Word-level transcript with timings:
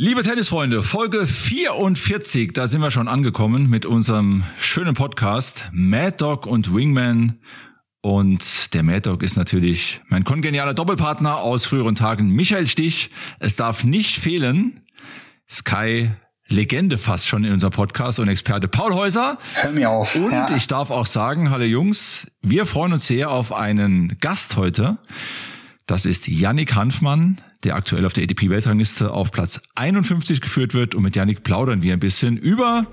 Liebe 0.00 0.22
Tennisfreunde, 0.22 0.84
Folge 0.84 1.26
44, 1.26 2.52
da 2.52 2.68
sind 2.68 2.80
wir 2.80 2.92
schon 2.92 3.08
angekommen 3.08 3.68
mit 3.68 3.84
unserem 3.84 4.44
schönen 4.60 4.94
Podcast 4.94 5.64
Mad 5.72 6.18
Dog 6.18 6.46
und 6.46 6.72
Wingman. 6.72 7.40
Und 8.00 8.74
der 8.74 8.84
Mad 8.84 9.00
Dog 9.00 9.24
ist 9.24 9.36
natürlich 9.36 10.00
mein 10.06 10.22
kongenialer 10.22 10.72
Doppelpartner 10.72 11.38
aus 11.38 11.66
früheren 11.66 11.96
Tagen, 11.96 12.30
Michael 12.30 12.68
Stich. 12.68 13.10
Es 13.40 13.56
darf 13.56 13.82
nicht 13.82 14.18
fehlen, 14.18 14.84
Sky 15.50 16.12
Legende 16.46 16.96
fast 16.96 17.26
schon 17.26 17.42
in 17.42 17.52
unserem 17.52 17.72
Podcast 17.72 18.20
und 18.20 18.28
Experte 18.28 18.68
Paul 18.68 18.94
Häuser. 18.94 19.36
Hör 19.54 19.72
mir 19.72 19.90
auf. 19.90 20.14
Und 20.14 20.30
ja. 20.30 20.46
ich 20.54 20.68
darf 20.68 20.92
auch 20.92 21.06
sagen, 21.06 21.50
hallo 21.50 21.64
Jungs, 21.64 22.30
wir 22.40 22.66
freuen 22.66 22.92
uns 22.92 23.08
sehr 23.08 23.30
auf 23.30 23.52
einen 23.52 24.16
Gast 24.20 24.56
heute. 24.56 24.98
Das 25.88 26.04
ist 26.04 26.28
Yannick 26.28 26.74
Hanfmann, 26.74 27.40
der 27.64 27.74
aktuell 27.74 28.04
auf 28.04 28.12
der 28.12 28.24
ADP-Weltrangliste 28.24 29.10
auf 29.10 29.32
Platz 29.32 29.62
51 29.74 30.42
geführt 30.42 30.74
wird. 30.74 30.94
Und 30.94 31.02
mit 31.02 31.16
Yannick 31.16 31.42
plaudern 31.42 31.80
wir 31.80 31.94
ein 31.94 31.98
bisschen 31.98 32.36
über, 32.36 32.86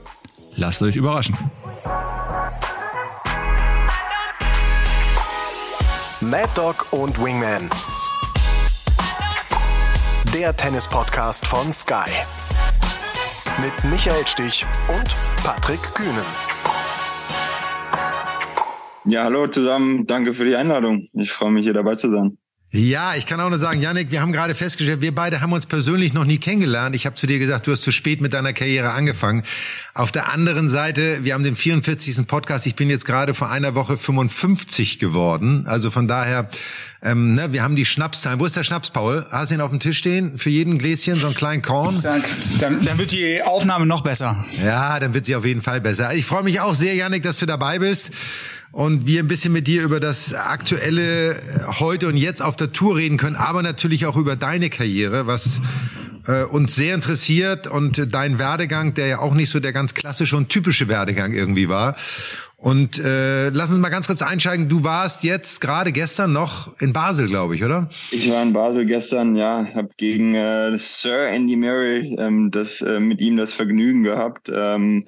lasst 0.56 0.82
euch 0.82 0.96
überraschen. 0.96 1.36
Mad 6.22 6.48
Dog 6.56 6.88
und 6.92 7.22
Wingman. 7.22 7.70
Der 10.34 10.56
Tennis-Podcast 10.56 11.46
von 11.46 11.74
Sky. 11.74 12.10
Mit 13.62 13.92
Michael 13.92 14.26
Stich 14.26 14.66
und 14.88 15.14
Patrick 15.44 15.82
Kühnen. 15.96 16.24
Ja, 19.04 19.26
hallo 19.26 19.48
zusammen. 19.48 20.08
Danke 20.08 20.34
für 20.34 20.46
die 20.46 20.56
Einladung. 20.56 21.10
Ich 21.12 21.34
freue 21.34 21.52
mich, 21.52 21.66
hier 21.66 21.74
dabei 21.74 21.96
zu 21.96 22.10
sein. 22.10 22.38
Ja, 22.72 23.16
ich 23.16 23.26
kann 23.26 23.40
auch 23.40 23.50
nur 23.50 23.60
sagen, 23.60 23.82
Yannick, 23.82 24.12
wir 24.12 24.20
haben 24.22 24.34
gerade 24.34 24.54
festgestellt, 24.54 25.00
wir 25.00 25.16
beide 25.16 25.40
haben 25.40 25.54
uns 25.54 25.66
persönlich 25.66 26.12
noch 26.12 26.26
nie 26.26 26.40
kennengelernt. 26.40 26.94
Ich 26.94 27.06
habe 27.06 27.16
zu 27.16 27.26
dir 27.26 27.40
gesagt, 27.40 27.68
du 27.68 27.72
hast 27.72 27.84
zu 27.84 27.94
spät 27.94 28.20
mit 28.20 28.34
deiner 28.34 28.52
Karriere 28.52 28.92
angefangen. 28.92 29.44
Auf 29.94 30.12
der 30.12 30.34
anderen 30.34 30.68
Seite, 30.68 31.20
wir 31.24 31.36
haben 31.36 31.46
den 31.46 31.56
44. 31.56 32.28
Podcast. 32.28 32.66
Ich 32.66 32.76
bin 32.76 32.90
jetzt 32.90 33.06
gerade 33.06 33.34
vor 33.34 33.50
einer 33.50 33.76
Woche 33.76 33.98
55 33.98 35.00
geworden. 35.00 35.66
Also 35.68 35.90
von 35.90 36.10
daher, 36.10 36.50
ähm, 37.02 37.36
ne, 37.36 37.54
wir 37.54 37.64
haben 37.64 37.78
die 37.78 37.86
Schnapszahlen. 37.86 38.42
Wo 38.42 38.46
ist 38.46 38.58
der 38.58 38.66
Schnaps, 38.66 38.90
Paul? 38.90 39.26
Hast 39.32 39.52
du 39.52 39.56
ihn 39.56 39.62
auf 39.62 39.70
dem 39.70 39.80
Tisch 39.80 40.00
stehen? 40.00 40.38
Für 40.38 40.50
jeden 40.50 40.78
Gläschen 40.78 41.18
so 41.18 41.28
einen 41.28 41.36
kleinen 41.36 41.62
Korn? 41.62 41.98
Dann, 42.02 42.84
dann 42.84 42.98
wird 42.98 43.14
die 43.14 43.42
Aufnahme 43.42 43.86
noch 43.86 44.02
besser. 44.02 44.44
Ja, 44.62 45.00
dann 45.00 45.14
wird 45.14 45.28
sie 45.28 45.38
auf 45.38 45.46
jeden 45.46 45.62
Fall 45.62 45.80
besser. 45.80 46.14
Ich 46.14 46.26
freue 46.26 46.44
mich 46.44 46.60
auch 46.60 46.76
sehr, 46.76 46.94
Yannick, 46.94 47.24
dass 47.24 47.38
du 47.38 47.46
dabei 47.46 47.80
bist 47.80 48.12
und 48.76 49.08
wir 49.08 49.22
ein 49.22 49.28
bisschen 49.30 49.54
mit 49.54 49.68
dir 49.68 49.84
über 49.84 50.02
das 50.02 50.34
aktuelle 50.34 51.38
heute 51.80 52.10
und 52.10 52.18
jetzt 52.18 52.42
auf 52.42 52.58
der 52.58 52.74
Tour 52.74 52.98
reden 52.98 53.16
können, 53.18 53.38
aber 53.38 53.64
natürlich 53.64 54.06
auch 54.06 54.18
über 54.18 54.36
deine 54.36 54.70
Karriere, 54.70 55.28
was 55.28 55.62
äh, 56.28 56.44
uns 56.44 56.76
sehr 56.76 56.94
interessiert 56.94 57.68
und 57.68 58.14
dein 58.14 58.38
Werdegang, 58.38 58.94
der 58.94 59.08
ja 59.08 59.20
auch 59.20 59.34
nicht 59.34 59.50
so 59.50 59.62
der 59.62 59.72
ganz 59.72 59.94
klassische 59.94 60.36
und 60.36 60.50
typische 60.50 60.90
Werdegang 60.90 61.32
irgendwie 61.32 61.70
war. 61.70 61.96
Und 62.58 63.00
äh, 63.00 63.48
lass 63.48 63.70
uns 63.70 63.80
mal 63.80 63.90
ganz 63.90 64.08
kurz 64.08 64.22
einsteigen. 64.22 64.68
Du 64.68 64.84
warst 64.84 65.24
jetzt 65.24 65.62
gerade 65.62 65.94
gestern 65.94 66.34
noch 66.34 66.78
in 66.82 66.92
Basel, 66.92 67.28
glaube 67.28 67.56
ich, 67.56 67.64
oder? 67.64 67.90
Ich 68.12 68.30
war 68.30 68.44
in 68.44 68.52
Basel 68.52 68.86
gestern, 68.86 69.38
ja, 69.38 69.66
habe 69.74 69.90
gegen 69.96 70.36
äh, 70.36 70.78
Sir 70.78 71.28
Andy 71.30 71.56
Murray 71.56 72.14
ähm, 72.20 72.52
das 72.52 72.82
äh, 72.82 73.00
mit 73.00 73.22
ihm 73.22 73.38
das 73.38 73.54
Vergnügen 73.54 74.04
gehabt. 74.04 74.52
Ähm, 74.54 75.06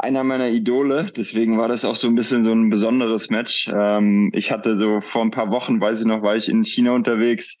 einer 0.00 0.24
meiner 0.24 0.48
Idole. 0.48 1.06
Deswegen 1.16 1.58
war 1.58 1.68
das 1.68 1.84
auch 1.84 1.96
so 1.96 2.08
ein 2.08 2.14
bisschen 2.14 2.42
so 2.42 2.52
ein 2.52 2.70
besonderes 2.70 3.30
Match. 3.30 3.70
Ähm, 3.72 4.30
ich 4.34 4.50
hatte 4.50 4.76
so 4.76 5.00
vor 5.00 5.22
ein 5.22 5.30
paar 5.30 5.50
Wochen, 5.50 5.80
weiß 5.80 6.00
ich 6.00 6.06
noch, 6.06 6.22
war 6.22 6.36
ich 6.36 6.48
in 6.48 6.64
China 6.64 6.92
unterwegs. 6.92 7.58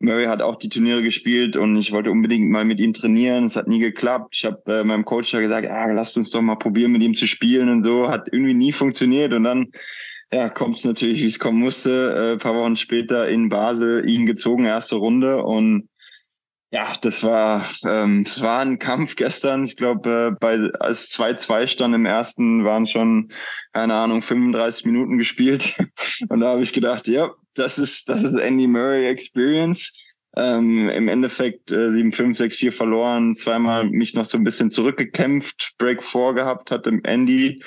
Murray 0.00 0.26
hat 0.26 0.42
auch 0.42 0.56
die 0.56 0.68
Turniere 0.68 1.02
gespielt 1.02 1.56
und 1.56 1.76
ich 1.76 1.90
wollte 1.90 2.10
unbedingt 2.10 2.48
mal 2.50 2.64
mit 2.64 2.78
ihm 2.78 2.92
trainieren. 2.92 3.44
Es 3.44 3.56
hat 3.56 3.66
nie 3.66 3.80
geklappt. 3.80 4.34
Ich 4.36 4.44
habe 4.44 4.62
äh, 4.66 4.84
meinem 4.84 5.04
Coach 5.04 5.30
da 5.32 5.40
gesagt, 5.40 5.68
ah, 5.68 5.90
lasst 5.92 6.16
uns 6.16 6.30
doch 6.30 6.42
mal 6.42 6.56
probieren, 6.56 6.92
mit 6.92 7.02
ihm 7.02 7.14
zu 7.14 7.26
spielen 7.26 7.68
und 7.68 7.82
so. 7.82 8.08
Hat 8.08 8.28
irgendwie 8.30 8.54
nie 8.54 8.72
funktioniert 8.72 9.32
und 9.32 9.44
dann 9.44 9.68
ja, 10.32 10.50
kommt 10.50 10.76
es 10.76 10.84
natürlich, 10.84 11.22
wie 11.22 11.26
es 11.26 11.38
kommen 11.38 11.58
musste. 11.58 12.14
Äh, 12.14 12.32
ein 12.32 12.38
paar 12.38 12.54
Wochen 12.54 12.76
später 12.76 13.28
in 13.28 13.48
Basel 13.48 14.08
ihn 14.08 14.26
gezogen, 14.26 14.66
erste 14.66 14.96
Runde 14.96 15.42
und 15.42 15.88
ja, 16.70 16.92
das 17.00 17.24
war, 17.24 17.64
ähm, 17.86 18.24
es 18.26 18.42
war 18.42 18.60
ein 18.60 18.78
Kampf 18.78 19.16
gestern. 19.16 19.64
Ich 19.64 19.76
glaube, 19.76 20.32
äh, 20.32 20.36
bei 20.38 20.70
als 20.80 21.10
2-2 21.10 21.66
stand 21.66 21.94
im 21.94 22.04
ersten, 22.04 22.64
waren 22.64 22.86
schon, 22.86 23.30
keine 23.72 23.94
Ahnung, 23.94 24.20
35 24.20 24.84
Minuten 24.84 25.16
gespielt. 25.16 25.74
Und 26.28 26.40
da 26.40 26.50
habe 26.50 26.62
ich 26.62 26.74
gedacht, 26.74 27.08
ja, 27.08 27.30
das 27.54 27.78
ist, 27.78 28.08
das 28.08 28.22
ist 28.22 28.34
Andy 28.34 28.66
Murray 28.66 29.06
Experience. 29.06 29.92
Ähm, 30.36 30.90
Im 30.90 31.08
Endeffekt 31.08 31.72
äh, 31.72 31.88
7-5, 31.88 32.36
6-4 32.36 32.70
verloren, 32.70 33.34
zweimal 33.34 33.88
mich 33.88 34.12
noch 34.12 34.26
so 34.26 34.36
ein 34.36 34.44
bisschen 34.44 34.70
zurückgekämpft, 34.70 35.74
Break 35.78 36.02
4 36.02 36.34
gehabt, 36.34 36.70
hat 36.70 36.86
im 36.86 37.02
Andy 37.04 37.60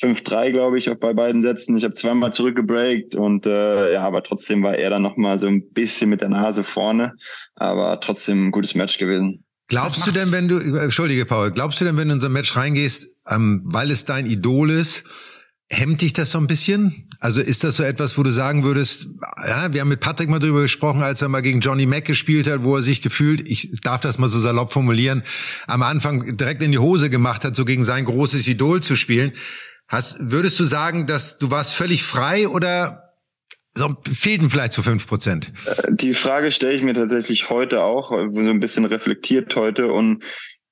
5-3, 0.00 0.50
glaube 0.50 0.78
ich, 0.78 0.90
auch 0.90 0.96
bei 0.96 1.12
beiden 1.12 1.42
Sätzen. 1.42 1.76
Ich 1.76 1.84
habe 1.84 1.94
zweimal 1.94 2.32
zurückgebreakt 2.32 3.14
und 3.14 3.46
äh, 3.46 3.94
ja, 3.94 4.02
aber 4.02 4.22
trotzdem 4.22 4.62
war 4.62 4.74
er 4.74 4.90
dann 4.90 5.02
nochmal 5.02 5.38
so 5.38 5.46
ein 5.46 5.70
bisschen 5.70 6.10
mit 6.10 6.20
der 6.20 6.28
Nase 6.28 6.64
vorne. 6.64 7.12
Aber 7.54 8.00
trotzdem 8.00 8.48
ein 8.48 8.50
gutes 8.50 8.74
Match 8.74 8.98
gewesen. 8.98 9.44
Glaubst 9.68 10.06
du 10.06 10.10
denn, 10.10 10.30
wenn 10.32 10.48
du, 10.48 10.58
entschuldige 10.58 11.24
Paul, 11.24 11.50
glaubst 11.50 11.80
du 11.80 11.84
denn, 11.84 11.96
wenn 11.96 12.08
du 12.08 12.14
in 12.14 12.20
so 12.20 12.26
ein 12.26 12.32
Match 12.32 12.54
reingehst, 12.54 13.06
ähm, 13.30 13.62
weil 13.64 13.90
es 13.90 14.04
dein 14.04 14.26
Idol 14.26 14.70
ist, 14.70 15.04
hemmt 15.70 16.02
dich 16.02 16.12
das 16.12 16.32
so 16.32 16.38
ein 16.38 16.46
bisschen? 16.46 17.08
Also 17.20 17.40
ist 17.40 17.64
das 17.64 17.76
so 17.76 17.82
etwas, 17.82 18.18
wo 18.18 18.22
du 18.22 18.30
sagen 18.30 18.64
würdest, 18.64 19.08
ja, 19.48 19.72
wir 19.72 19.80
haben 19.80 19.88
mit 19.88 20.00
Patrick 20.00 20.28
mal 20.28 20.38
drüber 20.38 20.60
gesprochen, 20.60 21.02
als 21.02 21.22
er 21.22 21.28
mal 21.28 21.40
gegen 21.40 21.60
Johnny 21.60 21.86
Mack 21.86 22.04
gespielt 22.04 22.46
hat, 22.46 22.62
wo 22.62 22.76
er 22.76 22.82
sich 22.82 23.00
gefühlt, 23.00 23.48
ich 23.48 23.70
darf 23.82 24.02
das 24.02 24.18
mal 24.18 24.28
so 24.28 24.38
salopp 24.38 24.72
formulieren, 24.72 25.22
am 25.66 25.82
Anfang 25.82 26.36
direkt 26.36 26.62
in 26.62 26.72
die 26.72 26.78
Hose 26.78 27.08
gemacht 27.08 27.44
hat, 27.44 27.56
so 27.56 27.64
gegen 27.64 27.82
sein 27.82 28.04
großes 28.04 28.46
Idol 28.46 28.82
zu 28.82 28.96
spielen. 28.96 29.32
Hast, 29.94 30.16
würdest 30.18 30.58
du 30.58 30.64
sagen, 30.64 31.06
dass 31.06 31.38
du 31.38 31.52
warst 31.52 31.72
völlig 31.72 32.02
frei 32.02 32.48
oder 32.48 33.12
so, 33.76 33.94
fehlten 34.12 34.50
vielleicht 34.50 34.72
zu 34.72 34.82
fünf 34.82 35.06
Prozent? 35.06 35.52
Äh, 35.66 35.92
die 35.92 36.14
Frage 36.14 36.50
stelle 36.50 36.74
ich 36.74 36.82
mir 36.82 36.94
tatsächlich 36.94 37.48
heute 37.48 37.80
auch, 37.82 38.10
so 38.10 38.16
ein 38.16 38.58
bisschen 38.58 38.86
reflektiert 38.86 39.54
heute. 39.54 39.92
Und 39.92 40.24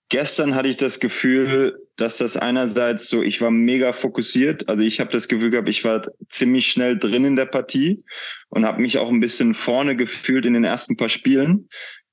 gestern 0.08 0.56
hatte 0.56 0.68
ich 0.68 0.76
das 0.76 0.98
Gefühl, 0.98 1.78
dass 1.96 2.16
das 2.16 2.36
einerseits 2.36 3.08
so, 3.08 3.22
ich 3.22 3.40
war 3.40 3.52
mega 3.52 3.92
fokussiert. 3.92 4.68
Also 4.68 4.82
ich 4.82 4.98
habe 4.98 5.12
das 5.12 5.28
Gefühl 5.28 5.50
gehabt, 5.50 5.68
ich 5.68 5.84
war 5.84 6.02
ziemlich 6.28 6.66
schnell 6.66 6.98
drin 6.98 7.24
in 7.24 7.36
der 7.36 7.46
Partie 7.46 8.04
und 8.48 8.66
habe 8.66 8.82
mich 8.82 8.98
auch 8.98 9.08
ein 9.08 9.20
bisschen 9.20 9.54
vorne 9.54 9.94
gefühlt 9.94 10.46
in 10.46 10.54
den 10.54 10.64
ersten 10.64 10.96
paar 10.96 11.08
Spielen. 11.08 11.68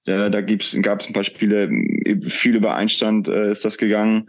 Da, 0.06 0.30
da 0.30 0.42
gab 0.42 0.62
es 0.62 1.08
ein 1.08 1.14
paar 1.14 1.24
Spiele, 1.24 1.72
viel 2.22 2.56
über 2.56 2.76
Einstand 2.76 3.28
äh, 3.28 3.50
ist 3.50 3.66
das 3.66 3.80
gegangen 3.80 4.28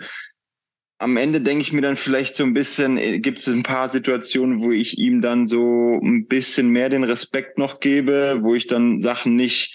am 1.00 1.16
Ende 1.16 1.40
denke 1.40 1.62
ich 1.62 1.72
mir 1.72 1.80
dann 1.80 1.96
vielleicht 1.96 2.34
so 2.34 2.44
ein 2.44 2.52
bisschen, 2.52 2.98
äh, 2.98 3.18
gibt 3.20 3.38
es 3.38 3.48
ein 3.48 3.62
paar 3.62 3.90
Situationen, 3.90 4.60
wo 4.60 4.70
ich 4.70 4.98
ihm 4.98 5.22
dann 5.22 5.46
so 5.46 5.98
ein 6.02 6.26
bisschen 6.26 6.68
mehr 6.68 6.90
den 6.90 7.04
Respekt 7.04 7.56
noch 7.56 7.80
gebe, 7.80 8.38
wo 8.40 8.54
ich 8.54 8.66
dann 8.66 9.00
Sachen 9.00 9.34
nicht, 9.34 9.74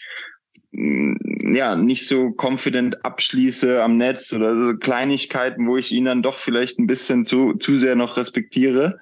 mm, 0.72 1.56
ja, 1.56 1.75
nicht 1.75 2.08
so 2.08 2.31
confident 2.31 3.03
abschließe 3.03 3.81
am 3.81 3.97
Netz 3.97 4.34
oder 4.34 4.56
so 4.56 4.78
Kleinigkeiten, 4.78 5.66
wo 5.66 5.78
ich 5.78 5.91
ihn 5.91 6.06
dann 6.06 6.22
doch 6.22 6.38
vielleicht 6.38 6.78
ein 6.78 6.88
bisschen 6.88 7.25
zu, 7.25 7.56
zu 7.56 7.75
sehr 7.75 7.96
noch 7.96 8.18
respektiere. 8.18 9.00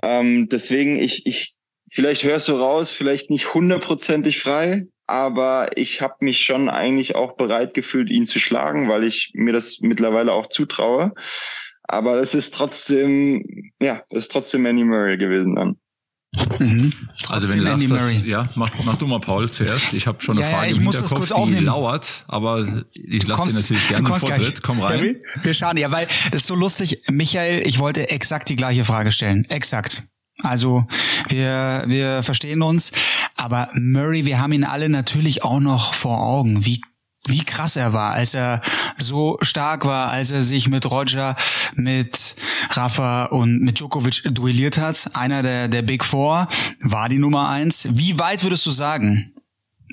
Ähm, 0.00 0.48
deswegen, 0.48 0.96
ich, 0.96 1.26
ich, 1.26 1.56
vielleicht 1.90 2.22
hörst 2.22 2.46
du 2.46 2.52
raus, 2.52 2.92
vielleicht 2.92 3.30
nicht 3.30 3.52
hundertprozentig 3.52 4.40
frei, 4.40 4.86
aber 5.12 5.76
ich 5.76 6.00
habe 6.00 6.16
mich 6.20 6.40
schon 6.40 6.70
eigentlich 6.70 7.14
auch 7.16 7.36
bereit 7.36 7.74
gefühlt, 7.74 8.08
ihn 8.08 8.24
zu 8.24 8.38
schlagen, 8.38 8.88
weil 8.88 9.04
ich 9.04 9.32
mir 9.34 9.52
das 9.52 9.80
mittlerweile 9.82 10.32
auch 10.32 10.46
zutraue. 10.46 11.12
Aber 11.82 12.16
es 12.16 12.34
ist 12.34 12.54
trotzdem, 12.54 13.72
ja, 13.78 14.02
es 14.08 14.24
ist 14.24 14.32
trotzdem 14.32 14.64
Andy 14.64 14.84
Murray 14.84 15.18
gewesen 15.18 15.54
dann. 15.54 15.76
Mhm. 16.58 16.94
Also 17.28 17.52
wenn 17.52 17.58
du 17.58 17.64
sagst, 17.66 17.90
das, 17.90 18.24
ja, 18.24 18.48
mach, 18.54 18.70
mach 18.86 18.96
du 18.96 19.06
mal 19.06 19.20
Paul 19.20 19.50
zuerst. 19.50 19.92
Ich 19.92 20.06
habe 20.06 20.22
schon 20.22 20.38
eine 20.38 20.46
ja, 20.46 20.56
Frage 20.56 20.70
ja, 20.70 20.76
im 20.78 20.82
Hinterkopf, 20.82 21.26
die 21.26 21.32
aufnehmen. 21.34 21.66
lauert, 21.66 22.24
aber 22.28 22.84
ich 22.94 23.26
lasse 23.26 23.50
dir 23.50 23.56
natürlich 23.56 23.88
gerne 23.88 24.08
den 24.08 24.18
Vortritt. 24.18 24.62
Komm 24.62 24.80
rein. 24.80 25.18
Wir 25.42 25.52
schauen 25.52 25.76
ja, 25.76 25.90
weil 25.90 26.06
es 26.28 26.36
ist 26.36 26.46
so 26.46 26.54
lustig. 26.54 27.02
Michael, 27.10 27.66
ich 27.66 27.80
wollte 27.80 28.08
exakt 28.08 28.48
die 28.48 28.56
gleiche 28.56 28.86
Frage 28.86 29.10
stellen. 29.12 29.44
Exakt. 29.50 30.04
Also 30.42 30.86
wir, 31.28 31.84
wir 31.86 32.22
verstehen 32.22 32.62
uns. 32.62 32.92
Aber 33.36 33.70
Murray, 33.74 34.24
wir 34.24 34.40
haben 34.40 34.52
ihn 34.52 34.64
alle 34.64 34.88
natürlich 34.88 35.44
auch 35.44 35.60
noch 35.60 35.94
vor 35.94 36.20
Augen. 36.20 36.64
Wie 36.64 36.80
wie 37.26 37.44
krass 37.44 37.76
er 37.76 37.92
war, 37.92 38.14
als 38.14 38.34
er 38.34 38.60
so 38.96 39.38
stark 39.42 39.84
war, 39.84 40.10
als 40.10 40.32
er 40.32 40.42
sich 40.42 40.68
mit 40.68 40.90
Roger, 40.90 41.36
mit 41.74 42.34
Rafa 42.70 43.26
und 43.26 43.60
mit 43.60 43.78
Djokovic 43.78 44.22
duelliert 44.34 44.78
hat. 44.78 45.10
Einer 45.14 45.42
der, 45.42 45.68
der 45.68 45.82
Big 45.82 46.04
Four 46.04 46.48
war 46.80 47.08
die 47.08 47.18
Nummer 47.18 47.48
eins. 47.48 47.86
Wie 47.90 48.18
weit 48.18 48.42
würdest 48.42 48.66
du 48.66 48.72
sagen, 48.72 49.32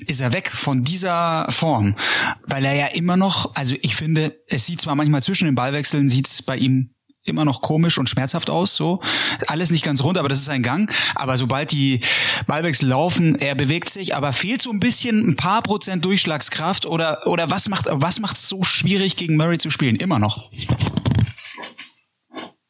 ist 0.06 0.20
er 0.20 0.32
weg 0.32 0.50
von 0.50 0.82
dieser 0.82 1.46
Form? 1.50 1.94
Weil 2.46 2.64
er 2.64 2.74
ja 2.74 2.86
immer 2.86 3.16
noch, 3.16 3.54
also 3.54 3.76
ich 3.80 3.94
finde, 3.94 4.36
es 4.48 4.66
sieht 4.66 4.80
zwar 4.80 4.96
manchmal 4.96 5.22
zwischen 5.22 5.44
den 5.44 5.54
Ballwechseln, 5.54 6.08
sieht 6.08 6.26
es 6.26 6.42
bei 6.42 6.56
ihm 6.56 6.94
immer 7.24 7.44
noch 7.44 7.60
komisch 7.62 7.98
und 7.98 8.08
schmerzhaft 8.08 8.50
aus, 8.50 8.74
so. 8.74 9.00
Alles 9.46 9.70
nicht 9.70 9.84
ganz 9.84 10.02
rund, 10.02 10.18
aber 10.18 10.28
das 10.28 10.40
ist 10.40 10.48
ein 10.48 10.62
Gang. 10.62 10.92
Aber 11.14 11.36
sobald 11.36 11.70
die 11.70 12.00
Ballwechsel 12.46 12.88
laufen, 12.88 13.36
er 13.36 13.54
bewegt 13.54 13.90
sich, 13.90 14.14
aber 14.14 14.32
fehlt 14.32 14.62
so 14.62 14.70
ein 14.70 14.80
bisschen 14.80 15.28
ein 15.28 15.36
paar 15.36 15.62
Prozent 15.62 16.04
Durchschlagskraft 16.04 16.86
oder, 16.86 17.26
oder 17.26 17.50
was 17.50 17.68
macht, 17.68 17.86
was 17.90 18.20
macht 18.20 18.36
es 18.36 18.48
so 18.48 18.62
schwierig 18.62 19.16
gegen 19.16 19.36
Murray 19.36 19.58
zu 19.58 19.70
spielen? 19.70 19.96
Immer 19.96 20.18
noch. 20.18 20.50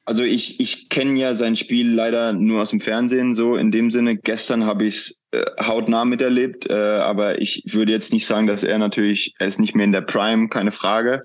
Also 0.05 0.25
ich, 0.25 0.59
ich 0.59 0.89
kenne 0.89 1.13
ja 1.21 1.35
sein 1.35 1.55
Spiel 1.55 1.89
leider 1.89 2.33
nur 2.33 2.63
aus 2.63 2.71
dem 2.71 2.81
Fernsehen 2.81 3.37
so. 3.37 3.55
In 3.55 3.71
dem 3.71 3.93
Sinne, 3.93 4.17
gestern 4.17 4.65
habe 4.65 4.85
ich 4.85 4.97
es 4.97 5.21
äh, 5.31 5.45
hautnah 5.63 6.05
miterlebt, 6.05 6.69
äh, 6.69 6.75
aber 6.75 7.41
ich 7.41 7.63
würde 7.67 7.93
jetzt 7.93 8.13
nicht 8.13 8.27
sagen, 8.27 8.49
dass 8.49 8.65
er 8.65 8.79
natürlich, 8.79 9.35
er 9.39 9.47
ist 9.47 9.61
nicht 9.61 9.77
mehr 9.77 9.85
in 9.85 9.93
der 9.93 10.01
Prime, 10.01 10.49
keine 10.49 10.73
Frage. 10.73 11.23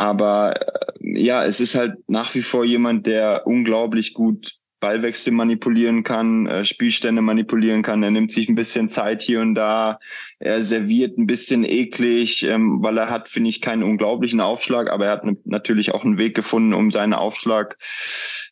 Aber 0.00 0.54
äh, 1.02 1.20
ja, 1.20 1.44
es 1.44 1.60
ist 1.60 1.74
halt 1.74 1.96
nach 2.08 2.34
wie 2.34 2.40
vor 2.40 2.64
jemand, 2.64 3.06
der 3.06 3.46
unglaublich 3.46 4.14
gut 4.14 4.54
Ballwechsel 4.80 5.30
manipulieren 5.30 6.04
kann, 6.04 6.46
äh, 6.46 6.64
Spielstände 6.64 7.20
manipulieren 7.20 7.82
kann. 7.82 8.02
Er 8.02 8.10
nimmt 8.10 8.32
sich 8.32 8.48
ein 8.48 8.54
bisschen 8.54 8.88
Zeit 8.88 9.20
hier 9.20 9.42
und 9.42 9.54
da. 9.54 9.98
Er 10.38 10.62
serviert 10.62 11.18
ein 11.18 11.26
bisschen 11.26 11.64
eklig, 11.64 12.44
ähm, 12.44 12.78
weil 12.82 12.96
er 12.96 13.10
hat, 13.10 13.28
finde 13.28 13.50
ich, 13.50 13.60
keinen 13.60 13.82
unglaublichen 13.82 14.40
Aufschlag, 14.40 14.90
aber 14.90 15.04
er 15.04 15.12
hat 15.12 15.24
natürlich 15.44 15.92
auch 15.92 16.02
einen 16.02 16.16
Weg 16.16 16.34
gefunden, 16.34 16.72
um 16.72 16.90
seinen 16.90 17.12
Aufschlag 17.12 17.76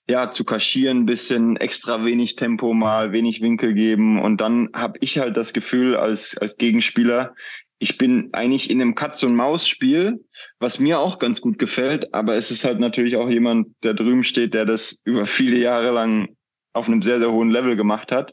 ja 0.07 0.31
zu 0.31 0.45
kaschieren, 0.45 0.99
ein 0.99 1.07
bisschen 1.07 1.57
extra 1.57 2.05
wenig 2.05 2.37
Tempo 2.37 2.75
mal, 2.75 3.13
wenig 3.13 3.41
Winkel 3.41 3.73
geben. 3.73 4.21
Und 4.21 4.43
dann 4.43 4.69
habe 4.75 4.99
ich 5.01 5.19
halt 5.19 5.39
das 5.39 5.55
Gefühl 5.55 5.97
als, 5.97 6.37
als 6.37 6.59
Gegenspieler, 6.59 7.33
ich 7.79 7.97
bin 7.97 8.31
eigentlich 8.33 8.71
in 8.71 8.83
einem 8.83 8.95
Katz-und-Maus-Spiel, 8.95 10.25
was 10.61 10.81
mir 10.81 10.99
auch 10.99 11.19
ganz 11.19 11.41
gut 11.41 11.59
gefällt, 11.59 12.13
aber 12.15 12.35
es 12.35 12.51
ist 12.51 12.65
halt 12.65 12.81
natürlich 12.81 13.17
auch 13.17 13.29
jemand, 13.29 13.69
der 13.85 13.95
drüben 13.95 14.25
steht, 14.25 14.55
der 14.55 14.65
das 14.65 15.01
über 15.05 15.27
viele 15.27 15.59
Jahre 15.59 15.93
lang 15.93 16.29
auf 16.73 16.89
einem 16.89 17.03
sehr, 17.03 17.19
sehr 17.19 17.33
hohen 17.33 17.51
Level 17.51 17.77
gemacht 17.77 18.13
hat. 18.13 18.33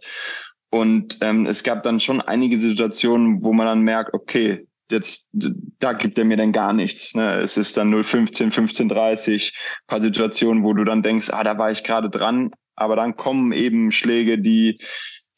Und 0.71 1.19
ähm, 1.21 1.45
es 1.45 1.63
gab 1.63 1.83
dann 1.83 1.99
schon 1.99 2.21
einige 2.21 2.57
Situationen, 2.57 3.43
wo 3.43 3.53
man 3.53 3.65
dann 3.65 3.81
merkt, 3.81 4.13
okay, 4.13 4.67
jetzt 4.91 5.29
da 5.33 5.93
gibt 5.93 6.17
er 6.17 6.25
mir 6.25 6.37
dann 6.37 6.51
gar 6.51 6.73
nichts. 6.73 7.15
Ne? 7.15 7.35
Es 7.35 7.57
ist 7.57 7.77
dann 7.77 7.91
015, 7.91 8.47
1530, 8.47 9.55
paar 9.87 10.01
Situationen, 10.01 10.63
wo 10.63 10.73
du 10.73 10.83
dann 10.83 11.03
denkst, 11.03 11.29
ah, 11.31 11.43
da 11.43 11.57
war 11.57 11.71
ich 11.71 11.83
gerade 11.83 12.09
dran, 12.09 12.51
aber 12.75 12.95
dann 12.95 13.15
kommen 13.15 13.51
eben 13.51 13.91
Schläge, 13.91 14.39
die, 14.39 14.79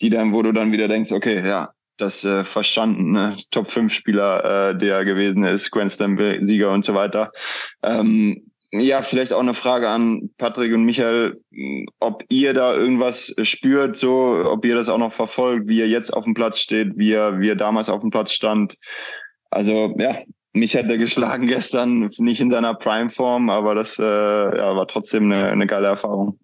die 0.02 0.10
dann, 0.10 0.34
wo 0.34 0.42
du 0.42 0.52
dann 0.52 0.72
wieder 0.72 0.88
denkst, 0.88 1.12
okay, 1.12 1.48
ja, 1.48 1.74
das 1.98 2.24
äh, 2.24 2.44
verstanden, 2.44 3.12
ne? 3.12 3.38
Top 3.52 3.70
5 3.70 3.94
Spieler, 3.94 4.72
äh, 4.72 4.78
der 4.78 5.06
gewesen 5.06 5.44
ist, 5.44 5.72
Grand 5.72 5.92
Slam 5.92 6.18
Sieger 6.40 6.72
und 6.72 6.86
so 6.86 6.94
weiter. 6.94 7.32
Ähm, 7.84 8.48
ja, 8.72 9.02
vielleicht 9.02 9.32
auch 9.32 9.40
eine 9.40 9.54
Frage 9.54 9.90
an 9.90 10.30
Patrick 10.38 10.74
und 10.74 10.84
Michael, 10.84 11.42
ob 12.00 12.24
ihr 12.30 12.54
da 12.54 12.76
irgendwas 12.76 13.34
spürt, 13.44 13.96
so, 13.96 14.44
ob 14.46 14.66
ihr 14.66 14.76
das 14.76 14.90
auch 14.90 14.98
noch 14.98 15.14
verfolgt, 15.14 15.70
wie 15.70 15.82
er 15.82 15.88
jetzt 15.88 16.12
auf 16.12 16.26
dem 16.26 16.34
Platz 16.34 16.60
steht, 16.60 16.98
wie 16.98 17.14
er, 17.14 17.40
wie 17.40 17.50
er 17.50 17.56
damals 17.56 17.88
auf 17.88 18.02
dem 18.02 18.10
Platz 18.10 18.34
stand. 18.34 18.76
Also, 19.52 19.96
ja, 19.98 20.18
mich 20.52 20.76
hat 20.76 20.90
er 20.90 20.98
geschlagen 20.98 21.48
gestern, 21.48 22.10
nicht 22.18 22.42
in 22.42 22.52
seiner 22.52 22.74
Prime-Form, 22.74 23.50
aber 23.50 23.74
das 23.74 24.00
äh, 24.00 24.04
ja, 24.04 24.76
war 24.76 24.88
trotzdem 24.88 25.32
eine, 25.32 25.48
eine 25.48 25.68
geile 25.68 25.88
Erfahrung. 25.88 26.38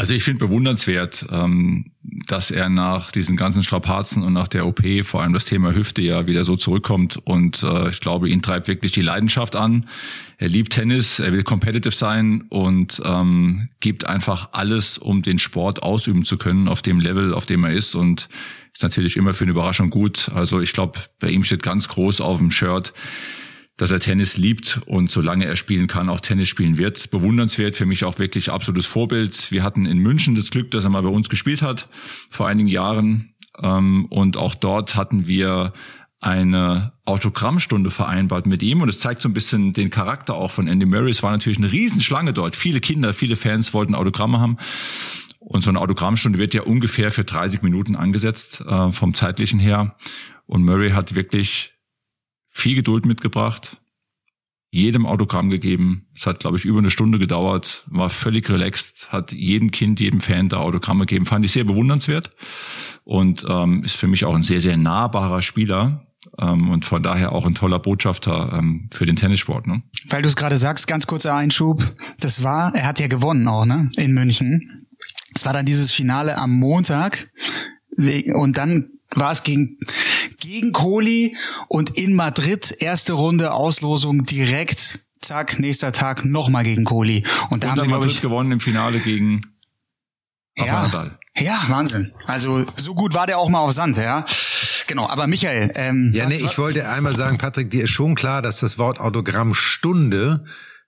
Also 0.00 0.14
ich 0.14 0.24
finde 0.24 0.46
bewundernswert, 0.46 1.26
ähm, 1.30 1.92
dass 2.26 2.50
er 2.50 2.70
nach 2.70 3.12
diesen 3.12 3.36
ganzen 3.36 3.62
Strapazen 3.62 4.22
und 4.22 4.32
nach 4.32 4.48
der 4.48 4.64
OP, 4.64 4.80
vor 5.02 5.20
allem 5.20 5.34
das 5.34 5.44
Thema 5.44 5.74
Hüfte, 5.74 6.00
ja 6.00 6.26
wieder 6.26 6.46
so 6.46 6.56
zurückkommt. 6.56 7.20
Und 7.22 7.62
äh, 7.62 7.90
ich 7.90 8.00
glaube, 8.00 8.30
ihn 8.30 8.40
treibt 8.40 8.66
wirklich 8.66 8.92
die 8.92 9.02
Leidenschaft 9.02 9.56
an. 9.56 9.86
Er 10.38 10.48
liebt 10.48 10.72
Tennis, 10.72 11.18
er 11.18 11.34
will 11.34 11.42
competitive 11.42 11.94
sein 11.94 12.46
und 12.48 13.02
ähm, 13.04 13.68
gibt 13.80 14.06
einfach 14.06 14.48
alles, 14.52 14.96
um 14.96 15.20
den 15.20 15.38
Sport 15.38 15.82
ausüben 15.82 16.24
zu 16.24 16.38
können 16.38 16.66
auf 16.66 16.80
dem 16.80 16.98
Level, 16.98 17.34
auf 17.34 17.44
dem 17.44 17.62
er 17.64 17.74
ist. 17.74 17.94
Und 17.94 18.30
ist 18.72 18.82
natürlich 18.82 19.18
immer 19.18 19.34
für 19.34 19.44
eine 19.44 19.50
Überraschung 19.50 19.90
gut. 19.90 20.30
Also 20.34 20.62
ich 20.62 20.72
glaube, 20.72 20.98
bei 21.18 21.28
ihm 21.28 21.44
steht 21.44 21.62
ganz 21.62 21.88
groß 21.88 22.22
auf 22.22 22.38
dem 22.38 22.50
Shirt 22.50 22.94
dass 23.80 23.92
er 23.92 23.98
Tennis 23.98 24.36
liebt 24.36 24.82
und 24.84 25.10
solange 25.10 25.46
er 25.46 25.56
spielen 25.56 25.86
kann, 25.86 26.10
auch 26.10 26.20
Tennis 26.20 26.48
spielen 26.48 26.76
wird. 26.76 27.10
Bewundernswert, 27.10 27.76
für 27.76 27.86
mich 27.86 28.04
auch 28.04 28.18
wirklich 28.18 28.50
absolutes 28.50 28.84
Vorbild. 28.84 29.50
Wir 29.50 29.62
hatten 29.62 29.86
in 29.86 29.96
München 29.96 30.34
das 30.34 30.50
Glück, 30.50 30.70
dass 30.70 30.84
er 30.84 30.90
mal 30.90 31.02
bei 31.02 31.08
uns 31.08 31.30
gespielt 31.30 31.62
hat, 31.62 31.88
vor 32.28 32.46
einigen 32.46 32.68
Jahren. 32.68 33.32
Ähm, 33.62 34.04
und 34.10 34.36
auch 34.36 34.54
dort 34.54 34.96
hatten 34.96 35.26
wir 35.26 35.72
eine 36.20 36.92
Autogrammstunde 37.06 37.90
vereinbart 37.90 38.44
mit 38.44 38.62
ihm 38.62 38.82
und 38.82 38.90
es 38.90 38.98
zeigt 38.98 39.22
so 39.22 39.30
ein 39.30 39.32
bisschen 39.32 39.72
den 39.72 39.88
Charakter 39.88 40.34
auch 40.34 40.50
von 40.50 40.68
Andy 40.68 40.84
Murray. 40.84 41.08
Es 41.08 41.22
war 41.22 41.30
natürlich 41.30 41.56
eine 41.56 41.72
Riesenschlange 41.72 42.34
dort. 42.34 42.56
Viele 42.56 42.80
Kinder, 42.80 43.14
viele 43.14 43.36
Fans 43.36 43.72
wollten 43.72 43.94
Autogramme 43.94 44.40
haben. 44.40 44.58
Und 45.38 45.64
so 45.64 45.70
eine 45.70 45.80
Autogrammstunde 45.80 46.38
wird 46.38 46.52
ja 46.52 46.64
ungefähr 46.64 47.10
für 47.10 47.24
30 47.24 47.62
Minuten 47.62 47.96
angesetzt, 47.96 48.60
äh, 48.60 48.92
vom 48.92 49.14
zeitlichen 49.14 49.58
her. 49.58 49.96
Und 50.44 50.66
Murray 50.66 50.90
hat 50.90 51.14
wirklich 51.14 51.72
viel 52.60 52.74
Geduld 52.74 53.06
mitgebracht, 53.06 53.76
jedem 54.70 55.06
Autogramm 55.06 55.50
gegeben. 55.50 56.06
Es 56.14 56.26
hat, 56.26 56.40
glaube 56.40 56.56
ich, 56.56 56.64
über 56.64 56.78
eine 56.78 56.90
Stunde 56.90 57.18
gedauert, 57.18 57.84
war 57.86 58.08
völlig 58.08 58.48
relaxed, 58.48 59.12
hat 59.12 59.32
jedem 59.32 59.70
Kind, 59.70 60.00
jedem 60.00 60.20
Fan 60.20 60.48
da 60.48 60.58
Autogramme 60.58 61.06
gegeben. 61.06 61.26
Fand 61.26 61.44
ich 61.44 61.52
sehr 61.52 61.64
bewundernswert 61.64 62.30
und 63.04 63.44
ähm, 63.48 63.82
ist 63.82 63.96
für 63.96 64.06
mich 64.06 64.24
auch 64.24 64.34
ein 64.34 64.42
sehr, 64.42 64.60
sehr 64.60 64.76
nahbarer 64.76 65.42
Spieler. 65.42 66.06
Ähm, 66.38 66.68
und 66.68 66.84
von 66.84 67.02
daher 67.02 67.32
auch 67.32 67.46
ein 67.46 67.54
toller 67.54 67.78
Botschafter 67.78 68.52
ähm, 68.52 68.86
für 68.92 69.06
den 69.06 69.16
Tennissport. 69.16 69.66
Ne? 69.66 69.82
Weil 70.08 70.22
du 70.22 70.28
es 70.28 70.36
gerade 70.36 70.58
sagst, 70.58 70.86
ganz 70.86 71.06
kurzer 71.06 71.34
Einschub. 71.34 71.94
Das 72.20 72.42
war, 72.42 72.74
er 72.74 72.86
hat 72.86 73.00
ja 73.00 73.08
gewonnen 73.08 73.48
auch, 73.48 73.64
ne? 73.64 73.90
In 73.96 74.12
München. 74.12 74.86
Es 75.34 75.44
war 75.46 75.52
dann 75.52 75.64
dieses 75.64 75.90
Finale 75.92 76.36
am 76.36 76.52
Montag. 76.52 77.30
Und 77.96 78.58
dann 78.58 78.90
war 79.14 79.32
es 79.32 79.42
gegen, 79.42 79.78
gegen 80.38 80.72
Kohli 80.72 81.36
und 81.68 81.96
in 81.96 82.14
Madrid 82.14 82.76
erste 82.80 83.14
Runde 83.14 83.52
Auslosung 83.52 84.24
direkt, 84.24 85.00
zack, 85.20 85.58
nächster 85.58 85.92
Tag 85.92 86.24
nochmal 86.24 86.64
gegen 86.64 86.84
Kohli. 86.84 87.24
Und 87.50 87.64
da 87.64 87.72
und 87.72 87.78
haben 87.78 87.80
sie, 87.80 87.88
Madrid 87.88 88.10
ich, 88.10 88.20
gewonnen 88.20 88.52
im 88.52 88.60
Finale 88.60 89.00
gegen 89.00 89.42
ja, 90.56 90.82
Nadal. 90.82 91.18
Ja, 91.36 91.64
Wahnsinn. 91.68 92.12
Also 92.26 92.64
so 92.76 92.94
gut 92.94 93.14
war 93.14 93.26
der 93.26 93.38
auch 93.38 93.48
mal 93.48 93.60
auf 93.60 93.72
Sand, 93.72 93.96
ja. 93.96 94.24
Genau, 94.86 95.08
aber 95.08 95.26
Michael. 95.26 95.70
Ähm, 95.76 96.10
ja, 96.14 96.26
nee, 96.26 96.34
ich 96.34 96.58
wollte 96.58 96.88
einmal 96.88 97.14
sagen, 97.14 97.38
Patrick, 97.38 97.70
dir 97.70 97.84
ist 97.84 97.90
schon 97.90 98.16
klar, 98.16 98.42
dass 98.42 98.56
das 98.56 98.76
Wort 98.76 98.98
Autogrammstunde 98.98 100.44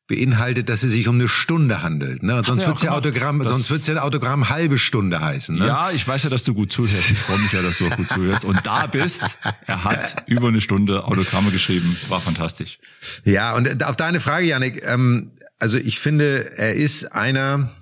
beinhaltet, 0.09 0.69
dass 0.69 0.83
es 0.83 0.91
sich 0.91 1.09
um 1.09 1.15
eine 1.15 1.29
Stunde 1.29 1.83
handelt. 1.83 2.23
Ne? 2.23 2.43
Sonst 2.45 2.67
wird's 2.67 2.83
ja 2.83 2.91
Autogramm, 2.91 3.39
das 3.39 3.53
sonst 3.53 3.71
wird's 3.71 3.87
ja 3.87 4.03
Autogramm 4.03 4.49
halbe 4.49 4.79
Stunde 4.79 5.21
heißen. 5.21 5.57
Ne? 5.57 5.67
Ja, 5.67 5.91
ich 5.91 6.07
weiß 6.07 6.25
ja, 6.25 6.31
dass 6.31 6.45
du 6.45 6.55
gut 6.55 6.73
zuhörst. 6.73 7.11
Ich 7.11 7.19
freue 7.19 7.39
mich 7.39 7.53
ja, 7.53 7.63
dass 7.63 7.79
du 7.79 7.87
auch 7.87 7.97
gut 7.97 8.09
zuhörst. 8.09 8.45
Und 8.45 8.67
da 8.67 8.87
bist, 8.87 9.23
er 9.67 9.85
hat 9.85 10.25
über 10.27 10.49
eine 10.49 10.61
Stunde 10.61 11.05
Autogramme 11.05 11.51
geschrieben. 11.51 11.97
War 12.09 12.21
fantastisch. 12.21 12.79
Ja, 13.25 13.55
und 13.55 13.85
auf 13.85 13.97
deine 13.97 14.21
Frage, 14.21 14.47
Janik, 14.47 14.83
ähm, 14.85 15.33
also 15.59 15.79
ich 15.79 16.01
finde, 16.01 16.59
er 16.59 16.75
ist 16.75 17.13
einer, 17.13 17.73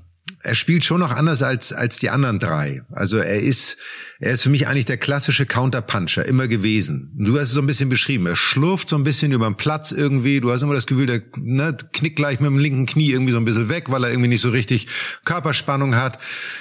er 0.43 0.55
spielt 0.55 0.85
schon 0.85 1.01
noch 1.01 1.13
anders 1.13 1.43
als, 1.43 1.73
als 1.73 1.97
die 1.97 2.11
anderen 2.11 2.39
drei. 2.39 2.83
Also 2.93 3.17
er 3.17 3.41
ist, 3.41 3.79
er 4.23 4.33
ist 4.33 4.43
für 4.43 4.51
mich 4.51 4.69
eigentlich 4.69 4.85
der 4.85 4.99
klassische 4.99 5.47
Counterpuncher, 5.47 6.27
immer 6.27 6.47
gewesen. 6.47 7.11
Du 7.17 7.39
hast 7.39 7.49
es 7.49 7.55
so 7.55 7.61
ein 7.61 7.67
bisschen 7.67 7.89
beschrieben. 7.89 8.27
Er 8.27 8.37
schlurft 8.37 8.91
so 8.91 8.97
ein 8.97 9.03
bisschen 9.03 9.33
über 9.33 9.47
den 9.47 9.55
Platz 9.55 9.93
irgendwie. 9.93 10.43
Du 10.43 10.53
hast 10.53 10.61
immer 10.61 10.75
das 10.75 10.87
Gefühl, 10.87 11.07
der 11.07 11.23
ne, 11.39 11.75
knickt 11.95 12.17
gleich 12.17 12.39
mit 12.39 12.51
dem 12.51 12.59
linken 12.59 12.85
Knie 12.85 13.13
irgendwie 13.13 13.33
so 13.33 13.39
ein 13.39 13.47
bisschen 13.47 13.71
weg, 13.71 13.87
weil 13.89 14.05
er 14.05 14.11
irgendwie 14.11 14.29
nicht 14.29 14.43
so 14.43 14.51
richtig 14.51 14.89
Körperspannung 15.25 15.97
hat. 15.97 16.19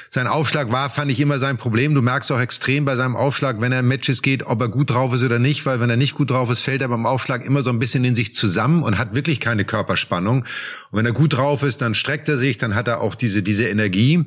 Sein 0.09 0.27
Aufschlag 0.27 0.71
war, 0.71 0.89
fand 0.89 1.11
ich 1.11 1.19
immer 1.19 1.37
sein 1.37 1.57
Problem. 1.57 1.93
Du 1.93 2.01
merkst 2.01 2.31
auch 2.31 2.39
extrem 2.39 2.85
bei 2.85 2.95
seinem 2.95 3.17
Aufschlag, 3.17 3.59
wenn 3.59 3.73
er 3.73 3.81
in 3.81 3.89
Matches 3.89 4.21
geht, 4.21 4.45
ob 4.47 4.61
er 4.61 4.69
gut 4.69 4.91
drauf 4.91 5.13
ist 5.13 5.23
oder 5.23 5.37
nicht, 5.37 5.65
weil 5.65 5.81
wenn 5.81 5.89
er 5.89 5.97
nicht 5.97 6.13
gut 6.13 6.31
drauf 6.31 6.49
ist, 6.49 6.61
fällt 6.61 6.81
er 6.81 6.87
beim 6.87 7.05
Aufschlag 7.05 7.45
immer 7.45 7.61
so 7.61 7.71
ein 7.71 7.79
bisschen 7.79 8.05
in 8.05 8.15
sich 8.15 8.33
zusammen 8.33 8.83
und 8.83 8.97
hat 8.97 9.15
wirklich 9.15 9.41
keine 9.41 9.65
Körperspannung. 9.65 10.45
Und 10.91 10.97
wenn 10.97 11.05
er 11.05 11.11
gut 11.11 11.33
drauf 11.33 11.63
ist, 11.63 11.81
dann 11.81 11.93
streckt 11.93 12.29
er 12.29 12.37
sich, 12.37 12.57
dann 12.57 12.73
hat 12.73 12.87
er 12.87 13.01
auch 13.01 13.15
diese, 13.15 13.43
diese 13.43 13.67
Energie. 13.67 14.23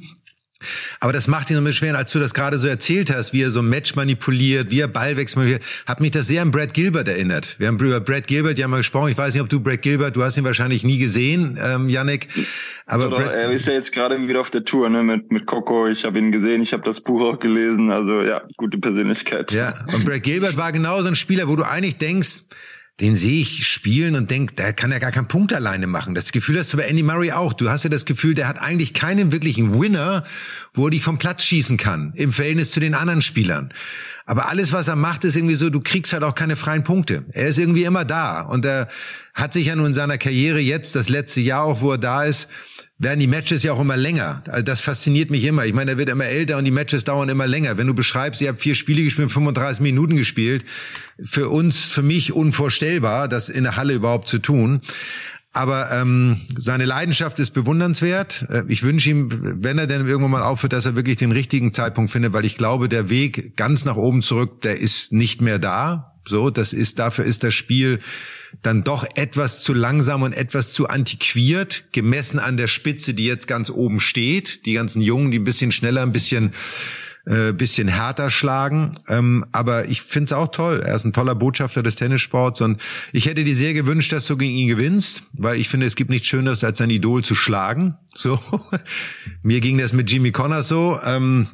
Aber 1.00 1.12
das 1.12 1.28
macht 1.28 1.50
ihn 1.50 1.56
so 1.56 1.62
ein 1.62 1.64
bisschen 1.64 1.78
schwer, 1.78 1.96
als 1.96 2.12
du 2.12 2.18
das 2.18 2.34
gerade 2.34 2.58
so 2.58 2.66
erzählt 2.66 3.14
hast, 3.14 3.32
wie 3.32 3.42
er 3.42 3.50
so 3.50 3.60
ein 3.60 3.68
Match 3.68 3.94
manipuliert, 3.94 4.70
wie 4.70 4.80
er 4.80 4.88
Ballwechsel 4.88 5.38
manipuliert, 5.38 5.64
hat 5.86 6.00
mich 6.00 6.10
das 6.10 6.26
sehr 6.26 6.42
an 6.42 6.50
Brad 6.50 6.74
Gilbert 6.74 7.08
erinnert. 7.08 7.56
Wir 7.58 7.68
haben 7.68 7.78
über 7.78 8.00
Brad 8.00 8.26
Gilbert 8.26 8.58
ja 8.58 8.68
mal 8.68 8.78
gesprochen. 8.78 9.10
Ich 9.10 9.18
weiß 9.18 9.34
nicht, 9.34 9.42
ob 9.42 9.48
du 9.48 9.60
Brad 9.60 9.82
Gilbert, 9.82 10.16
du 10.16 10.22
hast 10.22 10.36
ihn 10.36 10.44
wahrscheinlich 10.44 10.84
nie 10.84 10.98
gesehen, 10.98 11.58
ähm, 11.62 11.88
Yannick. 11.88 12.28
Aber 12.86 13.06
Oder, 13.06 13.16
Brad, 13.16 13.32
er 13.32 13.50
ist 13.50 13.66
ja 13.66 13.74
jetzt 13.74 13.92
gerade 13.92 14.26
wieder 14.26 14.40
auf 14.40 14.50
der 14.50 14.64
Tour 14.64 14.88
ne, 14.88 15.02
mit, 15.02 15.30
mit 15.30 15.46
Coco. 15.46 15.88
Ich 15.88 16.04
habe 16.04 16.18
ihn 16.18 16.32
gesehen, 16.32 16.62
ich 16.62 16.72
habe 16.72 16.82
das 16.84 17.00
Buch 17.00 17.22
auch 17.22 17.38
gelesen. 17.38 17.90
Also 17.90 18.22
ja, 18.22 18.42
gute 18.56 18.78
Persönlichkeit. 18.78 19.52
Ja, 19.52 19.84
und 19.94 20.04
Brad 20.04 20.22
Gilbert 20.22 20.56
war 20.56 20.72
genau 20.72 21.00
so 21.02 21.08
ein 21.08 21.16
Spieler, 21.16 21.48
wo 21.48 21.56
du 21.56 21.62
eigentlich 21.62 21.98
denkst, 21.98 22.42
den 23.00 23.16
sehe 23.16 23.40
ich 23.40 23.66
spielen 23.66 24.14
und 24.14 24.30
denk, 24.30 24.56
der 24.56 24.72
kann 24.72 24.92
ja 24.92 24.98
gar 24.98 25.10
keinen 25.10 25.26
Punkt 25.26 25.52
alleine 25.52 25.86
machen. 25.86 26.14
Das 26.14 26.30
Gefühl 26.30 26.58
hast 26.58 26.72
du 26.72 26.76
bei 26.76 26.84
Andy 26.84 27.02
Murray 27.02 27.32
auch. 27.32 27.52
Du 27.52 27.70
hast 27.70 27.84
ja 27.84 27.90
das 27.90 28.04
Gefühl, 28.04 28.34
der 28.34 28.46
hat 28.46 28.60
eigentlich 28.60 28.94
keinen 28.94 29.32
wirklichen 29.32 29.80
Winner, 29.80 30.24
wo 30.74 30.86
er 30.86 30.90
dich 30.90 31.02
vom 31.02 31.18
Platz 31.18 31.42
schießen 31.42 31.78
kann, 31.78 32.12
im 32.16 32.32
Verhältnis 32.32 32.70
zu 32.70 32.80
den 32.80 32.94
anderen 32.94 33.22
Spielern. 33.22 33.72
Aber 34.24 34.50
alles, 34.50 34.72
was 34.72 34.88
er 34.88 34.96
macht, 34.96 35.24
ist 35.24 35.36
irgendwie 35.36 35.54
so, 35.56 35.70
du 35.70 35.80
kriegst 35.80 36.12
halt 36.12 36.22
auch 36.22 36.34
keine 36.34 36.56
freien 36.56 36.84
Punkte. 36.84 37.24
Er 37.32 37.48
ist 37.48 37.58
irgendwie 37.58 37.84
immer 37.84 38.04
da. 38.04 38.42
Und 38.42 38.64
er 38.64 38.88
hat 39.34 39.52
sich 39.52 39.66
ja 39.66 39.74
nun 39.76 39.86
in 39.86 39.94
seiner 39.94 40.18
Karriere 40.18 40.60
jetzt, 40.60 40.94
das 40.94 41.08
letzte 41.08 41.40
Jahr 41.40 41.64
auch, 41.64 41.80
wo 41.80 41.92
er 41.92 41.98
da 41.98 42.24
ist, 42.24 42.48
werden 43.02 43.18
die 43.18 43.26
Matches 43.26 43.64
ja 43.64 43.72
auch 43.72 43.80
immer 43.80 43.96
länger. 43.96 44.42
Also 44.48 44.62
das 44.62 44.80
fasziniert 44.80 45.30
mich 45.30 45.44
immer. 45.44 45.66
Ich 45.66 45.74
meine, 45.74 45.92
er 45.92 45.98
wird 45.98 46.08
immer 46.08 46.24
älter 46.24 46.56
und 46.56 46.64
die 46.64 46.70
Matches 46.70 47.02
dauern 47.02 47.28
immer 47.28 47.48
länger. 47.48 47.76
Wenn 47.76 47.88
du 47.88 47.94
beschreibst, 47.94 48.40
ihr 48.40 48.48
habt 48.48 48.60
vier 48.60 48.76
Spiele 48.76 49.02
gespielt, 49.02 49.32
35 49.32 49.80
Minuten 49.80 50.16
gespielt, 50.16 50.64
für 51.20 51.48
uns, 51.48 51.78
für 51.78 52.02
mich 52.02 52.32
unvorstellbar, 52.32 53.26
das 53.26 53.48
in 53.48 53.64
der 53.64 53.76
Halle 53.76 53.94
überhaupt 53.94 54.28
zu 54.28 54.38
tun. 54.38 54.82
Aber 55.52 55.90
ähm, 55.90 56.40
seine 56.56 56.84
Leidenschaft 56.84 57.40
ist 57.40 57.50
bewundernswert. 57.50 58.46
Äh, 58.48 58.62
ich 58.68 58.84
wünsche 58.84 59.10
ihm, 59.10 59.28
wenn 59.62 59.78
er 59.78 59.88
denn 59.88 60.06
irgendwann 60.06 60.30
mal 60.30 60.42
aufhört, 60.42 60.72
dass 60.72 60.86
er 60.86 60.94
wirklich 60.94 61.16
den 61.16 61.32
richtigen 61.32 61.74
Zeitpunkt 61.74 62.12
findet, 62.12 62.32
weil 62.32 62.44
ich 62.44 62.56
glaube, 62.56 62.88
der 62.88 63.10
Weg 63.10 63.56
ganz 63.56 63.84
nach 63.84 63.96
oben 63.96 64.22
zurück, 64.22 64.60
der 64.62 64.78
ist 64.78 65.12
nicht 65.12 65.42
mehr 65.42 65.58
da. 65.58 66.14
So, 66.24 66.50
das 66.50 66.72
ist 66.72 67.00
dafür 67.00 67.24
ist 67.24 67.42
das 67.42 67.52
Spiel 67.52 67.98
dann 68.60 68.84
doch 68.84 69.06
etwas 69.14 69.62
zu 69.62 69.72
langsam 69.72 70.22
und 70.22 70.32
etwas 70.32 70.72
zu 70.72 70.88
antiquiert, 70.88 71.84
gemessen 71.92 72.38
an 72.38 72.56
der 72.56 72.66
Spitze, 72.66 73.14
die 73.14 73.24
jetzt 73.24 73.48
ganz 73.48 73.70
oben 73.70 74.00
steht. 74.00 74.66
Die 74.66 74.74
ganzen 74.74 75.00
Jungen, 75.00 75.30
die 75.30 75.38
ein 75.38 75.44
bisschen 75.44 75.72
schneller, 75.72 76.02
ein 76.02 76.12
bisschen 76.12 76.52
äh, 77.24 77.52
bisschen 77.52 77.86
härter 77.86 78.32
schlagen. 78.32 78.98
Ähm, 79.08 79.46
aber 79.52 79.88
ich 79.88 80.02
finde 80.02 80.24
es 80.24 80.32
auch 80.32 80.48
toll. 80.48 80.82
Er 80.84 80.96
ist 80.96 81.04
ein 81.04 81.12
toller 81.12 81.36
Botschafter 81.36 81.82
des 81.82 81.94
Tennissports 81.94 82.60
und 82.60 82.80
ich 83.12 83.26
hätte 83.26 83.44
dir 83.44 83.54
sehr 83.54 83.74
gewünscht, 83.74 84.12
dass 84.12 84.26
du 84.26 84.36
gegen 84.36 84.56
ihn 84.56 84.68
gewinnst, 84.68 85.22
weil 85.32 85.60
ich 85.60 85.68
finde, 85.68 85.86
es 85.86 85.94
gibt 85.94 86.10
nichts 86.10 86.26
Schöneres, 86.26 86.64
als 86.64 86.78
sein 86.78 86.90
Idol 86.90 87.22
zu 87.22 87.36
schlagen. 87.36 87.96
So, 88.12 88.40
mir 89.42 89.60
ging 89.60 89.78
das 89.78 89.92
mit 89.92 90.10
Jimmy 90.10 90.32
Connors 90.32 90.66
so. 90.66 90.98
Ähm, 91.04 91.46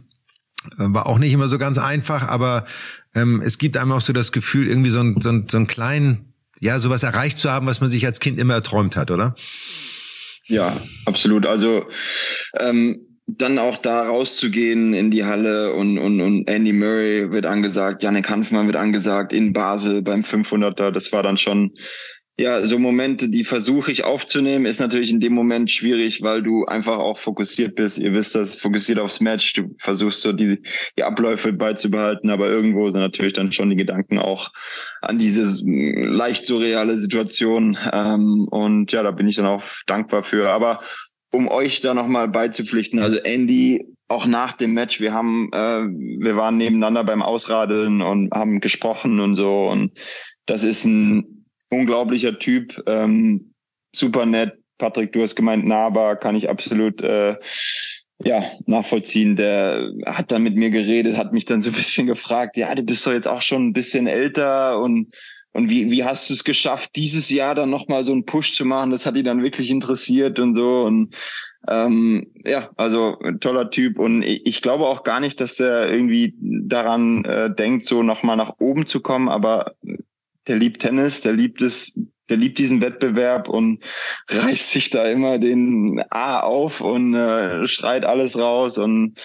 war 0.77 1.07
auch 1.07 1.19
nicht 1.19 1.33
immer 1.33 1.49
so 1.49 1.59
ganz 1.59 1.77
einfach, 1.77 2.27
aber 2.27 2.65
ähm, 3.15 3.43
es 3.45 3.59
gibt 3.59 3.77
einem 3.77 3.93
auch 3.93 4.01
so 4.01 4.13
das 4.13 4.33
Gefühl, 4.33 4.69
irgendwie 4.69 4.91
so, 4.91 5.01
ein, 5.01 5.21
so, 5.21 5.29
ein, 5.29 5.49
so 5.49 5.57
einen 5.57 5.67
kleinen, 5.67 6.28
ja, 6.61 6.79
sowas 6.79 7.03
erreicht 7.03 7.39
zu 7.39 7.51
haben, 7.51 7.67
was 7.67 7.81
man 7.81 7.91
sich 7.91 8.07
als 8.07 8.21
Kind 8.21 8.39
immer 8.39 8.55
erträumt 8.55 8.97
hat, 8.97 9.11
oder? 9.11 9.35
Ja, 10.47 10.77
absolut. 11.05 11.47
Also 11.47 11.87
ähm, 12.59 13.09
dann 13.27 13.59
auch 13.59 13.77
da 13.77 14.05
rauszugehen 14.05 14.95
in 14.95 15.11
die 15.11 15.25
Halle 15.25 15.75
und, 15.75 15.99
und, 15.99 16.21
und 16.23 16.49
Andy 16.49 16.73
Murray 16.73 17.31
wird 17.31 17.45
angesagt, 17.45 18.03
Janik 18.03 18.31
Hanfmann 18.31 18.67
wird 18.67 18.77
angesagt 18.77 19.35
in 19.35 19.53
Basel 19.53 20.01
beim 20.01 20.23
500er. 20.23 20.91
Das 20.91 21.13
war 21.13 21.23
dann 21.23 21.37
schon, 21.37 21.73
ja, 22.41 22.65
so 22.65 22.79
Momente, 22.79 23.29
die 23.29 23.43
versuche 23.43 23.91
ich 23.91 24.05
aufzunehmen, 24.05 24.65
ist 24.65 24.79
natürlich 24.79 25.11
in 25.11 25.19
dem 25.19 25.33
Moment 25.33 25.73
schwierig, 25.73 26.23
weil 26.23 26.41
du 26.41 26.67
einfach 26.67 26.99
auch 26.99 27.19
fokussiert 27.19 27.75
bist. 27.75 27.99
Ihr 27.99 28.13
wisst 28.13 28.37
das, 28.37 28.55
fokussiert 28.55 29.01
aufs 29.01 29.21
Match. 29.21 29.55
Du 29.55 29.75
versuchst 29.77 30.21
so 30.21 30.33
die, 30.33 30.63
die 30.97 31.03
Abläufe 31.03 31.53
beizubehalten, 31.53 32.31
aber 32.31 32.49
irgendwo 32.49 32.91
sind 32.91 33.01
natürlich 33.01 33.33
dann 33.33 33.51
schon 33.51 33.71
die 33.71 33.77
Gedanken 33.77 34.19
auch 34.19 34.53
an 35.03 35.19
diese 35.19 35.45
leicht 35.67 36.47
surreale 36.47 36.97
Situation. 36.97 37.77
Ähm, 37.93 38.47
und 38.49 38.93
ja, 38.93 39.03
da 39.03 39.11
bin 39.11 39.27
ich 39.27 39.35
dann 39.35 39.47
auch 39.47 39.65
dankbar 39.87 40.23
für. 40.23 40.51
Aber 40.51 40.79
um 41.33 41.49
euch 41.49 41.81
da 41.81 41.93
nochmal 41.93 42.29
beizupflichten. 42.29 43.01
Also 43.01 43.19
Andy, 43.19 43.85
auch 44.07 44.27
nach 44.27 44.53
dem 44.53 44.75
Match, 44.75 45.01
wir 45.01 45.13
haben, 45.13 45.51
äh, 45.53 45.83
wir 46.21 46.37
waren 46.37 46.57
nebeneinander 46.57 47.03
beim 47.03 47.23
Ausradeln 47.23 48.01
und 48.01 48.33
haben 48.33 48.61
gesprochen 48.61 49.19
und 49.19 49.35
so. 49.35 49.69
Und 49.69 49.91
das 50.47 50.63
ist 50.63 50.85
ein 50.85 51.38
unglaublicher 51.71 52.39
Typ, 52.39 52.83
ähm, 52.87 53.53
super 53.95 54.27
nett. 54.27 54.55
Patrick, 54.79 55.13
du 55.13 55.23
hast 55.23 55.35
gemeint, 55.35 55.67
nahbar, 55.67 56.17
kann 56.17 56.37
ich 56.37 56.49
absolut 56.49 57.01
äh, 57.03 57.37
ja, 58.25 58.45
nachvollziehen. 58.67 59.37
Der 59.37 59.91
hat 60.07 60.31
dann 60.31 60.43
mit 60.43 60.57
mir 60.57 60.71
geredet, 60.71 61.17
hat 61.17 61.33
mich 61.33 61.45
dann 61.45 61.63
so 61.63 61.71
ein 61.71 61.77
bisschen 61.77 62.07
gefragt, 62.07 62.57
ja, 62.57 62.75
du 62.75 62.83
bist 62.83 63.07
doch 63.07 63.13
jetzt 63.13 63.29
auch 63.29 63.43
schon 63.43 63.69
ein 63.69 63.73
bisschen 63.73 64.07
älter 64.07 64.81
und 64.81 65.15
und 65.59 65.71
wie, 65.71 65.91
wie 65.91 66.05
hast 66.05 66.29
du 66.29 66.35
es 66.35 66.45
geschafft, 66.45 66.95
dieses 66.95 67.31
Jahr 67.31 67.55
dann 67.55 67.71
nochmal 67.71 68.05
so 68.05 68.13
einen 68.13 68.27
Push 68.27 68.55
zu 68.55 68.65
machen? 68.65 68.93
Das 68.93 69.07
hat 69.07 69.17
ihn 69.17 69.25
dann 69.25 69.43
wirklich 69.43 69.71
interessiert 69.71 70.39
und 70.39 70.53
so. 70.53 70.83
Und 70.83 71.17
ähm, 71.67 72.29
ja, 72.45 72.71
also 72.77 73.17
toller 73.41 73.71
Typ. 73.71 73.99
Und 73.99 74.23
ich, 74.23 74.47
ich 74.47 74.63
glaube 74.63 74.87
auch 74.87 75.03
gar 75.03 75.19
nicht, 75.21 75.41
dass 75.41 75.57
der 75.57 75.91
irgendwie 75.91 76.35
daran 76.41 77.25
äh, 77.25 77.53
denkt, 77.53 77.85
so 77.85 78.03
nochmal 78.03 78.37
nach 78.37 78.55
oben 78.61 78.87
zu 78.87 79.01
kommen. 79.01 79.29
Aber 79.29 79.75
der 80.49 80.57
liebt 80.57 80.83
Tennis, 80.83 81.21
der 81.21 81.33
liebt 81.33 81.63
es, 81.63 81.99
der 82.29 82.37
liebt 82.37 82.59
diesen 82.59 82.81
Wettbewerb 82.81 83.49
und 83.49 83.85
reißt 84.29 84.71
sich 84.71 84.91
da 84.91 85.05
immer 85.07 85.39
den 85.39 86.03
A 86.11 86.41
auf 86.41 86.81
und 86.81 87.15
äh, 87.15 87.67
schreit 87.67 88.05
alles 88.05 88.39
raus. 88.39 88.79
Und 88.79 89.19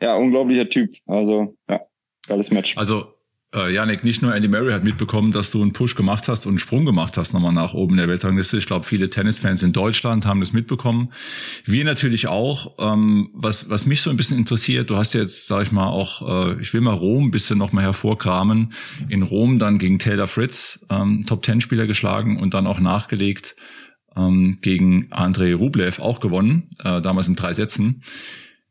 ja, 0.00 0.14
unglaublicher 0.14 0.68
Typ. 0.68 0.94
Also 1.06 1.56
ja, 1.68 1.80
geiles 2.26 2.50
Match. 2.50 2.76
Also 2.76 3.17
äh, 3.54 3.72
Janik, 3.72 4.04
nicht 4.04 4.20
nur 4.20 4.34
Andy 4.34 4.48
Murray 4.48 4.72
hat 4.72 4.84
mitbekommen, 4.84 5.32
dass 5.32 5.50
du 5.50 5.62
einen 5.62 5.72
Push 5.72 5.94
gemacht 5.94 6.28
hast 6.28 6.44
und 6.44 6.52
einen 6.52 6.58
Sprung 6.58 6.84
gemacht 6.84 7.16
hast 7.16 7.32
nochmal 7.32 7.52
nach 7.52 7.72
oben 7.72 7.94
in 7.94 7.98
der 7.98 8.08
Weltrangliste. 8.08 8.58
Ich 8.58 8.66
glaube, 8.66 8.84
viele 8.84 9.08
Tennisfans 9.08 9.62
in 9.62 9.72
Deutschland 9.72 10.26
haben 10.26 10.40
das 10.40 10.52
mitbekommen. 10.52 11.10
Wir 11.64 11.84
natürlich 11.84 12.26
auch. 12.26 12.74
Ähm, 12.78 13.30
was, 13.32 13.70
was 13.70 13.86
mich 13.86 14.02
so 14.02 14.10
ein 14.10 14.18
bisschen 14.18 14.36
interessiert, 14.36 14.90
du 14.90 14.96
hast 14.96 15.14
jetzt, 15.14 15.46
sag 15.46 15.62
ich 15.62 15.72
mal, 15.72 15.86
auch, 15.86 16.46
äh, 16.46 16.60
ich 16.60 16.74
will 16.74 16.82
mal 16.82 16.94
Rom 16.94 17.28
ein 17.28 17.30
bisschen 17.30 17.58
nochmal 17.58 17.84
hervorkramen. 17.84 18.74
In 19.08 19.22
Rom 19.22 19.58
dann 19.58 19.78
gegen 19.78 19.98
Taylor 19.98 20.26
Fritz, 20.26 20.84
ähm, 20.90 21.24
Top-Ten-Spieler 21.26 21.86
geschlagen 21.86 22.38
und 22.38 22.52
dann 22.52 22.66
auch 22.66 22.80
nachgelegt 22.80 23.56
ähm, 24.14 24.58
gegen 24.60 25.06
Andrei 25.10 25.54
Rublev 25.54 26.00
auch 26.00 26.20
gewonnen, 26.20 26.68
äh, 26.84 27.00
damals 27.00 27.28
in 27.28 27.36
drei 27.36 27.54
Sätzen. 27.54 28.02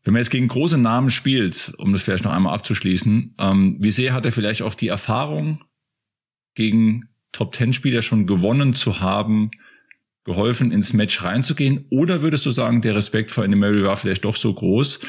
Wenn 0.07 0.13
man 0.13 0.21
jetzt 0.21 0.29
gegen 0.29 0.47
große 0.47 0.77
Namen 0.77 1.09
spielt, 1.09 1.73
um 1.79 1.91
das 1.91 2.01
vielleicht 2.01 2.23
noch 2.23 2.31
einmal 2.31 2.53
abzuschließen, 2.53 3.35
ähm, 3.39 3.75
wie 3.81 3.91
sehr 3.91 4.13
hat 4.13 4.23
er 4.23 4.31
vielleicht 4.31 4.61
auch 4.61 4.73
die 4.73 4.87
Erfahrung, 4.87 5.65
gegen 6.55 7.09
Top-Ten-Spieler 7.33 8.01
schon 8.01 8.25
gewonnen 8.25 8.73
zu 8.73 9.01
haben, 9.01 9.51
geholfen, 10.23 10.71
ins 10.71 10.93
Match 10.93 11.21
reinzugehen? 11.23 11.87
Oder 11.89 12.21
würdest 12.21 12.45
du 12.45 12.51
sagen, 12.51 12.79
der 12.79 12.95
Respekt 12.95 13.31
vor 13.31 13.43
Andy 13.43 13.57
Murray 13.57 13.83
war 13.83 13.97
vielleicht 13.97 14.23
doch 14.23 14.37
so 14.37 14.53
groß? 14.53 15.01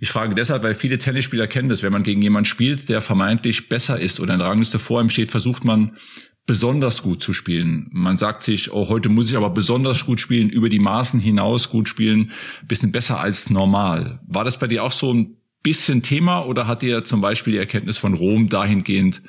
Ich 0.00 0.10
frage 0.10 0.34
deshalb, 0.34 0.64
weil 0.64 0.74
viele 0.74 0.98
Tennisspieler 0.98 1.46
kennen 1.46 1.70
das. 1.70 1.82
Wenn 1.82 1.92
man 1.92 2.02
gegen 2.02 2.20
jemanden 2.20 2.44
spielt, 2.44 2.90
der 2.90 3.00
vermeintlich 3.00 3.70
besser 3.70 3.98
ist 3.98 4.20
oder 4.20 4.34
in 4.34 4.38
der 4.38 4.48
Rangliste 4.48 4.78
vor 4.78 5.00
ihm 5.00 5.08
steht, 5.08 5.30
versucht 5.30 5.64
man 5.64 5.96
besonders 6.46 7.02
gut 7.02 7.22
zu 7.22 7.32
spielen. 7.32 7.88
Man 7.92 8.16
sagt 8.16 8.42
sich, 8.42 8.72
oh, 8.72 8.88
heute 8.88 9.08
muss 9.08 9.30
ich 9.30 9.36
aber 9.36 9.50
besonders 9.50 10.04
gut 10.04 10.20
spielen, 10.20 10.50
über 10.50 10.68
die 10.68 10.80
Maßen 10.80 11.20
hinaus 11.20 11.70
gut 11.70 11.88
spielen, 11.88 12.32
bisschen 12.66 12.92
besser 12.92 13.20
als 13.20 13.50
normal. 13.50 14.20
War 14.26 14.44
das 14.44 14.58
bei 14.58 14.66
dir 14.66 14.82
auch 14.82 14.92
so 14.92 15.12
ein 15.12 15.36
bisschen 15.62 16.02
Thema 16.02 16.40
oder 16.40 16.66
hat 16.66 16.82
dir 16.82 17.04
zum 17.04 17.20
Beispiel 17.20 17.52
die 17.52 17.58
Erkenntnis 17.58 17.98
von 17.98 18.14
Rom 18.14 18.48
dahingehend 18.48 19.22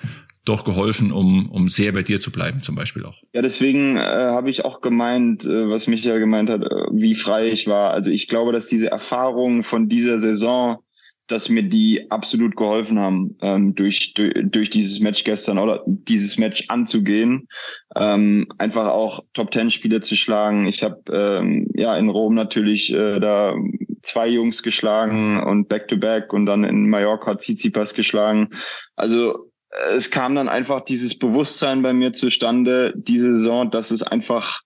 doch 0.46 0.66
geholfen, 0.66 1.12
um, 1.12 1.50
um 1.50 1.70
sehr 1.70 1.94
bei 1.94 2.04
dir 2.04 2.20
zu 2.20 2.32
bleiben, 2.32 2.62
zum 2.62 2.76
Beispiel 2.76 3.06
auch. 3.06 3.22
Ja, 3.34 3.42
deswegen 3.42 3.96
äh, 3.96 4.02
habe 4.02 4.50
ich 4.50 4.66
auch 4.66 4.82
gemeint, 4.82 5.46
äh, 5.46 5.70
was 5.70 5.88
Michael 5.88 6.20
gemeint 6.20 6.50
hat, 6.50 6.64
äh, 6.64 6.86
wie 6.92 7.16
frei 7.16 7.50
ich 7.50 7.68
war. 7.68 7.92
Also 7.92 8.10
ich 8.10 8.28
glaube, 8.28 8.52
dass 8.52 8.68
diese 8.68 8.92
Erfahrungen 8.92 9.64
von 9.64 9.88
dieser 9.88 10.20
Saison 10.20 10.80
dass 11.28 11.50
mir 11.50 11.64
die 11.64 12.12
absolut 12.12 12.56
geholfen 12.56 13.00
haben, 13.00 13.38
ähm, 13.42 13.76
durch, 13.76 14.14
durch, 14.14 14.34
durch 14.44 14.70
dieses 14.70 15.00
Match 15.00 15.24
gestern 15.24 15.58
oder 15.58 15.84
dieses 15.86 16.38
Match 16.38 16.66
anzugehen. 16.68 17.48
Ähm, 17.96 18.48
einfach 18.58 18.88
auch 18.88 19.24
Top 19.34 19.52
Ten 19.52 19.72
Spieler 19.72 20.02
zu 20.02 20.16
schlagen. 20.16 20.68
Ich 20.68 20.84
habe 20.84 21.02
ähm, 21.12 21.68
ja 21.76 21.96
in 21.98 22.10
Rom 22.10 22.36
natürlich 22.36 22.94
äh, 22.94 23.20
da 23.20 23.56
zwei 24.02 24.28
Jungs 24.28 24.64
geschlagen 24.64 25.42
und 25.42 25.70
Back 25.70 25.88
to 25.88 25.98
Back 25.98 26.34
und 26.34 26.46
dann 26.46 26.64
in 26.64 26.90
Mallorca 26.90 27.36
Tsitsipas 27.36 27.94
geschlagen. 27.94 28.50
Also 28.96 29.50
es 29.96 30.12
kam 30.12 30.36
dann 30.36 30.50
einfach 30.50 30.82
dieses 30.82 31.18
Bewusstsein 31.18 31.82
bei 31.82 31.94
mir 31.94 32.14
zustande, 32.14 32.94
diese 32.96 33.34
Saison, 33.34 33.72
dass 33.72 33.92
es 33.92 34.04
einfach 34.04 34.62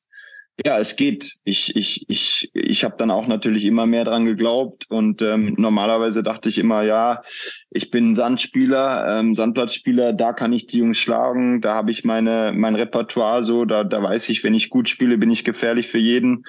ja, 0.65 0.79
es 0.79 0.95
geht. 0.95 1.35
Ich, 1.43 1.75
ich, 1.75 2.09
ich, 2.09 2.49
ich 2.53 2.83
habe 2.83 2.95
dann 2.97 3.11
auch 3.11 3.27
natürlich 3.27 3.63
immer 3.65 3.85
mehr 3.85 4.05
dran 4.05 4.25
geglaubt 4.25 4.85
und 4.89 5.21
ähm, 5.21 5.53
normalerweise 5.57 6.23
dachte 6.23 6.49
ich 6.49 6.57
immer, 6.57 6.81
ja, 6.81 7.21
ich 7.69 7.91
bin 7.91 8.15
Sandspieler, 8.15 9.19
ähm, 9.19 9.35
Sandplatzspieler, 9.35 10.13
da 10.13 10.33
kann 10.33 10.53
ich 10.53 10.65
die 10.65 10.79
Jungs 10.79 10.97
schlagen, 10.97 11.61
da 11.61 11.75
habe 11.75 11.91
ich 11.91 12.05
meine 12.05 12.53
mein 12.55 12.75
Repertoire 12.75 13.43
so, 13.43 13.65
da, 13.65 13.83
da 13.83 14.01
weiß 14.01 14.29
ich, 14.29 14.43
wenn 14.43 14.55
ich 14.55 14.69
gut 14.69 14.89
spiele, 14.89 15.17
bin 15.17 15.29
ich 15.29 15.43
gefährlich 15.43 15.89
für 15.89 15.99
jeden. 15.99 16.43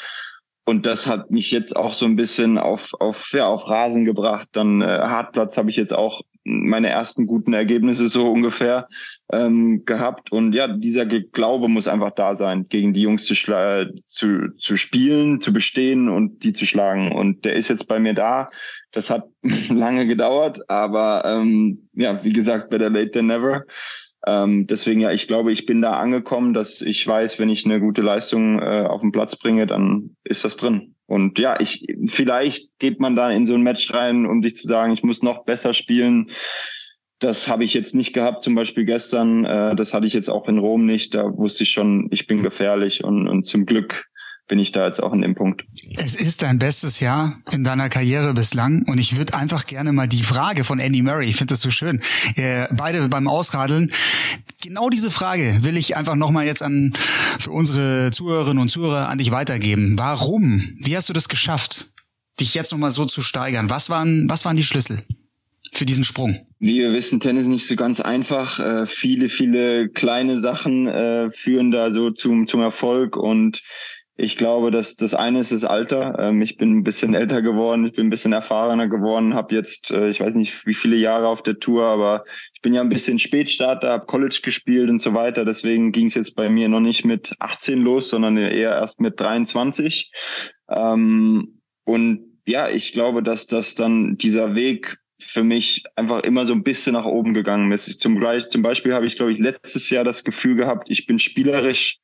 Und 0.65 0.85
das 0.85 1.07
hat 1.07 1.31
mich 1.31 1.51
jetzt 1.51 1.77
auch 1.77 1.95
so 1.95 2.05
ein 2.05 2.17
bisschen 2.17 2.59
auf, 2.59 2.93
auf, 3.01 3.31
ja, 3.33 3.47
auf 3.47 3.69
Rasen 3.69 4.05
gebracht. 4.05 4.49
Dann 4.53 4.83
äh, 4.83 4.87
Hartplatz 4.87 5.57
habe 5.57 5.71
ich 5.71 5.77
jetzt 5.77 5.95
auch 5.95 6.21
meine 6.45 6.89
ersten 6.89 7.27
guten 7.27 7.55
Ergebnisse 7.55 8.09
so 8.09 8.31
ungefähr 8.31 8.87
ähm, 9.33 9.85
gehabt. 9.85 10.33
Und 10.33 10.55
ja, 10.55 10.69
dieser 10.69 11.07
Glaube 11.07 11.69
muss 11.69 11.89
einfach 11.89 12.13
da 12.13 12.37
sein, 12.37 12.67
gegen 12.69 12.93
die 12.93 13.03
Jungs 13.03 13.27
zu, 13.27 13.35
zu, 13.35 14.49
zu 14.57 14.77
spielen, 14.77 15.41
zu 15.41 15.53
bestehen 15.53 16.09
und 16.09 16.43
die 16.43 16.53
zu 16.53 16.67
schlagen. 16.67 17.13
Und 17.13 17.45
der 17.45 17.55
ist 17.55 17.69
jetzt 17.69 17.89
bei 17.89 17.99
mir 17.99 18.15
da. 18.15 18.51
Das 18.93 19.11
hat 19.11 19.25
lange 19.69 20.07
gedauert, 20.07 20.69
aber 20.69 21.25
ähm, 21.27 21.89
ja, 21.95 22.25
wie 22.25 22.33
gesagt, 22.33 22.71
better 22.71 22.91
late 22.91 23.11
than 23.11 23.27
never. 23.27 23.65
Ähm, 24.27 24.67
deswegen 24.67 25.01
ja, 25.01 25.13
ich 25.13 25.29
glaube, 25.29 25.53
ich 25.53 25.67
bin 25.67 25.81
da 25.81 25.99
angekommen, 25.99 26.53
dass 26.53 26.83
ich 26.83 27.07
weiß, 27.07 27.39
wenn 27.39 27.49
ich 27.49 27.65
eine 27.65 27.81
gute 27.81 28.03
Leistung 28.03 28.59
äh, 28.61 28.85
auf 28.87 29.01
den 29.01 29.13
Platz 29.13 29.37
bringe, 29.37 29.67
dann 29.67 30.17
ist 30.25 30.45
das 30.45 30.57
drin. 30.57 30.95
Und 31.07 31.39
ja, 31.39 31.59
ich 31.61 31.87
vielleicht 32.07 32.79
geht 32.79 33.01
man 33.01 33.17
da 33.17 33.31
in 33.31 33.47
so 33.47 33.55
ein 33.55 33.63
Match 33.63 33.93
rein, 33.95 34.27
um 34.27 34.43
sich 34.43 34.57
zu 34.57 34.69
sagen, 34.69 34.93
ich 34.93 35.03
muss 35.03 35.23
noch 35.23 35.45
besser 35.45 35.73
spielen. 35.73 36.27
Das 37.19 37.49
habe 37.49 37.65
ich 37.65 37.75
jetzt 37.75 37.95
nicht 37.95 38.13
gehabt, 38.13 38.43
zum 38.45 38.55
Beispiel 38.55 38.85
gestern. 38.85 39.45
Äh, 39.45 39.75
das 39.75 39.93
hatte 39.93 40.07
ich 40.07 40.13
jetzt 40.13 40.31
auch 40.31 40.49
in 40.49 40.59
Rom 40.59 40.87
nicht. 40.87 41.15
Da 41.15 41.37
wusste 41.37 41.65
ich 41.65 41.71
schon, 41.71 42.09
ich 42.11 42.27
bin 42.27 42.43
gefährlich 42.43 43.03
und, 43.03 43.29
und 43.29 43.45
zum 43.45 43.67
Glück 43.67 44.09
bin 44.49 44.59
ich 44.59 44.73
da 44.73 44.87
jetzt 44.87 45.01
auch 45.03 45.13
in 45.13 45.21
dem 45.21 45.35
Punkt. 45.35 45.65
Es 45.97 46.15
ist 46.15 46.43
dein 46.43 46.59
bestes 46.59 47.01
Jahr 47.01 47.39
in 47.53 47.65
deiner 47.65 47.89
Karriere 47.89 48.33
bislang 48.33 48.83
und 48.87 48.99
ich 48.99 49.17
würde 49.17 49.35
einfach 49.35 49.67
gerne 49.67 49.93
mal 49.93 50.09
die 50.09 50.23
Frage 50.23 50.65
von 50.65 50.81
Andy 50.81 51.03
Murray, 51.03 51.27
ich 51.27 51.37
finde 51.37 51.53
das 51.53 51.61
so 51.61 51.71
schön, 51.71 52.01
äh, 52.37 52.67
beide 52.73 53.09
beim 53.09 53.29
Ausradeln, 53.29 53.93
genau 54.63 54.89
diese 54.89 55.11
Frage 55.11 55.59
will 55.61 55.77
ich 55.77 55.97
einfach 55.97 56.15
nochmal 56.15 56.47
jetzt 56.47 56.63
an 56.63 56.95
für 57.39 57.51
unsere 57.51 58.11
Zuhörerinnen 58.11 58.63
und 58.63 58.69
Zuhörer 58.69 59.09
an 59.09 59.19
dich 59.19 59.31
weitergeben. 59.31 59.99
Warum? 59.99 60.77
Wie 60.81 60.97
hast 60.97 61.09
du 61.09 61.13
das 61.13 61.29
geschafft, 61.29 61.87
dich 62.41 62.55
jetzt 62.55 62.73
nochmal 62.73 62.91
so 62.91 63.05
zu 63.05 63.21
steigern? 63.21 63.71
Was 63.71 63.91
waren, 63.91 64.29
was 64.31 64.45
waren 64.45 64.57
die 64.57 64.65
Schlüssel? 64.65 65.03
Für 65.73 65.85
diesen 65.85 66.05
Sprung? 66.05 66.47
Wie 66.59 66.79
wir 66.79 66.93
wissen, 66.93 67.21
Tennis 67.21 67.47
nicht 67.47 67.67
so 67.67 67.77
ganz 67.77 68.01
einfach. 68.01 68.59
Äh, 68.59 68.87
viele, 68.87 69.29
viele 69.29 69.89
kleine 69.89 70.39
Sachen 70.39 70.87
äh, 70.87 71.31
führen 71.31 71.71
da 71.71 71.91
so 71.91 72.11
zum, 72.11 72.47
zum 72.47 72.61
Erfolg 72.61 73.17
und 73.17 73.63
ich 74.21 74.37
glaube, 74.37 74.73
dass 74.73 74.97
das 74.97 75.15
eine 75.15 75.39
ist 75.39 75.53
das 75.53 75.63
Alter. 75.63 76.19
Ähm, 76.19 76.43
ich 76.43 76.57
bin 76.57 76.79
ein 76.79 76.83
bisschen 76.83 77.15
älter 77.15 77.41
geworden, 77.41 77.87
ich 77.87 77.93
bin 77.93 78.09
ein 78.09 78.11
bisschen 78.11 78.33
erfahrener 78.33 78.89
geworden, 78.89 79.35
habe 79.35 79.55
jetzt, 79.55 79.93
äh, 79.93 80.11
ich 80.11 80.21
weiß 80.21 80.35
nicht, 80.35 80.67
wie 80.67 80.75
viele 80.75 80.97
Jahre 80.97 81.29
auf 81.29 81.41
der 81.41 81.61
Tour, 81.61 81.85
aber 81.85 82.25
ich 82.53 82.61
bin 82.61 82.75
ja 82.75 82.81
ein 82.81 82.89
bisschen 82.89 83.21
Spätstarter, 83.21 83.93
habe 83.93 84.07
College 84.07 84.41
gespielt 84.43 84.91
und 84.91 85.01
so 85.01 85.15
weiter. 85.15 85.45
Deswegen 85.45 85.93
ging 85.93 86.07
es 86.07 86.17
jetzt 86.17 86.35
bei 86.35 86.49
mir 86.51 86.69
noch 86.69 86.81
nicht 86.81 87.05
mit 87.05 87.33
18 87.39 87.79
los, 87.79 88.09
sondern 88.09 88.37
eher 88.37 88.73
erst 88.73 89.01
mit 89.01 89.21
23. 89.21 90.11
Ähm, 90.69 91.61
und 91.85 92.41
ja, 92.45 92.69
ich 92.69 92.93
glaube, 92.93 93.23
dass 93.23 93.47
das 93.47 93.77
dann 93.77 94.17
dieser 94.17 94.57
Weg 94.57 94.99
für 95.21 95.43
mich 95.43 95.85
einfach 95.97 96.23
immer 96.23 96.47
so 96.47 96.53
ein 96.53 96.63
bisschen 96.63 96.93
nach 96.93 97.05
oben 97.05 97.35
gegangen 97.35 97.73
ist. 97.73 98.01
Zum, 98.01 98.23
zum 98.49 98.63
Beispiel 98.63 98.95
habe 98.95 99.07
ich, 99.07 99.17
glaube 99.17 99.33
ich, 99.33 99.39
letztes 99.39 99.91
Jahr 99.91 100.05
das 100.05 100.25
Gefühl 100.25 100.57
gehabt, 100.57 100.91
ich 100.91 101.07
bin 101.07 101.19
spielerisch 101.19 101.99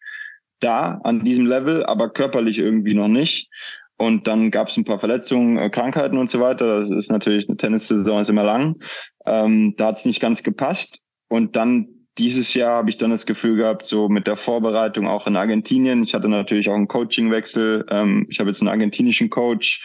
da 0.61 1.01
an 1.05 1.25
diesem 1.25 1.47
Level, 1.47 1.85
aber 1.85 2.11
körperlich 2.11 2.59
irgendwie 2.59 2.95
noch 2.95 3.09
nicht. 3.09 3.51
Und 3.97 4.27
dann 4.27 4.51
gab 4.51 4.69
es 4.69 4.77
ein 4.77 4.85
paar 4.85 4.99
Verletzungen, 4.99 5.57
äh, 5.57 5.71
Krankheiten 5.71 6.19
und 6.19 6.29
so 6.29 6.41
weiter. 6.41 6.81
Das 6.81 6.91
ist 6.91 7.11
natürlich 7.11 7.49
eine 7.49 7.57
Tennissaison 7.57 8.21
ist 8.21 8.31
immer 8.31 8.43
lang. 8.43 8.77
Ähm, 9.25 9.75
da 9.77 9.87
hat 9.89 9.99
es 9.99 10.05
nicht 10.05 10.21
ganz 10.21 10.43
gepasst. 10.43 11.01
Und 11.29 11.57
dann 11.57 11.94
dieses 12.19 12.55
Jahr 12.55 12.77
habe 12.77 12.91
ich 12.91 12.97
dann 12.97 13.11
das 13.11 13.27
Gefühl 13.27 13.57
gehabt, 13.57 13.87
so 13.87 14.09
mit 14.09 14.27
der 14.27 14.37
Vorbereitung 14.37 15.09
auch 15.09 15.27
in 15.27 15.37
Argentinien. 15.37 16.03
Ich 16.05 16.15
hatte 16.15 16.29
natürlich 16.29 16.69
auch 16.69 16.75
einen 16.75 16.87
Coachingwechsel. 16.87 17.87
Ähm, 17.91 18.27
ich 18.31 18.39
habe 18.39 18.51
jetzt 18.51 18.61
einen 18.61 18.69
argentinischen 18.69 19.31
Coach, 19.31 19.83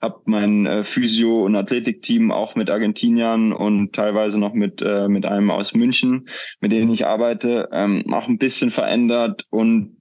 habe 0.00 0.20
mein 0.24 0.66
äh, 0.66 0.84
Physio- 0.84 1.44
und 1.44 1.56
Athletikteam 1.56 2.30
auch 2.30 2.54
mit 2.54 2.70
Argentiniern 2.70 3.52
und 3.52 3.92
teilweise 3.92 4.38
noch 4.38 4.52
mit 4.52 4.80
äh, 4.80 5.08
mit 5.08 5.26
einem 5.26 5.50
aus 5.50 5.74
München, 5.74 6.28
mit 6.60 6.70
denen 6.70 6.92
ich 6.92 7.06
arbeite, 7.06 7.68
ähm, 7.72 8.12
auch 8.12 8.28
ein 8.28 8.38
bisschen 8.38 8.70
verändert 8.70 9.46
und 9.50 9.96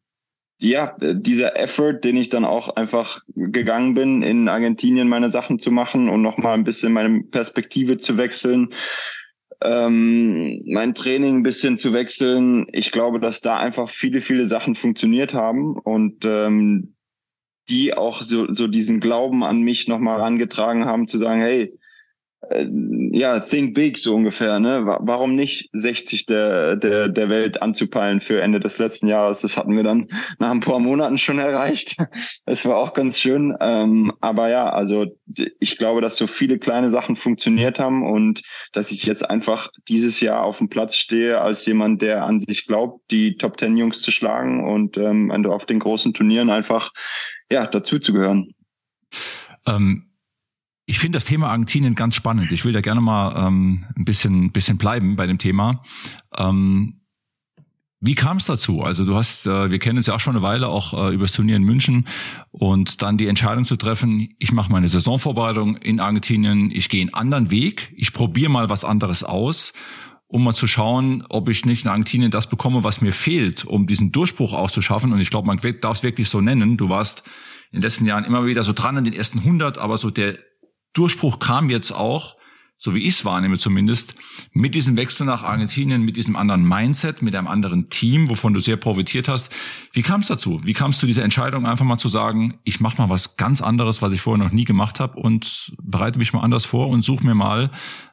ja, 0.63 0.95
dieser 1.01 1.59
Effort, 1.59 2.01
den 2.03 2.17
ich 2.17 2.29
dann 2.29 2.45
auch 2.45 2.75
einfach 2.75 3.21
gegangen 3.35 3.95
bin, 3.95 4.21
in 4.21 4.47
Argentinien 4.47 5.09
meine 5.09 5.31
Sachen 5.31 5.57
zu 5.57 5.71
machen 5.71 6.07
und 6.07 6.21
nochmal 6.21 6.53
ein 6.53 6.63
bisschen 6.63 6.93
meine 6.93 7.23
Perspektive 7.23 7.97
zu 7.97 8.17
wechseln, 8.17 8.69
ähm, 9.63 10.63
mein 10.65 10.95
Training 10.95 11.37
ein 11.37 11.43
bisschen 11.43 11.77
zu 11.77 11.93
wechseln. 11.93 12.67
Ich 12.71 12.91
glaube, 12.91 13.19
dass 13.19 13.41
da 13.41 13.57
einfach 13.57 13.89
viele, 13.89 14.21
viele 14.21 14.47
Sachen 14.47 14.75
funktioniert 14.75 15.33
haben 15.33 15.77
und 15.77 16.25
ähm, 16.25 16.95
die 17.69 17.93
auch 17.93 18.21
so, 18.21 18.51
so 18.51 18.67
diesen 18.67 18.99
Glauben 18.99 19.43
an 19.43 19.61
mich 19.61 19.87
nochmal 19.87 20.17
herangetragen 20.17 20.85
haben, 20.85 21.07
zu 21.07 21.17
sagen, 21.17 21.41
hey, 21.41 21.77
ja, 22.49 23.39
think 23.39 23.75
big 23.75 23.99
so 23.99 24.15
ungefähr, 24.15 24.59
ne? 24.59 24.97
Warum 24.99 25.35
nicht 25.35 25.69
60 25.73 26.25
der, 26.25 26.75
der, 26.75 27.07
der 27.07 27.29
Welt 27.29 27.61
anzupeilen 27.61 28.19
für 28.19 28.41
Ende 28.41 28.59
des 28.59 28.79
letzten 28.79 29.07
Jahres? 29.07 29.41
Das 29.41 29.57
hatten 29.57 29.75
wir 29.75 29.83
dann 29.83 30.07
nach 30.39 30.49
ein 30.49 30.59
paar 30.59 30.79
Monaten 30.79 31.17
schon 31.17 31.39
erreicht. 31.39 31.97
Das 32.45 32.65
war 32.65 32.77
auch 32.77 32.93
ganz 32.93 33.19
schön. 33.19 33.55
Ähm, 33.61 34.11
aber 34.19 34.49
ja, 34.49 34.69
also 34.69 35.05
ich 35.59 35.77
glaube, 35.77 36.01
dass 36.01 36.17
so 36.17 36.27
viele 36.27 36.57
kleine 36.57 36.89
Sachen 36.89 37.15
funktioniert 37.15 37.79
haben 37.79 38.03
und 38.03 38.41
dass 38.73 38.91
ich 38.91 39.05
jetzt 39.05 39.29
einfach 39.29 39.69
dieses 39.87 40.19
Jahr 40.19 40.43
auf 40.43 40.57
dem 40.57 40.67
Platz 40.67 40.95
stehe 40.95 41.39
als 41.39 41.65
jemand, 41.65 42.01
der 42.01 42.23
an 42.23 42.39
sich 42.41 42.65
glaubt, 42.67 43.09
die 43.11 43.37
Top 43.37 43.57
Ten 43.57 43.77
Jungs 43.77 44.01
zu 44.01 44.11
schlagen 44.11 44.67
und 44.67 44.97
ähm, 44.97 45.31
auf 45.45 45.65
den 45.65 45.79
großen 45.79 46.13
Turnieren 46.13 46.49
einfach 46.49 46.91
ja 47.49 47.67
dazu 47.67 47.99
zu 47.99 48.11
gehören. 48.11 48.53
Ähm 49.65 50.10
ich 50.91 50.99
finde 50.99 51.15
das 51.15 51.23
Thema 51.23 51.47
Argentinien 51.47 51.95
ganz 51.95 52.15
spannend. 52.15 52.51
Ich 52.51 52.65
will 52.65 52.73
da 52.73 52.81
gerne 52.81 52.99
mal 52.99 53.47
ähm, 53.47 53.85
ein 53.95 54.03
bisschen, 54.03 54.51
bisschen 54.51 54.77
bleiben 54.77 55.15
bei 55.15 55.25
dem 55.25 55.37
Thema. 55.37 55.83
Ähm, 56.35 56.99
wie 58.01 58.13
kam 58.13 58.35
es 58.35 58.45
dazu? 58.45 58.81
Also 58.81 59.05
du 59.05 59.15
hast, 59.15 59.47
äh, 59.47 59.71
wir 59.71 59.79
kennen 59.79 59.99
uns 59.99 60.07
ja 60.07 60.15
auch 60.15 60.19
schon 60.19 60.35
eine 60.35 60.43
Weile, 60.43 60.67
auch 60.67 60.93
äh, 60.93 61.13
übers 61.13 61.31
Turnier 61.31 61.55
in 61.55 61.63
München 61.63 62.09
und 62.51 63.01
dann 63.01 63.17
die 63.17 63.27
Entscheidung 63.27 63.63
zu 63.63 63.77
treffen, 63.77 64.35
ich 64.37 64.51
mache 64.51 64.69
meine 64.69 64.89
Saisonvorbereitung 64.89 65.77
in 65.77 66.01
Argentinien, 66.01 66.71
ich 66.71 66.89
gehe 66.89 66.99
einen 66.99 67.13
anderen 67.13 67.51
Weg, 67.51 67.93
ich 67.95 68.11
probiere 68.11 68.51
mal 68.51 68.69
was 68.69 68.83
anderes 68.83 69.23
aus, 69.23 69.71
um 70.27 70.43
mal 70.43 70.55
zu 70.55 70.67
schauen, 70.67 71.23
ob 71.29 71.47
ich 71.47 71.63
nicht 71.63 71.85
in 71.85 71.89
Argentinien 71.89 72.31
das 72.31 72.49
bekomme, 72.49 72.83
was 72.83 72.99
mir 72.99 73.13
fehlt, 73.13 73.63
um 73.63 73.87
diesen 73.87 74.11
Durchbruch 74.11 74.51
auch 74.51 74.71
zu 74.71 74.81
schaffen. 74.81 75.13
Und 75.13 75.21
ich 75.21 75.29
glaube, 75.29 75.47
man 75.47 75.57
darf 75.79 75.95
es 75.95 76.03
wirklich 76.03 76.27
so 76.27 76.41
nennen. 76.41 76.75
Du 76.75 76.89
warst 76.89 77.23
in 77.71 77.77
den 77.77 77.83
letzten 77.83 78.05
Jahren 78.05 78.25
immer 78.25 78.45
wieder 78.45 78.63
so 78.63 78.73
dran 78.73 78.97
in 78.97 79.05
den 79.05 79.13
ersten 79.13 79.39
100, 79.39 79.77
aber 79.77 79.97
so 79.97 80.09
der 80.09 80.37
Durchbruch 80.93 81.39
kam 81.39 81.69
jetzt 81.69 81.91
auch, 81.91 82.35
so 82.77 82.95
wie 82.95 83.03
ich 83.07 83.09
es 83.09 83.25
wahrnehme 83.25 83.57
zumindest, 83.59 84.15
mit 84.53 84.73
diesem 84.73 84.97
Wechsel 84.97 85.25
nach 85.25 85.43
Argentinien, 85.43 86.01
mit 86.01 86.17
diesem 86.17 86.35
anderen 86.35 86.67
Mindset, 86.67 87.21
mit 87.21 87.35
einem 87.35 87.47
anderen 87.47 87.89
Team, 87.89 88.29
wovon 88.29 88.53
du 88.53 88.59
sehr 88.59 88.77
profitiert 88.77 89.27
hast. 89.27 89.53
Wie 89.93 90.01
kam 90.01 90.21
es 90.21 90.27
dazu? 90.27 90.61
Wie 90.63 90.73
kam 90.73 90.91
es 90.91 90.99
zu 90.99 91.05
dieser 91.05 91.23
Entscheidung, 91.23 91.67
einfach 91.67 91.85
mal 91.85 91.99
zu 91.99 92.07
sagen, 92.07 92.59
ich 92.63 92.79
mache 92.79 92.99
mal 92.99 93.09
was 93.09 93.37
ganz 93.37 93.61
anderes, 93.61 94.01
was 94.01 94.11
ich 94.13 94.21
vorher 94.21 94.43
noch 94.43 94.51
nie 94.51 94.65
gemacht 94.65 94.99
habe 94.99 95.19
und 95.19 95.73
bereite 95.81 96.17
mich 96.17 96.33
mal 96.33 96.41
anders 96.41 96.65
vor 96.65 96.87
und 96.89 97.05
suche 97.05 97.25
mir 97.25 97.35
mal 97.35 97.69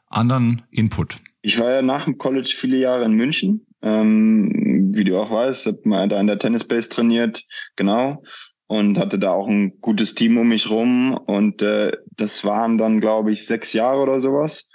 anderen 0.07 0.62
Input? 0.71 1.17
Ich 1.41 1.59
war 1.59 1.71
ja 1.71 1.83
nach 1.83 2.05
dem 2.05 2.19
College 2.19 2.55
viele 2.55 2.79
Jahre 2.79 3.05
in 3.05 3.12
München. 3.12 3.67
Ähm, 3.81 4.93
wie 4.95 5.05
du 5.05 5.19
auch 5.19 5.31
weißt, 5.31 5.67
habe 5.67 5.79
mal 5.85 6.09
da 6.09 6.21
in 6.21 6.27
der 6.27 6.38
Tennisbase 6.38 6.88
trainiert, 6.88 7.45
genau 7.77 8.23
und 8.69 8.99
hatte 8.99 9.19
da 9.19 9.33
auch 9.33 9.49
ein 9.49 9.81
gutes 9.81 10.14
Team 10.14 10.37
um 10.37 10.49
mich 10.49 10.71
rum 10.71 11.14
und 11.14 11.62
äh, 11.62 11.93
das 12.18 12.44
waren 12.44 12.78
dann 12.78 13.00
glaube 13.00 13.33
ich 13.33 13.46
sechs 13.46 13.72
Jahre 13.72 14.00
oder 14.00 14.20
sowas. 14.20 14.68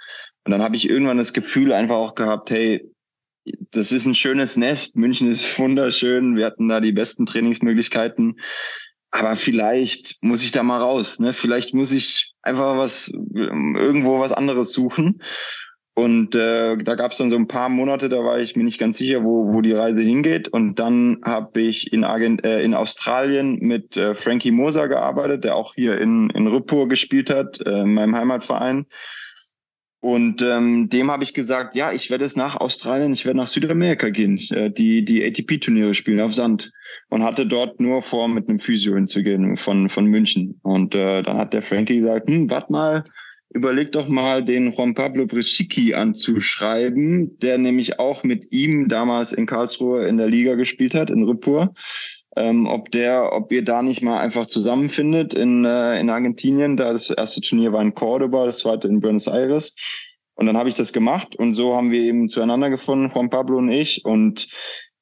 Und 0.44 0.52
dann 0.52 0.62
habe 0.62 0.76
ich 0.76 0.88
irgendwann 0.88 1.18
das 1.18 1.32
Gefühl 1.32 1.72
einfach 1.72 1.96
auch 1.96 2.14
gehabt 2.14 2.50
hey 2.50 2.90
das 3.70 3.92
ist 3.92 4.06
ein 4.06 4.14
schönes 4.14 4.56
Nest 4.56 4.96
München 4.96 5.30
ist 5.30 5.58
wunderschön 5.58 6.36
wir 6.36 6.46
hatten 6.46 6.68
da 6.68 6.80
die 6.80 6.92
besten 6.92 7.26
Trainingsmöglichkeiten. 7.26 8.40
Aber 9.10 9.36
vielleicht 9.36 10.16
muss 10.22 10.42
ich 10.42 10.50
da 10.50 10.64
mal 10.64 10.80
raus 10.80 11.20
ne? 11.20 11.32
Vielleicht 11.32 11.72
muss 11.72 11.92
ich 11.92 12.34
einfach 12.42 12.76
was 12.76 13.08
irgendwo 13.08 14.18
was 14.18 14.32
anderes 14.32 14.72
suchen 14.72 15.20
und 15.96 16.34
äh, 16.34 16.76
da 16.76 16.96
gab 16.96 17.12
es 17.12 17.18
dann 17.18 17.30
so 17.30 17.36
ein 17.36 17.46
paar 17.46 17.68
Monate, 17.68 18.08
da 18.08 18.24
war 18.24 18.40
ich 18.40 18.56
mir 18.56 18.64
nicht 18.64 18.80
ganz 18.80 18.98
sicher, 18.98 19.22
wo, 19.22 19.52
wo 19.54 19.60
die 19.60 19.72
Reise 19.72 20.00
hingeht. 20.00 20.48
Und 20.48 20.80
dann 20.80 21.18
habe 21.24 21.60
ich 21.60 21.92
in, 21.92 22.02
Argent 22.02 22.44
äh, 22.44 22.62
in 22.62 22.74
Australien 22.74 23.58
mit 23.60 23.96
äh, 23.96 24.16
Frankie 24.16 24.50
Moser 24.50 24.88
gearbeitet, 24.88 25.44
der 25.44 25.54
auch 25.54 25.74
hier 25.74 26.00
in, 26.00 26.30
in 26.30 26.48
Rippur 26.48 26.88
gespielt 26.88 27.30
hat, 27.30 27.64
äh, 27.64 27.82
in 27.82 27.94
meinem 27.94 28.16
Heimatverein. 28.16 28.86
Und 30.00 30.42
ähm, 30.42 30.88
dem 30.90 31.12
habe 31.12 31.22
ich 31.22 31.32
gesagt, 31.32 31.76
ja, 31.76 31.92
ich 31.92 32.10
werde 32.10 32.24
es 32.24 32.34
nach 32.34 32.56
Australien, 32.56 33.14
ich 33.14 33.24
werde 33.24 33.38
nach 33.38 33.46
Südamerika 33.46 34.10
gehen, 34.10 34.38
äh, 34.50 34.70
die 34.70 35.04
die 35.04 35.24
ATP-Turniere 35.24 35.94
spielen 35.94 36.20
auf 36.20 36.34
Sand. 36.34 36.72
Und 37.08 37.22
hatte 37.22 37.46
dort 37.46 37.80
nur 37.80 38.02
vor, 38.02 38.26
mit 38.26 38.48
einem 38.48 38.58
Physio 38.58 38.96
hinzugehen 38.96 39.56
von, 39.56 39.88
von 39.88 40.06
München. 40.06 40.58
Und 40.64 40.96
äh, 40.96 41.22
dann 41.22 41.38
hat 41.38 41.54
der 41.54 41.62
Frankie 41.62 42.00
gesagt, 42.00 42.28
hm, 42.28 42.50
warte 42.50 42.72
mal, 42.72 43.04
überleg 43.54 43.92
doch 43.92 44.08
mal, 44.08 44.44
den 44.44 44.72
Juan 44.72 44.94
Pablo 44.94 45.26
Brisicki 45.26 45.94
anzuschreiben, 45.94 47.38
der 47.38 47.56
nämlich 47.56 47.98
auch 47.98 48.24
mit 48.24 48.52
ihm 48.52 48.88
damals 48.88 49.32
in 49.32 49.46
Karlsruhe 49.46 50.06
in 50.06 50.18
der 50.18 50.28
Liga 50.28 50.56
gespielt 50.56 50.94
hat, 50.94 51.08
in 51.08 51.22
Rippur. 51.22 51.72
Ähm, 52.36 52.66
ob 52.66 52.90
der, 52.90 53.32
ob 53.32 53.52
ihr 53.52 53.64
da 53.64 53.80
nicht 53.82 54.02
mal 54.02 54.18
einfach 54.18 54.48
zusammenfindet 54.48 55.34
in, 55.34 55.64
äh, 55.64 56.00
in 56.00 56.10
Argentinien. 56.10 56.76
Da 56.76 56.92
das 56.92 57.08
erste 57.10 57.40
Turnier 57.40 57.72
war 57.72 57.80
in 57.80 57.94
Cordoba, 57.94 58.44
das 58.44 58.58
zweite 58.58 58.88
in 58.88 59.00
Buenos 59.00 59.28
Aires. 59.28 59.76
Und 60.34 60.46
dann 60.46 60.56
habe 60.56 60.68
ich 60.68 60.74
das 60.74 60.92
gemacht 60.92 61.36
und 61.36 61.54
so 61.54 61.76
haben 61.76 61.92
wir 61.92 62.00
eben 62.00 62.28
zueinander 62.28 62.70
gefunden, 62.70 63.12
Juan 63.14 63.30
Pablo 63.30 63.58
und 63.58 63.70
ich. 63.70 64.04
Und 64.04 64.48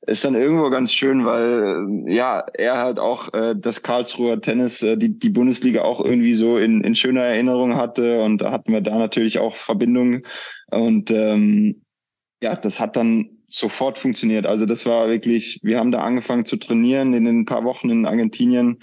ist 0.07 0.25
dann 0.25 0.35
irgendwo 0.35 0.69
ganz 0.71 0.93
schön, 0.93 1.25
weil 1.25 2.11
ja, 2.13 2.41
er 2.55 2.79
halt 2.79 2.99
auch 2.99 3.33
äh, 3.35 3.55
das 3.57 3.83
Karlsruher 3.83 4.41
Tennis, 4.41 4.83
äh, 4.83 4.97
die, 4.97 5.19
die 5.19 5.29
Bundesliga 5.31 5.83
auch 5.83 6.05
irgendwie 6.05 6.35
so 6.35 6.59
in, 6.59 6.83
in 6.83 6.97
schöner 6.97 7.23
Erinnerung 7.23 7.77
hatte 7.77 8.23
und 8.23 8.39
da 8.39 8.51
hatten 8.51 8.73
wir 8.73 8.81
da 8.81 8.99
natürlich 8.99 9.39
auch 9.39 9.55
Verbindungen 9.55 10.23
und 10.71 11.11
ähm, 11.13 11.83
ja, 12.43 12.57
das 12.57 12.81
hat 12.81 12.97
dann 12.97 13.31
sofort 13.49 13.99
funktioniert. 13.99 14.47
Also 14.47 14.67
das 14.67 14.87
war 14.87 15.09
wirklich, 15.09 15.61
wir 15.63 15.79
haben 15.79 15.93
da 15.93 16.01
angefangen 16.01 16.47
zu 16.47 16.57
trainieren 16.57 17.15
in 17.15 17.25
den 17.25 17.45
paar 17.45 17.65
Wochen 17.65 17.91
in 17.91 18.07
Argentinien 18.07 18.79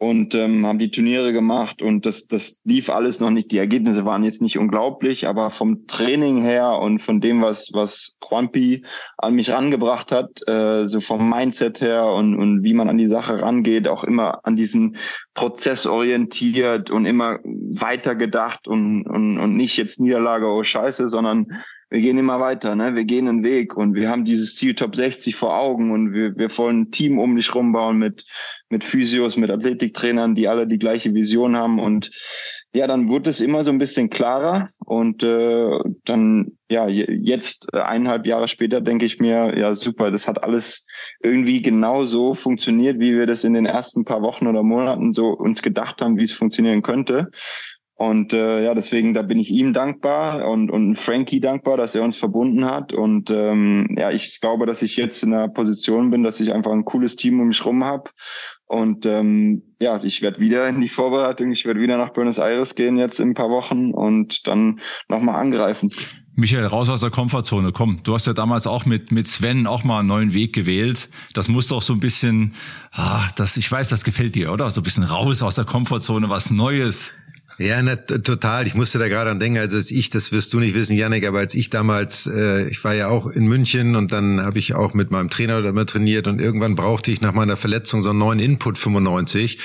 und 0.00 0.34
ähm, 0.34 0.64
haben 0.64 0.78
die 0.78 0.90
Turniere 0.90 1.34
gemacht 1.34 1.82
und 1.82 2.06
das, 2.06 2.26
das 2.26 2.58
lief 2.64 2.88
alles 2.88 3.20
noch 3.20 3.28
nicht. 3.28 3.52
Die 3.52 3.58
Ergebnisse 3.58 4.06
waren 4.06 4.24
jetzt 4.24 4.40
nicht 4.40 4.56
unglaublich, 4.56 5.28
aber 5.28 5.50
vom 5.50 5.86
Training 5.86 6.40
her 6.40 6.78
und 6.80 7.00
von 7.00 7.20
dem, 7.20 7.42
was, 7.42 7.68
was 7.74 8.16
Quampi 8.18 8.82
an 9.18 9.34
mich 9.34 9.50
rangebracht 9.50 10.10
hat, 10.10 10.40
äh, 10.48 10.86
so 10.86 11.00
vom 11.00 11.28
Mindset 11.28 11.82
her 11.82 12.06
und, 12.06 12.34
und 12.34 12.62
wie 12.62 12.72
man 12.72 12.88
an 12.88 12.96
die 12.96 13.08
Sache 13.08 13.42
rangeht, 13.42 13.88
auch 13.88 14.02
immer 14.02 14.40
an 14.46 14.56
diesen 14.56 14.96
Prozess 15.34 15.84
orientiert 15.84 16.90
und 16.90 17.04
immer 17.04 17.38
weiter 17.44 18.14
gedacht 18.14 18.68
und, 18.68 19.02
und, 19.02 19.38
und 19.38 19.54
nicht 19.54 19.76
jetzt 19.76 20.00
Niederlage, 20.00 20.46
oh 20.46 20.64
Scheiße, 20.64 21.10
sondern 21.10 21.46
wir 21.90 22.00
gehen 22.00 22.18
immer 22.18 22.38
weiter, 22.38 22.76
ne? 22.76 22.94
Wir 22.94 23.04
gehen 23.04 23.26
einen 23.26 23.42
Weg 23.42 23.76
und 23.76 23.94
wir 23.94 24.08
haben 24.08 24.24
dieses 24.24 24.54
Ziel 24.54 24.76
Top 24.76 24.94
60 24.94 25.34
vor 25.34 25.56
Augen 25.56 25.90
und 25.90 26.12
wir, 26.12 26.36
wir 26.36 26.56
wollen 26.56 26.82
ein 26.82 26.90
Team 26.92 27.18
um 27.18 27.34
dich 27.34 27.52
rumbauen 27.52 27.98
mit, 27.98 28.26
mit 28.68 28.84
Physios, 28.84 29.36
mit 29.36 29.50
Athletiktrainern, 29.50 30.36
die 30.36 30.46
alle 30.46 30.68
die 30.68 30.78
gleiche 30.78 31.12
Vision 31.14 31.56
haben 31.56 31.80
und 31.80 32.12
ja, 32.72 32.86
dann 32.86 33.08
wurde 33.08 33.30
es 33.30 33.40
immer 33.40 33.64
so 33.64 33.72
ein 33.72 33.78
bisschen 33.78 34.08
klarer 34.08 34.68
und 34.86 35.24
äh, 35.24 35.78
dann 36.04 36.52
ja 36.68 36.86
jetzt 36.86 37.74
eineinhalb 37.74 38.24
Jahre 38.26 38.46
später 38.46 38.80
denke 38.80 39.04
ich 39.04 39.18
mir 39.18 39.58
ja 39.58 39.74
super, 39.74 40.12
das 40.12 40.28
hat 40.28 40.44
alles 40.44 40.86
irgendwie 41.20 41.62
genau 41.62 42.04
so 42.04 42.34
funktioniert, 42.34 43.00
wie 43.00 43.16
wir 43.16 43.26
das 43.26 43.42
in 43.42 43.54
den 43.54 43.66
ersten 43.66 44.04
paar 44.04 44.22
Wochen 44.22 44.46
oder 44.46 44.62
Monaten 44.62 45.12
so 45.12 45.30
uns 45.30 45.62
gedacht 45.62 46.00
haben, 46.00 46.16
wie 46.16 46.22
es 46.22 46.32
funktionieren 46.32 46.82
könnte. 46.82 47.30
Und 48.00 48.32
äh, 48.32 48.64
ja, 48.64 48.72
deswegen, 48.72 49.12
da 49.12 49.20
bin 49.20 49.38
ich 49.38 49.50
ihm 49.50 49.74
dankbar 49.74 50.48
und, 50.48 50.70
und 50.70 50.96
Frankie 50.96 51.38
dankbar, 51.38 51.76
dass 51.76 51.94
er 51.94 52.02
uns 52.02 52.16
verbunden 52.16 52.64
hat. 52.64 52.94
Und 52.94 53.28
ähm, 53.28 53.94
ja, 53.98 54.10
ich 54.10 54.40
glaube, 54.40 54.64
dass 54.64 54.80
ich 54.80 54.96
jetzt 54.96 55.22
in 55.22 55.34
einer 55.34 55.48
Position 55.48 56.08
bin, 56.08 56.22
dass 56.22 56.40
ich 56.40 56.54
einfach 56.54 56.72
ein 56.72 56.86
cooles 56.86 57.16
Team 57.16 57.38
um 57.40 57.48
mich 57.48 57.62
rum 57.62 57.84
habe. 57.84 58.08
Und 58.64 59.04
ähm, 59.04 59.64
ja, 59.80 60.02
ich 60.02 60.22
werde 60.22 60.40
wieder 60.40 60.66
in 60.66 60.80
die 60.80 60.88
Vorbereitung, 60.88 61.52
ich 61.52 61.66
werde 61.66 61.80
wieder 61.80 61.98
nach 61.98 62.14
Buenos 62.14 62.38
Aires 62.38 62.74
gehen 62.74 62.96
jetzt 62.96 63.20
in 63.20 63.32
ein 63.32 63.34
paar 63.34 63.50
Wochen 63.50 63.90
und 63.90 64.46
dann 64.46 64.80
nochmal 65.10 65.34
angreifen. 65.34 65.90
Michael, 66.36 66.64
raus 66.64 66.88
aus 66.88 67.00
der 67.00 67.10
Komfortzone. 67.10 67.70
Komm, 67.72 68.00
du 68.02 68.14
hast 68.14 68.26
ja 68.26 68.32
damals 68.32 68.66
auch 68.66 68.86
mit, 68.86 69.12
mit 69.12 69.28
Sven 69.28 69.66
auch 69.66 69.84
mal 69.84 69.98
einen 69.98 70.08
neuen 70.08 70.32
Weg 70.32 70.54
gewählt. 70.54 71.10
Das 71.34 71.48
muss 71.48 71.68
doch 71.68 71.82
so 71.82 71.92
ein 71.92 72.00
bisschen, 72.00 72.54
ah, 72.92 73.28
das, 73.36 73.58
ich 73.58 73.70
weiß, 73.70 73.90
das 73.90 74.04
gefällt 74.04 74.36
dir, 74.36 74.52
oder? 74.52 74.70
So 74.70 74.80
ein 74.80 74.84
bisschen 74.84 75.04
raus 75.04 75.42
aus 75.42 75.56
der 75.56 75.66
Komfortzone, 75.66 76.30
was 76.30 76.50
Neues. 76.50 77.12
Ja, 77.60 77.82
na, 77.82 77.94
total. 77.94 78.66
Ich 78.66 78.74
musste 78.74 78.98
da 78.98 79.06
gerade 79.08 79.30
an 79.30 79.38
denken, 79.38 79.58
also 79.58 79.76
als 79.76 79.90
ich, 79.90 80.08
das 80.08 80.32
wirst 80.32 80.54
du 80.54 80.60
nicht 80.60 80.74
wissen, 80.74 80.96
Janik, 80.96 81.26
aber 81.26 81.40
als 81.40 81.54
ich 81.54 81.68
damals, 81.68 82.26
äh, 82.26 82.66
ich 82.70 82.82
war 82.84 82.94
ja 82.94 83.08
auch 83.08 83.26
in 83.26 83.48
München 83.48 83.96
und 83.96 84.12
dann 84.12 84.40
habe 84.40 84.58
ich 84.58 84.72
auch 84.72 84.94
mit 84.94 85.10
meinem 85.10 85.28
Trainer 85.28 85.62
immer 85.62 85.84
trainiert 85.84 86.26
und 86.26 86.40
irgendwann 86.40 86.74
brauchte 86.74 87.10
ich 87.10 87.20
nach 87.20 87.34
meiner 87.34 87.58
Verletzung 87.58 88.00
so 88.00 88.10
einen 88.10 88.18
neuen 88.18 88.38
Input 88.38 88.78
95 88.78 89.58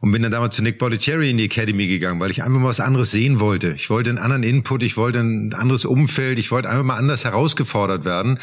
und 0.00 0.12
bin 0.12 0.22
dann 0.22 0.30
damals 0.30 0.54
zu 0.54 0.62
Nick 0.62 0.78
Bollettieri 0.78 1.30
in 1.30 1.38
die 1.38 1.44
Academy 1.44 1.86
gegangen, 1.86 2.20
weil 2.20 2.30
ich 2.30 2.42
einfach 2.42 2.60
mal 2.60 2.68
was 2.68 2.80
anderes 2.80 3.10
sehen 3.10 3.40
wollte. 3.40 3.72
Ich 3.72 3.90
wollte 3.90 4.10
einen 4.10 4.18
anderen 4.18 4.42
Input, 4.44 4.82
ich 4.82 4.96
wollte 4.96 5.20
ein 5.20 5.52
anderes 5.54 5.84
Umfeld, 5.84 6.38
ich 6.38 6.50
wollte 6.50 6.70
einfach 6.70 6.84
mal 6.84 6.96
anders 6.96 7.24
herausgefordert 7.24 8.04
werden 8.04 8.38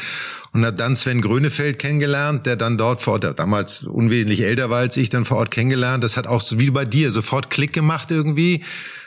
und 0.52 0.64
habe 0.64 0.76
dann 0.76 0.96
Sven 0.96 1.22
Grönefeld 1.22 1.78
kennengelernt, 1.78 2.46
der 2.46 2.56
dann 2.56 2.76
dort 2.76 3.00
vor 3.00 3.14
Ort, 3.14 3.24
der 3.24 3.34
damals 3.34 3.84
unwesentlich 3.84 4.42
älter 4.42 4.70
war 4.70 4.78
als 4.78 4.96
ich, 4.96 5.08
dann 5.08 5.24
vor 5.24 5.38
Ort 5.38 5.50
kennengelernt. 5.50 6.04
Das 6.04 6.16
hat 6.16 6.26
auch 6.26 6.40
so 6.40 6.58
wie 6.58 6.70
bei 6.70 6.84
dir 6.84 7.10
sofort 7.12 7.50
Klick 7.50 7.72
gemacht 7.72 8.10
irgendwie. 8.10 8.62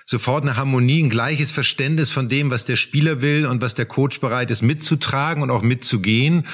Sofort 0.06 0.44
eine 0.44 0.58
Harmonie, 0.58 1.04
ein 1.04 1.10
gleiches 1.12 1.52
Verständnis 1.52 2.10
von 2.10 2.30
dem, 2.30 2.50
was 2.50 2.66
der 2.66 2.78
Spieler 2.78 3.22
will 3.22 3.46
und 3.46 3.62
was 3.62 3.76
der 3.76 3.86
Coach 3.86 4.20
bereit 4.20 4.50
ist 4.50 4.64
mitzutragen 4.64 5.44
und 5.44 5.52
auch 5.52 5.62
mitzugehen. 5.62 6.46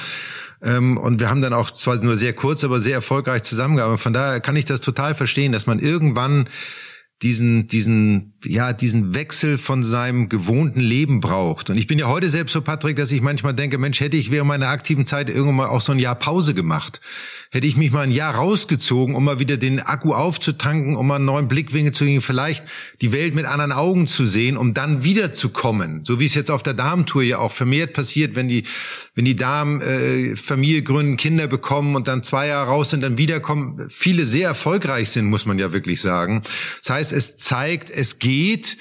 Ähm, 0.66 0.98
und 0.98 1.20
wir 1.20 1.30
haben 1.30 1.42
dann 1.42 1.54
auch 1.54 1.72
zwar 1.72 1.96
nur 1.98 2.18
sehr 2.18 2.34
kurz, 2.34 2.64
aber 2.64 2.82
sehr 2.82 2.96
erfolgreich 2.96 3.44
zusammengearbeitet. 3.44 4.02
Von 4.02 4.14
daher 4.14 4.40
kann 4.42 4.56
ich 4.56 4.66
das 4.66 4.82
total 4.82 5.14
verstehen, 5.14 5.52
dass 5.52 5.68
man 5.68 5.80
irgendwann 5.80 6.50
diesen, 7.22 7.68
diesen, 7.68 8.34
ja, 8.44 8.74
diesen 8.74 9.16
Wechsel 9.16 9.58
von 9.58 9.84
seinem 9.84 10.28
gewohnten 10.28 10.82
Leben 10.82 11.22
braucht. 11.22 11.70
Und 11.70 11.78
ich 11.78 11.88
bin 11.88 11.98
ja 11.98 12.08
heute 12.08 12.30
selbst 12.30 12.52
so, 12.52 12.62
Patrick, 12.62 12.98
dass 12.98 13.12
ich 13.12 13.22
manchmal 13.22 13.54
denke, 13.54 13.78
Mensch, 13.78 14.02
hätte 14.02 14.18
ich 14.18 14.32
während 14.32 14.50
meiner 14.50 14.68
aktiven 14.68 15.06
Zeit 15.06 15.30
irgendwann 15.30 15.56
mal 15.56 15.68
auch 15.68 15.82
so 15.82 15.94
ein 15.94 16.00
Jahr 16.00 16.16
Pause 16.16 16.54
gemacht 16.54 17.00
hätte 17.56 17.68
ich 17.68 17.78
mich 17.78 17.90
mal 17.90 18.02
ein 18.02 18.12
Jahr 18.12 18.36
rausgezogen, 18.36 19.16
um 19.16 19.24
mal 19.24 19.40
wieder 19.40 19.56
den 19.56 19.80
Akku 19.80 20.14
aufzutanken, 20.14 20.98
um 20.98 21.08
mal 21.08 21.16
einen 21.16 21.26
neuen 21.26 21.48
Blickwinkel 21.48 21.94
zu 21.94 22.04
kriegen, 22.04 22.22
vielleicht 22.22 22.66
die 23.00 23.14
Welt 23.14 23.34
mit 23.34 23.46
anderen 23.46 23.72
Augen 23.72 24.08
zu 24.08 24.26
sehen, 24.26 24.58
um 24.58 24.74
dann 24.74 25.06
wiederzukommen. 25.06 26.04
So 26.04 26.20
wie 26.20 26.26
es 26.26 26.34
jetzt 26.34 26.52
auf 26.52 26.64
der 26.64 26.74
Damentour 26.74 27.24
ja 27.24 27.38
auch 27.38 27.54
vermehrt 27.54 27.94
passiert, 27.94 28.36
wenn 28.36 28.50
die, 28.50 28.66
wenn 29.14 29.24
die 29.24 29.38
Damen 29.38 29.80
äh, 29.80 30.36
Familie 30.36 30.84
gründen, 30.84 31.16
Kinder 31.16 31.48
bekommen 31.48 31.96
und 31.96 32.10
dann 32.10 32.24
zwei 32.24 32.48
Jahre 32.48 32.72
raus 32.72 32.90
sind, 32.90 33.02
dann 33.02 33.18
wiederkommen, 33.18 33.88
viele 33.90 34.26
sehr 34.26 34.50
erfolgreich 34.50 35.12
sind, 35.12 35.28
muss 35.28 35.46
man 35.46 35.58
ja 35.58 35.72
wirklich 35.72 36.02
sagen. 36.02 36.42
Das 36.82 36.90
heißt, 36.90 37.14
es 37.14 37.38
zeigt, 37.38 37.90
es 37.90 38.20
geht. 38.20 38.76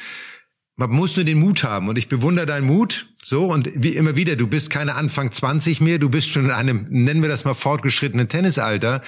Man 0.75 0.91
muss 0.91 1.15
nur 1.15 1.25
den 1.25 1.39
Mut 1.39 1.63
haben. 1.63 1.89
Und 1.89 1.97
ich 1.97 2.09
bewundere 2.09 2.47
deinen 2.47 2.67
Mut. 2.67 3.14
So, 3.27 3.47
und 3.47 3.71
wie 3.75 3.97
immer 3.97 4.17
wieder, 4.17 4.37
du 4.37 4.47
bist 4.47 4.69
keine 4.69 4.97
Anfang 4.97 5.33
20 5.33 5.81
mehr, 5.81 5.99
du 5.99 6.11
bist 6.11 6.29
schon 6.29 6.45
in 6.45 6.51
einem, 6.51 6.87
nennen 6.91 7.23
wir 7.23 7.31
das 7.31 7.47
mal, 7.47 7.55
fortgeschrittenen 7.55 8.29
Tennisalter, 8.29 9.01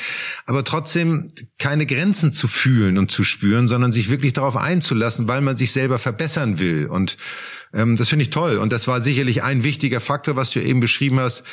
aber 0.47 0.65
trotzdem 0.65 1.29
keine 1.59 1.85
Grenzen 1.85 2.33
zu 2.33 2.49
fühlen 2.49 2.97
und 2.97 3.11
zu 3.11 3.25
spüren, 3.25 3.69
sondern 3.69 3.93
sich 3.93 4.09
wirklich 4.09 4.33
darauf 4.33 4.57
einzulassen, 4.57 5.29
weil 5.29 5.43
man 5.43 5.59
sich 5.59 5.71
selber 5.73 5.99
verbessern 5.99 6.59
will. 6.59 6.87
Und 6.87 7.19
ähm, 7.75 7.99
das 7.99 8.09
finde 8.09 8.23
ich 8.23 8.31
toll. 8.31 8.57
Und 8.57 8.73
das 8.73 8.89
war 8.89 9.03
sicherlich 9.03 9.43
ein 9.43 9.65
wichtiger 9.65 10.01
Faktor, 10.01 10.35
was 10.35 10.51
du 10.51 10.63
eben 10.63 10.81
beschrieben 10.81 11.21
hast, 11.21 11.45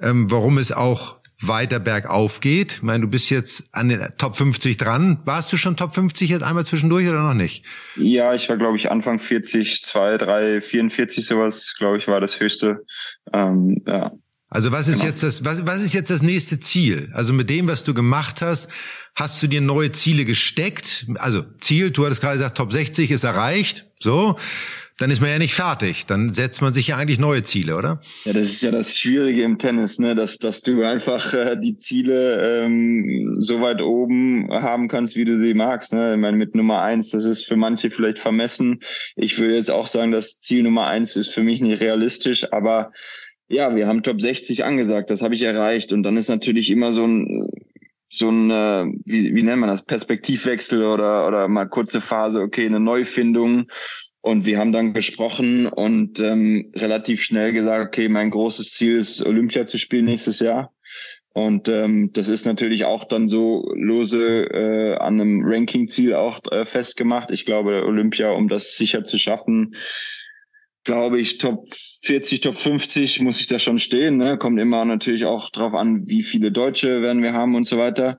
ähm, 0.00 0.30
warum 0.30 0.58
es 0.58 0.70
auch 0.70 1.16
weiter 1.48 1.80
bergauf 1.80 2.40
geht. 2.40 2.74
Ich 2.74 2.82
meine, 2.82 3.02
du 3.02 3.08
bist 3.08 3.30
jetzt 3.30 3.68
an 3.72 3.88
den 3.88 4.00
Top 4.18 4.36
50 4.36 4.76
dran. 4.76 5.18
Warst 5.24 5.52
du 5.52 5.56
schon 5.56 5.76
Top 5.76 5.94
50 5.94 6.30
jetzt 6.30 6.42
einmal 6.42 6.64
zwischendurch 6.64 7.06
oder 7.08 7.22
noch 7.22 7.34
nicht? 7.34 7.64
Ja, 7.96 8.34
ich 8.34 8.48
war, 8.48 8.56
glaube 8.56 8.76
ich, 8.76 8.90
Anfang 8.90 9.18
40, 9.18 9.82
2, 9.82 10.16
3, 10.18 10.60
44 10.60 11.26
sowas, 11.26 11.74
glaube 11.78 11.98
ich, 11.98 12.08
war 12.08 12.20
das 12.20 12.40
höchste. 12.40 12.84
Ähm, 13.32 13.82
ja. 13.86 14.10
Also 14.48 14.70
was 14.70 14.86
ist 14.86 15.00
genau. 15.00 15.08
jetzt 15.08 15.22
das, 15.24 15.44
was, 15.44 15.66
was 15.66 15.82
ist 15.82 15.94
jetzt 15.94 16.10
das 16.10 16.22
nächste 16.22 16.60
Ziel? 16.60 17.10
Also 17.12 17.32
mit 17.32 17.50
dem, 17.50 17.66
was 17.66 17.82
du 17.82 17.92
gemacht 17.92 18.40
hast, 18.40 18.70
hast 19.16 19.42
du 19.42 19.48
dir 19.48 19.60
neue 19.60 19.90
Ziele 19.90 20.24
gesteckt? 20.24 21.06
Also 21.16 21.42
Ziel, 21.58 21.90
du 21.90 22.04
hattest 22.04 22.20
gerade 22.20 22.38
gesagt, 22.38 22.56
Top 22.56 22.72
60 22.72 23.10
ist 23.10 23.24
erreicht. 23.24 23.86
So 23.98 24.36
dann 24.98 25.10
ist 25.10 25.20
man 25.20 25.30
ja 25.30 25.38
nicht 25.38 25.54
fertig. 25.54 26.06
Dann 26.06 26.32
setzt 26.32 26.62
man 26.62 26.72
sich 26.72 26.88
ja 26.88 26.96
eigentlich 26.96 27.18
neue 27.18 27.42
Ziele, 27.42 27.76
oder? 27.76 28.00
Ja, 28.24 28.32
das 28.32 28.44
ist 28.44 28.62
ja 28.62 28.70
das 28.70 28.96
Schwierige 28.96 29.42
im 29.42 29.58
Tennis, 29.58 29.98
ne? 29.98 30.14
dass, 30.14 30.38
dass 30.38 30.62
du 30.62 30.82
einfach 30.82 31.34
äh, 31.34 31.56
die 31.60 31.76
Ziele 31.78 32.64
ähm, 32.64 33.36
so 33.38 33.60
weit 33.60 33.82
oben 33.82 34.48
haben 34.50 34.86
kannst, 34.88 35.16
wie 35.16 35.24
du 35.24 35.36
sie 35.36 35.54
magst. 35.54 35.92
Ne? 35.92 36.14
Ich 36.14 36.20
meine, 36.20 36.36
mit 36.36 36.54
Nummer 36.54 36.82
eins, 36.82 37.10
das 37.10 37.24
ist 37.24 37.44
für 37.44 37.56
manche 37.56 37.90
vielleicht 37.90 38.18
vermessen. 38.18 38.80
Ich 39.16 39.38
würde 39.38 39.56
jetzt 39.56 39.70
auch 39.70 39.88
sagen, 39.88 40.12
das 40.12 40.38
Ziel 40.38 40.62
Nummer 40.62 40.86
eins 40.86 41.16
ist 41.16 41.28
für 41.28 41.42
mich 41.42 41.60
nicht 41.60 41.80
realistisch, 41.80 42.52
aber 42.52 42.92
ja, 43.48 43.74
wir 43.74 43.86
haben 43.88 44.02
Top 44.02 44.20
60 44.20 44.64
angesagt, 44.64 45.10
das 45.10 45.22
habe 45.22 45.34
ich 45.34 45.42
erreicht. 45.42 45.92
Und 45.92 46.02
dann 46.04 46.16
ist 46.16 46.28
natürlich 46.28 46.70
immer 46.70 46.92
so 46.92 47.06
ein 47.06 47.48
so 48.14 48.30
ein, 48.30 48.50
äh, 48.50 48.84
wie, 49.06 49.34
wie 49.34 49.42
nennt 49.42 49.60
man 49.60 49.68
das, 49.68 49.84
Perspektivwechsel 49.84 50.84
oder, 50.84 51.26
oder 51.26 51.48
mal 51.48 51.68
kurze 51.68 52.00
Phase, 52.00 52.40
okay, 52.40 52.64
eine 52.64 52.78
Neufindung. 52.78 53.66
Und 54.24 54.46
wir 54.46 54.58
haben 54.58 54.72
dann 54.72 54.94
gesprochen 54.94 55.66
und 55.66 56.18
ähm, 56.18 56.72
relativ 56.74 57.22
schnell 57.22 57.52
gesagt, 57.52 57.88
okay, 57.88 58.08
mein 58.08 58.30
großes 58.30 58.70
Ziel 58.70 58.96
ist, 58.96 59.20
Olympia 59.20 59.66
zu 59.66 59.76
spielen 59.76 60.06
nächstes 60.06 60.40
Jahr. 60.40 60.72
Und 61.34 61.68
ähm, 61.68 62.10
das 62.14 62.28
ist 62.28 62.46
natürlich 62.46 62.86
auch 62.86 63.04
dann 63.04 63.28
so 63.28 63.70
lose 63.74 64.46
äh, 64.46 64.96
an 64.96 65.20
einem 65.20 65.42
Ranking-Ziel 65.44 66.14
auch 66.14 66.40
äh, 66.50 66.64
festgemacht. 66.64 67.32
Ich 67.32 67.44
glaube, 67.44 67.84
Olympia, 67.84 68.30
um 68.30 68.48
das 68.48 68.78
sicher 68.78 69.04
zu 69.04 69.18
schaffen, 69.18 69.74
glaube 70.84 71.20
ich, 71.20 71.36
Top 71.36 71.68
40, 72.04 72.40
Top 72.40 72.56
50 72.56 73.20
muss 73.20 73.40
ich 73.40 73.46
da 73.46 73.58
schon 73.58 73.78
stehen. 73.78 74.16
Ne? 74.16 74.38
Kommt 74.38 74.58
immer 74.58 74.86
natürlich 74.86 75.26
auch 75.26 75.50
drauf 75.50 75.74
an, 75.74 76.08
wie 76.08 76.22
viele 76.22 76.50
Deutsche 76.50 77.02
werden 77.02 77.22
wir 77.22 77.34
haben 77.34 77.56
und 77.56 77.66
so 77.66 77.76
weiter. 77.76 78.18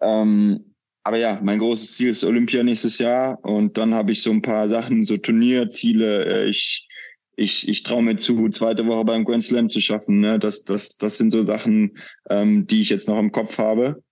Ähm, 0.00 0.71
aber 1.04 1.18
ja, 1.18 1.40
mein 1.42 1.58
großes 1.58 1.94
Ziel 1.94 2.10
ist 2.10 2.24
Olympia 2.24 2.62
nächstes 2.62 2.98
Jahr 2.98 3.44
und 3.44 3.76
dann 3.78 3.94
habe 3.94 4.12
ich 4.12 4.22
so 4.22 4.30
ein 4.30 4.42
paar 4.42 4.68
Sachen, 4.68 5.02
so 5.04 5.16
Turnierziele. 5.16 6.26
Äh, 6.26 6.48
ich 6.48 6.88
ich, 7.34 7.68
ich 7.68 7.82
traue 7.82 8.02
mir 8.02 8.16
zu, 8.16 8.48
zweite 8.50 8.86
Woche 8.86 9.04
beim 9.04 9.24
Grand 9.24 9.42
Slam 9.42 9.70
zu 9.70 9.80
schaffen. 9.80 10.20
Ne? 10.20 10.38
Das, 10.38 10.64
das, 10.64 10.96
das 10.98 11.16
sind 11.16 11.30
so 11.30 11.42
Sachen, 11.42 11.96
ähm, 12.28 12.66
die 12.66 12.82
ich 12.82 12.90
jetzt 12.90 13.08
noch 13.08 13.18
im 13.18 13.32
Kopf 13.32 13.58
habe. 13.58 14.02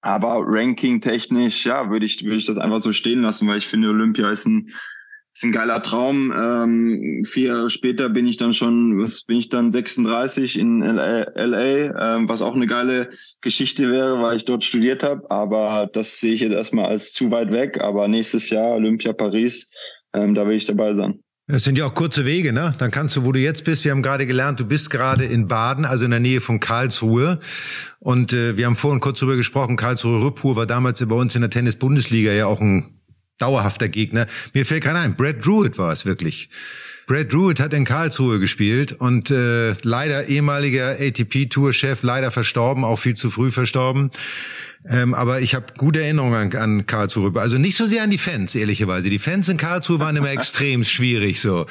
Aber 0.00 0.42
ranking-technisch, 0.44 1.66
ja, 1.66 1.90
würde 1.90 2.06
ich, 2.06 2.24
würde 2.24 2.36
ich 2.36 2.46
das 2.46 2.58
einfach 2.58 2.80
so 2.80 2.92
stehen 2.92 3.22
lassen, 3.22 3.48
weil 3.48 3.58
ich 3.58 3.66
finde, 3.66 3.88
Olympia 3.88 4.30
ist 4.30 4.46
ein 4.46 4.70
ist 5.38 5.44
ein 5.44 5.52
geiler 5.52 5.82
Traum. 5.82 6.32
Ähm, 6.36 7.22
vier 7.24 7.50
Jahre 7.50 7.70
später 7.70 8.08
bin 8.08 8.26
ich 8.26 8.38
dann 8.38 8.54
schon, 8.54 9.00
was 9.00 9.22
bin 9.22 9.38
ich 9.38 9.48
dann 9.48 9.70
36 9.70 10.58
in 10.58 10.80
LA, 10.80 11.30
LA 11.36 12.16
ähm, 12.16 12.28
was 12.28 12.42
auch 12.42 12.56
eine 12.56 12.66
geile 12.66 13.08
Geschichte 13.40 13.88
wäre, 13.92 14.20
weil 14.20 14.36
ich 14.36 14.46
dort 14.46 14.64
studiert 14.64 15.04
habe. 15.04 15.30
Aber 15.30 15.88
das 15.92 16.18
sehe 16.18 16.34
ich 16.34 16.40
jetzt 16.40 16.54
erstmal 16.54 16.86
als 16.86 17.12
zu 17.12 17.30
weit 17.30 17.52
weg. 17.52 17.80
Aber 17.80 18.08
nächstes 18.08 18.50
Jahr 18.50 18.72
Olympia 18.72 19.12
Paris, 19.12 19.70
ähm, 20.12 20.34
da 20.34 20.44
will 20.44 20.56
ich 20.56 20.64
dabei 20.64 20.94
sein. 20.94 21.20
Es 21.46 21.62
sind 21.62 21.78
ja 21.78 21.86
auch 21.86 21.94
kurze 21.94 22.26
Wege, 22.26 22.52
ne? 22.52 22.74
Dann 22.78 22.90
kannst 22.90 23.14
du, 23.14 23.24
wo 23.24 23.30
du 23.30 23.38
jetzt 23.38 23.64
bist, 23.64 23.84
wir 23.84 23.92
haben 23.92 24.02
gerade 24.02 24.26
gelernt, 24.26 24.58
du 24.58 24.66
bist 24.66 24.90
gerade 24.90 25.24
in 25.24 25.46
Baden, 25.46 25.84
also 25.84 26.04
in 26.04 26.10
der 26.10 26.20
Nähe 26.20 26.40
von 26.40 26.58
Karlsruhe. 26.58 27.38
Und 28.00 28.32
äh, 28.32 28.56
wir 28.56 28.66
haben 28.66 28.76
vorhin 28.76 29.00
kurz 29.00 29.20
drüber 29.20 29.36
gesprochen, 29.36 29.76
Karlsruhe 29.76 30.20
Rüppur 30.20 30.56
war 30.56 30.66
damals 30.66 31.02
bei 31.06 31.14
uns 31.14 31.36
in 31.36 31.42
der 31.42 31.50
Tennis-Bundesliga 31.50 32.32
ja 32.32 32.46
auch 32.46 32.60
ein 32.60 32.97
dauerhafter 33.38 33.88
Gegner. 33.88 34.26
Mir 34.52 34.66
fällt 34.66 34.84
keiner 34.84 35.00
ein, 35.00 35.16
Brad 35.16 35.44
Druitt 35.44 35.78
war 35.78 35.92
es 35.92 36.04
wirklich. 36.04 36.48
Brad 37.08 37.32
Druitt 37.32 37.58
hat 37.58 37.72
in 37.72 37.86
Karlsruhe 37.86 38.38
gespielt 38.38 38.92
und 38.92 39.30
äh, 39.30 39.72
leider 39.82 40.28
ehemaliger 40.28 40.96
ATP-Tour-Chef, 41.00 42.02
leider 42.02 42.30
verstorben, 42.30 42.84
auch 42.84 42.98
viel 42.98 43.14
zu 43.14 43.30
früh 43.30 43.50
verstorben. 43.50 44.10
Ähm, 44.86 45.14
aber 45.14 45.40
ich 45.40 45.54
habe 45.54 45.66
gute 45.76 46.02
Erinnerungen 46.02 46.52
an, 46.52 46.54
an 46.54 46.86
Karlsruhe. 46.86 47.32
Also 47.40 47.56
nicht 47.56 47.76
so 47.76 47.86
sehr 47.86 48.02
an 48.02 48.10
die 48.10 48.18
Fans, 48.18 48.54
ehrlicherweise. 48.54 49.08
Die 49.08 49.18
Fans 49.18 49.48
in 49.48 49.56
Karlsruhe 49.56 50.00
waren 50.00 50.16
immer 50.16 50.30
extrem 50.32 50.84
schwierig, 50.84 51.40
so 51.40 51.66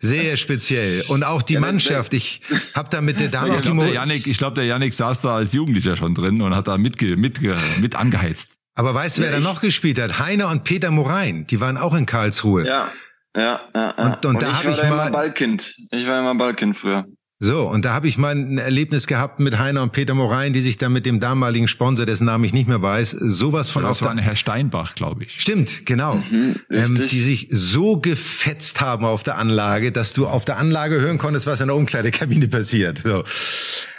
sehr 0.00 0.36
speziell. 0.36 1.02
Und 1.08 1.24
auch 1.24 1.42
die 1.42 1.58
Mannschaft. 1.58 2.14
Ich 2.14 2.40
habe 2.74 2.88
da 2.88 3.00
mit 3.00 3.18
der 3.18 3.28
Dame 3.28 3.56
ich 3.56 3.62
glaube, 3.62 3.80
der 3.80 3.92
Janik, 3.92 4.26
ich 4.28 4.38
glaube, 4.38 4.54
der 4.54 4.64
Janik 4.64 4.94
saß 4.94 5.20
da 5.20 5.36
als 5.36 5.52
Jugendlicher 5.52 5.96
schon 5.96 6.14
drin 6.14 6.40
und 6.40 6.54
hat 6.54 6.68
da 6.68 6.78
mitge, 6.78 7.16
mitge, 7.16 7.56
mit 7.80 7.96
angeheizt. 7.96 8.50
Aber 8.76 8.94
weißt 8.94 9.18
du, 9.18 9.22
wer 9.22 9.30
ja, 9.30 9.40
da 9.40 9.42
noch 9.42 9.60
gespielt 9.60 10.00
hat? 10.00 10.18
Heiner 10.18 10.50
und 10.50 10.64
Peter 10.64 10.90
Morain. 10.90 11.46
Die 11.46 11.60
waren 11.60 11.78
auch 11.78 11.94
in 11.94 12.06
Karlsruhe. 12.06 12.66
Ja, 12.66 12.92
ja, 13.34 13.42
ja. 13.42 13.60
ja. 13.74 13.90
Und, 13.90 14.24
und, 14.24 14.26
und 14.26 14.42
da 14.42 14.58
habe 14.58 14.70
ich, 14.70 14.78
hab 14.78 14.84
ich 14.84 14.90
mal 14.90 15.10
Ballkind. 15.10 15.74
Ich 15.90 16.06
war 16.06 16.20
immer 16.20 16.34
Ballkind 16.34 16.76
früher. 16.76 17.06
So, 17.38 17.68
und 17.68 17.84
da 17.84 17.92
habe 17.92 18.08
ich 18.08 18.16
mal 18.16 18.34
ein 18.34 18.56
Erlebnis 18.56 19.06
gehabt 19.06 19.40
mit 19.40 19.58
Heiner 19.58 19.82
und 19.82 19.92
Peter 19.92 20.14
Morain, 20.14 20.54
die 20.54 20.62
sich 20.62 20.78
dann 20.78 20.94
mit 20.94 21.04
dem 21.04 21.20
damaligen 21.20 21.68
Sponsor, 21.68 22.06
dessen 22.06 22.24
Namen 22.24 22.44
ich 22.44 22.54
nicht 22.54 22.66
mehr 22.66 22.80
weiß, 22.80 23.10
sowas 23.10 23.68
von 23.68 23.82
das 23.82 24.02
auf 24.02 24.08
war 24.08 24.16
Herr 24.16 24.36
Steinbach, 24.36 24.94
glaube 24.94 25.24
ich. 25.24 25.38
Stimmt, 25.38 25.84
genau. 25.84 26.14
Mhm, 26.30 26.56
ähm, 26.70 26.94
die 26.94 27.20
sich 27.20 27.48
so 27.50 27.98
gefetzt 28.00 28.80
haben 28.80 29.04
auf 29.04 29.22
der 29.22 29.36
Anlage, 29.36 29.92
dass 29.92 30.14
du 30.14 30.26
auf 30.26 30.46
der 30.46 30.56
Anlage 30.56 30.98
hören 30.98 31.18
konntest, 31.18 31.46
was 31.46 31.60
in 31.60 31.66
der 31.66 31.76
Umkleidekabine 31.76 32.48
passiert. 32.48 33.02
So. 33.04 33.22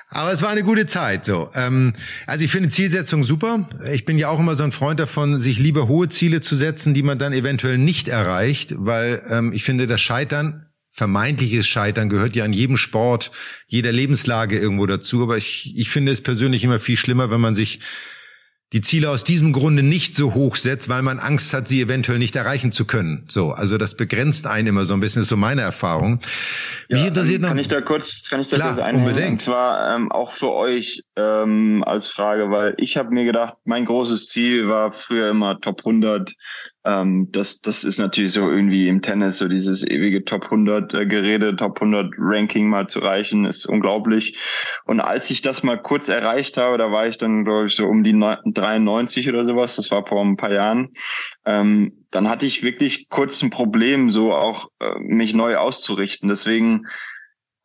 Aber 0.10 0.32
es 0.32 0.42
war 0.42 0.50
eine 0.50 0.64
gute 0.64 0.86
Zeit. 0.86 1.26
So, 1.26 1.50
ähm, 1.54 1.94
also 2.26 2.44
ich 2.46 2.52
finde 2.52 2.70
Zielsetzung 2.70 3.24
super. 3.24 3.68
Ich 3.92 4.06
bin 4.06 4.18
ja 4.18 4.30
auch 4.30 4.40
immer 4.40 4.56
so 4.56 4.64
ein 4.64 4.72
Freund 4.72 5.00
davon, 5.00 5.38
sich 5.38 5.60
lieber 5.60 5.88
hohe 5.88 6.08
Ziele 6.08 6.40
zu 6.40 6.56
setzen, 6.56 6.94
die 6.94 7.04
man 7.04 7.20
dann 7.20 7.34
eventuell 7.34 7.78
nicht 7.78 8.08
erreicht, 8.08 8.76
weil 8.78 9.22
ähm, 9.30 9.52
ich 9.54 9.64
finde, 9.64 9.86
das 9.86 10.00
Scheitern 10.00 10.68
vermeintliches 10.98 11.68
Scheitern 11.68 12.10
gehört 12.10 12.36
ja 12.36 12.44
in 12.44 12.54
jedem 12.54 12.76
Sport, 12.76 13.32
jeder 13.68 13.92
Lebenslage 13.92 14.58
irgendwo 14.58 14.88
dazu. 14.88 15.22
Aber 15.22 15.38
ich, 15.38 15.78
ich 15.78 15.92
finde 15.92 16.12
es 16.12 16.22
persönlich 16.22 16.64
immer 16.64 16.80
viel 16.80 16.98
schlimmer, 16.98 17.30
wenn 17.30 17.40
man 17.40 17.54
sich 17.54 17.82
die 18.74 18.82
Ziele 18.82 19.10
aus 19.10 19.24
diesem 19.24 19.54
Grunde 19.54 19.82
nicht 19.82 20.14
so 20.14 20.34
hoch 20.34 20.58
setzt, 20.58 20.90
weil 20.90 21.02
man 21.02 21.20
Angst 21.20 21.54
hat, 21.54 21.70
sie 21.70 21.82
eventuell 21.82 22.20
nicht 22.20 22.36
erreichen 22.36 22.74
zu 22.74 22.84
können. 22.84 23.24
So, 23.30 23.52
also 23.52 23.78
das 23.78 23.96
begrenzt 23.96 24.46
einen 24.46 24.68
immer 24.68 24.84
so 24.84 24.94
ein 24.94 25.00
bisschen, 25.00 25.22
ist 25.22 25.30
so 25.30 25.38
meine 25.38 25.62
Erfahrung. 25.62 26.20
Mich 26.90 27.02
ja, 27.02 27.08
interessiert 27.08 27.42
noch. 27.42 27.50
Kann 27.50 27.60
ich 27.60 27.70
da 27.70 27.80
kurz, 27.80 28.28
kann 28.30 28.42
ich 28.42 28.50
da 28.50 28.58
Klar, 28.58 28.74
kurz 28.74 28.84
einhängen? 28.84 29.08
Unbedingt. 29.08 29.32
Und 29.32 29.42
zwar 29.42 29.96
ähm, 29.96 30.12
auch 30.12 30.34
für 30.34 30.52
euch 30.52 31.04
ähm, 31.16 31.82
als 31.86 32.10
Frage, 32.10 32.52
weil 32.52 32.76
ich 32.78 32.98
habe 32.98 33.12
mir 33.12 33.24
gedacht, 33.24 33.56
mein 33.64 33.86
großes 33.86 34.28
Ziel 34.28 34.68
war 34.68 34.92
früher 34.92 35.30
immer 35.30 35.62
Top 35.62 35.80
100 35.86 36.34
ähm, 36.88 37.28
das, 37.32 37.60
das 37.60 37.84
ist 37.84 38.00
natürlich 38.00 38.32
so 38.32 38.50
irgendwie 38.50 38.88
im 38.88 39.02
Tennis, 39.02 39.40
so 39.40 39.50
dieses 39.50 39.86
ewige 39.86 40.24
Top 40.24 40.46
100 40.46 40.94
äh, 40.94 41.06
Gerede, 41.06 41.54
Top 41.58 41.82
100 41.82 42.14
Ranking 42.18 42.70
mal 42.70 42.88
zu 42.88 43.00
reichen, 43.00 43.44
ist 43.44 43.66
unglaublich. 43.66 44.40
Und 44.86 45.02
als 45.02 45.30
ich 45.30 45.42
das 45.42 45.64
mal 45.64 45.82
kurz 45.82 46.08
erreicht 46.08 46.56
habe, 46.56 46.78
da 46.78 46.90
war 46.90 47.06
ich 47.06 47.18
dann, 47.18 47.44
glaube 47.44 47.68
ich, 47.68 47.76
so 47.76 47.88
um 47.88 48.06
die 48.06 48.14
93 48.14 49.28
oder 49.28 49.44
sowas, 49.44 49.76
das 49.76 49.92
war 49.92 50.06
vor 50.08 50.24
ein 50.24 50.38
paar 50.38 50.54
Jahren, 50.54 50.94
ähm, 51.46 52.06
dann 52.10 52.30
hatte 52.30 52.46
ich 52.46 52.64
wirklich 52.64 53.10
kurz 53.10 53.44
ein 53.44 53.50
Problem, 53.50 54.10
so 54.10 54.34
auch 54.34 54.70
äh, 54.80 54.98
mich 55.00 55.34
neu 55.34 55.58
auszurichten. 55.58 56.30
Deswegen 56.30 56.86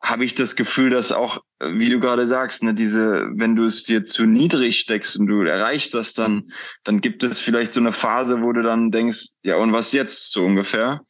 habe 0.03 0.25
ich 0.25 0.35
das 0.35 0.57
Gefühl, 0.57 0.89
dass 0.89 1.13
auch, 1.13 1.37
wie 1.61 1.89
du 1.89 2.01
gerade 2.01 2.27
sagst, 2.27 2.61
ne, 2.61 2.73
diese, 2.73 3.29
wenn 3.35 3.55
du 3.55 3.63
es 3.63 3.85
dir 3.85 4.03
zu 4.03 4.25
niedrig 4.25 4.77
steckst 4.77 5.17
und 5.17 5.27
du 5.27 5.43
erreichst 5.43 5.93
das 5.93 6.13
dann, 6.13 6.47
dann 6.83 6.99
gibt 6.99 7.23
es 7.23 7.39
vielleicht 7.39 7.71
so 7.71 7.79
eine 7.79 7.93
Phase, 7.93 8.41
wo 8.41 8.51
du 8.51 8.61
dann 8.63 8.91
denkst, 8.91 9.29
ja, 9.43 9.55
und 9.55 9.71
was 9.71 9.93
jetzt 9.93 10.33
so 10.33 10.43
ungefähr? 10.43 11.01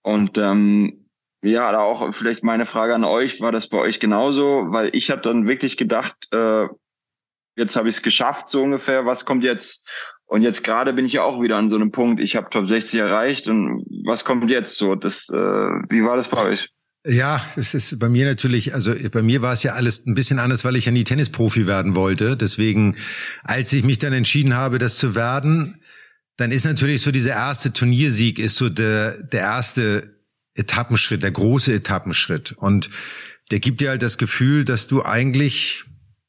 Und 0.00 0.38
ähm, 0.38 1.10
ja, 1.42 1.70
da 1.72 1.80
auch 1.80 2.14
vielleicht 2.14 2.42
meine 2.42 2.64
Frage 2.64 2.94
an 2.94 3.04
euch, 3.04 3.42
war 3.42 3.52
das 3.52 3.68
bei 3.68 3.78
euch 3.78 4.00
genauso? 4.00 4.64
Weil 4.68 4.90
ich 4.94 5.10
habe 5.10 5.20
dann 5.20 5.46
wirklich 5.46 5.76
gedacht, 5.76 6.16
äh, 6.32 6.68
jetzt 7.56 7.76
habe 7.76 7.90
ich 7.90 7.96
es 7.96 8.02
geschafft, 8.02 8.48
so 8.48 8.62
ungefähr, 8.62 9.04
was 9.04 9.26
kommt 9.26 9.44
jetzt? 9.44 9.86
Und 10.24 10.40
jetzt 10.40 10.64
gerade 10.64 10.94
bin 10.94 11.04
ich 11.04 11.12
ja 11.12 11.22
auch 11.22 11.42
wieder 11.42 11.58
an 11.58 11.68
so 11.68 11.76
einem 11.76 11.90
Punkt, 11.90 12.18
ich 12.18 12.34
habe 12.36 12.48
Top 12.48 12.66
60 12.66 12.98
erreicht 12.98 13.46
und 13.48 13.84
was 14.06 14.24
kommt 14.24 14.48
jetzt 14.48 14.78
so? 14.78 14.94
Das, 14.94 15.28
äh, 15.28 15.36
wie 15.36 16.02
war 16.02 16.16
das 16.16 16.28
bei 16.28 16.42
euch? 16.42 16.71
Ja, 17.04 17.44
es 17.56 17.74
ist 17.74 17.98
bei 17.98 18.08
mir 18.08 18.26
natürlich, 18.26 18.74
also 18.74 18.94
bei 19.10 19.22
mir 19.22 19.42
war 19.42 19.52
es 19.52 19.64
ja 19.64 19.72
alles 19.72 20.06
ein 20.06 20.14
bisschen 20.14 20.38
anders, 20.38 20.64
weil 20.64 20.76
ich 20.76 20.84
ja 20.84 20.92
nie 20.92 21.02
Tennisprofi 21.02 21.66
werden 21.66 21.96
wollte. 21.96 22.36
Deswegen, 22.36 22.96
als 23.42 23.72
ich 23.72 23.82
mich 23.82 23.98
dann 23.98 24.12
entschieden 24.12 24.54
habe, 24.54 24.78
das 24.78 24.98
zu 24.98 25.16
werden, 25.16 25.80
dann 26.36 26.52
ist 26.52 26.64
natürlich 26.64 27.02
so 27.02 27.10
dieser 27.10 27.32
erste 27.32 27.72
Turniersieg 27.72 28.38
ist 28.38 28.54
so 28.54 28.68
der, 28.68 29.20
der 29.24 29.40
erste 29.40 30.16
Etappenschritt, 30.54 31.24
der 31.24 31.32
große 31.32 31.72
Etappenschritt. 31.72 32.52
Und 32.52 32.88
der 33.50 33.58
gibt 33.58 33.80
dir 33.80 33.90
halt 33.90 34.02
das 34.02 34.16
Gefühl, 34.16 34.64
dass 34.64 34.86
du 34.86 35.04
eigentlich 35.04 35.84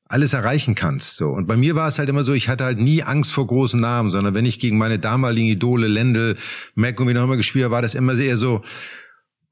alles 0.06 0.34
erreichen 0.34 0.74
kannst. 0.74 1.18
So. 1.18 1.30
Und 1.30 1.48
bei 1.48 1.56
mir 1.56 1.76
war 1.76 1.88
es 1.88 2.00
halt 2.00 2.10
immer 2.10 2.24
so, 2.24 2.34
ich 2.34 2.50
hatte 2.50 2.64
halt 2.64 2.80
nie 2.80 3.04
Angst 3.04 3.32
vor 3.32 3.46
großen 3.46 3.80
Namen, 3.80 4.10
sondern 4.10 4.34
wenn 4.34 4.46
ich 4.46 4.60
gegen 4.60 4.80
meine 4.80 4.98
damaligen 4.98 5.48
Idole, 5.48 5.88
Lendl, 5.88 6.36
Mac 6.74 7.00
und 7.00 7.08
wie 7.08 7.14
noch 7.14 7.24
immer 7.24 7.38
gespielt 7.38 7.66
habe, 7.66 7.76
war 7.76 7.82
das 7.84 7.94
immer 7.94 8.16
sehr 8.16 8.38
so, 8.38 8.64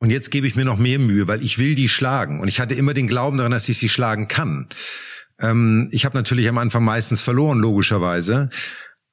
und 0.02 0.10
jetzt 0.10 0.32
gebe 0.32 0.48
ich 0.48 0.56
mir 0.56 0.66
noch 0.66 0.78
mehr 0.78 0.98
Mühe, 0.98 1.28
weil 1.28 1.44
ich 1.44 1.60
will 1.60 1.76
die 1.76 1.88
schlagen. 1.88 2.40
Und 2.40 2.48
ich 2.48 2.60
hatte 2.60 2.74
immer 2.74 2.96
den 2.96 3.08
Glauben 3.08 3.38
daran, 3.38 3.52
dass 3.52 3.70
ich 3.70 3.78
sie 3.78 3.88
schlagen 3.88 4.28
kann. 4.28 4.68
Ähm, 5.40 5.90
ich 5.92 6.06
habe 6.06 6.18
natürlich 6.18 6.50
am 6.50 6.58
Anfang 6.58 6.84
meistens 6.84 7.22
verloren, 7.22 7.60
logischerweise. 7.60 8.50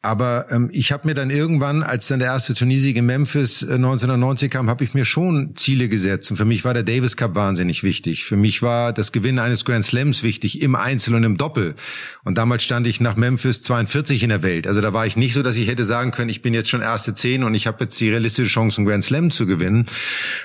Aber 0.00 0.46
ähm, 0.50 0.70
ich 0.72 0.92
habe 0.92 1.08
mir 1.08 1.14
dann 1.14 1.28
irgendwann, 1.28 1.82
als 1.82 2.06
dann 2.06 2.20
der 2.20 2.28
erste 2.28 2.54
Turniersieg 2.54 2.96
in 2.96 3.06
Memphis 3.06 3.62
äh, 3.62 3.74
1990 3.74 4.48
kam, 4.48 4.70
habe 4.70 4.84
ich 4.84 4.94
mir 4.94 5.04
schon 5.04 5.56
Ziele 5.56 5.88
gesetzt. 5.88 6.30
Und 6.30 6.36
für 6.36 6.44
mich 6.44 6.64
war 6.64 6.72
der 6.72 6.84
Davis 6.84 7.16
Cup 7.16 7.34
wahnsinnig 7.34 7.82
wichtig. 7.82 8.24
Für 8.24 8.36
mich 8.36 8.62
war 8.62 8.92
das 8.92 9.10
Gewinnen 9.10 9.40
eines 9.40 9.64
Grand 9.64 9.84
Slams 9.84 10.22
wichtig, 10.22 10.62
im 10.62 10.76
Einzel 10.76 11.16
und 11.16 11.24
im 11.24 11.36
Doppel. 11.36 11.74
Und 12.22 12.38
damals 12.38 12.62
stand 12.62 12.86
ich 12.86 13.00
nach 13.00 13.16
Memphis 13.16 13.60
42 13.62 14.22
in 14.22 14.28
der 14.28 14.44
Welt. 14.44 14.68
Also 14.68 14.80
da 14.80 14.92
war 14.92 15.04
ich 15.04 15.16
nicht 15.16 15.34
so, 15.34 15.42
dass 15.42 15.56
ich 15.56 15.66
hätte 15.66 15.84
sagen 15.84 16.12
können, 16.12 16.30
ich 16.30 16.42
bin 16.42 16.54
jetzt 16.54 16.68
schon 16.68 16.80
erste 16.80 17.16
Zehn 17.16 17.42
und 17.42 17.56
ich 17.56 17.66
habe 17.66 17.82
jetzt 17.82 17.98
die 17.98 18.08
realistische 18.08 18.48
Chance, 18.48 18.78
einen 18.78 18.86
Grand 18.86 19.02
Slam 19.02 19.32
zu 19.32 19.46
gewinnen. 19.46 19.86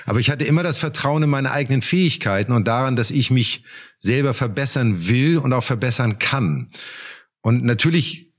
Aber 0.04 0.18
ich 0.18 0.30
hatte 0.30 0.44
immer 0.44 0.64
das 0.64 0.78
Vertrauen 0.78 1.22
in 1.22 1.30
meine 1.30 1.52
eigenen 1.52 1.80
Fähigkeiten 1.80 2.50
und 2.50 2.66
daran, 2.66 2.96
dass 2.96 3.12
ich 3.12 3.30
mich 3.30 3.62
selber 3.98 4.34
verbessern 4.34 5.06
will 5.06 5.38
und 5.38 5.52
auch 5.52 5.62
verbessern 5.62 6.18
kann. 6.18 6.70
Und 7.40 7.64
natürlich 7.64 8.33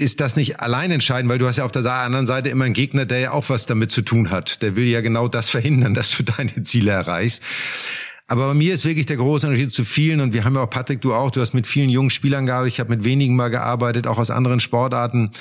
ist 0.00 0.20
das 0.20 0.34
nicht 0.34 0.60
allein 0.60 0.90
entscheidend, 0.90 1.30
weil 1.30 1.38
du 1.38 1.46
hast 1.46 1.56
ja 1.56 1.64
auf 1.64 1.72
der 1.72 1.84
anderen 1.84 2.26
Seite 2.26 2.48
immer 2.48 2.64
einen 2.64 2.74
Gegner, 2.74 3.04
der 3.04 3.20
ja 3.20 3.30
auch 3.32 3.48
was 3.50 3.66
damit 3.66 3.90
zu 3.90 4.02
tun 4.02 4.30
hat. 4.30 4.62
Der 4.62 4.74
will 4.74 4.86
ja 4.86 5.02
genau 5.02 5.28
das 5.28 5.50
verhindern, 5.50 5.94
dass 5.94 6.16
du 6.16 6.22
deine 6.22 6.62
Ziele 6.62 6.90
erreichst. 6.92 7.42
Aber 8.26 8.46
bei 8.48 8.54
mir 8.54 8.74
ist 8.74 8.84
wirklich 8.84 9.06
der 9.06 9.16
große 9.16 9.46
Unterschied 9.46 9.72
zu 9.72 9.84
vielen, 9.84 10.20
und 10.20 10.32
wir 10.32 10.44
haben 10.44 10.54
ja 10.54 10.62
auch, 10.62 10.70
Patrick, 10.70 11.00
du 11.00 11.12
auch, 11.12 11.32
du 11.32 11.40
hast 11.40 11.52
mit 11.52 11.66
vielen 11.66 11.90
jungen 11.90 12.10
Spielern 12.10 12.46
gearbeitet, 12.46 12.74
ich 12.74 12.80
habe 12.80 12.90
mit 12.90 13.04
wenigen 13.04 13.34
mal 13.34 13.48
gearbeitet, 13.48 14.06
auch 14.06 14.18
aus 14.18 14.30
anderen 14.30 14.60
Sportarten. 14.60 15.32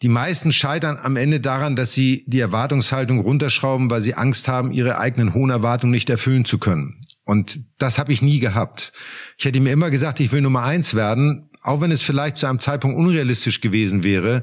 Die 0.00 0.08
meisten 0.08 0.50
scheitern 0.50 0.98
am 1.00 1.16
Ende 1.16 1.38
daran, 1.38 1.76
dass 1.76 1.92
sie 1.92 2.24
die 2.26 2.40
Erwartungshaltung 2.40 3.20
runterschrauben, 3.20 3.90
weil 3.90 4.00
sie 4.00 4.14
Angst 4.14 4.48
haben, 4.48 4.72
ihre 4.72 4.98
eigenen 4.98 5.34
hohen 5.34 5.50
Erwartungen 5.50 5.90
nicht 5.90 6.08
erfüllen 6.08 6.44
zu 6.44 6.58
können. 6.58 7.00
Und 7.24 7.60
das 7.76 7.98
habe 7.98 8.12
ich 8.12 8.22
nie 8.22 8.38
gehabt. 8.38 8.92
Ich 9.36 9.44
hätte 9.44 9.60
mir 9.60 9.72
immer 9.72 9.90
gesagt, 9.90 10.18
ich 10.18 10.32
will 10.32 10.40
Nummer 10.40 10.62
eins 10.62 10.94
werden, 10.94 11.47
auch 11.62 11.80
wenn 11.80 11.90
es 11.90 12.02
vielleicht 12.02 12.38
zu 12.38 12.46
einem 12.46 12.60
Zeitpunkt 12.60 12.96
unrealistisch 12.96 13.60
gewesen 13.60 14.04
wäre. 14.04 14.42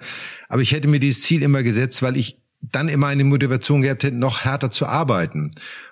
Aber 0.50 0.62
ich 0.62 0.72
hätte 0.72 0.88
mir 0.88 1.00
dieses 1.00 1.24
Ziel 1.24 1.42
immer 1.44 1.64
gesetzt, 1.64 2.02
weil 2.02 2.18
ich 2.18 2.40
dann 2.62 2.90
immer 2.90 3.08
eine 3.08 3.24
Motivation 3.24 3.82
gehabt 3.82 4.04
hätte, 4.04 4.16
noch 4.16 4.42
härter 4.42 4.72
zu 4.72 4.86
arbeiten. 4.86 5.52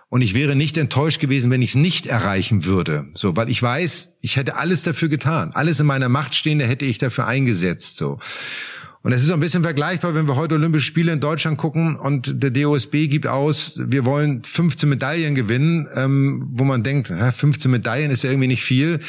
Und 0.10 0.22
ich 0.22 0.36
wäre 0.36 0.56
nicht 0.56 0.78
enttäuscht 0.78 1.20
gewesen, 1.20 1.50
wenn 1.50 1.64
ich 1.64 1.72
es 1.72 1.76
nicht 1.76 2.06
erreichen 2.06 2.66
würde. 2.66 3.08
So, 3.16 3.36
weil 3.36 3.50
ich 3.50 3.62
weiß, 3.62 4.18
ich 4.22 4.36
hätte 4.36 4.58
alles 4.58 4.84
dafür 4.84 5.10
getan. 5.10 5.52
Alles 5.54 5.80
in 5.80 5.88
meiner 5.88 6.08
Macht 6.08 6.36
Stehende 6.36 6.68
hätte 6.68 6.86
ich 6.86 7.00
dafür 7.00 7.26
eingesetzt. 7.26 7.98
So. 7.98 8.20
Und 9.02 9.12
es 9.12 9.22
ist 9.22 9.32
ein 9.32 9.40
bisschen 9.40 9.64
vergleichbar, 9.64 10.16
wenn 10.16 10.28
wir 10.28 10.36
heute 10.36 10.56
Olympische 10.56 10.86
Spiele 10.86 11.12
in 11.12 11.20
Deutschland 11.20 11.58
gucken 11.58 11.98
und 11.98 12.42
der 12.42 12.52
DOSB 12.52 13.08
gibt 13.08 13.28
aus, 13.28 13.82
wir 13.84 14.06
wollen 14.06 14.44
15 14.44 14.88
Medaillen 14.88 15.36
gewinnen, 15.36 15.88
ähm, 15.96 16.48
wo 16.52 16.64
man 16.64 16.84
denkt, 16.84 17.08
15 17.08 17.70
Medaillen 17.70 18.12
ist 18.12 18.24
ja 18.24 18.30
irgendwie 18.30 18.48
nicht 18.48 18.64
viel. 18.64 19.00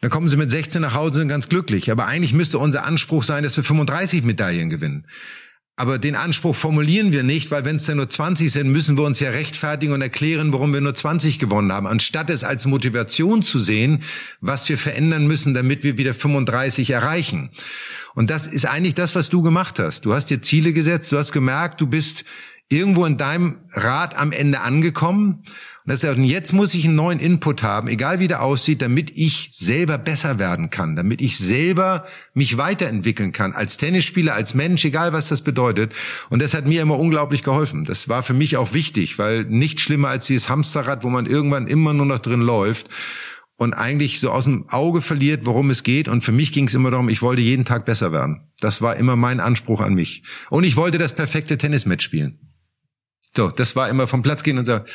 Dann 0.00 0.10
kommen 0.10 0.28
sie 0.28 0.36
mit 0.36 0.50
16 0.50 0.82
nach 0.82 0.94
Hause 0.94 1.06
und 1.06 1.14
sind 1.20 1.28
ganz 1.28 1.48
glücklich. 1.48 1.90
Aber 1.90 2.06
eigentlich 2.06 2.32
müsste 2.32 2.58
unser 2.58 2.84
Anspruch 2.84 3.24
sein, 3.24 3.44
dass 3.44 3.56
wir 3.56 3.64
35 3.64 4.24
Medaillen 4.24 4.70
gewinnen. 4.70 5.06
Aber 5.78 5.98
den 5.98 6.16
Anspruch 6.16 6.56
formulieren 6.56 7.12
wir 7.12 7.22
nicht, 7.22 7.50
weil 7.50 7.66
wenn 7.66 7.76
es 7.76 7.84
dann 7.84 7.98
nur 7.98 8.08
20 8.08 8.50
sind, 8.50 8.70
müssen 8.70 8.96
wir 8.96 9.04
uns 9.04 9.20
ja 9.20 9.28
rechtfertigen 9.28 9.92
und 9.92 10.00
erklären, 10.00 10.50
warum 10.54 10.72
wir 10.72 10.80
nur 10.80 10.94
20 10.94 11.38
gewonnen 11.38 11.70
haben, 11.70 11.86
anstatt 11.86 12.30
es 12.30 12.44
als 12.44 12.64
Motivation 12.64 13.42
zu 13.42 13.60
sehen, 13.60 14.02
was 14.40 14.66
wir 14.70 14.78
verändern 14.78 15.26
müssen, 15.26 15.52
damit 15.52 15.82
wir 15.82 15.98
wieder 15.98 16.14
35 16.14 16.90
erreichen. 16.90 17.50
Und 18.14 18.30
das 18.30 18.46
ist 18.46 18.64
eigentlich 18.64 18.94
das, 18.94 19.14
was 19.14 19.28
du 19.28 19.42
gemacht 19.42 19.78
hast. 19.78 20.06
Du 20.06 20.14
hast 20.14 20.30
dir 20.30 20.40
Ziele 20.40 20.72
gesetzt, 20.72 21.12
du 21.12 21.18
hast 21.18 21.32
gemerkt, 21.32 21.82
du 21.82 21.86
bist 21.86 22.24
irgendwo 22.68 23.04
in 23.04 23.16
deinem 23.16 23.58
Rad 23.72 24.16
am 24.16 24.32
Ende 24.32 24.60
angekommen. 24.60 25.44
Und, 25.84 25.92
das, 25.92 26.02
und 26.02 26.24
jetzt 26.24 26.52
muss 26.52 26.74
ich 26.74 26.84
einen 26.84 26.96
neuen 26.96 27.20
Input 27.20 27.62
haben, 27.62 27.86
egal 27.86 28.18
wie 28.18 28.26
der 28.26 28.42
aussieht, 28.42 28.82
damit 28.82 29.16
ich 29.16 29.50
selber 29.52 29.98
besser 29.98 30.40
werden 30.40 30.68
kann, 30.68 30.96
damit 30.96 31.20
ich 31.20 31.38
selber 31.38 32.04
mich 32.34 32.58
weiterentwickeln 32.58 33.30
kann, 33.30 33.52
als 33.52 33.76
Tennisspieler, 33.76 34.34
als 34.34 34.54
Mensch, 34.54 34.84
egal 34.84 35.12
was 35.12 35.28
das 35.28 35.42
bedeutet. 35.42 35.92
Und 36.28 36.42
das 36.42 36.54
hat 36.54 36.66
mir 36.66 36.82
immer 36.82 36.98
unglaublich 36.98 37.44
geholfen. 37.44 37.84
Das 37.84 38.08
war 38.08 38.24
für 38.24 38.34
mich 38.34 38.56
auch 38.56 38.74
wichtig, 38.74 39.18
weil 39.18 39.44
nichts 39.44 39.82
schlimmer 39.82 40.08
als 40.08 40.26
dieses 40.26 40.48
Hamsterrad, 40.48 41.04
wo 41.04 41.08
man 41.08 41.26
irgendwann 41.26 41.68
immer 41.68 41.94
nur 41.94 42.06
noch 42.06 42.18
drin 42.18 42.40
läuft 42.40 42.88
und 43.56 43.72
eigentlich 43.74 44.20
so 44.20 44.30
aus 44.30 44.44
dem 44.44 44.68
Auge 44.68 45.00
verliert, 45.00 45.46
worum 45.46 45.70
es 45.70 45.82
geht. 45.82 46.08
Und 46.08 46.22
für 46.22 46.32
mich 46.32 46.52
ging 46.52 46.66
es 46.66 46.74
immer 46.74 46.90
darum, 46.90 47.08
ich 47.08 47.22
wollte 47.22 47.42
jeden 47.42 47.64
Tag 47.64 47.84
besser 47.84 48.12
werden. 48.12 48.42
Das 48.60 48.82
war 48.82 48.96
immer 48.96 49.16
mein 49.16 49.40
Anspruch 49.40 49.80
an 49.80 49.94
mich. 49.94 50.24
Und 50.50 50.64
ich 50.64 50.76
wollte 50.76 50.98
das 50.98 51.14
perfekte 51.14 51.56
Tennismatch 51.56 52.04
spielen. 52.04 52.45
So, 53.36 53.50
das 53.50 53.76
war 53.76 53.88
immer 53.88 54.06
vom 54.06 54.22
Platz 54.22 54.42
gehen 54.42 54.58
und 54.58 54.64
sagen, 54.64 54.86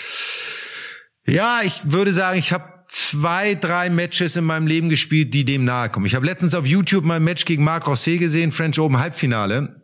ja, 1.26 1.62
ich 1.64 1.80
würde 1.84 2.12
sagen, 2.14 2.40
ich 2.40 2.52
habe 2.52 2.66
zwei, 2.88 3.56
drei 3.56 3.90
Matches 3.90 4.36
in 4.36 4.44
meinem 4.44 4.68
Leben 4.68 4.90
gespielt, 4.90 5.34
die 5.34 5.46
dem 5.46 5.64
nahe 5.64 5.90
kommen. 5.90 6.06
Ich 6.06 6.16
habe 6.16 6.26
letztens 6.26 6.56
auf 6.56 6.66
YouTube 6.66 7.06
mein 7.06 7.24
Match 7.24 7.46
gegen 7.46 7.64
Marc 7.64 7.88
Rosset 7.88 8.20
gesehen, 8.20 8.52
French 8.52 8.80
Open 8.80 9.00
Halbfinale. 9.00 9.82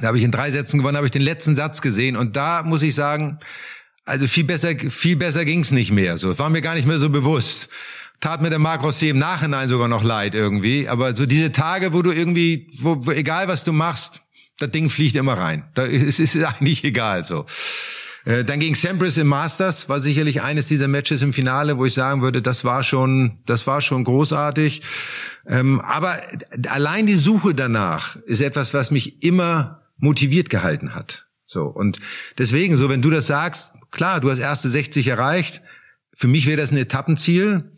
Da 0.00 0.08
habe 0.08 0.18
ich 0.18 0.24
in 0.24 0.30
drei 0.30 0.50
Sätzen 0.50 0.78
gewonnen, 0.78 0.96
habe 0.96 1.06
ich 1.06 1.12
den 1.12 1.22
letzten 1.22 1.54
Satz 1.54 1.82
gesehen 1.82 2.16
und 2.16 2.36
da 2.36 2.62
muss 2.62 2.82
ich 2.82 2.94
sagen, 2.94 3.38
also 4.04 4.26
viel 4.26 4.44
besser, 4.44 4.70
viel 4.76 5.16
besser 5.16 5.44
ging's 5.44 5.70
nicht 5.70 5.92
mehr. 5.92 6.18
So, 6.18 6.30
es 6.30 6.38
war 6.38 6.50
mir 6.50 6.60
gar 6.60 6.74
nicht 6.74 6.88
mehr 6.88 6.98
so 6.98 7.08
bewusst. 7.10 7.68
Tat 8.20 8.40
mir 8.40 8.50
der 8.50 8.58
Marc 8.58 8.82
Rosset 8.82 9.10
im 9.10 9.18
Nachhinein 9.18 9.68
sogar 9.68 9.88
noch 9.88 10.02
leid 10.02 10.34
irgendwie. 10.34 10.88
Aber 10.88 11.14
so 11.14 11.26
diese 11.26 11.52
Tage, 11.52 11.92
wo 11.92 12.02
du 12.02 12.12
irgendwie, 12.12 12.68
wo, 12.78 13.06
wo 13.06 13.10
egal 13.10 13.48
was 13.48 13.64
du 13.64 13.72
machst, 13.72 14.21
das 14.62 14.70
Ding 14.70 14.90
fliegt 14.90 15.16
immer 15.16 15.34
rein. 15.34 15.64
Da 15.74 15.84
ist, 15.84 16.18
ist 16.18 16.36
eigentlich 16.44 16.84
egal 16.84 17.24
so. 17.24 17.46
Äh, 18.24 18.44
dann 18.44 18.60
gegen 18.60 18.74
Sampras 18.74 19.16
im 19.16 19.26
Masters 19.26 19.88
war 19.88 20.00
sicherlich 20.00 20.42
eines 20.42 20.68
dieser 20.68 20.88
Matches 20.88 21.22
im 21.22 21.32
Finale, 21.32 21.78
wo 21.78 21.84
ich 21.84 21.94
sagen 21.94 22.22
würde, 22.22 22.40
das 22.40 22.64
war 22.64 22.82
schon, 22.82 23.38
das 23.46 23.66
war 23.66 23.80
schon 23.80 24.04
großartig. 24.04 24.82
Ähm, 25.46 25.80
aber 25.80 26.20
allein 26.68 27.06
die 27.06 27.16
Suche 27.16 27.54
danach 27.54 28.16
ist 28.26 28.40
etwas, 28.40 28.74
was 28.74 28.90
mich 28.90 29.22
immer 29.22 29.82
motiviert 29.96 30.50
gehalten 30.50 30.94
hat. 30.94 31.26
So 31.46 31.64
und 31.64 31.98
deswegen, 32.38 32.76
so 32.76 32.88
wenn 32.88 33.02
du 33.02 33.10
das 33.10 33.26
sagst, 33.26 33.74
klar, 33.90 34.20
du 34.20 34.30
hast 34.30 34.38
erste 34.38 34.68
60 34.68 35.06
erreicht. 35.08 35.62
Für 36.14 36.28
mich 36.28 36.46
wäre 36.46 36.58
das 36.58 36.70
ein 36.70 36.76
Etappenziel. 36.76 37.72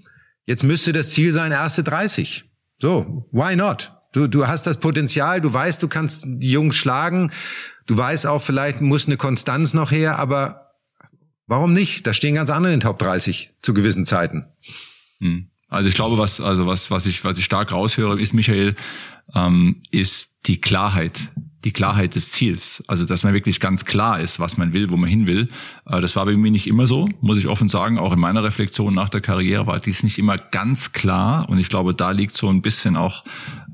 Jetzt 0.47 0.63
müsste 0.63 0.93
das 0.93 1.11
Ziel 1.11 1.33
sein, 1.33 1.53
erste 1.53 1.83
30. 1.83 2.45
So, 2.79 3.29
why 3.33 3.57
not? 3.57 3.94
Du, 4.15 4.29
du 4.29 4.47
hast 4.47 4.65
das 4.69 4.79
Potenzial, 4.79 5.41
du 5.41 5.53
weißt, 5.53 5.83
du 5.83 5.89
kannst 5.89 6.25
die 6.27 6.53
Jungs 6.53 6.77
schlagen. 6.77 7.33
Du 7.87 7.97
weißt 7.97 8.29
auch, 8.29 8.41
vielleicht 8.41 8.81
muss 8.81 9.07
eine 9.07 9.17
Konstanz 9.17 9.75
noch 9.75 9.91
her, 9.91 10.21
aber 10.21 10.71
warum 11.49 11.73
nicht? 11.73 12.07
Da 12.07 12.15
stehen 12.15 12.37
ganz 12.37 12.49
andere 12.49 12.73
in 12.73 12.79
den 12.79 12.87
Top 12.87 13.01
30 13.01 13.55
zu 13.61 13.75
gewissen 13.75 14.07
Zeiten. 14.07 14.47
Hm. 15.19 15.49
Also 15.69 15.89
ich 15.89 15.97
glaube, 15.97 16.17
was, 16.17 16.41
also 16.41 16.69
was, 16.69 16.93
was 16.93 17.07
ich, 17.07 17.25
was 17.25 17.39
ich 17.39 17.45
stark 17.45 17.73
raushöre, 17.73 18.21
ist, 18.21 18.35
Michael, 18.35 18.77
ähm, 19.35 19.83
ist 19.91 20.47
die 20.47 20.61
Klarheit, 20.61 21.33
die 21.65 21.73
Klarheit 21.73 22.15
des 22.15 22.31
Ziels. 22.31 22.85
Also, 22.87 23.05
dass 23.05 23.25
man 23.25 23.33
wirklich 23.33 23.59
ganz 23.59 23.85
klar 23.85 24.21
ist, 24.21 24.39
was 24.39 24.57
man 24.57 24.73
will, 24.73 24.91
wo 24.91 24.97
man 24.97 25.09
hin 25.09 25.27
will. 25.27 25.49
Äh, 25.87 26.01
das 26.01 26.17
war 26.17 26.27
bei 26.27 26.37
mir 26.37 26.51
nicht 26.51 26.67
immer 26.67 26.87
so, 26.87 27.09
muss 27.21 27.39
ich 27.39 27.49
offen 27.49 27.69
sagen. 27.69 27.99
Auch 27.99 28.13
in 28.13 28.21
meiner 28.21 28.45
Reflexion 28.45 28.95
nach 28.95 29.09
der 29.09 29.21
Karriere 29.21 29.67
war 29.67 29.81
dies 29.81 30.03
nicht 30.03 30.19
immer 30.19 30.37
ganz 30.37 30.93
klar. 30.93 31.49
Und 31.49 31.59
ich 31.59 31.69
glaube, 31.69 31.95
da 31.95 32.11
liegt 32.11 32.37
so 32.37 32.49
ein 32.49 32.63
bisschen 32.63 32.97
auch, 32.97 33.25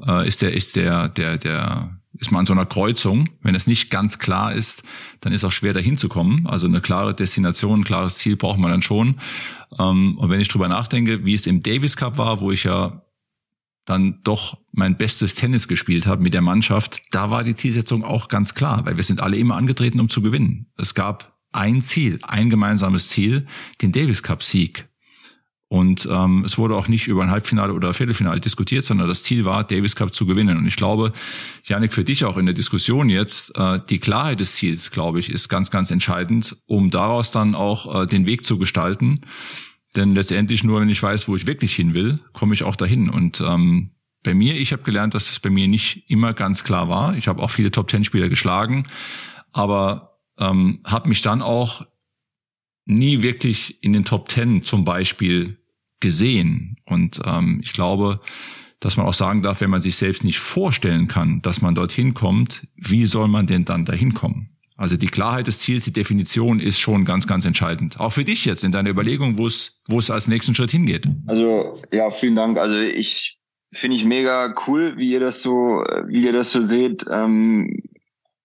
äh, 0.07 0.26
ist 0.26 0.42
der, 0.42 0.55
ist 0.55 0.76
der, 0.76 1.09
der, 1.09 1.37
der, 1.37 1.96
ist 2.14 2.31
man 2.31 2.40
an 2.40 2.46
so 2.46 2.53
einer 2.53 2.66
Kreuzung. 2.66 3.29
Wenn 3.42 3.55
es 3.55 3.66
nicht 3.66 3.90
ganz 3.90 4.18
klar 4.18 4.53
ist, 4.53 4.83
dann 5.20 5.33
ist 5.33 5.44
auch 5.44 5.53
schwer 5.53 5.72
dahin 5.72 5.96
zu 5.96 6.09
kommen. 6.09 6.46
Also 6.46 6.66
eine 6.66 6.81
klare 6.81 7.14
Destination, 7.14 7.81
ein 7.81 7.85
klares 7.85 8.18
Ziel 8.18 8.37
braucht 8.37 8.59
man 8.59 8.70
dann 8.70 8.83
schon. 8.83 9.16
Ähm, 9.79 10.16
und 10.18 10.31
wenn 10.31 10.40
ich 10.40 10.48
drüber 10.48 10.68
nachdenke, 10.68 11.24
wie 11.24 11.35
es 11.35 11.46
im 11.46 11.62
Davis 11.62 11.96
Cup 11.96 12.18
war, 12.18 12.40
wo 12.40 12.53
ich 12.53 12.64
ja 12.64 13.03
dann 13.85 14.21
doch 14.23 14.59
mein 14.73 14.97
bestes 14.97 15.35
Tennis 15.35 15.69
gespielt 15.69 16.07
habe 16.07 16.23
mit 16.23 16.35
der 16.35 16.43
Mannschaft, 16.43 17.03
da 17.11 17.31
war 17.31 17.45
die 17.45 17.55
Zielsetzung 17.55 18.05
auch 18.05 18.29
ganz 18.29 18.55
klar, 18.55 18.85
weil 18.87 18.97
wir 18.97 19.05
sind 19.05 19.21
alle 19.21 19.37
immer 19.37 19.57
angetreten, 19.57 20.01
um 20.01 20.09
zu 20.09 20.23
gewinnen. 20.23 20.66
Es 20.77 20.95
gab 20.95 21.38
ein 21.53 21.83
Ziel, 21.83 22.19
ein 22.23 22.51
gemeinsames 22.51 23.09
Ziel, 23.09 23.47
den 23.83 23.93
Davis 23.93 24.23
Cup 24.23 24.43
Sieg. 24.43 24.87
Und 25.73 26.09
ähm, 26.11 26.43
es 26.45 26.59
wurde 26.59 26.75
auch 26.75 26.88
nicht 26.88 27.07
über 27.07 27.23
ein 27.23 27.31
Halbfinale 27.31 27.73
oder 27.73 27.95
Viertelfinale 27.95 28.40
diskutiert, 28.40 28.85
sondern 28.85 29.07
das 29.07 29.23
Ziel 29.23 29.45
war, 29.45 29.62
Davis 29.62 29.95
Cup 29.95 30.12
zu 30.12 30.27
gewinnen. 30.27 30.59
Und 30.59 30.66
ich 30.66 30.75
glaube, 30.75 31.12
Janik, 31.62 31.93
für 31.93 32.03
dich 32.03 32.25
auch 32.25 32.37
in 32.38 32.47
der 32.47 32.57
Diskussion 32.57 33.09
jetzt, 33.09 33.57
äh, 33.57 33.79
die 33.88 34.01
Klarheit 34.01 34.40
des 34.40 34.57
Ziels, 34.57 34.90
glaube 34.90 35.21
ich, 35.21 35.31
ist 35.31 35.49
ganz, 35.49 35.71
ganz 35.71 35.93
entscheidend, 35.93 36.57
um 36.66 36.90
daraus 36.90 37.31
dann 37.31 37.55
auch 37.55 38.03
äh, 38.03 38.07
den 38.07 38.27
Weg 38.27 38.45
zu 38.45 38.59
gestalten. 38.59 39.21
Denn 39.96 40.14
letztendlich 40.14 40.62
nur, 40.62 40.81
wenn 40.81 40.88
ich 40.88 41.03
weiß, 41.03 41.29
wo 41.29 41.37
ich 41.37 41.46
wirklich 41.46 41.74
hin 41.74 41.94
will, 41.94 42.20
komme 42.33 42.55
ich 42.55 42.62
auch 42.62 42.76
dahin. 42.76 43.11
Und 43.11 43.40
ähm, 43.40 43.90
bei 44.22 44.35
mir, 44.35 44.55
ich 44.55 44.72
habe 44.72 44.83
gelernt, 44.83 45.14
dass 45.14 45.31
es 45.31 45.40
bei 45.40 45.50
mir 45.50 45.66
nicht 45.66 46.09
immer 46.09 46.33
ganz 46.33 46.62
klar 46.62 46.88
war. 46.88 47.16
Ich 47.16 47.26
habe 47.26 47.42
auch 47.42 47.50
viele 47.50 47.70
Top-Ten-Spieler 47.70 48.29
geschlagen, 48.29 48.87
aber 49.53 50.18
ähm, 50.38 50.81
habe 50.85 51.09
mich 51.09 51.22
dann 51.22 51.42
auch 51.42 51.87
nie 52.87 53.22
wirklich 53.22 53.83
in 53.83 53.92
den 53.92 54.05
Top 54.05 54.29
Ten 54.29 54.64
zum 54.64 54.85
Beispiel 54.85 55.59
gesehen. 56.00 56.76
Und 56.85 57.20
ähm, 57.24 57.61
ich 57.62 57.72
glaube, 57.72 58.20
dass 58.81 58.96
man 58.96 59.07
auch 59.07 59.14
sagen 59.14 59.42
darf, 59.42 59.61
wenn 59.61 59.70
man 59.70 59.83
sich 59.83 59.96
selbst 59.96 60.24
nicht 60.24 60.38
vorstellen 60.38 61.07
kann, 61.07 61.42
dass 61.42 61.61
man 61.61 61.74
dorthin 61.74 62.14
kommt, 62.14 62.66
wie 62.76 63.07
soll 63.07 63.29
man 63.29 63.46
denn 63.46 63.64
dann 63.64 63.85
dahin 63.85 64.14
kommen? 64.14 64.57
Also 64.81 64.97
die 64.97 65.09
Klarheit 65.09 65.47
des 65.47 65.59
Ziels, 65.59 65.85
die 65.85 65.93
Definition 65.93 66.59
ist 66.59 66.79
schon 66.79 67.05
ganz, 67.05 67.27
ganz 67.27 67.45
entscheidend. 67.45 68.01
Auch 68.01 68.14
für 68.14 68.25
dich 68.25 68.47
jetzt 68.47 68.64
in 68.64 68.73
deiner 68.73 68.88
Überlegung, 68.88 69.37
wo 69.37 69.47
es, 69.47 69.83
wo 69.87 69.99
es 69.99 70.11
als 70.11 70.27
nächsten 70.27 70.55
Schritt 70.55 70.71
hingeht. 70.71 71.07
Also 71.27 71.77
ja, 71.93 72.09
vielen 72.09 72.35
Dank. 72.35 72.57
Also 72.57 72.77
ich 72.77 73.38
finde 73.75 73.99
ich 73.99 74.07
mega 74.07 74.55
cool, 74.66 74.95
wie 74.97 75.11
ihr 75.11 75.21
das 75.21 75.43
so, 75.43 75.85
wie 76.07 76.25
ihr 76.25 76.33
das 76.33 76.51
so 76.51 76.62
seht. 76.62 77.05
Ähm, 77.11 77.83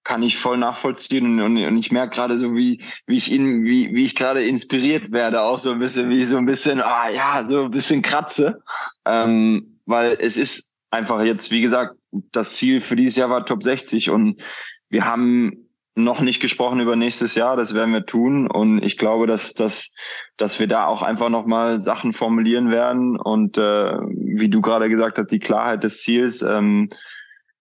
kann 0.03 0.23
ich 0.23 0.35
voll 0.35 0.57
nachvollziehen 0.57 1.39
und, 1.39 1.57
und, 1.57 1.65
und 1.65 1.77
ich 1.77 1.93
merke 1.93 2.17
gerade 2.17 2.37
so, 2.37 2.53
wie, 2.53 2.83
wie 3.07 3.15
ich 3.15 3.31
ihn, 3.31 3.63
wie, 3.63 3.95
wie 3.95 4.03
ich 4.03 4.13
gerade 4.13 4.43
inspiriert 4.43 5.13
werde, 5.13 5.41
auch 5.41 5.57
so 5.57 5.71
ein 5.71 5.79
bisschen, 5.79 6.09
wie 6.09 6.25
so 6.25 6.35
ein 6.35 6.45
bisschen, 6.45 6.81
ah 6.81 7.09
ja, 7.09 7.47
so 7.49 7.63
ein 7.63 7.71
bisschen 7.71 8.01
kratze. 8.01 8.61
Ähm, 9.05 9.79
weil 9.85 10.17
es 10.19 10.35
ist 10.35 10.69
einfach 10.91 11.23
jetzt, 11.23 11.49
wie 11.51 11.61
gesagt, 11.61 11.95
das 12.33 12.57
Ziel 12.57 12.81
für 12.81 12.97
dieses 12.97 13.15
Jahr 13.15 13.29
war 13.29 13.45
Top 13.45 13.63
60 13.63 14.09
und 14.09 14.41
wir 14.89 15.05
haben 15.05 15.64
noch 15.95 16.19
nicht 16.19 16.41
gesprochen 16.41 16.81
über 16.81 16.95
nächstes 16.97 17.35
Jahr, 17.35 17.55
das 17.55 17.73
werden 17.73 17.93
wir 17.93 18.05
tun 18.05 18.47
und 18.47 18.83
ich 18.83 18.97
glaube, 18.97 19.27
dass, 19.27 19.53
dass, 19.53 19.91
dass 20.35 20.59
wir 20.59 20.67
da 20.67 20.85
auch 20.87 21.01
einfach 21.01 21.29
nochmal 21.29 21.83
Sachen 21.83 22.11
formulieren 22.11 22.69
werden 22.69 23.17
und 23.17 23.57
äh, 23.57 23.97
wie 24.09 24.49
du 24.49 24.61
gerade 24.61 24.89
gesagt 24.89 25.17
hast, 25.17 25.31
die 25.31 25.39
Klarheit 25.39 25.83
des 25.85 26.01
Ziels, 26.01 26.41
ähm, 26.41 26.89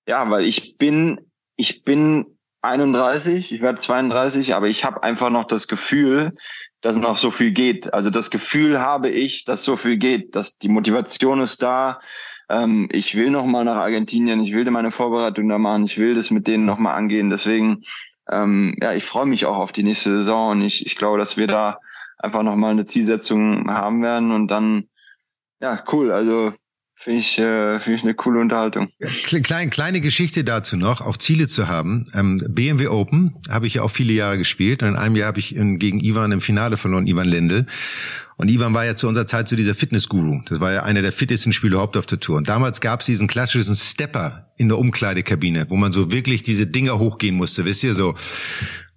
ja, 0.07 0.29
weil 0.31 0.45
ich 0.45 0.77
bin, 0.77 1.21
ich 1.57 1.85
bin 1.85 2.27
31, 2.63 3.53
ich 3.53 3.61
werde 3.61 3.81
32, 3.81 4.55
aber 4.55 4.67
ich 4.67 4.85
habe 4.85 5.03
einfach 5.05 5.31
noch 5.31 5.45
das 5.45 5.69
Gefühl, 5.69 6.33
dass 6.81 6.97
noch 6.97 7.19
so 7.19 7.31
viel 7.31 7.53
geht. 7.53 7.95
Also 7.95 8.11
das 8.11 8.31
Gefühl 8.31 8.81
habe 8.81 9.09
ich, 9.09 9.45
dass 9.45 9.65
so 9.65 9.77
viel 9.77 9.97
geht, 9.97 10.35
dass 10.35 10.59
die 10.59 10.69
Motivation 10.69 11.41
ist 11.41 11.63
da. 11.63 12.01
Ähm, 12.49 12.89
ich 12.91 13.15
will 13.15 13.31
noch 13.31 13.47
mal 13.47 13.65
nach 13.65 13.77
Argentinien, 13.77 14.43
ich 14.43 14.53
will 14.53 14.71
meine 14.71 14.91
Vorbereitung 14.91 15.49
da 15.49 15.59
machen, 15.59 15.85
ich 15.85 15.99
will 15.99 16.15
das 16.15 16.31
mit 16.31 16.47
denen 16.47 16.67
noch 16.67 16.79
mal 16.79 16.95
angehen. 16.95 17.31
Deswegen, 17.31 17.83
ähm, 18.31 18.77
ja, 18.81 18.93
ich 18.95 19.05
freue 19.05 19.27
mich 19.27 19.47
auch 19.47 19.59
auf 19.59 19.73
die 19.73 19.83
nächste 19.83 20.11
Saison 20.11 20.53
und 20.53 20.63
ich, 20.63 20.87
ich 20.87 20.97
glaube, 20.97 21.19
dass 21.19 21.37
wir 21.37 21.47
da 21.47 21.79
einfach 22.19 22.43
noch 22.43 22.57
mal 22.57 22.71
eine 22.71 22.87
Zielsetzung 22.87 23.71
haben 23.71 24.03
werden 24.03 24.31
und 24.31 24.49
dann, 24.49 24.89
ja, 25.61 25.83
cool. 25.93 26.13
Also 26.13 26.53
Finde 27.05 27.21
ich, 27.21 27.39
äh, 27.39 27.79
find 27.81 27.99
ich 27.99 28.03
eine 28.03 28.15
coole 28.15 28.41
Unterhaltung. 28.41 28.89
Kleine, 29.27 29.69
kleine 29.69 30.01
Geschichte 30.01 30.43
dazu 30.43 30.79
noch, 30.79 31.03
auch 31.03 31.19
Ziele 31.19 31.49
zu 31.49 31.69
haben. 31.69 32.07
Ähm, 32.15 32.43
BMW 32.49 32.89
Open 32.89 33.35
habe 33.51 33.67
ich 33.67 33.75
ja 33.75 33.83
auch 33.83 33.91
viele 33.91 34.15
Jahre 34.15 34.39
gespielt. 34.39 34.83
Und 34.83 34.89
in 34.89 34.97
einem 34.97 35.15
Jahr 35.15 35.27
habe 35.27 35.39
ich 35.39 35.51
gegen 35.51 36.01
Ivan 36.01 36.33
im 36.33 36.41
Finale 36.41 36.79
verloren, 36.79 37.07
Ivan 37.07 37.29
Lendl. 37.29 37.67
Und 38.39 38.49
Ivan 38.49 38.73
war 38.73 38.87
ja 38.87 38.97
zu 38.97 39.07
unserer 39.07 39.27
Zeit 39.27 39.49
so 39.49 39.55
dieser 39.55 39.75
Fitnessguru. 39.75 40.41
Das 40.49 40.61
war 40.61 40.73
ja 40.73 40.85
einer 40.85 41.03
der 41.03 41.13
fittesten 41.13 41.53
Spieler 41.53 41.75
überhaupt 41.75 41.99
auf 41.99 42.07
der 42.07 42.21
Tour. 42.21 42.39
Und 42.39 42.49
damals 42.49 42.81
gab 42.81 43.01
es 43.01 43.07
diesen 43.07 43.29
klassischen 43.29 43.77
Stepper 43.77 44.49
in 44.57 44.69
der 44.69 44.79
Umkleidekabine, 44.79 45.67
wo 45.69 45.77
man 45.77 45.93
so 45.93 46.11
wirklich 46.11 46.43
diese 46.43 46.67
Dinger 46.67 46.99
hochgehen 46.99 47.35
musste, 47.35 47.67
wisst 47.67 47.85
ihr 47.85 47.95
so. 47.95 48.15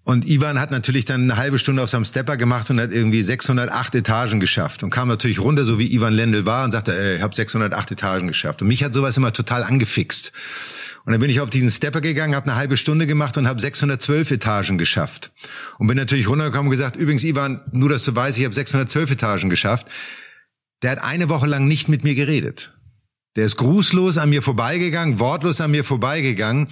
Und 0.08 0.26
Ivan 0.26 0.58
hat 0.58 0.72
natürlich 0.72 1.04
dann 1.04 1.24
eine 1.24 1.36
halbe 1.36 1.60
Stunde 1.60 1.84
auf 1.84 1.90
seinem 1.90 2.06
Stepper 2.06 2.38
gemacht 2.38 2.70
und 2.70 2.80
hat 2.80 2.94
irgendwie 2.94 3.22
608 3.22 3.94
Etagen 3.94 4.40
geschafft 4.40 4.82
und 4.84 4.90
kam 4.90 5.10
natürlich 5.10 5.38
runter, 5.38 5.66
so 5.66 5.80
wie 5.80 5.94
Ivan 5.94 6.14
Lendl 6.14 6.46
war 6.46 6.64
und 6.64 6.72
sagte, 6.72 6.98
ey, 6.98 7.18
ich 7.18 7.22
habe 7.22 7.36
608 7.36 7.92
Etagen 7.92 8.26
geschafft. 8.30 8.62
Und 8.62 8.70
mich 8.70 8.86
hat 8.86 8.94
sowas 8.94 9.18
immer 9.18 9.34
total 9.34 9.66
angefixt. 9.66 10.32
Und 11.04 11.12
dann 11.12 11.20
bin 11.20 11.30
ich 11.30 11.42
auf 11.42 11.50
diesen 11.50 11.70
Stepper 11.70 12.00
gegangen, 12.00 12.36
habe 12.36 12.50
eine 12.50 12.58
halbe 12.58 12.78
Stunde 12.78 13.06
gemacht 13.06 13.38
und 13.38 13.50
habe 13.50 13.60
612 13.60 14.32
Etagen 14.32 14.78
geschafft. 14.78 15.34
Und 15.78 15.88
bin 15.88 15.98
natürlich 15.98 16.30
runtergekommen 16.30 16.68
und 16.68 16.72
gesagt, 16.72 16.96
übrigens 16.96 17.26
Ivan, 17.26 17.60
nur 17.74 17.90
dass 17.90 18.06
du 18.06 18.16
weißt, 18.16 18.38
ich 18.38 18.46
habe 18.46 18.56
612 18.56 19.12
Etagen 19.12 19.50
geschafft. 19.50 19.88
Der 20.84 20.92
hat 20.92 21.04
eine 21.04 21.28
Woche 21.28 21.48
lang 21.48 21.68
nicht 21.68 21.90
mit 21.90 22.06
mir 22.06 22.16
geredet. 22.16 22.77
Der 23.38 23.46
ist 23.46 23.58
grußlos 23.58 24.18
an 24.18 24.32
mir 24.32 24.42
vorbeigegangen, 24.42 25.20
wortlos 25.20 25.62
an 25.62 25.70
mir 25.70 25.84
vorbeigegangen, 25.84 26.68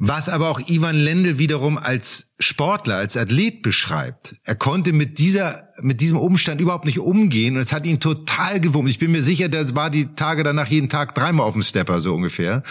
was 0.00 0.28
aber 0.28 0.50
auch 0.50 0.58
Ivan 0.68 0.96
Lendl 0.96 1.38
wiederum 1.38 1.78
als 1.78 2.34
Sportler, 2.40 2.96
als 2.96 3.16
Athlet 3.16 3.62
beschreibt. 3.62 4.34
Er 4.42 4.56
konnte 4.56 4.92
mit 4.92 5.18
dieser, 5.18 5.68
mit 5.80 6.00
diesem 6.00 6.16
Umstand 6.16 6.60
überhaupt 6.60 6.86
nicht 6.86 6.98
umgehen 6.98 7.54
und 7.54 7.62
es 7.62 7.72
hat 7.72 7.86
ihn 7.86 8.00
total 8.00 8.58
gewurmt. 8.58 8.90
Ich 8.90 8.98
bin 8.98 9.12
mir 9.12 9.22
sicher, 9.22 9.48
der 9.48 9.72
war 9.76 9.90
die 9.90 10.06
Tage 10.16 10.42
danach 10.42 10.66
jeden 10.66 10.88
Tag 10.88 11.14
dreimal 11.14 11.46
auf 11.46 11.52
dem 11.52 11.62
Stepper, 11.62 12.00
so 12.00 12.16
ungefähr. 12.16 12.64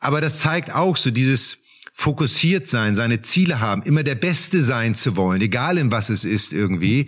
Aber 0.00 0.20
das 0.20 0.40
zeigt 0.40 0.74
auch 0.74 0.96
so 0.96 1.12
dieses, 1.12 1.58
fokussiert 1.96 2.66
sein, 2.66 2.96
seine 2.96 3.20
Ziele 3.20 3.60
haben, 3.60 3.82
immer 3.84 4.02
der 4.02 4.16
Beste 4.16 4.62
sein 4.64 4.96
zu 4.96 5.16
wollen, 5.16 5.40
egal 5.40 5.78
in 5.78 5.92
was 5.92 6.10
es 6.10 6.24
ist 6.24 6.52
irgendwie, 6.52 7.06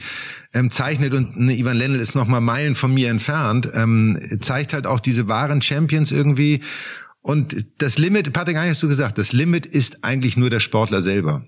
ähm, 0.55 0.70
zeichnet 0.70 1.12
und 1.12 1.37
ne, 1.37 1.59
Ivan 1.59 1.76
Lendl 1.76 1.99
ist 1.99 2.14
noch 2.14 2.28
mal 2.28 2.41
Meilen 2.41 2.76
von 2.76 2.95
mir 2.95 3.11
entfernt, 3.11 3.68
ähm, 3.74 4.16
zeigt 4.41 4.72
halt 4.72 4.87
auch 4.87 5.01
diese 5.01 5.26
wahren 5.26 5.61
Champions 5.61 6.12
irgendwie. 6.12 6.61
Und 7.20 7.66
das 7.78 7.99
Limit, 7.99 8.32
Patrick, 8.32 8.57
hast 8.57 8.80
du 8.84 8.87
gesagt, 8.87 9.18
das 9.18 9.32
Limit 9.32 9.66
ist 9.66 10.05
eigentlich 10.05 10.37
nur 10.37 10.51
der 10.51 10.61
Sportler 10.61 11.03
selber. 11.03 11.45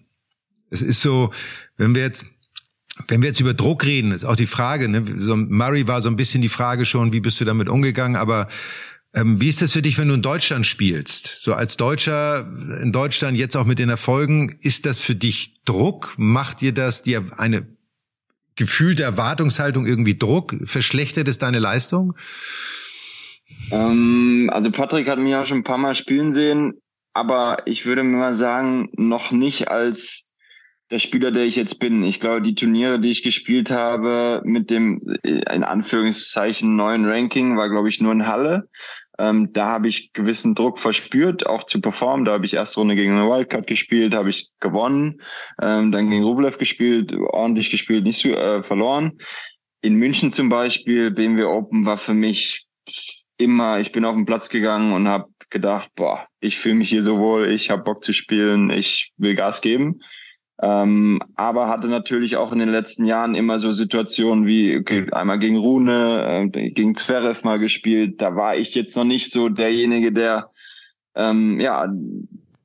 Es 0.70 0.82
ist 0.82 1.00
so, 1.00 1.32
wenn 1.76 1.94
wir 1.94 2.02
jetzt 2.02 2.26
wenn 3.06 3.22
wir 3.22 3.28
jetzt 3.28 3.38
über 3.38 3.54
Druck 3.54 3.84
reden, 3.84 4.10
ist 4.10 4.24
auch 4.24 4.34
die 4.34 4.46
Frage, 4.46 4.88
ne, 4.88 5.04
so 5.16 5.36
Murray 5.36 5.86
war 5.86 6.02
so 6.02 6.08
ein 6.08 6.16
bisschen 6.16 6.42
die 6.42 6.48
Frage 6.48 6.84
schon, 6.84 7.12
wie 7.12 7.20
bist 7.20 7.40
du 7.40 7.44
damit 7.44 7.68
umgegangen, 7.68 8.16
aber 8.16 8.48
ähm, 9.18 9.40
wie 9.40 9.48
ist 9.48 9.62
das 9.62 9.72
für 9.72 9.82
dich, 9.82 9.98
wenn 9.98 10.08
du 10.08 10.14
in 10.14 10.22
Deutschland 10.22 10.66
spielst? 10.66 11.42
So 11.42 11.54
als 11.54 11.76
Deutscher 11.76 12.46
in 12.82 12.92
Deutschland 12.92 13.36
jetzt 13.36 13.56
auch 13.56 13.64
mit 13.64 13.78
den 13.78 13.88
Erfolgen, 13.88 14.54
ist 14.60 14.86
das 14.86 15.00
für 15.00 15.14
dich 15.14 15.62
Druck? 15.64 16.14
Macht 16.18 16.60
dir 16.60 16.72
das 16.72 17.02
dir 17.02 17.24
eine 17.36 17.66
gefühlte 18.54 19.02
Erwartungshaltung 19.02 19.86
irgendwie 19.86 20.16
Druck? 20.16 20.56
Verschlechtert 20.64 21.26
es 21.26 21.38
deine 21.38 21.58
Leistung? 21.58 22.14
Ähm, 23.70 24.50
also 24.52 24.70
Patrick 24.70 25.08
hat 25.08 25.18
mich 25.18 25.32
ja 25.32 25.44
schon 25.44 25.58
ein 25.58 25.64
paar 25.64 25.78
Mal 25.78 25.94
spielen 25.94 26.32
sehen, 26.32 26.74
aber 27.12 27.66
ich 27.66 27.86
würde 27.86 28.04
mir 28.04 28.16
mal 28.16 28.34
sagen, 28.34 28.88
noch 28.96 29.32
nicht 29.32 29.68
als 29.68 30.28
der 30.90 31.00
Spieler, 31.00 31.30
der 31.30 31.44
ich 31.44 31.56
jetzt 31.56 31.80
bin. 31.80 32.02
Ich 32.02 32.20
glaube, 32.20 32.40
die 32.40 32.54
Turniere, 32.54 32.98
die 32.98 33.10
ich 33.10 33.22
gespielt 33.22 33.70
habe 33.70 34.40
mit 34.44 34.70
dem 34.70 35.00
in 35.22 35.64
Anführungszeichen 35.64 36.76
neuen 36.76 37.04
Ranking, 37.04 37.56
war, 37.56 37.68
glaube 37.68 37.88
ich, 37.88 38.00
nur 38.00 38.12
in 38.12 38.26
Halle. 38.26 38.62
Ähm, 39.18 39.52
da 39.52 39.66
habe 39.66 39.88
ich 39.88 40.12
gewissen 40.12 40.54
Druck 40.54 40.78
verspürt, 40.78 41.46
auch 41.46 41.64
zu 41.64 41.80
performen. 41.80 42.24
Da 42.24 42.32
habe 42.32 42.46
ich 42.46 42.54
erste 42.54 42.80
Runde 42.80 42.94
gegen 42.94 43.12
eine 43.12 43.28
Wildcard 43.28 43.66
gespielt, 43.66 44.14
habe 44.14 44.30
ich 44.30 44.50
gewonnen, 44.60 45.20
ähm, 45.60 45.92
dann 45.92 46.10
gegen 46.10 46.24
Rublev 46.24 46.58
gespielt, 46.58 47.12
ordentlich 47.12 47.70
gespielt, 47.70 48.04
nicht 48.04 48.20
so, 48.20 48.30
äh, 48.30 48.62
verloren. 48.62 49.18
In 49.80 49.94
München 49.94 50.32
zum 50.32 50.48
Beispiel, 50.48 51.10
BMW 51.10 51.44
Open 51.44 51.84
war 51.84 51.96
für 51.96 52.14
mich 52.14 52.66
immer, 53.36 53.80
ich 53.80 53.92
bin 53.92 54.04
auf 54.04 54.14
den 54.14 54.26
Platz 54.26 54.48
gegangen 54.48 54.92
und 54.92 55.08
habe 55.08 55.28
gedacht, 55.50 55.90
boah, 55.94 56.26
ich 56.40 56.58
fühle 56.58 56.74
mich 56.74 56.88
hier 56.88 57.02
so 57.02 57.18
wohl, 57.18 57.50
ich 57.50 57.70
habe 57.70 57.82
Bock 57.82 58.04
zu 58.04 58.12
spielen, 58.12 58.70
ich 58.70 59.12
will 59.16 59.34
Gas 59.34 59.62
geben. 59.62 60.00
Ähm, 60.60 61.20
aber 61.36 61.68
hatte 61.68 61.88
natürlich 61.88 62.36
auch 62.36 62.52
in 62.52 62.58
den 62.58 62.70
letzten 62.70 63.04
Jahren 63.04 63.36
immer 63.36 63.60
so 63.60 63.72
Situationen 63.72 64.46
wie 64.46 64.76
okay, 64.76 65.06
einmal 65.12 65.38
gegen 65.38 65.56
Rune, 65.56 66.50
äh, 66.52 66.70
gegen 66.70 66.96
Zverev 66.96 67.44
mal 67.44 67.58
gespielt. 67.58 68.20
Da 68.20 68.34
war 68.34 68.56
ich 68.56 68.74
jetzt 68.74 68.96
noch 68.96 69.04
nicht 69.04 69.30
so 69.30 69.48
derjenige, 69.48 70.10
der 70.10 70.50
ähm, 71.14 71.60
ja 71.60 71.88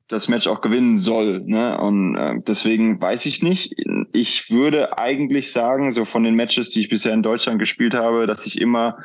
das 0.08 0.28
Match 0.28 0.46
auch 0.46 0.60
gewinnen 0.60 0.98
soll. 0.98 1.40
Ne? 1.40 1.78
Und 1.78 2.16
äh, 2.16 2.34
deswegen 2.46 3.00
weiß 3.00 3.26
ich 3.26 3.42
nicht. 3.42 3.74
Ich 4.12 4.50
würde 4.50 4.98
eigentlich 4.98 5.52
sagen, 5.52 5.92
so 5.92 6.04
von 6.04 6.24
den 6.24 6.34
Matches, 6.34 6.70
die 6.70 6.80
ich 6.80 6.88
bisher 6.88 7.14
in 7.14 7.22
Deutschland 7.22 7.58
gespielt 7.58 7.94
habe, 7.94 8.26
dass 8.26 8.44
ich 8.44 8.60
immer 8.60 8.98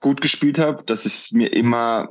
gut 0.00 0.20
gespielt 0.20 0.58
habe, 0.58 0.82
dass 0.84 1.06
es 1.06 1.32
mir 1.32 1.52
immer 1.52 2.08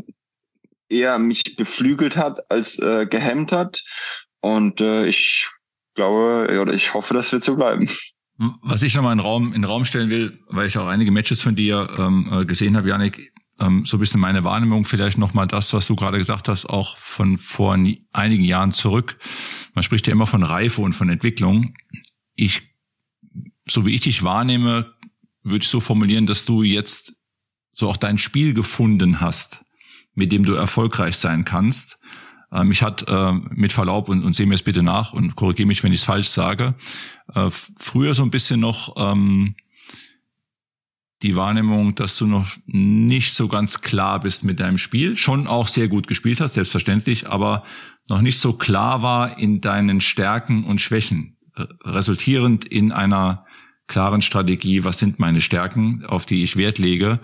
eher 0.89 1.19
mich 1.19 1.55
beflügelt 1.55 2.17
hat 2.17 2.51
als 2.51 2.79
äh, 2.79 3.05
gehemmt 3.07 3.51
hat. 3.51 3.83
Und 4.41 4.81
äh, 4.81 5.05
ich 5.05 5.49
glaube, 5.93 6.59
oder 6.61 6.73
ich 6.73 6.93
hoffe, 6.93 7.13
das 7.13 7.31
wird 7.31 7.43
so 7.43 7.55
bleiben. 7.55 7.89
Was 8.63 8.81
ich 8.81 8.95
nochmal 8.95 9.13
in 9.13 9.19
den 9.19 9.25
Raum, 9.25 9.47
in 9.47 9.61
den 9.61 9.65
Raum 9.65 9.85
stellen 9.85 10.09
will, 10.09 10.39
weil 10.49 10.67
ich 10.67 10.77
auch 10.77 10.87
einige 10.87 11.11
Matches 11.11 11.41
von 11.41 11.55
dir 11.55 11.87
ähm, 11.97 12.29
äh, 12.31 12.45
gesehen 12.45 12.75
habe, 12.75 12.89
Janik, 12.89 13.31
ähm, 13.59 13.85
so 13.85 13.97
ein 13.97 13.99
bisschen 13.99 14.19
meine 14.19 14.43
Wahrnehmung, 14.43 14.85
vielleicht 14.85 15.17
nochmal 15.17 15.47
das, 15.47 15.73
was 15.73 15.87
du 15.87 15.95
gerade 15.95 16.17
gesagt 16.17 16.47
hast, 16.47 16.65
auch 16.65 16.97
von 16.97 17.37
vor 17.37 17.77
nie, 17.77 18.07
einigen 18.11 18.43
Jahren 18.43 18.73
zurück. 18.73 19.17
Man 19.75 19.83
spricht 19.83 20.07
ja 20.07 20.13
immer 20.13 20.25
von 20.25 20.43
Reife 20.43 20.81
und 20.81 20.93
von 20.93 21.09
Entwicklung. 21.09 21.75
Ich, 22.35 22.63
so 23.67 23.85
wie 23.85 23.93
ich 23.93 24.01
dich 24.01 24.23
wahrnehme, 24.23 24.93
würde 25.43 25.63
ich 25.63 25.69
so 25.69 25.79
formulieren, 25.79 26.25
dass 26.25 26.45
du 26.45 26.63
jetzt 26.63 27.13
so 27.71 27.89
auch 27.89 27.97
dein 27.97 28.17
Spiel 28.17 28.53
gefunden 28.53 29.21
hast, 29.21 29.63
mit 30.15 30.31
dem 30.31 30.43
du 30.43 30.53
erfolgreich 30.53 31.17
sein 31.17 31.45
kannst 31.45 31.97
äh, 32.53 32.63
mich 32.63 32.81
hat 32.81 33.05
äh, 33.07 33.33
mit 33.33 33.73
Verlaub 33.73 34.09
und, 34.09 34.23
und 34.23 34.35
sehe 34.35 34.45
mir 34.45 34.55
es 34.55 34.63
bitte 34.63 34.83
nach 34.83 35.13
und 35.13 35.35
korrigiere 35.35 35.67
mich, 35.67 35.83
wenn 35.83 35.91
ich 35.91 36.01
es 36.01 36.05
falsch 36.05 36.29
sage, 36.29 36.75
äh, 37.33 37.49
früher 37.49 38.13
so 38.13 38.23
ein 38.23 38.31
bisschen 38.31 38.59
noch 38.59 38.95
ähm, 38.97 39.55
die 41.23 41.35
Wahrnehmung, 41.35 41.95
dass 41.95 42.17
du 42.17 42.27
noch 42.27 42.47
nicht 42.65 43.33
so 43.33 43.47
ganz 43.47 43.81
klar 43.81 44.19
bist 44.19 44.43
mit 44.43 44.59
deinem 44.59 44.77
Spiel, 44.77 45.17
schon 45.17 45.47
auch 45.47 45.67
sehr 45.67 45.87
gut 45.87 46.07
gespielt 46.07 46.41
hast, 46.41 46.53
selbstverständlich, 46.53 47.27
aber 47.27 47.63
noch 48.07 48.21
nicht 48.21 48.39
so 48.39 48.53
klar 48.53 49.01
war 49.01 49.39
in 49.39 49.61
deinen 49.61 50.01
Stärken 50.01 50.65
und 50.65 50.81
Schwächen, 50.81 51.37
äh, 51.55 51.65
resultierend 51.83 52.65
in 52.65 52.91
einer 52.91 53.45
klaren 53.87 54.21
Strategie, 54.21 54.83
was 54.83 54.99
sind 54.99 55.19
meine 55.19 55.41
Stärken, 55.41 56.05
auf 56.05 56.25
die 56.25 56.43
ich 56.43 56.55
Wert 56.55 56.77
lege 56.77 57.19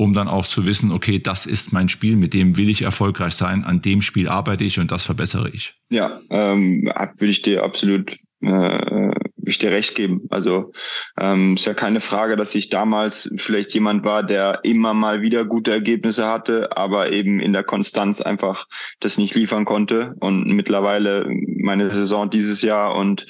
um 0.00 0.14
dann 0.14 0.28
auch 0.28 0.46
zu 0.46 0.64
wissen, 0.64 0.92
okay, 0.92 1.18
das 1.18 1.44
ist 1.44 1.74
mein 1.74 1.90
Spiel, 1.90 2.16
mit 2.16 2.32
dem 2.32 2.56
will 2.56 2.70
ich 2.70 2.80
erfolgreich 2.80 3.34
sein, 3.34 3.64
an 3.64 3.82
dem 3.82 4.00
Spiel 4.00 4.30
arbeite 4.30 4.64
ich 4.64 4.78
und 4.78 4.90
das 4.90 5.04
verbessere 5.04 5.50
ich. 5.50 5.74
Ja, 5.90 6.22
ähm, 6.30 6.90
würde 7.18 7.30
ich 7.30 7.42
dir 7.42 7.62
absolut 7.62 8.16
äh, 8.40 9.10
ich 9.44 9.58
dir 9.58 9.70
recht 9.70 9.94
geben. 9.94 10.22
Also 10.30 10.72
ähm, 11.18 11.56
ist 11.56 11.66
ja 11.66 11.74
keine 11.74 12.00
Frage, 12.00 12.36
dass 12.36 12.54
ich 12.54 12.70
damals 12.70 13.30
vielleicht 13.36 13.74
jemand 13.74 14.02
war, 14.02 14.22
der 14.22 14.60
immer 14.62 14.94
mal 14.94 15.20
wieder 15.20 15.44
gute 15.44 15.70
Ergebnisse 15.70 16.26
hatte, 16.26 16.74
aber 16.74 17.12
eben 17.12 17.38
in 17.38 17.52
der 17.52 17.64
Konstanz 17.64 18.22
einfach 18.22 18.68
das 19.00 19.18
nicht 19.18 19.34
liefern 19.34 19.66
konnte. 19.66 20.14
Und 20.20 20.46
mittlerweile 20.46 21.26
meine 21.28 21.92
Saison 21.92 22.30
dieses 22.30 22.62
Jahr 22.62 22.94
und 22.94 23.26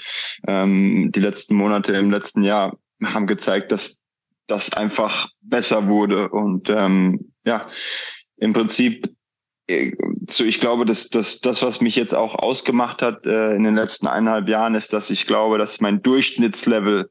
ähm, 0.46 1.10
die 1.12 1.20
letzten 1.20 1.56
Monate 1.56 1.94
im 1.94 2.12
letzten 2.12 2.44
Jahr 2.44 2.76
haben 3.02 3.26
gezeigt, 3.26 3.72
dass 3.72 3.99
das 4.50 4.72
einfach 4.72 5.28
besser 5.40 5.86
wurde. 5.86 6.28
Und 6.28 6.70
ähm, 6.70 7.32
ja, 7.44 7.66
im 8.36 8.52
Prinzip, 8.52 9.08
äh, 9.68 9.92
so 10.28 10.44
ich 10.44 10.60
glaube, 10.60 10.84
dass, 10.84 11.08
dass 11.08 11.40
das, 11.40 11.62
was 11.62 11.80
mich 11.80 11.96
jetzt 11.96 12.14
auch 12.14 12.34
ausgemacht 12.34 13.02
hat 13.02 13.26
äh, 13.26 13.54
in 13.54 13.64
den 13.64 13.76
letzten 13.76 14.06
eineinhalb 14.06 14.48
Jahren, 14.48 14.74
ist, 14.74 14.92
dass 14.92 15.10
ich 15.10 15.26
glaube, 15.26 15.58
dass 15.58 15.80
mein 15.80 16.02
Durchschnittslevel, 16.02 17.10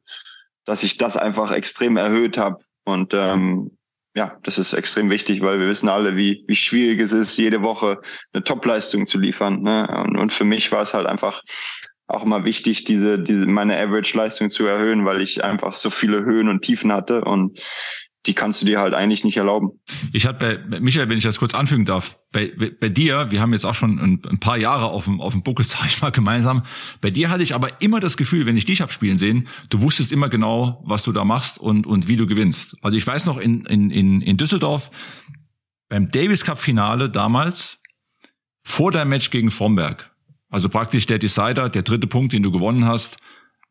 dass 0.66 0.84
ich 0.84 0.98
das 0.98 1.18
einfach 1.18 1.52
extrem 1.52 1.98
erhöht 1.98 2.38
habe. 2.38 2.64
Und 2.86 3.14
ähm, 3.14 3.78
ja, 4.16 4.38
das 4.44 4.58
ist 4.58 4.74
extrem 4.74 5.10
wichtig, 5.10 5.42
weil 5.42 5.60
wir 5.60 5.68
wissen 5.68 5.88
alle, 5.88 6.16
wie, 6.16 6.44
wie 6.48 6.56
schwierig 6.56 7.00
es 7.00 7.14
ist, 7.14 7.38
jede 7.38 7.62
Woche 7.62 8.02
eine 8.34 8.44
Topleistung 8.44 9.08
zu 9.08 9.20
liefern. 9.20 9.62
Ne? 9.62 9.88
Und, 10.06 10.18
und 10.18 10.34
für 10.34 10.46
mich 10.46 10.72
war 10.72 10.82
es 10.82 10.94
halt 10.94 11.06
einfach 11.06 11.44
auch 12.10 12.24
immer 12.24 12.46
wichtig, 12.46 12.84
diese, 12.84 13.20
diese 13.20 13.46
meine 13.46 13.78
Average-Leistung 13.78 14.50
zu 14.50 14.66
erhöhen, 14.66 15.06
weil 15.06 15.22
ich 15.22 15.44
einfach 15.44 15.74
so 15.74 15.90
viele 15.90 16.24
Höhen 16.26 16.50
und 16.50 16.62
Tiefen 16.62 16.92
hatte 16.92 17.24
und 17.24 17.60
die 18.26 18.34
kannst 18.34 18.62
du 18.62 18.66
dir 18.66 18.80
halt 18.80 18.94
eigentlich 18.94 19.24
nicht 19.24 19.38
erlauben. 19.38 19.80
Ich 20.12 20.26
hatte 20.26 20.62
bei 20.70 20.80
Michael, 20.80 21.08
wenn 21.08 21.18
ich 21.18 21.24
das 21.24 21.40
kurz 21.40 21.54
anfügen 21.54 21.86
darf, 21.86 22.20
bei, 22.32 22.52
bei, 22.80 22.90
dir, 22.90 23.32
wir 23.32 23.42
haben 23.42 23.54
jetzt 23.54 23.66
auch 23.66 23.76
schon 23.76 23.98
ein, 23.98 24.22
ein 24.30 24.40
paar 24.40 24.58
Jahre 24.58 24.88
auf 24.88 25.06
dem, 25.06 25.22
auf 25.22 25.32
dem 25.34 25.42
Buckel, 25.42 25.66
sag 25.68 25.86
ich 25.86 26.02
mal, 26.02 26.12
gemeinsam. 26.12 26.64
Bei 27.00 27.12
dir 27.12 27.30
hatte 27.30 27.44
ich 27.44 27.56
aber 27.56 27.82
immer 27.82 28.00
das 28.00 28.18
Gefühl, 28.18 28.46
wenn 28.46 28.58
ich 28.58 28.66
dich 28.66 28.82
hab 28.82 28.92
spielen 28.92 29.18
sehen, 29.18 29.48
du 29.70 29.82
wusstest 29.82 30.12
immer 30.12 30.28
genau, 30.28 30.84
was 30.86 31.04
du 31.04 31.14
da 31.14 31.24
machst 31.24 31.60
und, 31.60 31.88
und 31.88 32.08
wie 32.08 32.18
du 32.18 32.28
gewinnst. 32.28 32.76
Also 32.82 32.98
ich 32.98 33.08
weiß 33.08 33.26
noch 33.26 33.38
in, 33.38 33.66
in, 33.66 33.90
in, 33.90 34.22
in 34.22 34.38
Düsseldorf 34.38 34.92
beim 35.88 36.12
Davis 36.12 36.44
Cup 36.44 36.60
Finale 36.60 37.10
damals, 37.10 37.82
vor 38.62 38.92
deinem 38.92 39.10
Match 39.10 39.32
gegen 39.32 39.50
Fromberg, 39.50 40.09
also 40.50 40.70
praktisch 40.70 41.06
der 41.06 41.20
Decider, 41.20 41.70
der 41.70 41.84
dritte 41.84 42.08
Punkt, 42.08 42.34
den 42.34 42.44
du 42.44 42.52
gewonnen 42.52 42.86
hast, 42.86 43.18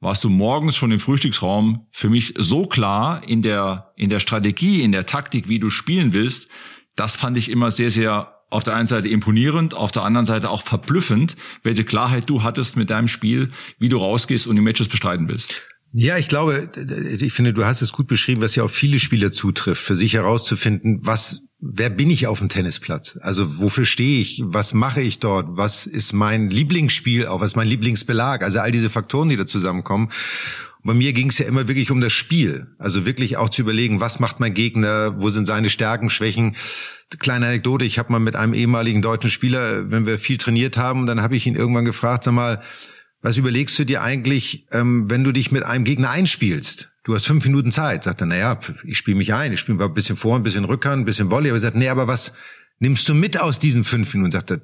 warst 0.00 0.22
du 0.22 0.28
morgens 0.28 0.76
schon 0.76 0.92
im 0.92 1.00
Frühstücksraum 1.00 1.86
für 1.90 2.08
mich 2.08 2.34
so 2.36 2.66
klar 2.66 3.22
in 3.26 3.42
der, 3.42 3.92
in 3.96 4.10
der 4.10 4.20
Strategie, 4.20 4.82
in 4.82 4.92
der 4.92 5.06
Taktik, 5.06 5.48
wie 5.48 5.58
du 5.58 5.70
spielen 5.70 6.12
willst. 6.12 6.48
Das 6.94 7.16
fand 7.16 7.36
ich 7.36 7.50
immer 7.50 7.70
sehr, 7.70 7.90
sehr 7.90 8.34
auf 8.50 8.62
der 8.62 8.76
einen 8.76 8.86
Seite 8.86 9.08
imponierend, 9.08 9.74
auf 9.74 9.90
der 9.90 10.04
anderen 10.04 10.24
Seite 10.24 10.50
auch 10.50 10.62
verblüffend, 10.62 11.36
welche 11.62 11.84
Klarheit 11.84 12.30
du 12.30 12.42
hattest 12.42 12.76
mit 12.76 12.90
deinem 12.90 13.08
Spiel, 13.08 13.50
wie 13.78 13.88
du 13.88 13.98
rausgehst 13.98 14.46
und 14.46 14.56
die 14.56 14.62
Matches 14.62 14.88
bestreiten 14.88 15.28
willst. 15.28 15.62
Ja, 15.92 16.16
ich 16.18 16.28
glaube, 16.28 16.70
ich 17.20 17.32
finde, 17.32 17.52
du 17.52 17.64
hast 17.64 17.82
es 17.82 17.92
gut 17.92 18.06
beschrieben, 18.06 18.42
was 18.42 18.54
ja 18.54 18.62
auf 18.62 18.72
viele 18.72 18.98
Spieler 18.98 19.32
zutrifft, 19.32 19.82
für 19.82 19.96
sich 19.96 20.14
herauszufinden, 20.14 21.00
was 21.02 21.42
wer 21.60 21.90
bin 21.90 22.10
ich 22.10 22.26
auf 22.26 22.38
dem 22.38 22.48
Tennisplatz? 22.48 23.18
Also 23.20 23.58
wofür 23.60 23.84
stehe 23.84 24.20
ich? 24.20 24.42
Was 24.44 24.74
mache 24.74 25.00
ich 25.00 25.18
dort? 25.18 25.46
Was 25.50 25.86
ist 25.86 26.12
mein 26.12 26.50
Lieblingsspiel? 26.50 27.26
Auch 27.26 27.40
was 27.40 27.52
ist 27.52 27.56
mein 27.56 27.68
Lieblingsbelag? 27.68 28.42
Also 28.42 28.60
all 28.60 28.72
diese 28.72 28.90
Faktoren, 28.90 29.28
die 29.28 29.36
da 29.36 29.46
zusammenkommen. 29.46 30.10
Bei 30.84 30.94
mir 30.94 31.12
ging 31.12 31.28
es 31.28 31.38
ja 31.38 31.46
immer 31.46 31.68
wirklich 31.68 31.90
um 31.90 32.00
das 32.00 32.12
Spiel. 32.12 32.68
Also 32.78 33.04
wirklich 33.04 33.36
auch 33.36 33.50
zu 33.50 33.62
überlegen, 33.62 34.00
was 34.00 34.20
macht 34.20 34.40
mein 34.40 34.54
Gegner? 34.54 35.20
Wo 35.20 35.30
sind 35.30 35.46
seine 35.46 35.70
Stärken, 35.70 36.10
Schwächen? 36.10 36.56
kleine 37.18 37.46
Anekdote, 37.46 37.86
ich 37.86 37.98
habe 37.98 38.12
mal 38.12 38.18
mit 38.18 38.36
einem 38.36 38.52
ehemaligen 38.52 39.00
deutschen 39.00 39.30
Spieler, 39.30 39.90
wenn 39.90 40.04
wir 40.04 40.18
viel 40.18 40.36
trainiert 40.36 40.76
haben, 40.76 41.06
dann 41.06 41.22
habe 41.22 41.36
ich 41.36 41.46
ihn 41.46 41.54
irgendwann 41.54 41.86
gefragt, 41.86 42.24
sag 42.24 42.34
mal, 42.34 42.60
was 43.22 43.38
überlegst 43.38 43.78
du 43.78 43.84
dir 43.84 44.02
eigentlich, 44.02 44.66
ähm, 44.72 45.08
wenn 45.08 45.24
du 45.24 45.32
dich 45.32 45.50
mit 45.50 45.64
einem 45.64 45.84
Gegner 45.84 46.10
einspielst? 46.10 46.90
Du 47.08 47.14
hast 47.14 47.26
fünf 47.26 47.42
Minuten 47.46 47.72
Zeit. 47.72 48.04
Sagt 48.04 48.20
er, 48.20 48.26
naja, 48.26 48.58
ich 48.84 48.98
spiele 48.98 49.16
mich 49.16 49.32
ein, 49.32 49.50
ich 49.50 49.60
spiele 49.60 49.82
ein 49.82 49.94
bisschen 49.94 50.14
vor, 50.14 50.36
ein 50.36 50.42
bisschen 50.42 50.66
Rückhand, 50.66 51.00
ein 51.00 51.04
bisschen 51.06 51.30
Volley. 51.30 51.48
Aber 51.48 51.56
er 51.56 51.60
sagt, 51.60 51.74
nee, 51.74 51.88
aber 51.88 52.06
was 52.06 52.34
nimmst 52.80 53.08
du 53.08 53.14
mit 53.14 53.40
aus 53.40 53.58
diesen 53.58 53.82
fünf 53.82 54.12
Minuten? 54.12 54.30
Sagt 54.30 54.50
er, 54.50 54.60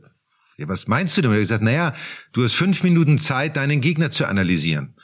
ja, 0.58 0.68
was 0.68 0.86
meinst 0.86 1.16
du 1.16 1.22
denn? 1.22 1.30
Er 1.30 1.36
hat 1.36 1.40
gesagt, 1.40 1.62
naja, 1.62 1.94
du 2.34 2.44
hast 2.44 2.52
fünf 2.52 2.82
Minuten 2.82 3.16
Zeit, 3.18 3.56
deinen 3.56 3.80
Gegner 3.80 4.10
zu 4.10 4.26
analysieren. 4.26 4.94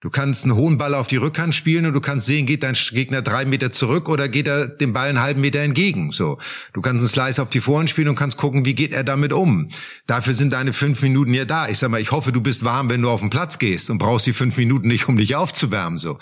Du 0.00 0.10
kannst 0.10 0.42
einen 0.42 0.56
hohen 0.56 0.78
Ball 0.78 0.94
auf 0.94 1.06
die 1.06 1.18
Rückhand 1.18 1.54
spielen 1.54 1.86
und 1.86 1.92
du 1.92 2.00
kannst 2.00 2.26
sehen, 2.26 2.44
geht 2.44 2.64
dein 2.64 2.74
Gegner 2.74 3.22
drei 3.22 3.44
Meter 3.44 3.70
zurück 3.70 4.08
oder 4.08 4.28
geht 4.28 4.48
er 4.48 4.66
dem 4.66 4.92
Ball 4.92 5.10
einen 5.10 5.20
halben 5.20 5.42
Meter 5.42 5.60
entgegen. 5.60 6.10
So, 6.10 6.38
du 6.72 6.80
kannst 6.80 7.02
einen 7.02 7.08
Slice 7.08 7.40
auf 7.40 7.50
die 7.50 7.60
Vorhand 7.60 7.90
spielen 7.90 8.08
und 8.08 8.16
kannst 8.16 8.36
gucken, 8.36 8.64
wie 8.64 8.74
geht 8.74 8.92
er 8.92 9.04
damit 9.04 9.32
um. 9.32 9.68
Dafür 10.08 10.34
sind 10.34 10.54
deine 10.54 10.72
fünf 10.72 11.02
Minuten 11.02 11.34
ja 11.34 11.44
da. 11.44 11.68
Ich 11.68 11.78
sag 11.78 11.88
mal, 11.90 12.00
ich 12.00 12.10
hoffe, 12.10 12.32
du 12.32 12.40
bist 12.40 12.64
warm, 12.64 12.90
wenn 12.90 13.02
du 13.02 13.10
auf 13.10 13.20
den 13.20 13.30
Platz 13.30 13.60
gehst 13.60 13.90
und 13.90 13.98
brauchst 13.98 14.26
die 14.26 14.32
fünf 14.32 14.56
Minuten 14.56 14.88
nicht, 14.88 15.06
um 15.06 15.16
dich 15.16 15.36
aufzuwärmen. 15.36 15.96
So. 15.96 16.18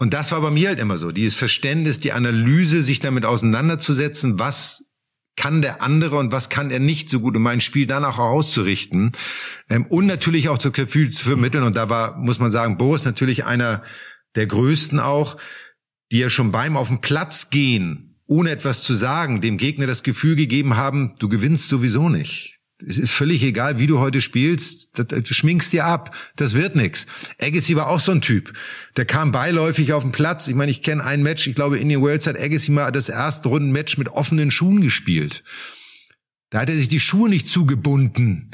Und 0.00 0.14
das 0.14 0.32
war 0.32 0.40
bei 0.40 0.50
mir 0.50 0.68
halt 0.68 0.80
immer 0.80 0.96
so. 0.96 1.12
Dieses 1.12 1.34
Verständnis, 1.34 2.00
die 2.00 2.12
Analyse, 2.12 2.82
sich 2.82 3.00
damit 3.00 3.26
auseinanderzusetzen, 3.26 4.38
was 4.38 4.90
kann 5.36 5.60
der 5.60 5.82
andere 5.82 6.16
und 6.16 6.32
was 6.32 6.48
kann 6.48 6.70
er 6.70 6.78
nicht 6.78 7.10
so 7.10 7.20
gut, 7.20 7.36
um 7.36 7.42
mein 7.42 7.60
Spiel 7.60 7.86
danach 7.86 8.18
auch 8.18 8.30
auszurichten. 8.30 9.12
Ähm, 9.68 9.84
und 9.86 10.06
natürlich 10.06 10.48
auch 10.48 10.56
zu 10.56 10.72
Gefühl 10.72 11.10
zu 11.10 11.28
vermitteln. 11.28 11.64
Und 11.64 11.76
da 11.76 11.90
war, 11.90 12.16
muss 12.16 12.38
man 12.38 12.50
sagen, 12.50 12.78
Boris 12.78 13.04
natürlich 13.04 13.44
einer 13.44 13.82
der 14.36 14.46
größten 14.46 15.00
auch, 15.00 15.36
die 16.10 16.18
ja 16.18 16.30
schon 16.30 16.50
beim 16.50 16.78
auf 16.78 16.88
den 16.88 17.02
Platz 17.02 17.50
gehen, 17.50 18.18
ohne 18.26 18.50
etwas 18.50 18.82
zu 18.82 18.94
sagen, 18.94 19.42
dem 19.42 19.58
Gegner 19.58 19.86
das 19.86 20.02
Gefühl 20.02 20.34
gegeben 20.34 20.78
haben, 20.78 21.14
du 21.18 21.28
gewinnst 21.28 21.68
sowieso 21.68 22.08
nicht 22.08 22.59
es 22.86 22.98
ist 22.98 23.10
völlig 23.10 23.42
egal, 23.42 23.78
wie 23.78 23.86
du 23.86 23.98
heute 23.98 24.20
spielst, 24.20 24.98
du 24.98 25.34
schminkst 25.34 25.72
dir 25.72 25.84
ab, 25.84 26.16
das 26.36 26.54
wird 26.54 26.76
nix. 26.76 27.06
Agassi 27.40 27.76
war 27.76 27.88
auch 27.88 28.00
so 28.00 28.12
ein 28.12 28.20
Typ, 28.20 28.52
der 28.96 29.04
kam 29.04 29.32
beiläufig 29.32 29.92
auf 29.92 30.02
den 30.02 30.12
Platz. 30.12 30.48
Ich 30.48 30.54
meine, 30.54 30.70
ich 30.70 30.82
kenne 30.82 31.04
ein 31.04 31.22
Match, 31.22 31.46
ich 31.46 31.54
glaube, 31.54 31.78
in 31.78 31.88
den 31.88 32.00
Worlds 32.00 32.26
hat 32.26 32.38
Agassi 32.38 32.70
mal 32.70 32.90
das 32.90 33.08
erste 33.08 33.48
Rundenmatch 33.48 33.98
mit 33.98 34.08
offenen 34.08 34.50
Schuhen 34.50 34.80
gespielt. 34.80 35.42
Da 36.50 36.60
hat 36.60 36.68
er 36.68 36.76
sich 36.76 36.88
die 36.88 37.00
Schuhe 37.00 37.28
nicht 37.28 37.46
zugebunden. 37.46 38.50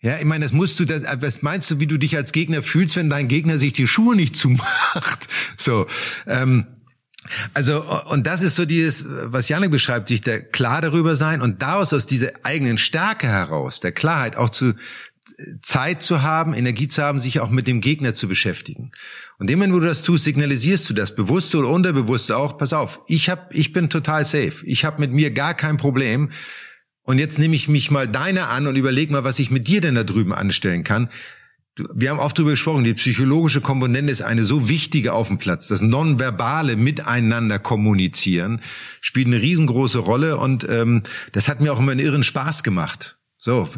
Ja, 0.00 0.18
ich 0.18 0.24
meine, 0.26 0.44
das 0.44 0.52
musst 0.52 0.78
du, 0.80 0.84
das, 0.84 1.02
was 1.20 1.40
meinst 1.40 1.70
du, 1.70 1.80
wie 1.80 1.86
du 1.86 1.96
dich 1.96 2.14
als 2.16 2.32
Gegner 2.32 2.62
fühlst, 2.62 2.94
wenn 2.96 3.08
dein 3.08 3.26
Gegner 3.26 3.56
sich 3.56 3.72
die 3.72 3.86
Schuhe 3.86 4.16
nicht 4.16 4.36
zumacht? 4.36 5.28
So, 5.56 5.86
ähm, 6.26 6.66
also, 7.54 7.84
und 8.06 8.26
das 8.26 8.42
ist 8.42 8.54
so 8.54 8.64
dieses, 8.64 9.04
was 9.06 9.48
Janik 9.48 9.70
beschreibt, 9.70 10.08
sich 10.08 10.20
der 10.20 10.42
klar 10.42 10.80
darüber 10.80 11.16
sein 11.16 11.40
und 11.40 11.62
daraus 11.62 11.92
aus 11.92 12.06
dieser 12.06 12.32
eigenen 12.42 12.78
Stärke 12.78 13.26
heraus, 13.26 13.80
der 13.80 13.92
Klarheit 13.92 14.36
auch 14.36 14.50
zu 14.50 14.74
Zeit 15.62 16.02
zu 16.02 16.22
haben, 16.22 16.54
Energie 16.54 16.86
zu 16.86 17.02
haben, 17.02 17.18
sich 17.18 17.40
auch 17.40 17.50
mit 17.50 17.66
dem 17.66 17.80
Gegner 17.80 18.14
zu 18.14 18.28
beschäftigen. 18.28 18.92
Und 19.38 19.48
dem, 19.48 19.60
wenn 19.60 19.70
du 19.70 19.80
das 19.80 20.02
tust, 20.02 20.24
signalisierst 20.24 20.88
du 20.88 20.94
das 20.94 21.14
bewusste 21.14 21.58
oder 21.58 21.68
unterbewusste 21.68 22.36
auch, 22.36 22.58
pass 22.58 22.72
auf, 22.72 23.00
ich 23.08 23.30
hab, 23.30 23.52
ich 23.54 23.72
bin 23.72 23.88
total 23.88 24.24
safe. 24.24 24.64
Ich 24.64 24.84
habe 24.84 25.00
mit 25.00 25.12
mir 25.12 25.30
gar 25.30 25.54
kein 25.54 25.76
Problem. 25.76 26.30
Und 27.02 27.18
jetzt 27.18 27.38
nehme 27.38 27.56
ich 27.56 27.68
mich 27.68 27.90
mal 27.90 28.06
deine 28.06 28.48
an 28.48 28.66
und 28.66 28.76
überleg 28.76 29.10
mal, 29.10 29.24
was 29.24 29.38
ich 29.38 29.50
mit 29.50 29.66
dir 29.66 29.80
denn 29.80 29.94
da 29.94 30.04
drüben 30.04 30.32
anstellen 30.32 30.84
kann 30.84 31.08
wir 31.76 32.10
haben 32.10 32.20
oft 32.20 32.38
darüber 32.38 32.52
gesprochen, 32.52 32.84
die 32.84 32.94
psychologische 32.94 33.60
Komponente 33.60 34.12
ist 34.12 34.22
eine 34.22 34.44
so 34.44 34.68
wichtige 34.68 35.12
auf 35.12 35.28
dem 35.28 35.38
Platz. 35.38 35.68
Das 35.68 35.80
nonverbale 35.80 36.76
Miteinander 36.76 37.58
kommunizieren 37.58 38.60
spielt 39.00 39.26
eine 39.26 39.40
riesengroße 39.40 39.98
Rolle 39.98 40.36
und 40.36 40.66
ähm, 40.68 41.02
das 41.32 41.48
hat 41.48 41.60
mir 41.60 41.72
auch 41.72 41.80
immer 41.80 41.92
einen 41.92 42.00
irren 42.00 42.22
Spaß 42.22 42.62
gemacht. 42.62 43.16
So, 43.36 43.68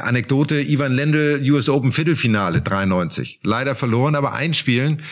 Anekdote, 0.00 0.60
Ivan 0.60 0.92
Lendl, 0.92 1.40
US 1.52 1.68
Open 1.68 1.92
Viertelfinale, 1.92 2.62
93. 2.62 3.40
Leider 3.44 3.74
verloren, 3.74 4.16
aber 4.16 4.32
einspielen. 4.32 5.02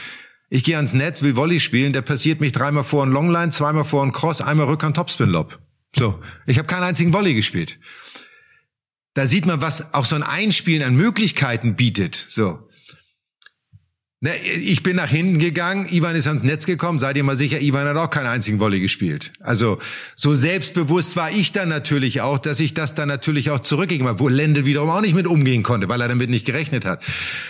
Ich 0.48 0.64
gehe 0.64 0.76
ans 0.76 0.94
Netz, 0.94 1.22
will 1.22 1.36
Volley 1.36 1.60
spielen, 1.60 1.92
der 1.92 2.02
passiert 2.02 2.40
mich 2.40 2.52
dreimal 2.52 2.84
vor 2.84 3.04
ein 3.04 3.12
Longline, 3.12 3.50
zweimal 3.50 3.84
vor 3.84 4.02
ein 4.02 4.12
Cross, 4.12 4.40
einmal 4.40 4.66
Rückhand 4.66 4.96
Topspin 4.96 5.28
Lob. 5.28 5.58
So, 5.94 6.20
ich 6.46 6.58
habe 6.58 6.66
keinen 6.66 6.84
einzigen 6.84 7.12
Volley 7.12 7.34
gespielt 7.34 7.78
da 9.16 9.26
sieht 9.26 9.46
man, 9.46 9.62
was 9.62 9.94
auch 9.94 10.04
so 10.04 10.14
ein 10.14 10.22
Einspielen 10.22 10.86
an 10.86 10.94
Möglichkeiten 10.94 11.74
bietet. 11.74 12.22
So. 12.28 12.68
Ne, 14.20 14.36
ich 14.36 14.82
bin 14.82 14.96
nach 14.96 15.08
hinten 15.08 15.38
gegangen, 15.38 15.86
Ivan 15.90 16.14
ist 16.14 16.26
ans 16.26 16.42
Netz 16.42 16.66
gekommen, 16.66 16.98
seid 16.98 17.16
ihr 17.16 17.24
mal 17.24 17.36
sicher, 17.36 17.62
Ivan 17.62 17.86
hat 17.88 17.96
auch 17.96 18.10
keinen 18.10 18.26
einzigen 18.26 18.60
Volley 18.60 18.78
gespielt. 18.80 19.32
Also 19.40 19.78
so 20.16 20.34
selbstbewusst 20.34 21.16
war 21.16 21.30
ich 21.30 21.52
dann 21.52 21.70
natürlich 21.70 22.20
auch, 22.20 22.38
dass 22.38 22.60
ich 22.60 22.74
das 22.74 22.94
dann 22.94 23.08
natürlich 23.08 23.50
auch 23.50 23.60
zurückgegeben 23.60 24.06
habe, 24.06 24.20
wo 24.20 24.28
Lendl 24.28 24.66
wiederum 24.66 24.90
auch 24.90 25.00
nicht 25.00 25.14
mit 25.14 25.26
umgehen 25.26 25.62
konnte, 25.62 25.88
weil 25.88 26.02
er 26.02 26.08
damit 26.08 26.28
nicht 26.28 26.44
gerechnet 26.44 26.84
hat. 26.84 27.02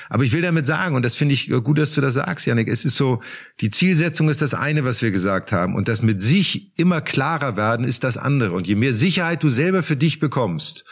Aber 0.09 0.23
ich 0.23 0.33
will 0.33 0.43
damit 0.43 0.69
sagen, 0.69 0.95
und 0.95 1.05
das 1.05 1.17
finde 1.17 1.35
ich 1.35 1.51
gut, 1.51 1.79
dass 1.79 1.95
du 1.95 2.01
das 2.01 2.15
sagst, 2.15 2.47
Janik, 2.47 2.69
es 2.69 2.85
ist 2.85 2.97
so, 2.97 3.23
die 3.61 3.71
Zielsetzung 3.71 4.29
ist 4.29 4.41
das 4.41 4.55
eine, 4.55 4.85
was 4.85 5.03
wir 5.03 5.11
gesagt 5.11 5.51
haben. 5.51 5.75
Und 5.75 5.89
das 5.89 6.01
mit 6.01 6.21
sich 6.21 6.79
immer 6.79 7.01
klarer 7.01 7.57
werden 7.57 7.85
ist 7.85 8.05
das 8.05 8.19
andere. 8.19 8.53
Und 8.53 8.69
je 8.69 8.77
mehr 8.77 8.95
Sicherheit 8.95 9.43
du 9.43 9.51
selber 9.51 9.83
für 9.83 9.97
dich 9.97 10.21
bekommst, 10.21 10.85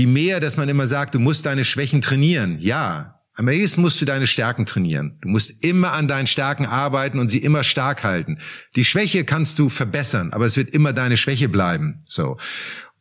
die 0.00 0.06
mehr, 0.06 0.40
dass 0.40 0.56
man 0.56 0.66
immer 0.70 0.86
sagt, 0.86 1.14
du 1.14 1.18
musst 1.18 1.44
deine 1.44 1.62
Schwächen 1.62 2.00
trainieren. 2.00 2.56
Ja, 2.58 3.20
am 3.34 3.48
ehesten 3.48 3.82
musst 3.82 4.00
du 4.00 4.06
deine 4.06 4.26
Stärken 4.26 4.64
trainieren. 4.64 5.18
Du 5.20 5.28
musst 5.28 5.62
immer 5.62 5.92
an 5.92 6.08
deinen 6.08 6.26
Stärken 6.26 6.64
arbeiten 6.64 7.18
und 7.18 7.28
sie 7.28 7.40
immer 7.40 7.64
stark 7.64 8.02
halten. 8.02 8.38
Die 8.76 8.86
Schwäche 8.86 9.24
kannst 9.24 9.58
du 9.58 9.68
verbessern, 9.68 10.32
aber 10.32 10.46
es 10.46 10.56
wird 10.56 10.70
immer 10.70 10.94
deine 10.94 11.18
Schwäche 11.18 11.50
bleiben. 11.50 12.02
So. 12.08 12.38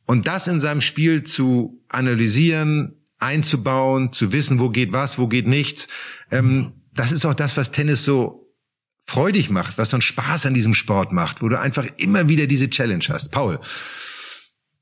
Und 0.07 0.27
das 0.27 0.49
in 0.49 0.59
seinem 0.59 0.81
Spiel 0.81 1.23
zu 1.23 1.81
analysieren, 1.87 2.97
einzubauen, 3.17 4.11
zu 4.11 4.33
wissen, 4.33 4.59
wo 4.59 4.69
geht 4.69 4.91
was, 4.91 5.17
wo 5.17 5.29
geht 5.29 5.47
nichts, 5.47 5.87
ähm, 6.31 6.73
das 6.93 7.13
ist 7.13 7.25
auch 7.25 7.33
das, 7.33 7.55
was 7.55 7.71
Tennis 7.71 8.03
so 8.03 8.53
freudig 9.05 9.49
macht, 9.49 9.77
was 9.77 9.91
so 9.91 9.95
einen 9.95 10.01
Spaß 10.01 10.47
an 10.47 10.53
diesem 10.53 10.73
Sport 10.73 11.13
macht, 11.13 11.41
wo 11.41 11.47
du 11.47 11.57
einfach 11.57 11.85
immer 11.95 12.27
wieder 12.27 12.45
diese 12.45 12.69
Challenge 12.69 13.05
hast. 13.07 13.31
Paul. 13.31 13.57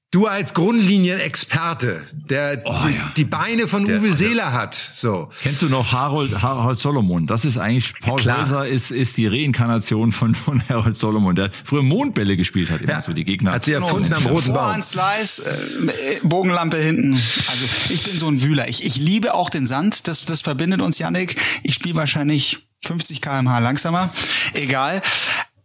Du 0.10 0.26
als 0.26 0.54
Grundlinienexperte, 0.54 2.02
der 2.14 2.62
oh, 2.64 2.72
ja. 2.88 3.12
die 3.18 3.26
Beine 3.26 3.68
von 3.68 3.84
der, 3.84 4.00
Uwe 4.00 4.14
Seeler 4.14 4.54
hat, 4.54 4.74
so. 4.74 5.30
Kennst 5.42 5.62
du 5.64 5.68
noch 5.68 5.92
Harold, 5.92 6.42
Harold 6.42 6.80
Solomon? 6.80 7.28
Das 7.28 7.44
ist 7.44 7.58
eigentlich, 7.58 7.94
Paul 8.00 8.18
Klar. 8.18 8.40
Häuser 8.40 8.66
ist, 8.66 8.92
ist 8.92 9.18
die 9.18 9.28
Reinkarnation 9.28 10.14
von, 10.14 10.34
von 10.34 10.64
Harold 10.70 10.98
Solomon, 10.98 11.36
der 11.36 11.52
früher 11.66 11.84
Mondbälle 11.84 12.38
gespielt 12.38 12.72
hat, 12.72 12.80
immer 12.80 12.94
ja. 12.94 13.02
so 13.02 13.12
die 13.12 13.26
Gegner. 13.26 13.52
Hat 13.52 13.66
sie 13.66 13.74
erfunden 13.74 14.14
am 14.14 14.26
roten 14.28 14.54
Baum. 14.54 14.82
Slice, 14.82 15.40
äh, 15.40 16.20
Bogenlampe 16.24 16.78
hinten. 16.78 17.12
Also 17.12 17.66
ich 17.90 18.04
bin 18.04 18.18
so 18.18 18.30
ein 18.30 18.42
Wühler. 18.42 18.70
Ich, 18.70 18.86
ich 18.86 18.96
liebe 18.96 19.34
auch 19.34 19.50
den 19.50 19.66
Sand, 19.66 20.08
das, 20.08 20.24
das 20.24 20.40
verbindet 20.40 20.80
uns, 20.80 21.00
Yannick. 21.00 21.36
Ich 21.64 21.74
spiele 21.74 21.96
wahrscheinlich 21.96 22.70
50 22.86 23.20
kmh 23.20 23.60
langsamer. 23.60 24.10
Egal. 24.54 25.02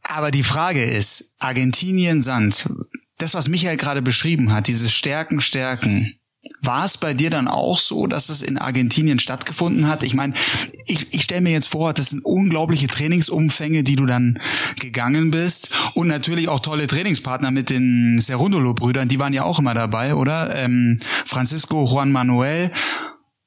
Aber 0.02 0.32
die 0.32 0.42
Frage 0.42 0.82
ist, 0.82 1.36
Argentinien 1.38 2.20
Sand, 2.20 2.66
das, 3.22 3.34
was 3.34 3.48
Michael 3.48 3.76
gerade 3.76 4.02
beschrieben 4.02 4.52
hat, 4.52 4.66
dieses 4.66 4.92
Stärken, 4.92 5.40
Stärken, 5.40 6.16
war 6.60 6.84
es 6.84 6.98
bei 6.98 7.14
dir 7.14 7.30
dann 7.30 7.46
auch 7.46 7.78
so, 7.78 8.08
dass 8.08 8.28
es 8.28 8.42
in 8.42 8.58
Argentinien 8.58 9.20
stattgefunden 9.20 9.86
hat? 9.86 10.02
Ich 10.02 10.14
meine, 10.14 10.32
ich, 10.86 11.14
ich 11.14 11.22
stelle 11.22 11.40
mir 11.40 11.52
jetzt 11.52 11.68
vor, 11.68 11.92
das 11.92 12.10
sind 12.10 12.24
unglaubliche 12.24 12.88
Trainingsumfänge, 12.88 13.84
die 13.84 13.94
du 13.94 14.06
dann 14.06 14.40
gegangen 14.78 15.30
bist. 15.30 15.70
Und 15.94 16.08
natürlich 16.08 16.48
auch 16.48 16.58
tolle 16.58 16.88
Trainingspartner 16.88 17.52
mit 17.52 17.70
den 17.70 18.18
Cerundolo-Brüdern, 18.20 19.08
die 19.08 19.20
waren 19.20 19.32
ja 19.32 19.44
auch 19.44 19.60
immer 19.60 19.74
dabei, 19.74 20.16
oder? 20.16 20.54
Ähm, 20.56 20.98
Francisco, 21.24 21.86
Juan 21.86 22.10
Manuel, 22.10 22.72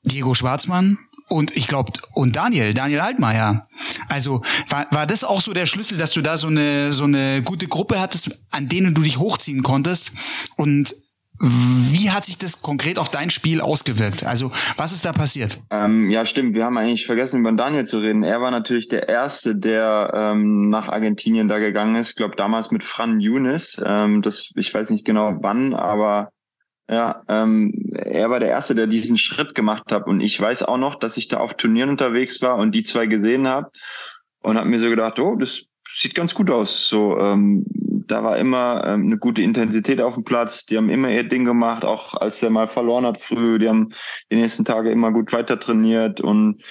Diego 0.04 0.34
Schwarzmann 0.34 0.98
und 1.28 1.56
ich 1.56 1.68
glaube, 1.68 1.94
und 2.14 2.36
Daniel, 2.36 2.74
Daniel 2.74 3.02
Altmaier. 3.02 3.68
Also 4.10 4.42
war, 4.70 4.88
war 4.92 5.08
das 5.08 5.24
auch 5.24 5.42
so 5.42 5.54
der 5.54 5.66
Schlüssel, 5.66 5.98
dass 5.98 6.12
du 6.12 6.22
da 6.22 6.38
so 6.38 6.48
eine, 6.48 6.94
so 6.94 7.06
eine 7.06 7.42
gute 7.44 7.68
Gruppe 7.68 8.00
hattest, 8.00 8.32
an 8.52 8.70
denen 8.70 8.94
du 8.94 9.02
dich 9.02 9.18
hochziehen 9.18 9.64
konntest? 9.64 10.12
Und 10.56 10.96
wie 11.40 12.12
hat 12.12 12.24
sich 12.24 12.38
das 12.38 12.62
konkret 12.62 12.98
auf 12.98 13.10
dein 13.10 13.30
Spiel 13.30 13.60
ausgewirkt? 13.60 14.26
Also, 14.26 14.52
was 14.78 14.94
ist 14.94 15.04
da 15.04 15.12
passiert? 15.12 15.60
Ähm, 15.70 16.10
ja, 16.10 16.26
stimmt. 16.26 16.56
Wir 16.56 16.64
haben 16.64 16.78
eigentlich 16.78 17.06
vergessen, 17.06 17.42
über 17.42 17.52
Daniel 17.52 17.86
zu 17.86 18.00
reden. 18.00 18.24
Er 18.24 18.40
war 18.40 18.52
natürlich 18.52 18.88
der 18.88 19.10
Erste, 19.10 19.56
der 19.56 20.12
ähm, 20.14 20.70
nach 20.70 20.88
Argentinien 20.88 21.50
da 21.50 21.60
gegangen 21.60 21.96
ist. 21.96 22.12
Ich 22.12 22.16
glaube, 22.16 22.36
damals 22.38 22.72
mit 22.72 22.84
Fran 22.84 23.20
Yunis. 23.20 23.82
Ähm, 23.86 24.22
das, 24.22 24.52
ich 24.56 24.74
weiß 24.74 24.90
nicht 24.92 25.04
genau 25.04 25.38
wann, 25.42 25.74
aber 25.74 26.30
ja, 26.90 27.24
ähm, 27.28 27.74
er 27.94 28.30
war 28.30 28.40
der 28.40 28.50
Erste, 28.50 28.76
der 28.76 28.88
diesen 28.88 29.18
Schritt 29.18 29.56
gemacht 29.56 29.92
hat. 29.92 30.08
Und 30.08 30.22
ich 30.22 30.40
weiß 30.40 30.64
auch 30.64 30.78
noch, 30.78 30.96
dass 30.96 31.18
ich 31.18 31.28
da 31.28 31.38
auf 31.38 31.56
Turnieren 31.56 31.90
unterwegs 31.90 32.42
war 32.42 32.58
und 32.58 32.74
die 32.76 32.84
zwei 32.84 33.08
gesehen 33.08 33.48
habe 33.48 33.72
und 34.42 34.58
habe 34.58 34.70
mir 34.70 34.80
so 34.80 34.90
gedacht, 34.90 35.20
oh, 35.20 35.36
das 35.36 35.64
sieht 35.92 36.14
ganz 36.14 36.36
gut 36.36 36.52
aus. 36.52 36.88
So, 36.88 37.18
ähm, 37.18 37.66
da 38.08 38.24
war 38.24 38.38
immer 38.38 38.84
ähm, 38.86 39.06
eine 39.06 39.18
gute 39.18 39.42
Intensität 39.42 40.02
auf 40.02 40.14
dem 40.14 40.24
Platz. 40.24 40.66
Die 40.66 40.78
haben 40.78 40.90
immer 40.90 41.10
ihr 41.10 41.24
Ding 41.24 41.46
gemacht, 41.46 41.86
auch 41.86 42.14
als 42.14 42.44
er 42.44 42.52
mal 42.52 42.68
verloren 42.68 43.06
hat 43.06 43.20
früh. 43.20 43.58
Die 43.58 43.68
haben 43.68 43.90
die 44.32 44.36
nächsten 44.36 44.66
Tage 44.66 44.92
immer 44.92 45.12
gut 45.12 45.34
weiter 45.34 45.60
trainiert 45.60 46.22
und 46.22 46.62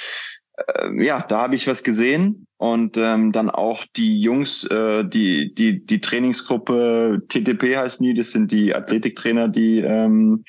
äh, 0.57 1.05
ja, 1.05 1.21
da 1.21 1.43
habe 1.43 1.55
ich 1.57 1.67
was 1.67 1.83
gesehen 1.83 2.47
und 2.57 2.97
ähm, 2.97 3.33
dann 3.33 3.51
auch 3.51 3.85
die 3.97 4.21
Jungs, 4.21 4.65
äh, 4.65 5.05
die 5.05 5.55
die 5.55 5.85
die 5.85 6.01
Trainingsgruppe 6.01 7.23
TTP 7.29 7.77
heißt 7.77 8.01
nie, 8.01 8.15
das 8.15 8.33
sind 8.33 8.53
die 8.53 8.75
Athletiktrainer, 8.75 9.49
die 9.49 9.81
ähm, 9.81 10.45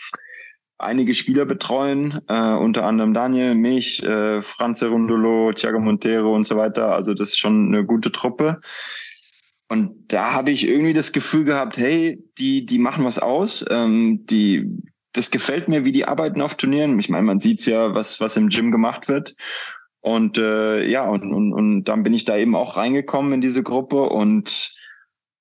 einige 0.78 1.14
Spieler 1.14 1.45
betreuen, 1.45 2.20
äh, 2.28 2.53
unter 2.53 2.86
anderem 2.86 3.14
Daniel, 3.14 3.56
mich, 3.56 4.03
äh, 4.03 4.41
Franz 4.41 4.84
Rundolo, 4.84 5.53
Thiago 5.53 5.80
Montero 5.80 6.34
und 6.36 6.45
so 6.45 6.58
weiter. 6.58 6.93
Also 6.93 7.14
das 7.14 7.30
ist 7.30 7.39
schon 7.39 7.68
eine 7.68 7.86
gute 7.86 8.12
Truppe. 8.12 8.60
Und 9.68 10.14
da 10.14 10.34
habe 10.34 10.51
ich 10.51 10.68
irgendwie 10.68 10.93
das 10.93 11.12
Gefühl 11.12 11.43
gehabt, 11.43 11.78
hey, 11.78 12.24
die, 12.38 12.66
die 12.66 12.78
machen 12.78 13.03
was 13.03 13.18
aus, 13.18 13.66
ähm, 13.70 14.26
die, 14.28 14.70
das 15.12 15.32
gefällt 15.32 15.70
mir, 15.70 15.86
wie 15.86 15.91
die 15.91 16.06
arbeiten 16.06 16.41
auf 16.41 16.56
Turnieren. 16.56 16.99
Ich 16.99 17.10
meine, 17.10 17.26
man 17.26 17.39
sieht's 17.39 17.66
ja, 17.66 17.95
was, 17.95 18.20
was 18.20 18.38
im 18.38 18.49
Gym 18.49 18.72
gemacht 18.72 19.08
wird. 19.08 19.36
Und 20.06 20.38
äh, 20.38 20.88
ja, 20.88 21.10
und, 21.10 21.34
und, 21.34 21.51
und 21.51 21.86
dann 21.86 22.03
bin 22.03 22.14
ich 22.14 22.26
da 22.26 22.38
eben 22.38 22.56
auch 22.56 22.78
reingekommen 22.78 23.34
in 23.34 23.41
diese 23.41 23.64
Gruppe 23.64 24.03
und 24.03 24.76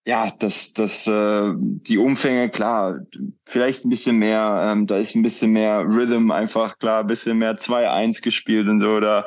ja, 0.07 0.33
das, 0.39 0.73
das, 0.73 1.07
äh, 1.07 1.53
die 1.59 1.99
Umfänge, 1.99 2.49
klar, 2.49 3.01
vielleicht 3.45 3.85
ein 3.85 3.91
bisschen 3.91 4.17
mehr, 4.17 4.71
ähm, 4.73 4.87
da 4.87 4.97
ist 4.97 5.17
ein 5.17 5.23
bisschen 5.23 5.53
mehr 5.53 5.81
Rhythm 5.81 6.31
einfach, 6.31 6.79
klar, 6.79 7.01
ein 7.01 7.07
bisschen 7.09 7.37
mehr 7.37 7.59
2-1 7.59 8.23
gespielt 8.23 8.67
und 8.69 8.81
so, 8.81 9.01
da 9.01 9.27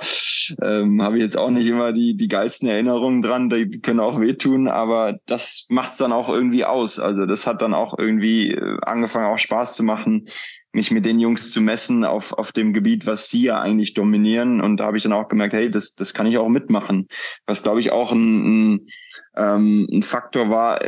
ähm, 0.64 1.04
habe 1.04 1.18
ich 1.18 1.24
jetzt 1.24 1.38
auch 1.38 1.52
nicht 1.52 1.68
immer 1.68 1.94
die, 1.94 2.18
die 2.18 2.30
geilsten 2.30 2.68
Erinnerungen 2.68 3.22
dran, 3.22 3.50
die 3.50 3.80
können 3.80 4.00
auch 4.00 4.20
wehtun, 4.20 4.68
aber 4.68 5.20
das 5.28 5.68
macht's 5.70 6.00
dann 6.00 6.14
auch 6.14 6.30
irgendwie 6.30 6.66
aus. 6.66 7.00
Also 7.00 7.28
das 7.28 7.46
hat 7.46 7.62
dann 7.62 7.76
auch 7.76 7.96
irgendwie 7.96 8.54
äh, 8.54 8.78
angefangen, 8.82 9.28
auch 9.28 9.38
Spaß 9.38 9.74
zu 9.74 9.84
machen, 9.84 10.26
mich 10.74 10.92
mit 10.92 11.06
den 11.06 11.20
Jungs 11.20 11.52
zu 11.52 11.62
messen 11.62 12.04
auf, 12.04 12.34
auf 12.34 12.52
dem 12.52 12.74
Gebiet, 12.74 13.06
was 13.06 13.30
sie 13.30 13.44
ja 13.44 13.60
eigentlich 13.60 13.94
dominieren. 13.94 14.62
Und 14.62 14.78
da 14.78 14.86
habe 14.86 14.98
ich 14.98 15.04
dann 15.04 15.14
auch 15.14 15.28
gemerkt, 15.28 15.54
hey, 15.54 15.72
das, 15.72 15.96
das 15.96 16.14
kann 16.14 16.28
ich 16.28 16.38
auch 16.38 16.50
mitmachen. 16.50 17.08
Was, 17.46 17.64
glaube 17.64 17.80
ich, 17.80 17.92
auch 17.92 18.12
ein, 18.12 18.74
ein, 18.76 18.88
ähm, 19.36 19.88
ein 19.92 20.04
Faktor 20.04 20.50
war, 20.50 20.80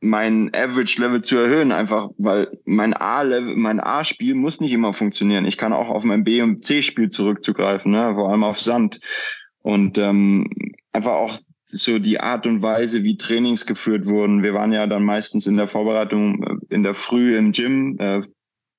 mein 0.00 0.54
Average-Level 0.54 1.22
zu 1.22 1.36
erhöhen, 1.36 1.72
einfach 1.72 2.10
weil 2.18 2.48
mein 2.64 2.94
A-Level, 2.94 3.56
mein 3.56 3.80
A-Spiel 3.80 4.34
muss 4.34 4.60
nicht 4.60 4.72
immer 4.72 4.92
funktionieren. 4.92 5.46
Ich 5.46 5.56
kann 5.56 5.72
auch 5.72 5.88
auf 5.88 6.04
mein 6.04 6.22
B- 6.22 6.42
und 6.42 6.64
C-Spiel 6.64 7.08
zurückzugreifen, 7.08 7.92
ne? 7.92 8.14
vor 8.14 8.30
allem 8.30 8.44
auf 8.44 8.60
Sand. 8.60 9.00
Und 9.62 9.98
ähm, 9.98 10.48
einfach 10.92 11.12
auch 11.12 11.36
so 11.64 11.98
die 11.98 12.20
Art 12.20 12.46
und 12.46 12.62
Weise, 12.62 13.02
wie 13.02 13.16
Trainings 13.16 13.66
geführt 13.66 14.06
wurden. 14.06 14.42
Wir 14.42 14.54
waren 14.54 14.72
ja 14.72 14.86
dann 14.86 15.04
meistens 15.04 15.46
in 15.46 15.56
der 15.56 15.66
Vorbereitung 15.66 16.42
äh, 16.44 16.74
in 16.74 16.82
der 16.82 16.94
Früh 16.94 17.36
im 17.36 17.52
Gym, 17.52 17.96
äh, 17.98 18.22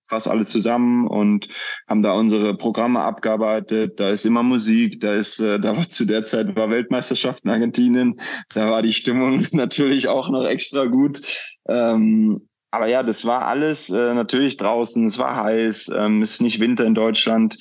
fast 0.10 0.28
alle 0.28 0.46
zusammen 0.46 1.08
und 1.08 1.48
haben 1.88 2.04
da 2.04 2.14
unsere 2.14 2.56
Programme 2.56 3.00
abgearbeitet. 3.02 4.00
Da 4.00 4.10
ist 4.10 4.26
immer 4.26 4.44
Musik, 4.44 5.00
da 5.02 5.14
ist, 5.14 5.40
äh, 5.40 5.60
da 5.60 5.78
war 5.78 5.90
zu 5.90 6.06
der 6.06 6.24
Zeit 6.24 6.56
war 6.56 6.70
Weltmeisterschaft 6.70 7.46
in 7.46 7.52
Argentinien, 7.52 8.20
da 8.54 8.72
war 8.72 8.82
die 8.82 8.94
Stimmung 8.94 9.46
natürlich 9.52 10.08
auch 10.08 10.30
noch 10.30 10.46
extra 10.46 10.86
gut. 10.86 11.22
Ähm, 11.68 12.48
aber 12.70 12.88
ja, 12.88 13.02
das 13.02 13.24
war 13.24 13.48
alles 13.48 13.90
äh, 13.90 14.14
natürlich 14.14 14.58
draußen, 14.58 15.08
es 15.08 15.18
war 15.18 15.36
heiß, 15.38 15.90
ähm, 15.96 16.22
es 16.22 16.34
ist 16.34 16.42
nicht 16.42 16.60
Winter 16.60 16.86
in 16.86 16.96
Deutschland. 16.96 17.58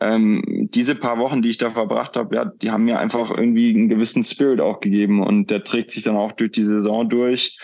Ähm, 0.00 0.68
diese 0.74 0.96
paar 0.96 1.18
Wochen, 1.18 1.42
die 1.42 1.50
ich 1.50 1.58
da 1.58 1.70
verbracht 1.70 2.16
habe, 2.16 2.34
ja, 2.34 2.44
die 2.44 2.70
haben 2.70 2.84
mir 2.84 2.98
einfach 2.98 3.30
irgendwie 3.30 3.70
einen 3.70 3.88
gewissen 3.88 4.24
Spirit 4.24 4.60
auch 4.60 4.80
gegeben 4.80 5.22
und 5.22 5.50
der 5.50 5.62
trägt 5.62 5.92
sich 5.92 6.02
dann 6.02 6.16
auch 6.16 6.32
durch 6.32 6.52
die 6.52 6.64
Saison 6.64 7.08
durch, 7.08 7.56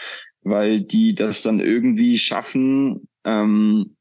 weil 0.42 0.82
die 0.82 1.16
das 1.16 1.42
dann 1.42 1.58
irgendwie 1.58 2.16
schaffen, 2.16 3.08
ähm, 3.24 3.93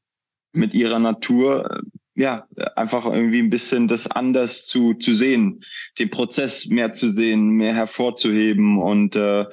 mit 0.54 0.74
ihrer 0.74 0.98
Natur 0.98 1.70
äh, 1.70 1.80
ja, 2.16 2.46
einfach 2.76 3.06
irgendwie 3.06 3.40
ein 3.40 3.50
bisschen 3.50 3.88
das 3.88 4.06
anders 4.06 4.66
zu, 4.66 4.94
zu 4.94 5.16
sehen, 5.16 5.60
den 5.98 6.10
Prozess 6.10 6.66
mehr 6.66 6.92
zu 6.92 7.10
sehen, 7.10 7.50
mehr 7.50 7.74
hervorzuheben. 7.74 8.78
Und 8.78 9.16
äh, 9.16 9.46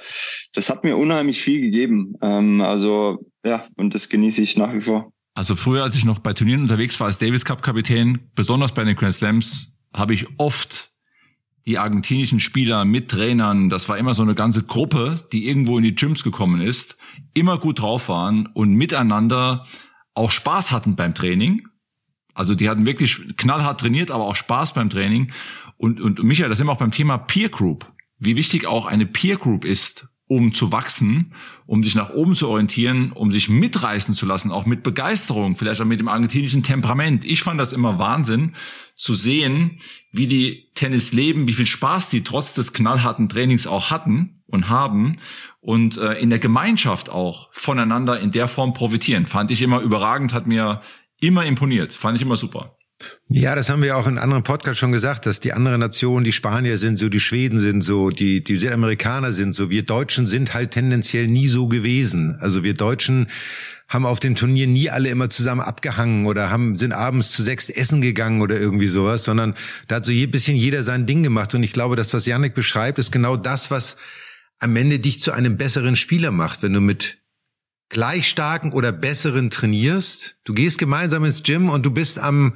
das 0.54 0.70
hat 0.70 0.84
mir 0.84 0.96
unheimlich 0.96 1.42
viel 1.42 1.62
gegeben. 1.62 2.14
Ähm, 2.22 2.62
also 2.62 3.26
ja, 3.44 3.66
und 3.78 3.96
das 3.96 4.10
genieße 4.10 4.42
ich 4.42 4.58
nach 4.58 4.74
wie 4.74 4.82
vor. 4.82 5.12
Also 5.34 5.56
früher, 5.56 5.84
als 5.84 5.96
ich 5.96 6.06
noch 6.06 6.20
bei 6.20 6.34
Turnieren 6.34 6.62
unterwegs 6.62 7.00
war 7.00 7.08
als 7.08 7.18
Davis 7.18 7.46
Cup 7.46 7.64
Kapitän, 7.64 8.30
besonders 8.36 8.74
bei 8.74 8.84
den 8.84 8.96
Grand 8.96 9.16
Slams, 9.16 9.76
habe 9.94 10.14
ich 10.14 10.28
oft 10.38 10.92
die 11.66 11.78
argentinischen 11.78 12.40
Spieler 12.40 12.86
mit 12.86 13.10
Trainern, 13.10 13.70
das 13.70 13.88
war 13.88 13.98
immer 13.98 14.14
so 14.14 14.24
eine 14.24 14.36
ganze 14.36 14.64
Gruppe, 14.64 15.24
die 15.32 15.48
irgendwo 15.48 15.78
in 15.78 15.84
die 15.84 15.96
Gyms 15.96 16.24
gekommen 16.24 16.60
ist, 16.60 16.98
immer 17.34 17.60
gut 17.60 17.82
drauf 17.82 18.10
waren 18.10 18.48
und 18.48 18.74
miteinander 18.74 19.68
auch 20.14 20.32
Spaß 20.32 20.72
hatten 20.72 20.96
beim 20.96 21.14
Training. 21.14 21.68
Also 22.34 22.56
die 22.56 22.70
hatten 22.70 22.86
wirklich 22.86 23.38
knallhart 23.38 23.80
trainiert, 23.80 24.12
aber 24.12 24.26
auch 24.26 24.36
Spaß 24.36 24.74
beim 24.74 24.90
Training. 24.90 25.32
Und, 25.78 26.00
und 26.00 26.24
Michael, 26.24 26.50
das 26.50 26.58
sind 26.58 26.68
wir 26.68 26.72
auch 26.72 26.78
beim 26.78 26.92
Thema 26.92 27.18
Peer 27.18 27.50
Group. 27.50 27.92
Wie 28.20 28.36
wichtig 28.36 28.68
auch 28.68 28.86
eine 28.86 29.06
Peer 29.06 29.38
Group 29.38 29.66
ist, 29.66 30.08
um 30.28 30.54
zu 30.54 30.72
wachsen, 30.72 31.34
um 31.66 31.84
sich 31.84 31.94
nach 31.96 32.12
oben 32.12 32.36
zu 32.36 32.48
orientieren, 32.48 33.12
um 33.12 33.34
sich 33.34 33.50
mitreißen 33.50 34.16
zu 34.16 34.26
lassen, 34.26 34.52
auch 34.52 34.66
mit 34.66 34.82
Begeisterung, 34.82 35.58
vielleicht 35.58 35.82
auch 35.82 35.86
mit 35.86 36.00
dem 36.00 36.08
argentinischen 36.08 36.64
Temperament. 36.64 37.26
Ich 37.26 37.44
fand 37.44 37.60
das 37.60 37.74
immer 37.74 38.00
Wahnsinn 38.00 38.56
zu 38.96 39.14
sehen, 39.14 39.80
wie 40.14 40.28
die 40.28 40.70
Tennis 40.74 41.12
leben, 41.12 41.48
wie 41.48 41.54
viel 41.54 41.66
Spaß 41.66 42.08
die 42.08 42.24
trotz 42.24 42.54
des 42.54 42.72
knallharten 42.72 43.28
Trainings 43.28 43.68
auch 43.68 43.92
hatten 43.92 44.41
und 44.52 44.70
haben 44.70 45.18
und 45.60 45.98
äh, 45.98 46.14
in 46.14 46.30
der 46.30 46.40
Gemeinschaft 46.40 47.10
auch 47.10 47.50
voneinander 47.52 48.20
in 48.20 48.32
der 48.32 48.48
Form 48.48 48.74
profitieren. 48.74 49.26
Fand 49.26 49.52
ich 49.52 49.62
immer 49.62 49.80
überragend, 49.80 50.34
hat 50.34 50.48
mir 50.48 50.82
immer 51.22 51.46
imponiert, 51.46 51.94
fand 51.94 52.18
ich 52.18 52.22
immer 52.22 52.38
super. 52.38 52.76
Ja, 53.28 53.56
das 53.56 53.70
haben 53.70 53.82
wir 53.82 53.98
auch 53.98 54.08
in 54.08 54.18
anderen 54.18 54.44
Podcasts 54.44 54.80
schon 54.80 54.92
gesagt, 54.92 55.26
dass 55.26 55.40
die 55.40 55.54
anderen 55.54 55.80
Nationen, 55.80 56.24
die 56.24 56.32
Spanier 56.32 56.78
sind 56.78 56.98
so, 56.98 57.10
die 57.10 57.20
Schweden 57.20 57.58
sind 57.58 57.82
so, 57.82 58.10
die, 58.10 58.44
die 58.44 58.58
Südamerikaner 58.58 59.34
sind 59.34 59.54
so. 59.54 59.70
Wir 59.70 59.84
Deutschen 59.84 60.28
sind 60.28 60.54
halt 60.54 60.72
tendenziell 60.72 61.28
nie 61.28 61.48
so 61.48 61.68
gewesen. 61.68 62.38
Also 62.42 62.64
wir 62.64 62.74
Deutschen 62.74 63.28
haben 63.88 64.06
auf 64.06 64.20
den 64.20 64.36
Turnieren 64.36 64.72
nie 64.72 64.90
alle 64.90 65.10
immer 65.10 65.30
zusammen 65.30 65.62
abgehangen 65.62 66.26
oder 66.26 66.50
haben, 66.50 66.78
sind 66.78 66.94
abends 66.94 67.32
zu 67.32 67.44
sechs 67.44 67.70
essen 67.70 68.02
gegangen 68.02 68.42
oder 68.42 68.60
irgendwie 68.60 68.88
sowas, 68.88 69.24
sondern 69.24 69.54
da 69.88 69.98
hat 69.98 70.06
so 70.06 70.14
ein 70.14 70.32
bisschen 70.32 70.56
jeder 70.56 70.84
sein 70.84 71.06
Ding 71.06 71.24
gemacht. 71.24 71.54
Und 71.56 71.64
ich 71.64 71.74
glaube, 71.74 71.96
das, 71.96 72.14
was 72.14 72.26
Janik 72.26 72.54
beschreibt, 72.54 73.00
ist 73.00 73.12
genau 73.12 73.36
das, 73.36 73.70
was 73.70 73.98
am 74.62 74.76
Ende 74.76 75.00
dich 75.00 75.20
zu 75.20 75.32
einem 75.32 75.58
besseren 75.58 75.96
Spieler 75.96 76.32
macht, 76.32 76.62
wenn 76.62 76.74
du 76.74 76.82
mit 76.82 77.18
gleich 77.90 78.30
starken 78.30 78.72
oder 78.72 78.92
besseren 78.92 79.50
trainierst. 79.50 80.38
Du 80.44 80.54
gehst 80.54 80.78
gemeinsam 80.78 81.26
ins 81.26 81.44
Gym 81.44 81.70
und 81.70 81.84
du 81.86 81.92
bist 81.92 82.20
am, 82.20 82.56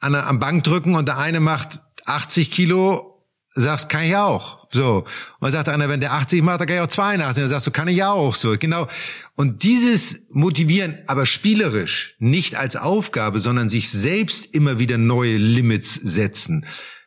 an, 0.00 0.14
am 0.14 0.40
Bankdrücken 0.40 0.96
und 0.96 1.06
der 1.06 1.18
eine 1.18 1.40
macht 1.40 1.80
80 2.04 2.50
Kilo, 2.50 3.24
sagst, 3.54 3.88
kann 3.88 4.02
ich 4.02 4.16
auch. 4.16 4.66
So. 4.70 4.98
Und 4.98 5.06
dann 5.40 5.52
sagt 5.52 5.68
einer, 5.68 5.88
wenn 5.88 6.00
der 6.00 6.12
80 6.12 6.42
macht, 6.42 6.60
dann 6.60 6.66
kann 6.66 6.76
ich 6.76 6.82
auch 6.82 6.88
82. 6.88 7.42
Dann 7.42 7.50
sagst 7.50 7.66
du, 7.68 7.70
kann 7.70 7.88
ich 7.88 7.96
ja 7.96 8.10
auch. 8.10 8.34
So. 8.34 8.56
Genau. 8.58 8.88
Und 9.36 9.62
dieses 9.62 10.26
Motivieren, 10.30 10.98
aber 11.06 11.26
spielerisch, 11.26 12.16
nicht 12.18 12.56
als 12.56 12.74
Aufgabe, 12.74 13.38
sondern 13.38 13.68
sich 13.68 13.88
selbst 13.88 14.52
immer 14.52 14.78
wieder 14.78 14.98
neue 14.98 15.36
Limits 15.36 15.94
setzen 15.94 16.66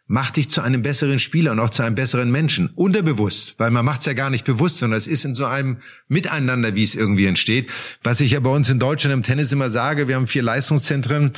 macht 0.09 0.37
dich 0.37 0.49
zu 0.49 0.61
einem 0.61 0.81
besseren 0.81 1.19
Spieler 1.19 1.51
und 1.51 1.59
auch 1.59 1.69
zu 1.69 1.83
einem 1.83 1.93
besseren 1.93 2.31
Menschen. 2.31 2.71
Unterbewusst, 2.73 3.53
weil 3.59 3.69
man 3.69 3.85
macht 3.85 3.99
es 3.99 4.07
ja 4.07 4.13
gar 4.13 4.31
nicht 4.31 4.43
bewusst, 4.43 4.79
sondern 4.79 4.97
es 4.97 5.05
ist 5.05 5.23
in 5.23 5.35
so 5.35 5.45
einem 5.45 5.77
Miteinander, 6.07 6.73
wie 6.73 6.83
es 6.83 6.95
irgendwie 6.95 7.27
entsteht. 7.27 7.69
Was 8.03 8.19
ich 8.19 8.31
ja 8.31 8.39
bei 8.39 8.49
uns 8.49 8.69
in 8.69 8.79
Deutschland 8.79 9.13
im 9.13 9.21
Tennis 9.21 9.51
immer 9.51 9.69
sage, 9.69 10.07
wir 10.07 10.15
haben 10.15 10.25
vier 10.25 10.41
Leistungszentren. 10.41 11.33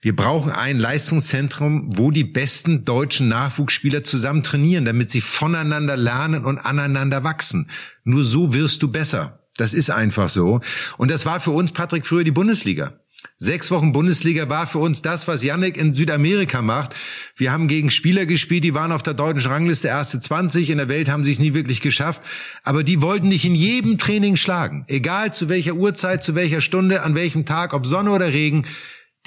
Wir 0.00 0.14
brauchen 0.14 0.52
ein 0.52 0.78
Leistungszentrum, 0.78 1.96
wo 1.96 2.12
die 2.12 2.22
besten 2.22 2.84
deutschen 2.84 3.26
Nachwuchsspieler 3.26 4.04
zusammen 4.04 4.44
trainieren, 4.44 4.84
damit 4.84 5.10
sie 5.10 5.20
voneinander 5.20 5.96
lernen 5.96 6.44
und 6.44 6.58
aneinander 6.58 7.24
wachsen. 7.24 7.68
Nur 8.04 8.22
so 8.22 8.54
wirst 8.54 8.84
du 8.84 8.88
besser. 8.88 9.40
Das 9.56 9.74
ist 9.74 9.90
einfach 9.90 10.28
so. 10.28 10.60
Und 10.96 11.10
das 11.10 11.26
war 11.26 11.40
für 11.40 11.50
uns, 11.50 11.72
Patrick, 11.72 12.06
früher 12.06 12.24
die 12.24 12.30
Bundesliga. 12.30 12.92
Sechs 13.42 13.72
Wochen 13.72 13.90
Bundesliga 13.90 14.48
war 14.48 14.68
für 14.68 14.78
uns 14.78 15.02
das, 15.02 15.26
was 15.26 15.42
Yannick 15.42 15.76
in 15.76 15.94
Südamerika 15.94 16.62
macht. 16.62 16.94
Wir 17.34 17.50
haben 17.50 17.66
gegen 17.66 17.90
Spieler 17.90 18.24
gespielt, 18.24 18.62
die 18.62 18.72
waren 18.72 18.92
auf 18.92 19.02
der 19.02 19.14
deutschen 19.14 19.50
Rangliste 19.50 19.88
erste 19.88 20.20
20. 20.20 20.70
In 20.70 20.78
der 20.78 20.88
Welt 20.88 21.10
haben 21.10 21.24
sie 21.24 21.32
es 21.32 21.40
nie 21.40 21.52
wirklich 21.52 21.80
geschafft. 21.80 22.22
Aber 22.62 22.84
die 22.84 23.02
wollten 23.02 23.30
dich 23.30 23.44
in 23.44 23.56
jedem 23.56 23.98
Training 23.98 24.36
schlagen. 24.36 24.84
Egal 24.86 25.32
zu 25.32 25.48
welcher 25.48 25.74
Uhrzeit, 25.74 26.22
zu 26.22 26.36
welcher 26.36 26.60
Stunde, 26.60 27.02
an 27.02 27.16
welchem 27.16 27.44
Tag, 27.44 27.74
ob 27.74 27.84
Sonne 27.84 28.12
oder 28.12 28.32
Regen. 28.32 28.64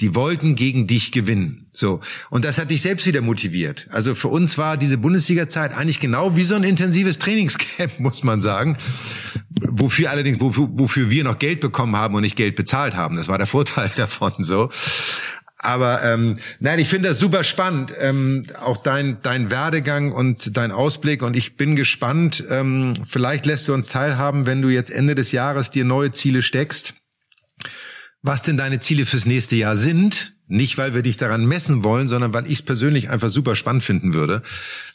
Die 0.00 0.14
wollten 0.14 0.56
gegen 0.56 0.86
dich 0.86 1.10
gewinnen. 1.10 1.68
So. 1.72 2.00
Und 2.28 2.44
das 2.44 2.58
hat 2.58 2.70
dich 2.70 2.82
selbst 2.82 3.06
wieder 3.06 3.22
motiviert. 3.22 3.86
Also 3.90 4.14
für 4.14 4.28
uns 4.28 4.58
war 4.58 4.76
diese 4.76 4.98
Bundesliga-Zeit 4.98 5.72
eigentlich 5.72 6.00
genau 6.00 6.36
wie 6.36 6.44
so 6.44 6.54
ein 6.54 6.64
intensives 6.64 7.18
Trainingscamp, 7.18 7.92
muss 7.98 8.22
man 8.22 8.42
sagen. 8.42 8.76
Wofür 9.62 10.10
allerdings, 10.10 10.38
wofür, 10.40 10.68
wofür 10.72 11.08
wir 11.08 11.24
noch 11.24 11.38
Geld 11.38 11.60
bekommen 11.60 11.96
haben 11.96 12.14
und 12.14 12.22
nicht 12.22 12.36
Geld 12.36 12.56
bezahlt 12.56 12.94
haben. 12.94 13.16
Das 13.16 13.28
war 13.28 13.38
der 13.38 13.46
Vorteil 13.46 13.90
davon, 13.96 14.34
so. 14.40 14.68
Aber 15.58 16.02
ähm, 16.04 16.38
nein, 16.60 16.78
ich 16.78 16.88
finde 16.88 17.08
das 17.08 17.18
super 17.18 17.42
spannend, 17.42 17.94
ähm, 17.98 18.42
auch 18.62 18.76
dein 18.76 19.16
dein 19.22 19.50
Werdegang 19.50 20.12
und 20.12 20.56
dein 20.56 20.70
Ausblick. 20.70 21.22
Und 21.22 21.34
ich 21.34 21.56
bin 21.56 21.74
gespannt. 21.74 22.44
Ähm, 22.50 23.02
vielleicht 23.06 23.46
lässt 23.46 23.66
du 23.66 23.72
uns 23.72 23.88
teilhaben, 23.88 24.44
wenn 24.44 24.60
du 24.60 24.68
jetzt 24.68 24.90
Ende 24.90 25.14
des 25.14 25.32
Jahres 25.32 25.70
dir 25.70 25.84
neue 25.84 26.12
Ziele 26.12 26.42
steckst 26.42 26.94
was 28.26 28.42
denn 28.42 28.56
deine 28.56 28.80
Ziele 28.80 29.06
fürs 29.06 29.24
nächste 29.24 29.56
Jahr 29.56 29.76
sind. 29.76 30.34
Nicht, 30.48 30.78
weil 30.78 30.94
wir 30.94 31.02
dich 31.02 31.16
daran 31.16 31.46
messen 31.46 31.82
wollen, 31.82 32.08
sondern 32.08 32.32
weil 32.32 32.46
ich 32.46 32.54
es 32.54 32.62
persönlich 32.62 33.10
einfach 33.10 33.30
super 33.30 33.56
spannend 33.56 33.82
finden 33.82 34.14
würde, 34.14 34.42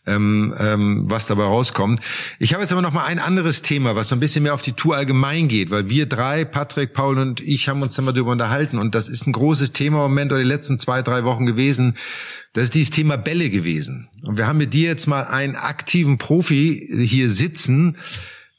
ähm, 0.05 0.53
ähm, 0.57 1.03
was 1.09 1.27
dabei 1.27 1.43
rauskommt. 1.43 1.99
Ich 2.39 2.53
habe 2.53 2.63
jetzt 2.63 2.71
aber 2.71 2.81
noch 2.81 2.93
mal 2.93 3.03
ein 3.03 3.19
anderes 3.19 3.61
Thema, 3.61 3.95
was 3.95 4.07
so 4.07 4.15
ein 4.15 4.21
bisschen 4.21 4.43
mehr 4.43 4.53
auf 4.53 4.61
die 4.61 4.71
Tour 4.71 4.95
allgemein 4.95 5.49
geht, 5.49 5.69
weil 5.69 5.89
wir 5.89 6.05
drei, 6.05 6.45
Patrick, 6.45 6.93
Paul 6.93 7.17
und 7.17 7.41
ich, 7.41 7.67
haben 7.67 7.81
uns 7.81 7.99
mal 7.99 8.13
darüber 8.13 8.31
unterhalten 8.31 8.79
und 8.79 8.95
das 8.95 9.09
ist 9.09 9.27
ein 9.27 9.33
großes 9.33 9.73
Thema 9.73 10.05
im 10.05 10.11
Moment 10.11 10.31
oder 10.31 10.41
die 10.41 10.47
letzten 10.47 10.79
zwei, 10.79 11.01
drei 11.01 11.25
Wochen 11.25 11.45
gewesen. 11.45 11.97
Das 12.53 12.65
ist 12.65 12.73
dieses 12.73 12.91
Thema 12.91 13.17
Bälle 13.17 13.49
gewesen. 13.49 14.09
Und 14.23 14.37
wir 14.37 14.47
haben 14.47 14.57
mit 14.57 14.73
dir 14.73 14.87
jetzt 14.87 15.07
mal 15.07 15.23
einen 15.23 15.55
aktiven 15.55 16.17
Profi 16.17 16.87
hier 17.05 17.29
sitzen, 17.29 17.97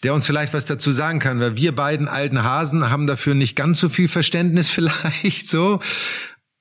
der 0.02 0.14
uns 0.14 0.26
vielleicht 0.26 0.52
was 0.52 0.66
dazu 0.66 0.90
sagen 0.90 1.18
kann, 1.18 1.40
weil 1.40 1.56
wir 1.56 1.74
beiden 1.74 2.08
alten 2.08 2.42
Hasen 2.42 2.90
haben 2.90 3.06
dafür 3.06 3.34
nicht 3.34 3.56
ganz 3.56 3.78
so 3.78 3.88
viel 3.88 4.08
Verständnis 4.08 4.70
vielleicht 4.70 5.48
so. 5.48 5.80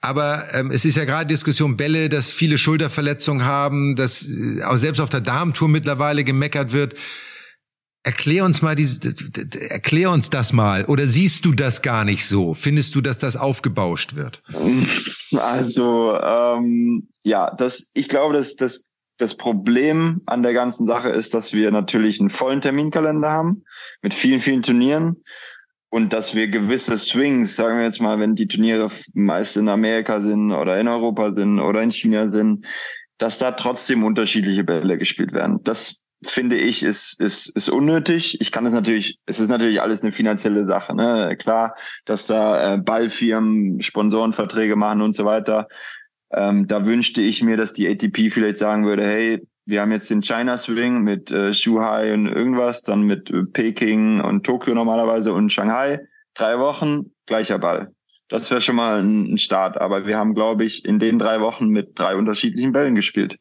Aber 0.02 0.46
ähm, 0.54 0.72
es 0.72 0.84
ist 0.84 0.98
ja 0.98 1.06
gerade 1.06 1.28
Diskussion 1.28 1.78
Bälle, 1.78 2.10
dass 2.10 2.32
viele 2.32 2.58
Schulterverletzungen 2.58 3.46
haben, 3.46 3.96
dass 3.96 4.28
äh, 4.28 4.64
auch 4.64 4.78
selbst 4.78 5.00
auf 5.00 5.10
der 5.10 5.22
Darmtour 5.22 5.70
mittlerweile 5.70 6.24
gemeckert 6.24 6.74
wird. 6.74 6.96
Erklär 8.04 8.46
uns 8.46 8.64
mal 8.64 8.74
diese, 8.74 9.14
erklär 9.70 10.10
uns 10.10 10.32
das 10.32 10.54
mal. 10.54 10.86
Oder 10.86 11.08
siehst 11.08 11.46
du 11.46 11.54
das 11.54 11.84
gar 11.84 12.04
nicht 12.04 12.26
so? 12.26 12.56
Findest 12.56 12.96
du, 12.96 13.02
dass 13.02 13.20
das 13.20 13.38
aufgebauscht 13.38 14.16
wird? 14.16 14.42
Also 15.38 16.20
ähm, 16.20 17.10
ja, 17.22 17.54
das, 17.56 17.86
ich 17.94 18.10
glaube, 18.10 18.34
dass 18.34 18.56
das 18.56 18.86
das 19.22 19.36
Problem 19.36 20.22
an 20.26 20.44
der 20.44 20.54
ganzen 20.54 20.88
Sache 20.88 21.10
ist, 21.10 21.34
dass 21.34 21.54
wir 21.54 21.72
natürlich 21.72 22.20
einen 22.20 22.30
vollen 22.30 22.62
Terminkalender 22.62 23.30
haben 23.30 23.64
mit 24.02 24.14
vielen, 24.14 24.42
vielen 24.42 24.64
Turnieren 24.64 25.24
und 25.90 26.14
dass 26.14 26.36
wir 26.36 26.48
gewisse 26.48 26.98
Swings, 26.98 27.56
sagen 27.56 27.78
wir 27.78 27.86
jetzt 27.86 28.02
mal, 28.02 28.20
wenn 28.20 28.36
die 28.36 28.48
Turniere 28.48 28.90
meist 29.14 29.58
in 29.58 29.70
Amerika 29.70 30.22
sind 30.22 30.52
oder 30.52 30.80
in 30.80 30.88
Europa 30.88 31.32
sind 31.32 31.60
oder 31.60 31.82
in 31.82 31.92
China 31.92 32.28
sind, 32.28 32.66
dass 33.18 33.38
da 33.38 33.52
trotzdem 33.52 34.04
unterschiedliche 34.04 34.64
Bälle 34.64 34.98
gespielt 34.98 35.34
werden. 35.34 35.60
Das 35.64 36.02
finde 36.24 36.56
ich 36.56 36.84
ist 36.84 37.20
ist 37.20 37.50
ist 37.56 37.70
unnötig. 37.70 38.40
Ich 38.42 38.52
kann 38.52 38.66
es 38.66 38.74
natürlich, 38.74 39.20
es 39.26 39.40
ist 39.40 39.50
natürlich 39.50 39.82
alles 39.82 40.02
eine 40.02 40.12
finanzielle 40.12 40.66
Sache, 40.66 40.96
ne? 40.96 41.36
Klar, 41.38 41.76
dass 42.06 42.28
da 42.28 42.76
äh, 42.76 42.78
Ballfirmen 42.78 43.82
Sponsorenverträge 43.82 44.76
machen 44.76 45.02
und 45.02 45.16
so 45.16 45.26
weiter. 45.26 45.68
Ähm, 46.34 46.68
da 46.68 46.86
wünschte 46.86 47.22
ich 47.22 47.44
mir, 47.44 47.58
dass 47.58 47.74
die 47.74 47.88
ATP 47.88 48.32
vielleicht 48.32 48.58
sagen 48.58 48.86
würde, 48.86 49.04
hey, 49.04 49.42
wir 49.66 49.82
haben 49.82 49.92
jetzt 49.92 50.10
den 50.10 50.22
China 50.22 50.58
Swing 50.58 51.02
mit 51.02 51.32
äh, 51.32 51.54
Shanghai 51.54 52.14
und 52.14 52.28
irgendwas, 52.28 52.84
dann 52.84 53.02
mit 53.02 53.30
äh, 53.30 53.44
Peking 53.44 54.22
und 54.22 54.46
Tokio 54.46 54.74
normalerweise 54.74 55.34
und 55.34 55.52
Shanghai. 55.52 56.00
Drei 56.34 56.60
Wochen, 56.60 57.12
gleicher 57.26 57.60
Ball. 57.60 57.94
Das 58.32 58.50
wäre 58.50 58.62
schon 58.62 58.78
mal 58.78 59.02
ein, 59.02 59.34
ein 59.34 59.38
Start. 59.38 59.80
Aber 59.80 60.08
wir 60.08 60.18
haben, 60.18 60.34
glaube 60.34 60.64
ich, 60.64 60.86
in 60.86 61.00
den 61.00 61.20
drei 61.20 61.42
Wochen 61.42 61.68
mit 61.68 62.00
drei 62.00 62.16
unterschiedlichen 62.16 62.72
Bällen 62.72 62.96
gespielt. 62.96 63.38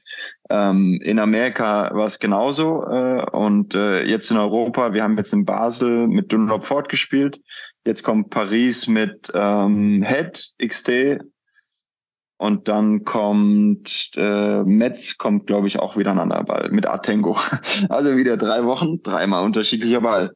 Ähm, 0.50 1.00
in 1.02 1.20
Amerika 1.20 1.94
war 1.94 2.08
es 2.08 2.18
genauso. 2.18 2.84
Äh, 2.90 3.24
und 3.30 3.76
äh, 3.76 4.02
jetzt 4.02 4.32
in 4.32 4.36
Europa, 4.36 4.92
wir 4.92 5.04
haben 5.04 5.16
jetzt 5.16 5.32
in 5.32 5.44
Basel 5.44 6.08
mit 6.08 6.32
Dunlop 6.32 6.66
Ford 6.66 6.88
gespielt. 6.88 7.40
Jetzt 7.86 8.02
kommt 8.02 8.30
Paris 8.30 8.88
mit 8.88 9.30
ähm, 9.32 10.02
Head 10.02 10.50
XT 10.60 11.20
und 12.40 12.68
dann 12.68 13.04
kommt 13.04 14.12
äh, 14.16 14.62
Metz, 14.62 15.18
kommt, 15.18 15.46
glaube 15.46 15.66
ich, 15.66 15.78
auch 15.78 15.98
wieder 15.98 16.10
ein 16.10 16.18
anderer 16.18 16.44
Ball 16.44 16.70
mit 16.70 16.86
Atengo. 16.86 17.36
Also 17.90 18.16
wieder 18.16 18.38
drei 18.38 18.64
Wochen, 18.64 19.02
dreimal 19.02 19.44
unterschiedlicher 19.44 20.00
Ball. 20.00 20.34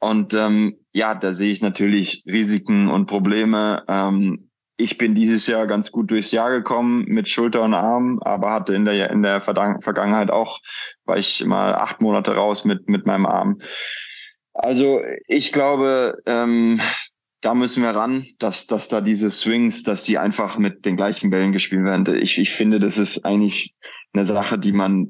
Und 0.00 0.34
ähm, 0.34 0.76
ja, 0.92 1.14
da 1.14 1.32
sehe 1.32 1.50
ich 1.50 1.62
natürlich 1.62 2.24
Risiken 2.26 2.90
und 2.90 3.06
Probleme. 3.06 3.84
Ähm, 3.88 4.50
ich 4.76 4.98
bin 4.98 5.14
dieses 5.14 5.46
Jahr 5.46 5.66
ganz 5.66 5.90
gut 5.90 6.10
durchs 6.10 6.30
Jahr 6.30 6.50
gekommen 6.50 7.06
mit 7.06 7.26
Schulter 7.26 7.62
und 7.62 7.72
Arm, 7.72 8.20
aber 8.22 8.50
hatte 8.50 8.74
in 8.74 8.84
der 8.84 9.08
in 9.10 9.22
der 9.22 9.40
Vergangenheit 9.40 10.30
auch, 10.30 10.58
war 11.06 11.16
ich 11.16 11.42
mal 11.46 11.74
acht 11.74 12.02
Monate 12.02 12.34
raus 12.34 12.66
mit 12.66 12.86
mit 12.86 13.06
meinem 13.06 13.24
Arm. 13.24 13.60
Also 14.52 15.00
ich 15.26 15.52
glaube, 15.52 16.18
ähm, 16.26 16.82
da 17.40 17.54
müssen 17.54 17.82
wir 17.82 17.90
ran, 17.90 18.26
dass, 18.38 18.66
dass 18.66 18.88
da 18.88 19.00
diese 19.00 19.30
Swings, 19.30 19.82
dass 19.82 20.04
die 20.04 20.18
einfach 20.18 20.58
mit 20.58 20.84
den 20.84 20.96
gleichen 20.96 21.30
Bällen 21.30 21.52
gespielt 21.52 21.84
werden. 21.84 22.20
Ich, 22.20 22.38
ich 22.38 22.50
finde, 22.50 22.78
das 22.78 22.98
ist 22.98 23.24
eigentlich 23.24 23.76
eine 24.12 24.26
Sache, 24.26 24.58
die 24.58 24.72
man, 24.72 25.08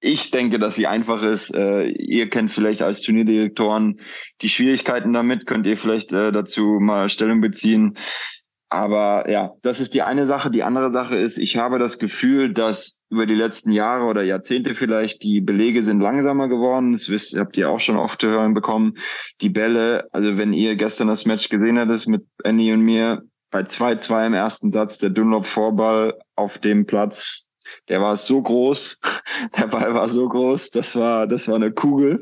ich 0.00 0.30
denke, 0.30 0.58
dass 0.58 0.76
sie 0.76 0.86
einfach 0.86 1.22
ist. 1.22 1.54
Äh, 1.54 1.88
ihr 1.88 2.30
kennt 2.30 2.50
vielleicht 2.50 2.82
als 2.82 3.02
Turnierdirektoren 3.02 4.00
die 4.40 4.48
Schwierigkeiten 4.48 5.12
damit, 5.12 5.46
könnt 5.46 5.66
ihr 5.66 5.76
vielleicht 5.76 6.12
äh, 6.12 6.32
dazu 6.32 6.78
mal 6.80 7.08
Stellung 7.08 7.40
beziehen. 7.40 7.94
Aber 8.72 9.28
ja, 9.28 9.52
das 9.60 9.80
ist 9.80 9.92
die 9.92 10.00
eine 10.00 10.26
Sache. 10.26 10.50
Die 10.50 10.62
andere 10.62 10.90
Sache 10.92 11.14
ist, 11.14 11.36
ich 11.36 11.58
habe 11.58 11.78
das 11.78 11.98
Gefühl, 11.98 12.54
dass 12.54 13.02
über 13.10 13.26
die 13.26 13.34
letzten 13.34 13.70
Jahre 13.70 14.06
oder 14.06 14.22
Jahrzehnte 14.22 14.74
vielleicht 14.74 15.22
die 15.24 15.42
Belege 15.42 15.82
sind 15.82 16.00
langsamer 16.00 16.48
geworden. 16.48 16.92
Das 16.92 17.10
wisst, 17.10 17.36
habt 17.36 17.58
ihr 17.58 17.68
auch 17.68 17.80
schon 17.80 17.98
oft 17.98 18.22
zu 18.22 18.28
hören 18.28 18.54
bekommen. 18.54 18.94
Die 19.42 19.50
Bälle, 19.50 20.08
also 20.12 20.38
wenn 20.38 20.54
ihr 20.54 20.74
gestern 20.76 21.08
das 21.08 21.26
Match 21.26 21.50
gesehen 21.50 21.76
hättet 21.76 22.06
mit 22.06 22.24
Annie 22.44 22.72
und 22.72 22.80
mir, 22.80 23.22
bei 23.50 23.60
2-2 23.60 24.28
im 24.28 24.32
ersten 24.32 24.72
Satz, 24.72 24.96
der 24.96 25.10
Dunlop 25.10 25.44
Vorball 25.44 26.18
auf 26.34 26.56
dem 26.56 26.86
Platz, 26.86 27.44
der 27.90 28.00
war 28.00 28.16
so 28.16 28.40
groß, 28.40 29.00
der 29.58 29.66
Ball 29.66 29.92
war 29.92 30.08
so 30.08 30.26
groß, 30.26 30.70
das 30.70 30.96
war, 30.96 31.26
das 31.26 31.46
war 31.46 31.56
eine 31.56 31.72
Kugel. 31.72 32.16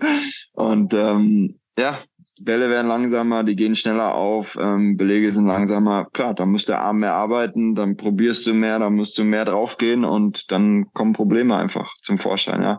Und 0.54 0.94
ähm, 0.94 1.60
ja, 1.78 1.96
Bälle 2.44 2.70
werden 2.70 2.88
langsamer, 2.88 3.44
die 3.44 3.56
gehen 3.56 3.76
schneller 3.76 4.14
auf, 4.14 4.56
ähm, 4.60 4.96
Belege 4.96 5.32
sind 5.32 5.46
langsamer. 5.46 6.06
Klar, 6.12 6.34
da 6.34 6.46
muss 6.46 6.66
der 6.66 6.80
Arm 6.80 7.00
mehr 7.00 7.14
arbeiten, 7.14 7.74
dann 7.74 7.96
probierst 7.96 8.46
du 8.46 8.54
mehr, 8.54 8.78
dann 8.78 8.94
musst 8.94 9.18
du 9.18 9.24
mehr 9.24 9.44
draufgehen 9.44 10.04
und 10.04 10.50
dann 10.50 10.86
kommen 10.92 11.12
Probleme 11.12 11.56
einfach 11.56 11.94
zum 12.02 12.18
Vorschein. 12.18 12.62
Ja, 12.62 12.78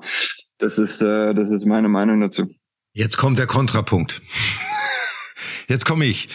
das 0.57 0.77
ist 0.77 1.01
äh, 1.01 1.33
das 1.33 1.51
ist 1.51 1.65
meine 1.65 1.89
Meinung 1.89 2.19
dazu. 2.21 2.47
Jetzt 2.93 3.17
kommt 3.17 3.39
der 3.39 3.47
Kontrapunkt. 3.47 4.21
Jetzt 5.67 5.85
komme 5.85 6.05
ich. 6.05 6.29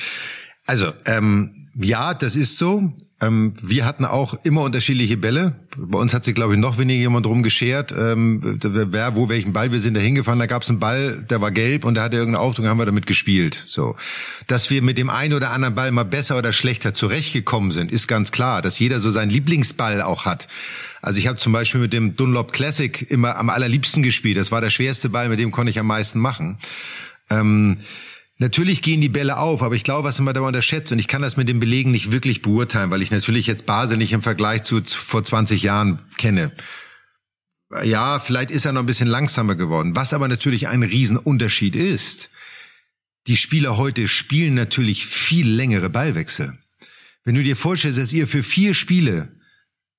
Also 0.66 0.92
ähm, 1.04 1.55
ja, 1.78 2.14
das 2.14 2.36
ist 2.36 2.58
so. 2.58 2.92
Ähm, 3.20 3.54
wir 3.62 3.86
hatten 3.86 4.04
auch 4.04 4.34
immer 4.44 4.62
unterschiedliche 4.62 5.16
Bälle. 5.16 5.54
Bei 5.76 5.98
uns 5.98 6.12
hat 6.12 6.24
sich, 6.26 6.34
glaube 6.34 6.52
ich, 6.52 6.58
noch 6.58 6.78
weniger 6.78 7.00
jemand 7.00 7.24
drum 7.24 7.42
geschert, 7.42 7.92
ähm, 7.96 8.40
wer, 8.62 9.16
wo 9.16 9.30
welchen 9.30 9.54
Ball. 9.54 9.72
Wir 9.72 9.80
sind 9.80 9.94
da 9.94 10.00
hingefahren, 10.00 10.38
da 10.38 10.46
gab 10.46 10.62
es 10.62 10.68
einen 10.68 10.80
Ball, 10.80 11.24
der 11.30 11.40
war 11.40 11.50
gelb 11.50 11.84
und 11.84 11.94
der 11.94 12.02
hatte 12.02 12.16
irgendeine 12.16 12.44
Aufdruck, 12.44 12.66
haben 12.66 12.78
wir 12.78 12.84
damit 12.84 13.06
gespielt. 13.06 13.62
So, 13.66 13.96
Dass 14.46 14.68
wir 14.68 14.82
mit 14.82 14.98
dem 14.98 15.08
einen 15.08 15.32
oder 15.32 15.50
anderen 15.50 15.74
Ball 15.74 15.92
mal 15.92 16.04
besser 16.04 16.36
oder 16.36 16.52
schlechter 16.52 16.92
zurechtgekommen 16.92 17.72
sind, 17.72 17.90
ist 17.90 18.06
ganz 18.06 18.32
klar. 18.32 18.60
Dass 18.60 18.78
jeder 18.78 19.00
so 19.00 19.10
seinen 19.10 19.30
Lieblingsball 19.30 20.02
auch 20.02 20.26
hat. 20.26 20.46
Also 21.00 21.18
ich 21.18 21.26
habe 21.26 21.38
zum 21.38 21.52
Beispiel 21.52 21.80
mit 21.80 21.92
dem 21.92 22.16
Dunlop 22.16 22.52
Classic 22.52 23.10
immer 23.10 23.36
am 23.36 23.48
allerliebsten 23.48 24.02
gespielt. 24.02 24.36
Das 24.36 24.50
war 24.50 24.60
der 24.60 24.70
schwerste 24.70 25.08
Ball, 25.08 25.28
mit 25.28 25.38
dem 25.38 25.52
konnte 25.52 25.70
ich 25.70 25.78
am 25.78 25.86
meisten 25.86 26.18
machen. 26.20 26.58
Ähm, 27.30 27.78
Natürlich 28.38 28.82
gehen 28.82 29.00
die 29.00 29.08
Bälle 29.08 29.38
auf, 29.38 29.62
aber 29.62 29.74
ich 29.74 29.84
glaube, 29.84 30.06
was 30.06 30.18
man 30.20 30.34
da 30.34 30.42
unterschätzt, 30.42 30.92
und 30.92 30.98
ich 30.98 31.08
kann 31.08 31.22
das 31.22 31.38
mit 31.38 31.48
den 31.48 31.58
Belegen 31.58 31.90
nicht 31.90 32.12
wirklich 32.12 32.42
beurteilen, 32.42 32.90
weil 32.90 33.00
ich 33.00 33.10
natürlich 33.10 33.46
jetzt 33.46 33.64
Basel 33.64 33.96
nicht 33.96 34.12
im 34.12 34.20
Vergleich 34.20 34.62
zu 34.62 34.82
vor 34.84 35.24
20 35.24 35.62
Jahren 35.62 36.00
kenne. 36.18 36.52
Ja, 37.82 38.20
vielleicht 38.20 38.50
ist 38.50 38.66
er 38.66 38.72
noch 38.72 38.82
ein 38.82 38.86
bisschen 38.86 39.08
langsamer 39.08 39.54
geworden. 39.54 39.96
Was 39.96 40.12
aber 40.12 40.28
natürlich 40.28 40.68
ein 40.68 40.82
Riesenunterschied 40.82 41.74
ist, 41.74 42.28
die 43.26 43.38
Spieler 43.38 43.76
heute 43.76 44.06
spielen 44.06 44.54
natürlich 44.54 45.06
viel 45.06 45.48
längere 45.48 45.90
Ballwechsel. 45.90 46.58
Wenn 47.24 47.34
du 47.34 47.42
dir 47.42 47.56
vorstellst, 47.56 47.98
dass 47.98 48.12
ihr 48.12 48.28
für 48.28 48.42
vier 48.42 48.74
Spiele 48.74 49.32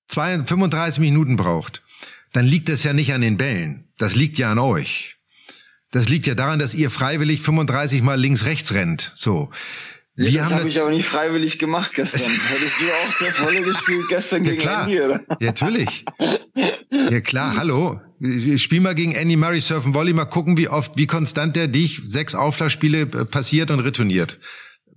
35 0.09 0.99
Minuten 0.99 1.35
braucht, 1.35 1.83
dann 2.31 2.45
liegt 2.45 2.69
das 2.69 2.83
ja 2.83 2.93
nicht 2.93 3.13
an 3.13 3.21
den 3.21 3.35
Bällen. 3.35 3.89
Das 3.97 4.15
liegt 4.15 4.37
ja 4.37 4.51
an 4.51 4.59
euch. 4.59 5.16
Das 5.97 6.09
liegt 6.09 6.27
ja 6.27 6.35
daran, 6.35 6.59
dass 6.59 6.75
ihr 6.75 6.91
freiwillig 6.91 7.41
35 7.41 8.03
mal 8.03 8.19
links 8.19 8.45
rechts 8.45 8.71
rennt. 8.71 9.11
So. 9.15 9.49
Wir 10.15 10.29
ja, 10.29 10.43
das 10.43 10.53
habe 10.53 10.69
ich 10.69 10.79
aber 10.79 10.91
nicht 10.91 11.07
freiwillig 11.07 11.57
gemacht 11.57 11.93
gestern. 11.95 12.31
Hättest 12.49 12.73
du 12.79 12.85
auch 12.85 13.11
sehr 13.13 13.31
volle 13.31 13.61
gespielt 13.63 14.05
gestern 14.07 14.43
ja, 14.43 14.51
gegen 14.51 14.61
klar. 14.61 14.83
Andy, 14.83 15.01
oder? 15.01 15.25
Ja, 15.27 15.47
natürlich. 15.47 16.05
Ja 16.91 17.21
klar, 17.21 17.55
hallo. 17.57 17.99
Spiel 18.57 18.81
mal 18.81 18.93
gegen 18.93 19.13
Andy 19.13 19.37
Murray 19.37 19.59
Surfen 19.59 19.95
Volley, 19.95 20.13
mal 20.13 20.25
gucken, 20.25 20.55
wie 20.55 20.67
oft, 20.67 20.91
wie 20.97 21.07
konstant 21.07 21.55
der 21.55 21.67
dich 21.67 21.99
sechs 22.05 22.35
Aufschlagspiele 22.35 23.01
äh, 23.01 23.25
passiert 23.25 23.71
und 23.71 23.79
retourniert. 23.79 24.37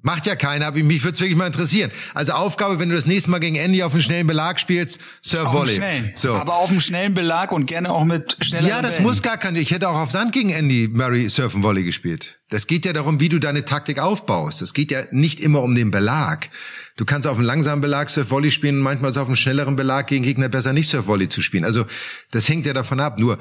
Macht 0.03 0.27
ja 0.27 0.35
keiner, 0.35 0.67
aber 0.67 0.79
mich 0.79 1.05
würde 1.05 1.21
wirklich 1.21 1.37
mal 1.37 1.47
interessieren. 1.47 1.91
Also 2.15 2.33
Aufgabe, 2.33 2.79
wenn 2.79 2.89
du 2.89 2.97
das 2.97 3.07
nächste 3.07 3.31
Mal 3.31 3.39
gegen 3.39 3.57
Andy 3.57 3.83
auf 3.83 3.93
einen 3.93 4.03
schnellen 4.03 4.27
Belag 4.27 4.59
spielst, 4.59 5.05
auf 5.37 5.53
Volley. 5.53 5.75
Schnellen. 5.77 6.13
So. 6.15 6.35
Aber 6.35 6.55
auf 6.57 6.71
einem 6.71 6.81
schnellen 6.81 7.13
Belag 7.13 7.53
und 7.53 7.67
gerne 7.67 7.91
auch 7.91 8.05
mit 8.05 8.37
schneller 8.41 8.67
Ja, 8.67 8.83
das 8.83 8.97
Bällen. 8.97 9.09
muss 9.09 9.23
gar 9.23 9.37
kein, 9.37 9.57
ich 9.57 9.71
hätte 9.71 9.89
auch 9.89 9.99
auf 9.99 10.11
Sand 10.11 10.33
gegen 10.33 10.51
Andy 10.51 10.89
Murray 10.89 11.29
Surfen 11.29 11.63
Volley 11.63 11.85
gespielt. 11.85 12.41
Das 12.49 12.67
geht 12.67 12.85
ja 12.85 12.93
darum, 12.93 13.21
wie 13.21 13.29
du 13.29 13.39
deine 13.39 13.65
Taktik 13.65 13.99
aufbaust. 13.99 14.63
Es 14.63 14.75
geht 14.75 14.91
ja 14.91 15.03
nicht 15.11 15.39
immer 15.39 15.63
um 15.63 15.75
den 15.75 15.91
Belag. 15.91 16.49
Du 16.97 17.05
kannst 17.05 17.27
auf 17.27 17.39
einem 17.39 17.47
langsamen 17.47 17.81
Belag 17.81 18.11
Surf 18.11 18.31
Volley 18.31 18.51
spielen, 18.51 18.79
manchmal 18.79 19.11
ist 19.11 19.17
auf 19.17 19.27
einem 19.27 19.37
schnelleren 19.37 19.77
Belag 19.77 20.07
gegen 20.09 20.25
Gegner 20.25 20.49
besser 20.49 20.73
nicht 20.73 20.89
Surf 20.89 21.07
Volley 21.07 21.29
zu 21.29 21.41
spielen. 21.41 21.65
Also, 21.65 21.87
das 22.31 22.49
hängt 22.49 22.67
ja 22.67 22.73
davon 22.73 23.01
ab. 23.01 23.19
Nur, 23.21 23.39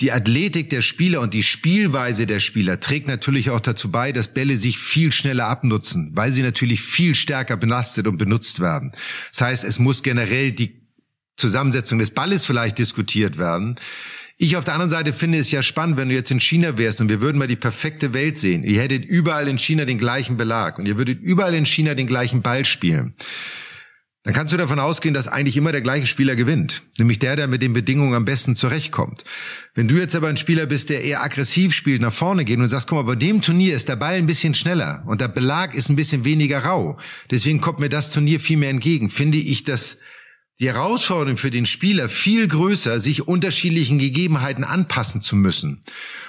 die 0.00 0.12
Athletik 0.12 0.68
der 0.68 0.82
Spieler 0.82 1.20
und 1.20 1.32
die 1.32 1.42
Spielweise 1.42 2.26
der 2.26 2.40
Spieler 2.40 2.80
trägt 2.80 3.08
natürlich 3.08 3.50
auch 3.50 3.60
dazu 3.60 3.90
bei, 3.90 4.12
dass 4.12 4.28
Bälle 4.28 4.58
sich 4.58 4.78
viel 4.78 5.10
schneller 5.10 5.46
abnutzen, 5.46 6.10
weil 6.14 6.32
sie 6.32 6.42
natürlich 6.42 6.82
viel 6.82 7.14
stärker 7.14 7.56
belastet 7.56 8.06
und 8.06 8.18
benutzt 8.18 8.60
werden. 8.60 8.92
Das 9.32 9.40
heißt, 9.40 9.64
es 9.64 9.78
muss 9.78 10.02
generell 10.02 10.52
die 10.52 10.82
Zusammensetzung 11.36 11.98
des 11.98 12.10
Balles 12.10 12.44
vielleicht 12.44 12.78
diskutiert 12.78 13.38
werden. 13.38 13.76
Ich 14.38 14.56
auf 14.56 14.64
der 14.64 14.74
anderen 14.74 14.90
Seite 14.90 15.14
finde 15.14 15.38
es 15.38 15.50
ja 15.50 15.62
spannend, 15.62 15.96
wenn 15.96 16.10
du 16.10 16.14
jetzt 16.14 16.30
in 16.30 16.40
China 16.40 16.76
wärst 16.76 17.00
und 17.00 17.08
wir 17.08 17.22
würden 17.22 17.38
mal 17.38 17.48
die 17.48 17.56
perfekte 17.56 18.12
Welt 18.12 18.36
sehen. 18.36 18.64
Ihr 18.64 18.82
hättet 18.82 19.02
überall 19.02 19.48
in 19.48 19.58
China 19.58 19.86
den 19.86 19.96
gleichen 19.96 20.36
Belag 20.36 20.78
und 20.78 20.84
ihr 20.84 20.98
würdet 20.98 21.22
überall 21.22 21.54
in 21.54 21.64
China 21.64 21.94
den 21.94 22.06
gleichen 22.06 22.42
Ball 22.42 22.66
spielen 22.66 23.14
dann 24.26 24.34
kannst 24.34 24.52
du 24.52 24.56
davon 24.56 24.80
ausgehen, 24.80 25.14
dass 25.14 25.28
eigentlich 25.28 25.56
immer 25.56 25.70
der 25.70 25.82
gleiche 25.82 26.08
Spieler 26.08 26.34
gewinnt. 26.34 26.82
Nämlich 26.98 27.20
der, 27.20 27.36
der 27.36 27.46
mit 27.46 27.62
den 27.62 27.72
Bedingungen 27.72 28.14
am 28.14 28.24
besten 28.24 28.56
zurechtkommt. 28.56 29.22
Wenn 29.76 29.86
du 29.86 29.94
jetzt 29.94 30.16
aber 30.16 30.26
ein 30.26 30.36
Spieler 30.36 30.66
bist, 30.66 30.90
der 30.90 31.04
eher 31.04 31.22
aggressiv 31.22 31.72
spielt, 31.72 32.02
nach 32.02 32.12
vorne 32.12 32.44
geht 32.44 32.58
und 32.58 32.68
sagst, 32.68 32.88
guck 32.88 32.96
mal, 32.96 33.04
bei 33.04 33.14
dem 33.14 33.40
Turnier 33.40 33.76
ist 33.76 33.88
der 33.88 33.94
Ball 33.94 34.14
ein 34.14 34.26
bisschen 34.26 34.54
schneller 34.54 35.04
und 35.06 35.20
der 35.20 35.28
Belag 35.28 35.76
ist 35.76 35.90
ein 35.90 35.94
bisschen 35.94 36.24
weniger 36.24 36.64
rau. 36.64 36.98
Deswegen 37.30 37.60
kommt 37.60 37.78
mir 37.78 37.88
das 37.88 38.10
Turnier 38.10 38.40
viel 38.40 38.56
mehr 38.56 38.70
entgegen. 38.70 39.10
Finde 39.10 39.38
ich, 39.38 39.62
dass 39.62 39.98
die 40.58 40.66
Herausforderung 40.66 41.36
für 41.36 41.50
den 41.50 41.64
Spieler 41.64 42.08
viel 42.08 42.48
größer, 42.48 42.98
sich 42.98 43.28
unterschiedlichen 43.28 44.00
Gegebenheiten 44.00 44.64
anpassen 44.64 45.20
zu 45.20 45.36
müssen. 45.36 45.82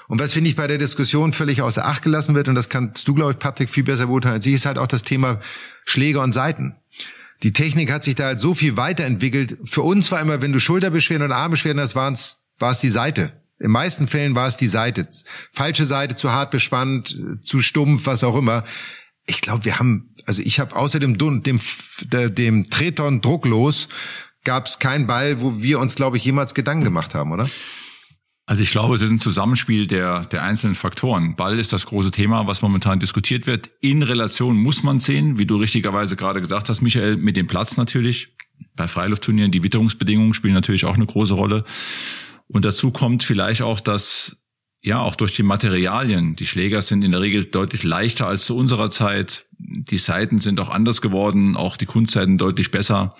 Und 0.08 0.20
was 0.20 0.34
finde 0.34 0.52
ich 0.52 0.56
bei 0.56 0.68
der 0.68 0.78
Diskussion 0.78 1.34
völlig 1.34 1.64
außer 1.64 1.84
Acht 1.84 2.04
gelassen 2.04 2.36
wird, 2.36 2.48
und 2.48 2.54
das 2.54 2.70
kannst 2.70 3.08
du, 3.08 3.16
glaube 3.16 3.32
ich, 3.32 3.39
Patrick, 3.39 3.70
viel 3.70 3.86
besser 3.86 4.06
beurteilen 4.06 4.36
als 4.36 4.45
ich, 4.45 4.54
ist 4.54 4.68
halt 4.68 4.78
auch 4.78 4.86
das 4.86 5.02
Thema 5.02 5.39
Schläger 5.84 6.22
und 6.22 6.34
Seiten. 6.34 6.76
Die 7.44 7.54
Technik 7.54 7.92
hat 7.92 8.04
sich 8.04 8.16
da 8.16 8.26
halt 8.26 8.40
so 8.40 8.54
viel 8.54 8.78
weiterentwickelt. 8.78 9.58
Für 9.64 9.84
uns 9.84 10.12
war 10.12 10.22
immer, 10.22 10.42
wenn 10.42 10.54
du 10.54 10.60
Schulterbeschwerden 10.60 11.26
oder 11.28 11.36
Armbeschwerden 11.36 11.82
hast, 11.82 11.96
war 11.96 12.12
es, 12.12 12.48
war 12.58 12.72
es 12.72 12.80
die 12.80 12.90
Seite. 12.90 13.34
In 13.60 13.72
meisten 13.72 14.08
Fällen 14.08 14.36
war 14.36 14.48
es 14.48 14.58
die 14.58 14.68
Seite. 14.68 15.08
Falsche 15.52 15.86
Seite, 15.86 16.16
zu 16.16 16.32
hart 16.32 16.52
bespannt, 16.52 17.18
zu 17.42 17.62
stumpf, 17.62 18.06
was 18.06 18.24
auch 18.24 18.36
immer. 18.36 18.64
Ich 19.26 19.42
glaube, 19.42 19.66
wir 19.66 19.80
haben, 19.80 20.16
also 20.26 20.42
ich 20.42 20.60
habe 20.60 20.76
außer 20.76 21.00
dem, 21.00 21.18
dem, 21.18 21.60
dem 22.12 22.70
Treton 22.70 23.22
drucklos, 23.22 23.90
gab 24.44 24.68
es 24.68 24.80
keinen 24.80 25.08
Ball, 25.08 25.42
wo 25.42 25.62
wir 25.62 25.80
uns, 25.80 25.96
glaube 25.96 26.18
ich, 26.18 26.26
jemals 26.26 26.54
Gedanken 26.54 26.86
gemacht 26.86 27.16
haben, 27.16 27.32
oder? 27.32 27.50
Also 28.50 28.64
ich 28.64 28.72
glaube, 28.72 28.95
es 28.95 29.02
ist 29.02 29.12
ein 29.12 29.20
Zusammenspiel 29.20 29.88
der, 29.88 30.24
der 30.24 30.41
einzelnen 30.41 30.74
Faktoren. 30.74 31.36
Ball 31.36 31.60
ist 31.60 31.74
das 31.74 31.86
große 31.86 32.12
Thema, 32.12 32.48
was 32.48 32.62
momentan 32.62 32.98
diskutiert 32.98 33.45
wird. 33.45 33.70
In 33.82 34.04
Relation 34.04 34.56
muss 34.56 34.84
man 34.84 35.02
sehen, 35.02 35.38
wie 35.38 35.45
du 35.45 35.58
richtigerweise 35.58 36.16
gerade 36.16 36.39
gesagt 36.39 36.70
hast, 36.70 36.82
Michael, 36.82 37.18
mit 37.18 37.36
dem 37.36 37.48
Platz 37.48 37.76
natürlich. 37.76 38.30
Bei 38.74 38.88
Freiluftturnieren, 38.88 39.52
die 39.52 39.64
Witterungsbedingungen 39.64 40.34
spielen 40.34 40.54
natürlich 40.54 40.86
auch 40.86 40.95
eine 40.95 41.06
große 41.06 41.34
Rolle. 41.34 41.66
Und 42.48 42.64
dazu 42.64 42.91
kommt 42.91 43.22
vielleicht 43.22 43.62
auch, 43.62 43.82
dass 43.82 44.38
ja, 44.82 45.02
auch 45.02 45.18
durch 45.18 45.34
die 45.34 45.43
Materialien. 45.43 46.38
Die 46.38 46.45
Schläger 46.45 46.82
sind 46.82 47.04
in 47.04 47.12
der 47.12 47.20
Regel 47.20 47.43
deutlich 47.43 47.84
leichter 47.84 48.28
als 48.28 48.45
zu 48.45 48.56
unserer 48.56 48.89
Zeit. 48.89 49.45
Die 49.58 49.98
Seiten 49.98 50.39
sind 50.39 50.62
auch 50.62 50.70
anders 50.70 51.02
geworden, 51.02 51.58
auch 51.58 51.76
die 51.76 51.86
Kunstseiten 51.86 52.38
deutlich 52.38 52.72
besser. 52.72 53.14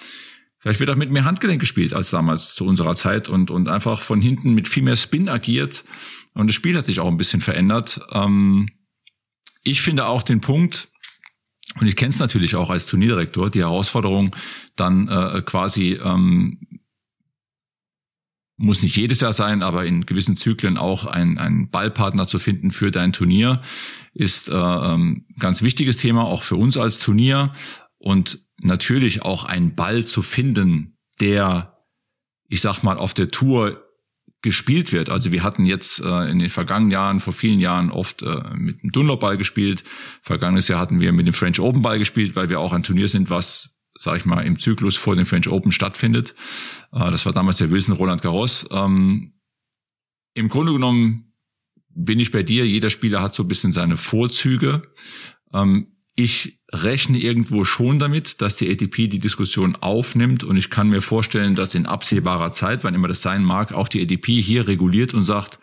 Vielleicht 0.68 0.82
wird 0.82 0.90
auch 0.90 0.96
mit 0.98 1.12
mehr 1.12 1.24
Handgelenk 1.24 1.62
gespielt 1.62 1.94
als 1.94 2.10
damals 2.10 2.54
zu 2.54 2.66
unserer 2.66 2.94
Zeit 2.98 3.30
und, 3.30 3.52
und 3.52 3.70
einfach 3.70 4.02
von 4.02 4.20
hinten 4.20 4.54
mit 4.54 4.68
viel 4.68 4.84
mehr 4.84 4.98
Spin 4.98 5.30
agiert. 5.30 5.86
Und 6.34 6.48
das 6.48 6.58
Spiel 6.58 6.76
hat 6.76 6.86
sich 6.86 7.00
auch 7.00 7.08
ein 7.08 7.16
bisschen 7.16 7.40
verändert. 7.40 8.02
Ähm, 8.12 8.68
ich 9.64 9.80
finde 9.80 10.08
auch 10.08 10.24
den 10.24 10.42
Punkt, 10.42 10.90
und 11.80 11.88
ich 11.88 11.96
kenne 11.96 12.10
es 12.10 12.20
natürlich 12.20 12.58
auch 12.58 12.70
als 12.70 12.86
Turnierdirektor, 12.86 13.50
die 13.50 13.62
Herausforderung, 13.62 14.36
dann 14.76 15.08
äh, 15.08 15.42
quasi 15.42 15.94
ähm, 16.04 16.60
muss 18.58 18.82
nicht 18.82 18.98
jedes 18.98 19.22
Jahr 19.22 19.32
sein, 19.32 19.64
aber 19.64 19.86
in 19.86 20.06
gewissen 20.06 20.36
Zyklen 20.36 20.78
auch 20.78 21.06
ein, 21.06 21.38
ein 21.38 21.70
Ballpartner 21.70 22.28
zu 22.28 22.40
finden 22.40 22.72
für 22.72 22.92
dein 22.92 23.14
Turnier, 23.14 23.62
ist 24.14 24.50
äh, 24.50 24.54
ähm, 24.54 25.28
ganz 25.40 25.62
wichtiges 25.62 25.96
Thema, 25.96 26.26
auch 26.26 26.42
für 26.42 26.58
uns 26.58 26.76
als 26.76 27.00
Turnier. 27.00 27.54
Und 28.00 28.47
natürlich 28.62 29.24
auch 29.24 29.44
einen 29.46 29.76
Ball 29.76 30.06
zu 30.06 30.22
finden, 30.22 30.98
der, 31.20 31.78
ich 32.48 32.62
sag 32.62 32.84
mal, 32.84 32.98
auf 32.98 33.14
der 33.14 33.30
Tour 33.30 33.84
gespielt 34.42 34.94
wird. 34.94 35.10
Also 35.10 35.32
wir 35.32 35.44
hatten 35.44 35.66
jetzt 35.66 36.00
äh, 36.00 36.30
in 36.30 36.40
den 36.40 36.50
vergangenen 36.50 36.92
Jahren, 36.92 37.20
vor 37.20 37.34
vielen 37.34 37.60
Jahren 37.60 37.92
oft 37.92 38.22
äh, 38.22 38.44
mit 38.56 38.84
dem 38.84 38.92
Dunlop-Ball 38.92 39.38
gespielt. 39.38 39.84
Vergangenes 40.22 40.68
Jahr 40.68 40.80
hatten 40.80 41.00
wir 41.00 41.12
mit 41.12 41.26
dem 41.26 41.34
French 41.34 41.60
Open-Ball 41.60 42.00
gespielt, 42.00 42.36
weil 42.36 42.50
wir 42.50 42.60
auch 42.60 42.72
ein 42.72 42.84
Turnier 42.84 43.08
sind, 43.08 43.30
was, 43.30 43.76
sag 43.96 44.18
ich 44.18 44.26
mal, 44.26 44.46
im 44.46 44.60
Zyklus 44.60 44.96
vor 44.96 45.16
dem 45.16 45.26
French 45.26 45.48
Open 45.48 45.72
stattfindet. 45.72 46.36
Äh, 46.92 47.12
das 47.12 47.26
war 47.26 47.34
damals 47.34 47.58
der 47.58 47.72
Wilson 47.72 47.96
Roland 47.96 48.22
Garros. 48.22 48.68
Ähm, 48.72 49.34
Im 50.34 50.50
Grunde 50.50 50.72
genommen 50.72 51.34
bin 51.90 52.20
ich 52.20 52.32
bei 52.32 52.44
dir. 52.44 52.66
Jeder 52.66 52.92
Spieler 52.92 53.22
hat 53.22 53.34
so 53.34 53.44
ein 53.44 53.48
bisschen 53.48 53.74
seine 53.74 53.98
Vorzüge. 53.98 54.84
Ähm, 55.52 55.97
ich 56.20 56.60
rechne 56.74 57.20
irgendwo 57.20 57.64
schon 57.64 58.00
damit, 58.00 58.42
dass 58.42 58.58
die 58.58 58.70
ATP 58.70 59.08
die 59.08 59.20
Diskussion 59.20 59.76
aufnimmt 59.76 60.44
und 60.44 60.58
ich 60.58 60.72
kann 60.72 60.90
mir 60.90 61.02
vorstellen, 61.02 61.54
dass 61.54 61.76
in 61.76 61.86
absehbarer 61.86 62.52
Zeit, 62.52 62.84
wann 62.84 62.96
immer 62.96 63.08
das 63.08 63.22
sein 63.22 63.44
mag, 63.44 63.72
auch 63.72 63.88
die 63.88 64.02
ATP 64.02 64.42
hier 64.42 64.68
reguliert 64.68 65.14
und 65.14 65.22
sagt, 65.22 65.60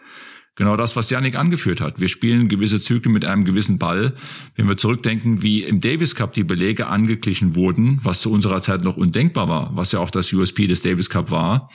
genau 0.55 0.77
das, 0.77 0.95
was 0.95 1.11
Janik 1.11 1.35
angeführt 1.35 1.81
hat. 1.81 2.01
Wir 2.01 2.07
spielen 2.07 2.49
gewisse 2.49 2.79
Zyklen 2.79 3.13
mit 3.13 3.25
einem 3.25 3.45
gewissen 3.45 3.81
Ball. 3.81 4.15
Wenn 4.55 4.69
wir 4.69 4.77
zurückdenken, 4.77 5.43
wie 5.43 5.65
im 5.65 5.81
Davis 5.81 6.15
Cup 6.15 6.33
die 6.35 6.45
Belege 6.45 6.87
angeglichen 6.87 7.57
wurden, 7.57 7.99
was 8.05 8.21
zu 8.21 8.31
unserer 8.31 8.63
Zeit 8.63 8.85
noch 8.85 8.97
undenkbar 8.97 9.49
war, 9.49 9.75
was 9.75 9.91
ja 9.91 9.99
auch 9.99 10.11
das 10.11 10.33
USP 10.33 10.69
des 10.69 10.83
Davis 10.83 11.11
Cup 11.11 11.33
war, 11.33 11.69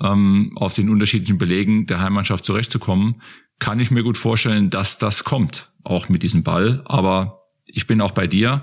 ähm, 0.00 0.50
auf 0.56 0.74
den 0.74 0.90
unterschiedlichen 0.90 1.38
Belegen 1.38 1.86
der 1.86 2.00
Heimmannschaft 2.00 2.44
zurechtzukommen, 2.44 3.22
kann 3.60 3.78
ich 3.78 3.92
mir 3.92 4.02
gut 4.02 4.18
vorstellen, 4.18 4.70
dass 4.70 4.98
das 4.98 5.22
kommt, 5.22 5.70
auch 5.84 6.08
mit 6.08 6.24
diesem 6.24 6.42
Ball. 6.42 6.82
Aber 6.84 7.37
ich 7.74 7.86
bin 7.86 8.00
auch 8.00 8.12
bei 8.12 8.26
dir. 8.26 8.62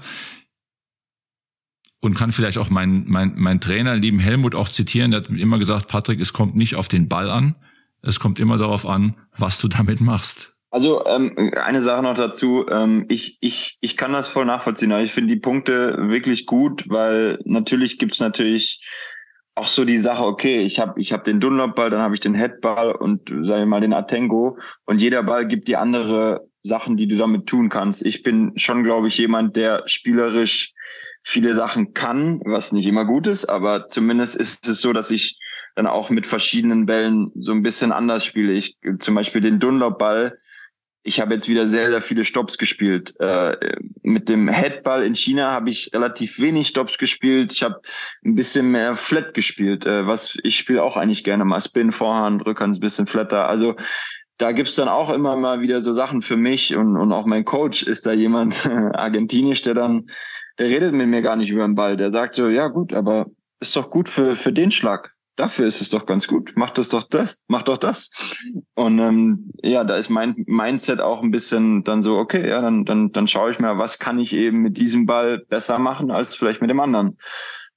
Und 1.99 2.15
kann 2.15 2.31
vielleicht 2.31 2.59
auch 2.59 2.69
meinen 2.69 3.05
mein, 3.07 3.33
mein 3.35 3.59
Trainer, 3.59 3.95
lieben 3.95 4.19
Helmut, 4.19 4.53
auch 4.53 4.69
zitieren. 4.69 5.11
Der 5.11 5.21
hat 5.21 5.29
immer 5.29 5.57
gesagt, 5.57 5.87
Patrick, 5.87 6.19
es 6.19 6.33
kommt 6.33 6.55
nicht 6.55 6.75
auf 6.75 6.87
den 6.87 7.09
Ball 7.09 7.31
an, 7.31 7.55
es 8.03 8.19
kommt 8.19 8.37
immer 8.37 8.57
darauf 8.57 8.85
an, 8.85 9.15
was 9.37 9.59
du 9.59 9.67
damit 9.67 10.01
machst. 10.01 10.55
Also 10.69 11.05
ähm, 11.05 11.53
eine 11.55 11.81
Sache 11.81 12.03
noch 12.03 12.15
dazu, 12.15 12.65
ähm, 12.69 13.05
ich, 13.07 13.37
ich, 13.39 13.77
ich 13.79 13.95
kann 13.95 14.11
das 14.11 14.27
voll 14.27 14.45
nachvollziehen, 14.45 14.91
aber 14.91 15.01
ich 15.01 15.13
finde 15.13 15.33
die 15.33 15.39
Punkte 15.39 15.95
wirklich 16.09 16.45
gut, 16.45 16.83
weil 16.89 17.39
natürlich 17.45 17.97
gibt's 17.97 18.19
natürlich 18.19 18.85
auch 19.55 19.67
so 19.67 19.85
die 19.85 19.97
Sache, 19.97 20.23
okay, 20.23 20.63
ich 20.63 20.81
habe 20.81 20.99
ich 20.99 21.13
hab 21.13 21.23
den 21.23 21.39
Dunlop-Ball, 21.39 21.89
dann 21.89 22.01
habe 22.01 22.13
ich 22.13 22.19
den 22.19 22.33
Headball 22.33 22.91
und 22.91 23.31
sage 23.43 23.63
ich 23.63 23.67
mal 23.69 23.79
den 23.79 23.93
Atengo. 23.93 24.57
Und 24.85 25.01
jeder 25.01 25.23
Ball 25.23 25.47
gibt 25.47 25.69
die 25.69 25.77
andere 25.77 26.45
Sachen, 26.65 26.97
die 26.97 27.07
du 27.07 27.15
damit 27.15 27.45
tun 27.45 27.69
kannst. 27.69 28.03
Ich 28.03 28.23
bin 28.23 28.53
schon, 28.57 28.83
glaube 28.83 29.07
ich, 29.07 29.17
jemand, 29.17 29.55
der 29.55 29.83
spielerisch 29.85 30.73
viele 31.23 31.55
Sachen 31.55 31.93
kann, 31.93 32.41
was 32.43 32.71
nicht 32.71 32.87
immer 32.87 33.05
gut 33.05 33.27
ist, 33.27 33.45
aber 33.45 33.87
zumindest 33.87 34.35
ist 34.35 34.67
es 34.67 34.81
so, 34.81 34.91
dass 34.91 35.11
ich 35.11 35.37
dann 35.75 35.87
auch 35.87 36.09
mit 36.09 36.25
verschiedenen 36.25 36.85
Bällen 36.85 37.31
so 37.35 37.51
ein 37.51 37.63
bisschen 37.63 37.91
anders 37.91 38.25
spiele. 38.25 38.53
Ich 38.53 38.77
zum 38.99 39.15
Beispiel 39.15 39.41
den 39.41 39.59
Dunlop-Ball. 39.59 40.37
Ich 41.03 41.19
habe 41.19 41.35
jetzt 41.35 41.47
wieder 41.47 41.67
sehr, 41.67 41.91
sehr 41.91 42.01
viele 42.01 42.23
Stops 42.23 42.57
gespielt. 42.57 43.13
Äh, 43.19 43.75
mit 44.01 44.27
dem 44.27 44.47
Headball 44.47 45.03
in 45.03 45.13
China 45.13 45.51
habe 45.51 45.69
ich 45.69 45.91
relativ 45.93 46.39
wenig 46.39 46.67
Stops 46.67 46.97
gespielt. 46.97 47.53
Ich 47.53 47.61
habe 47.61 47.79
ein 48.23 48.33
bisschen 48.33 48.71
mehr 48.71 48.95
Flat 48.95 49.35
gespielt, 49.35 49.85
äh, 49.85 50.07
was 50.07 50.35
ich 50.41 50.57
spiele 50.57 50.81
auch 50.81 50.97
eigentlich 50.97 51.23
gerne 51.23 51.45
mal 51.45 51.61
Spin, 51.61 51.91
Vorhand, 51.91 52.43
Rückhand 52.45 52.77
ein 52.77 52.79
bisschen 52.79 53.05
flatter. 53.05 53.47
Also 53.47 53.75
da 54.37 54.51
gibt's 54.51 54.75
dann 54.75 54.89
auch 54.89 55.11
immer 55.11 55.35
mal 55.35 55.61
wieder 55.61 55.81
so 55.81 55.93
Sachen 55.93 56.21
für 56.21 56.37
mich 56.37 56.75
und, 56.75 56.97
und 56.97 57.11
auch 57.11 57.25
mein 57.25 57.45
Coach 57.45 57.83
ist 57.83 58.05
da 58.05 58.11
jemand 58.11 58.65
argentinisch, 58.93 59.61
der 59.61 59.73
dann, 59.73 60.07
der 60.59 60.67
redet 60.67 60.93
mit 60.93 61.07
mir 61.07 61.21
gar 61.21 61.35
nicht 61.35 61.51
über 61.51 61.63
den 61.63 61.75
Ball. 61.75 61.97
Der 61.97 62.11
sagt 62.11 62.35
so, 62.35 62.49
ja 62.49 62.67
gut, 62.67 62.93
aber 62.93 63.27
ist 63.59 63.75
doch 63.75 63.89
gut 63.89 64.09
für, 64.09 64.35
für 64.35 64.51
den 64.51 64.71
Schlag. 64.71 65.13
Dafür 65.37 65.67
ist 65.67 65.81
es 65.81 65.89
doch 65.89 66.05
ganz 66.05 66.27
gut. 66.27 66.53
Mach 66.55 66.69
das 66.69 66.87
doch 66.87 67.03
das, 67.03 67.41
mach 67.47 67.63
doch 67.63 67.77
das. 67.77 68.09
Und 68.73 68.99
ähm, 68.99 69.51
ja, 69.61 69.83
da 69.83 69.97
ist 69.97 70.09
mein 70.09 70.33
Mindset 70.47 71.01
auch 71.01 71.21
ein 71.21 71.31
bisschen 71.31 71.83
dann 71.83 72.01
so, 72.01 72.17
okay, 72.17 72.47
ja, 72.47 72.61
dann, 72.61 72.85
dann, 72.85 73.11
dann 73.11 73.27
schaue 73.27 73.51
ich 73.51 73.59
mir, 73.59 73.77
was 73.77 73.99
kann 73.99 74.17
ich 74.17 74.33
eben 74.33 74.61
mit 74.61 74.77
diesem 74.77 75.05
Ball 75.05 75.39
besser 75.39 75.77
machen 75.77 76.09
als 76.09 76.35
vielleicht 76.35 76.61
mit 76.61 76.69
dem 76.69 76.79
anderen. 76.79 77.17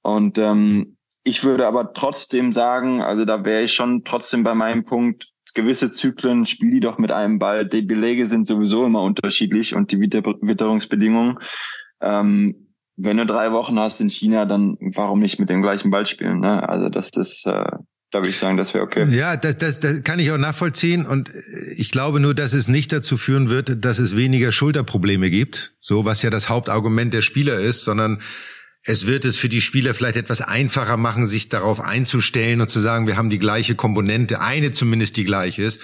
Und 0.01 0.37
ähm, 0.37 0.97
ich 1.23 1.43
würde 1.43 1.67
aber 1.67 1.93
trotzdem 1.93 2.53
sagen, 2.53 3.01
also 3.01 3.25
da 3.25 3.43
wäre 3.43 3.63
ich 3.63 3.73
schon 3.73 4.05
trotzdem 4.05 4.43
bei 4.43 4.55
meinem 4.55 4.85
Punkt, 4.85 5.28
gewisse 5.53 5.91
Zyklen 5.91 6.45
spiel 6.45 6.71
die 6.71 6.79
doch 6.79 6.97
mit 6.97 7.11
einem 7.11 7.39
Ball. 7.39 7.67
Die 7.67 7.81
Belege 7.81 8.27
sind 8.27 8.47
sowieso 8.47 8.85
immer 8.85 9.03
unterschiedlich 9.03 9.73
und 9.75 9.91
die 9.91 9.99
Witterungsbedingungen. 9.99 11.39
Ähm, 12.01 12.67
wenn 12.97 13.17
du 13.17 13.25
drei 13.25 13.51
Wochen 13.51 13.79
hast 13.79 14.01
in 14.01 14.09
China, 14.09 14.45
dann 14.45 14.77
warum 14.79 15.19
nicht 15.19 15.39
mit 15.39 15.49
dem 15.49 15.61
gleichen 15.61 15.89
Ball 15.89 16.05
spielen? 16.05 16.39
Ne? 16.39 16.67
Also 16.67 16.89
das 16.89 17.11
ist, 17.15 17.45
äh, 17.45 17.51
da 18.11 18.19
würde 18.19 18.29
ich 18.29 18.39
sagen, 18.39 18.57
das 18.57 18.73
wäre 18.73 18.83
okay. 18.83 19.07
Ja, 19.09 19.37
das, 19.37 19.57
das, 19.57 19.79
das 19.79 20.03
kann 20.03 20.19
ich 20.19 20.31
auch 20.31 20.37
nachvollziehen 20.37 21.05
und 21.05 21.29
ich 21.77 21.91
glaube 21.91 22.19
nur, 22.19 22.33
dass 22.33 22.53
es 22.53 22.67
nicht 22.67 22.91
dazu 22.91 23.15
führen 23.17 23.49
wird, 23.49 23.85
dass 23.85 23.99
es 23.99 24.17
weniger 24.17 24.51
Schulterprobleme 24.51 25.29
gibt, 25.29 25.73
so 25.79 26.05
was 26.05 26.21
ja 26.21 26.29
das 26.29 26.49
Hauptargument 26.49 27.13
der 27.13 27.21
Spieler 27.21 27.59
ist, 27.59 27.83
sondern 27.83 28.21
Es 28.83 29.07
wird 29.07 29.25
es 29.25 29.37
für 29.37 29.49
die 29.49 29.61
Spieler 29.61 29.93
vielleicht 29.93 30.15
etwas 30.15 30.41
einfacher 30.41 30.95
machen, 30.95 31.27
sich 31.27 31.49
darauf 31.49 31.81
einzustellen 31.81 32.61
und 32.61 32.69
zu 32.69 32.79
sagen, 32.79 33.07
wir 33.07 33.17
haben 33.17 33.29
die 33.29 33.39
gleiche 33.39 33.75
Komponente, 33.75 34.39
eine 34.39 34.71
zumindest 34.71 35.17
die 35.17 35.25
gleiche 35.25 35.63
ist. 35.63 35.81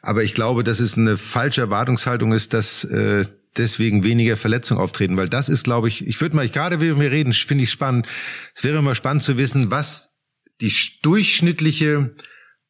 Aber 0.00 0.22
ich 0.22 0.34
glaube, 0.34 0.64
dass 0.64 0.80
es 0.80 0.96
eine 0.96 1.18
falsche 1.18 1.60
Erwartungshaltung 1.60 2.32
ist, 2.32 2.54
dass 2.54 2.84
äh, 2.84 3.26
deswegen 3.58 4.02
weniger 4.02 4.36
Verletzungen 4.36 4.80
auftreten, 4.80 5.16
weil 5.16 5.28
das 5.28 5.48
ist, 5.48 5.64
glaube 5.64 5.88
ich, 5.88 6.06
ich 6.06 6.20
würde 6.20 6.36
mal, 6.36 6.48
gerade 6.48 6.80
wie 6.80 6.98
wir 6.98 7.10
reden, 7.10 7.32
finde 7.32 7.64
ich 7.64 7.70
spannend. 7.70 8.06
Es 8.54 8.64
wäre 8.64 8.78
immer 8.78 8.94
spannend 8.94 9.22
zu 9.22 9.36
wissen, 9.36 9.70
was 9.70 10.16
die 10.60 10.72
durchschnittliche 11.02 12.14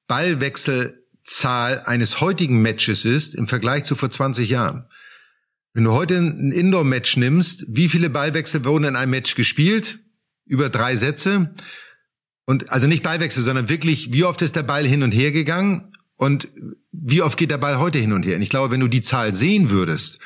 Ballwechselzahl 0.08 1.82
eines 1.84 2.20
heutigen 2.20 2.62
Matches 2.62 3.04
ist 3.04 3.34
im 3.34 3.46
Vergleich 3.46 3.84
zu 3.84 3.94
vor 3.94 4.10
20 4.10 4.48
Jahren. 4.48 4.88
Wenn 5.78 5.84
du 5.84 5.92
heute 5.92 6.16
ein 6.16 6.50
Indoor-Match 6.50 7.18
nimmst, 7.18 7.66
wie 7.68 7.88
viele 7.88 8.10
Ballwechsel 8.10 8.64
wurden 8.64 8.82
in 8.82 8.96
einem 8.96 9.12
Match 9.12 9.36
gespielt? 9.36 10.00
Über 10.44 10.70
drei 10.70 10.96
Sätze. 10.96 11.54
Und 12.46 12.70
also 12.70 12.88
nicht 12.88 13.04
Ballwechsel, 13.04 13.44
sondern 13.44 13.68
wirklich, 13.68 14.12
wie 14.12 14.24
oft 14.24 14.42
ist 14.42 14.56
der 14.56 14.64
Ball 14.64 14.84
hin 14.84 15.04
und 15.04 15.12
her 15.12 15.30
gegangen? 15.30 15.92
Und 16.16 16.48
wie 16.90 17.22
oft 17.22 17.38
geht 17.38 17.52
der 17.52 17.58
Ball 17.58 17.78
heute 17.78 17.98
hin 17.98 18.12
und 18.12 18.24
her? 18.24 18.34
Und 18.34 18.42
ich 18.42 18.48
glaube, 18.48 18.72
wenn 18.72 18.80
du 18.80 18.88
die 18.88 19.02
Zahl 19.02 19.34
sehen 19.34 19.70
würdest, 19.70 20.18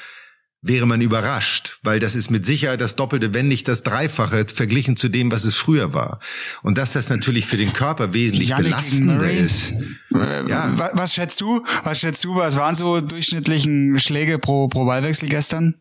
wäre 0.62 0.86
man 0.86 1.00
überrascht, 1.00 1.78
weil 1.82 1.98
das 1.98 2.14
ist 2.14 2.30
mit 2.30 2.46
Sicherheit 2.46 2.80
das 2.80 2.94
Doppelte, 2.94 3.34
wenn 3.34 3.48
nicht 3.48 3.66
das 3.66 3.82
Dreifache 3.82 4.46
verglichen 4.46 4.96
zu 4.96 5.08
dem, 5.08 5.32
was 5.32 5.44
es 5.44 5.56
früher 5.56 5.92
war. 5.92 6.20
Und 6.62 6.78
dass 6.78 6.92
das 6.92 7.08
natürlich 7.08 7.46
für 7.46 7.56
den 7.56 7.72
Körper 7.72 8.14
wesentlich 8.14 8.50
Janik 8.50 8.66
belastender 8.66 9.30
ist. 9.30 9.72
Äh, 10.14 10.48
ja. 10.48 10.72
Was 10.94 11.14
schätzt 11.14 11.40
du? 11.40 11.62
Was 11.82 11.98
schätzt 11.98 12.22
du? 12.24 12.36
Was 12.36 12.56
waren 12.56 12.76
so 12.76 13.00
durchschnittlichen 13.00 13.98
Schläge 13.98 14.38
pro, 14.38 14.68
pro 14.68 14.84
Ballwechsel 14.84 15.28
gestern? 15.28 15.74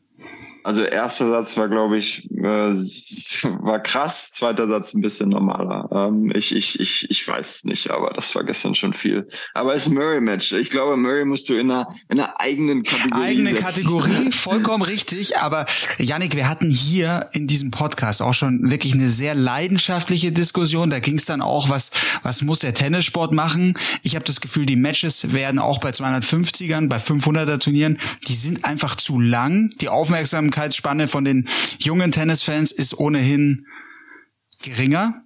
Also 0.64 0.84
erster 0.84 1.30
Satz 1.30 1.58
war, 1.58 1.68
glaube 1.70 1.98
ich, 1.98 2.30
äh, 2.32 2.44
war 2.44 3.80
krass, 3.80 4.32
zweiter 4.32 4.68
Satz 4.68 4.94
ein 4.94 5.02
bisschen 5.02 5.30
normaler. 5.30 5.90
Ähm, 5.92 6.32
ich, 6.36 6.56
ich, 6.56 6.80
ich, 6.80 7.10
ich 7.10 7.28
weiß 7.28 7.56
es 7.56 7.64
nicht, 7.64 7.90
aber 7.90 8.12
das 8.14 8.36
war 8.36 8.44
gestern 8.44 8.76
schon 8.76 8.94
viel. 8.94 9.28
Aber 9.54 9.74
es 9.74 9.84
ist 9.84 9.92
ein 9.92 9.96
Murray-Match. 9.96 10.54
Ich 10.54 10.70
glaube, 10.70 10.98
Murray 10.98 11.26
musst 11.26 11.50
du 11.50 11.54
in 11.54 11.72
einer, 11.72 11.88
in 12.10 12.20
einer 12.20 12.40
eigenen 12.40 12.84
Kategorie 12.84 13.24
Eigene 13.24 13.50
setzen. 13.52 13.66
Kategorie, 13.66 14.32
vollkommen 14.32 14.84
richtig. 14.84 15.38
Aber 15.38 15.66
Yannick, 15.98 16.36
wir 16.36 16.48
hatten 16.48 16.70
hier 16.70 17.28
in 17.34 17.48
diesem 17.48 17.72
Podcast 17.72 18.22
auch 18.22 18.34
schon 18.34 18.70
wirklich 18.70 18.94
eine 18.94 19.10
sehr 19.10 19.34
leidenschaftliche 19.34 20.32
Diskussion. 20.32 20.92
Da 20.92 21.00
ging 21.00 21.18
es 21.18 21.26
dann 21.26 21.42
auch, 21.42 21.70
was, 21.70 21.90
was 22.22 22.44
muss 22.44 22.60
der 22.60 22.76
Tennissport 22.76 23.32
machen? 23.32 23.74
Ich 24.04 24.16
habe 24.16 24.26
das 24.26 24.42
Gefühl, 24.42 24.68
die 24.68 24.76
Matches 24.76 25.34
werden 25.34 25.60
auch 25.60 25.80
bei 25.80 25.90
250ern, 25.90 26.88
bei 26.88 26.98
500er 26.98 27.60
Turnieren, 27.60 27.98
die 28.28 28.36
sind 28.36 28.66
einfach 28.66 28.96
zu 28.96 29.20
lang. 29.20 29.72
Die 29.82 29.90
Aufmerksamkeit 29.90 30.51
Aufmerksamkeitsspanne 30.52 31.08
von 31.08 31.26
den 31.26 31.48
jungen 31.80 32.12
Tennisfans 32.12 32.72
ist 32.72 32.98
ohnehin 32.98 33.66
geringer. 34.62 35.24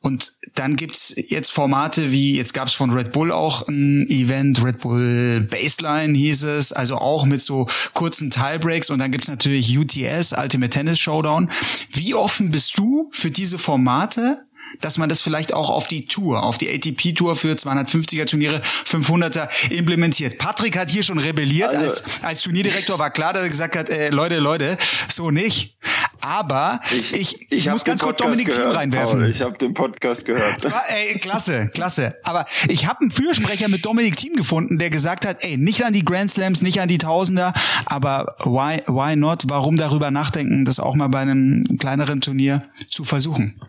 Und 0.00 0.32
dann 0.54 0.76
gibt's 0.76 1.14
jetzt 1.16 1.50
Formate 1.50 2.10
wie, 2.12 2.36
jetzt 2.36 2.52
gab's 2.52 2.74
von 2.74 2.90
Red 2.90 3.12
Bull 3.12 3.32
auch 3.32 3.66
ein 3.68 4.06
Event, 4.08 4.62
Red 4.62 4.80
Bull 4.80 5.46
Baseline 5.50 6.16
hieß 6.16 6.42
es, 6.44 6.72
also 6.72 6.96
auch 6.96 7.24
mit 7.24 7.40
so 7.40 7.66
kurzen 7.94 8.30
Tiebreaks 8.30 8.90
und 8.90 8.98
dann 8.98 9.12
gibt's 9.12 9.28
natürlich 9.28 9.78
UTS, 9.78 10.32
Ultimate 10.32 10.70
Tennis 10.70 10.98
Showdown. 10.98 11.48
Wie 11.90 12.14
offen 12.14 12.50
bist 12.50 12.76
du 12.76 13.08
für 13.12 13.30
diese 13.30 13.56
Formate? 13.56 14.45
Dass 14.80 14.98
man 14.98 15.08
das 15.08 15.20
vielleicht 15.20 15.54
auch 15.54 15.70
auf 15.70 15.88
die 15.88 16.06
Tour, 16.06 16.42
auf 16.42 16.58
die 16.58 16.68
ATP-Tour 16.68 17.36
für 17.36 17.52
250er 17.52 18.26
Turniere, 18.26 18.60
500er 18.60 19.48
implementiert. 19.70 20.38
Patrick 20.38 20.78
hat 20.78 20.90
hier 20.90 21.02
schon 21.02 21.18
rebelliert. 21.18 21.74
Also, 21.74 21.84
als, 21.84 22.04
als 22.22 22.42
Turnierdirektor 22.42 22.98
war 22.98 23.10
klar, 23.10 23.32
dass 23.32 23.42
er 23.42 23.48
gesagt 23.48 23.76
hat, 23.76 23.88
äh, 23.88 24.10
Leute, 24.10 24.38
Leute, 24.38 24.76
so 25.08 25.30
nicht. 25.30 25.76
Aber 26.20 26.80
ich, 26.90 27.14
ich, 27.14 27.52
ich, 27.52 27.70
muss 27.70 27.84
ganz 27.84 28.00
kurz 28.00 28.18
Dominik 28.18 28.50
Thiem 28.50 28.70
reinwerfen. 28.70 29.20
Paul, 29.20 29.30
ich 29.30 29.42
habe 29.42 29.56
den 29.58 29.74
Podcast 29.74 30.24
gehört. 30.24 30.64
Ja, 30.64 30.82
ey, 30.88 31.18
klasse, 31.18 31.68
klasse. 31.72 32.16
Aber 32.24 32.46
ich 32.68 32.86
habe 32.86 33.00
einen 33.00 33.10
Fürsprecher 33.10 33.68
mit 33.68 33.84
Dominik 33.84 34.16
Thiem 34.16 34.34
gefunden, 34.34 34.78
der 34.78 34.90
gesagt 34.90 35.26
hat, 35.26 35.44
ey, 35.44 35.56
nicht 35.56 35.84
an 35.84 35.92
die 35.92 36.04
Grand 36.04 36.30
Slams, 36.30 36.62
nicht 36.62 36.80
an 36.80 36.88
die 36.88 36.98
Tausender, 36.98 37.52
aber 37.84 38.36
why, 38.44 38.82
why 38.86 39.14
not? 39.14 39.44
Warum 39.46 39.76
darüber 39.76 40.10
nachdenken, 40.10 40.64
das 40.64 40.80
auch 40.80 40.94
mal 40.94 41.08
bei 41.08 41.20
einem 41.20 41.78
kleineren 41.78 42.20
Turnier 42.20 42.62
zu 42.88 43.04
versuchen? 43.04 43.60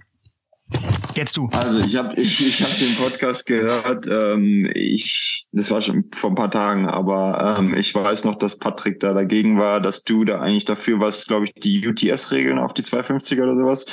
Jetzt 1.16 1.38
du. 1.38 1.50
Also 1.54 1.80
ich 1.80 1.96
habe 1.96 2.14
ich, 2.16 2.46
ich 2.46 2.62
hab 2.62 2.78
den 2.78 2.96
Podcast 2.96 3.46
gehört. 3.46 4.06
Ähm, 4.06 4.70
ich, 4.76 5.48
das 5.52 5.72
war 5.72 5.82
schon 5.82 6.12
vor 6.14 6.32
ein 6.32 6.36
paar 6.36 6.52
Tagen, 6.52 6.88
aber 6.88 7.58
ähm, 7.58 7.74
ich 7.74 7.96
weiß 7.96 8.26
noch, 8.26 8.36
dass 8.36 8.60
Patrick 8.60 9.00
da 9.00 9.14
dagegen 9.14 9.58
war, 9.58 9.80
dass 9.80 10.04
du 10.04 10.26
da 10.26 10.42
eigentlich 10.42 10.66
dafür 10.66 11.00
warst, 11.00 11.28
glaube 11.28 11.46
ich, 11.46 11.54
die 11.54 11.88
UTS-Regeln 11.88 12.60
auf 12.60 12.74
die 12.74 12.84
250er 12.84 13.44
oder 13.44 13.56
sowas. 13.56 13.86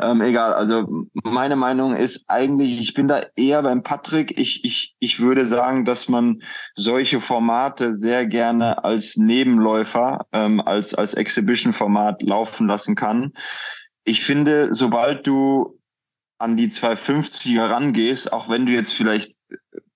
Ähm, 0.00 0.22
egal. 0.22 0.54
Also 0.54 1.06
meine 1.24 1.56
Meinung 1.56 1.96
ist 1.96 2.24
eigentlich, 2.28 2.80
ich 2.80 2.94
bin 2.94 3.08
da 3.08 3.22
eher 3.34 3.62
beim 3.62 3.82
Patrick. 3.82 4.38
Ich 4.38 4.64
ich 4.64 4.94
ich 5.00 5.20
würde 5.20 5.44
sagen, 5.44 5.84
dass 5.84 6.08
man 6.08 6.40
solche 6.76 7.20
Formate 7.20 7.94
sehr 7.94 8.26
gerne 8.26 8.84
als 8.84 9.16
Nebenläufer, 9.16 10.26
ähm, 10.32 10.60
als 10.60 10.94
als 10.94 11.14
Exhibition-Format 11.14 12.22
laufen 12.22 12.68
lassen 12.68 12.94
kann. 12.94 13.32
Ich 14.04 14.22
finde, 14.22 14.72
sobald 14.72 15.26
du 15.26 15.79
an 16.40 16.56
die 16.56 16.68
250er 16.68 17.68
rangehst, 17.68 18.32
auch 18.32 18.48
wenn 18.48 18.64
du 18.64 18.72
jetzt 18.72 18.94
vielleicht 18.94 19.34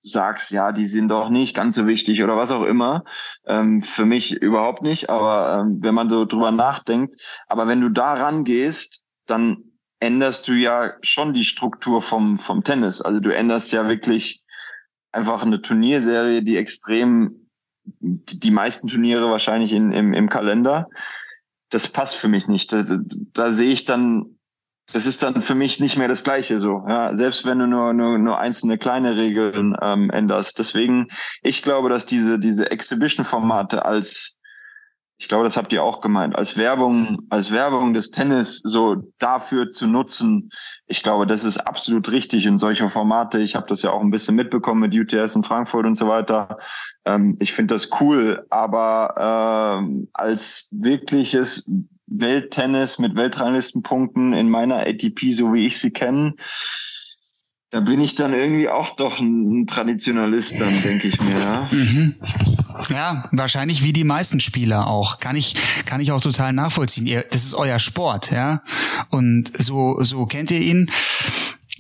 sagst, 0.02 0.50
ja, 0.50 0.72
die 0.72 0.86
sind 0.86 1.08
doch 1.08 1.30
nicht 1.30 1.56
ganz 1.56 1.74
so 1.74 1.86
wichtig 1.86 2.22
oder 2.22 2.36
was 2.36 2.50
auch 2.50 2.64
immer. 2.64 3.04
Ähm, 3.46 3.80
für 3.80 4.04
mich 4.04 4.34
überhaupt 4.34 4.82
nicht, 4.82 5.08
aber 5.08 5.60
ähm, 5.60 5.78
wenn 5.80 5.94
man 5.94 6.10
so 6.10 6.26
drüber 6.26 6.52
nachdenkt, 6.52 7.18
aber 7.48 7.66
wenn 7.66 7.80
du 7.80 7.88
da 7.88 8.12
rangehst, 8.12 9.02
dann 9.24 9.64
änderst 10.00 10.46
du 10.46 10.52
ja 10.52 10.92
schon 11.00 11.32
die 11.32 11.44
Struktur 11.44 12.02
vom, 12.02 12.38
vom 12.38 12.62
Tennis. 12.62 13.00
Also 13.00 13.20
du 13.20 13.34
änderst 13.34 13.72
ja 13.72 13.88
wirklich 13.88 14.44
einfach 15.12 15.42
eine 15.42 15.62
Turnierserie, 15.62 16.42
die 16.42 16.58
extrem, 16.58 17.48
die 18.00 18.50
meisten 18.50 18.88
Turniere 18.88 19.30
wahrscheinlich 19.30 19.72
in, 19.72 19.92
im, 19.92 20.12
im 20.12 20.28
Kalender. 20.28 20.90
Das 21.70 21.88
passt 21.88 22.16
für 22.16 22.28
mich 22.28 22.48
nicht. 22.48 22.70
Da, 22.70 22.84
da 23.32 23.54
sehe 23.54 23.72
ich 23.72 23.86
dann 23.86 24.36
das 24.92 25.06
ist 25.06 25.22
dann 25.22 25.40
für 25.42 25.54
mich 25.54 25.80
nicht 25.80 25.96
mehr 25.96 26.08
das 26.08 26.24
Gleiche 26.24 26.60
so. 26.60 26.84
Ja, 26.88 27.14
selbst 27.16 27.46
wenn 27.46 27.58
du 27.58 27.66
nur 27.66 27.92
nur, 27.94 28.18
nur 28.18 28.38
einzelne 28.38 28.78
kleine 28.78 29.16
Regeln 29.16 29.76
ähm, 29.80 30.10
änderst. 30.10 30.58
Deswegen, 30.58 31.08
ich 31.42 31.62
glaube, 31.62 31.88
dass 31.88 32.06
diese 32.06 32.38
diese 32.38 32.70
Exhibition-Formate 32.70 33.84
als 33.84 34.36
ich 35.16 35.28
glaube, 35.28 35.44
das 35.44 35.56
habt 35.56 35.72
ihr 35.72 35.82
auch 35.82 36.00
gemeint, 36.00 36.34
als 36.34 36.56
Werbung, 36.56 37.20
als 37.30 37.52
Werbung 37.52 37.94
des 37.94 38.10
Tennis 38.10 38.60
so 38.64 38.96
dafür 39.18 39.70
zu 39.70 39.86
nutzen. 39.86 40.50
Ich 40.86 41.02
glaube, 41.04 41.26
das 41.26 41.44
ist 41.44 41.58
absolut 41.58 42.10
richtig 42.10 42.46
in 42.46 42.58
solcher 42.58 42.90
Formate. 42.90 43.38
Ich 43.38 43.54
habe 43.54 43.66
das 43.68 43.82
ja 43.82 43.90
auch 43.90 44.00
ein 44.00 44.10
bisschen 44.10 44.34
mitbekommen 44.34 44.80
mit 44.80 44.94
UTS 44.94 45.36
in 45.36 45.44
Frankfurt 45.44 45.86
und 45.86 45.94
so 45.94 46.08
weiter. 46.08 46.58
Ähm, 47.04 47.36
ich 47.38 47.52
finde 47.52 47.74
das 47.74 47.90
cool, 48.00 48.44
aber 48.50 49.78
ähm, 49.78 50.08
als 50.12 50.68
wirkliches 50.72 51.64
Welttennis 52.06 52.98
mit 52.98 53.16
Weltranglistenpunkten 53.16 54.32
in 54.32 54.50
meiner 54.50 54.80
ATP, 54.80 55.32
so 55.32 55.52
wie 55.52 55.66
ich 55.66 55.78
sie 55.78 55.90
kenne, 55.90 56.34
da 57.74 57.80
bin 57.80 58.00
ich 58.00 58.14
dann 58.14 58.32
irgendwie 58.32 58.68
auch 58.68 58.94
doch 58.94 59.18
ein 59.18 59.66
Traditionalist, 59.66 60.60
dann 60.60 60.80
denke 60.82 61.08
ich 61.08 61.20
mir. 61.20 61.38
Ja. 61.38 61.70
Mhm. 61.72 62.14
ja, 62.88 63.28
wahrscheinlich 63.32 63.82
wie 63.82 63.92
die 63.92 64.04
meisten 64.04 64.38
Spieler 64.38 64.86
auch. 64.86 65.18
Kann 65.18 65.34
ich, 65.34 65.54
kann 65.86 66.00
ich 66.00 66.12
auch 66.12 66.20
total 66.20 66.52
nachvollziehen. 66.52 67.06
Ihr, 67.06 67.24
das 67.30 67.44
ist 67.44 67.54
euer 67.54 67.78
Sport, 67.78 68.30
ja. 68.30 68.62
Und 69.10 69.56
so, 69.56 70.00
so 70.02 70.26
kennt 70.26 70.50
ihr 70.50 70.60
ihn. 70.60 70.90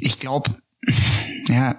Ich 0.00 0.18
glaube, 0.18 0.50
ja, 1.48 1.76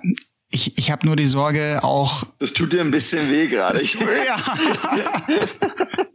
ich, 0.49 0.77
ich 0.77 0.91
habe 0.91 1.05
nur 1.05 1.15
die 1.15 1.25
Sorge 1.25 1.79
auch. 1.83 2.23
Das 2.39 2.53
tut 2.53 2.73
dir 2.73 2.81
ein 2.81 2.91
bisschen 2.91 3.29
weh 3.31 3.47
gerade. 3.47 3.81
Ja. 3.83 4.37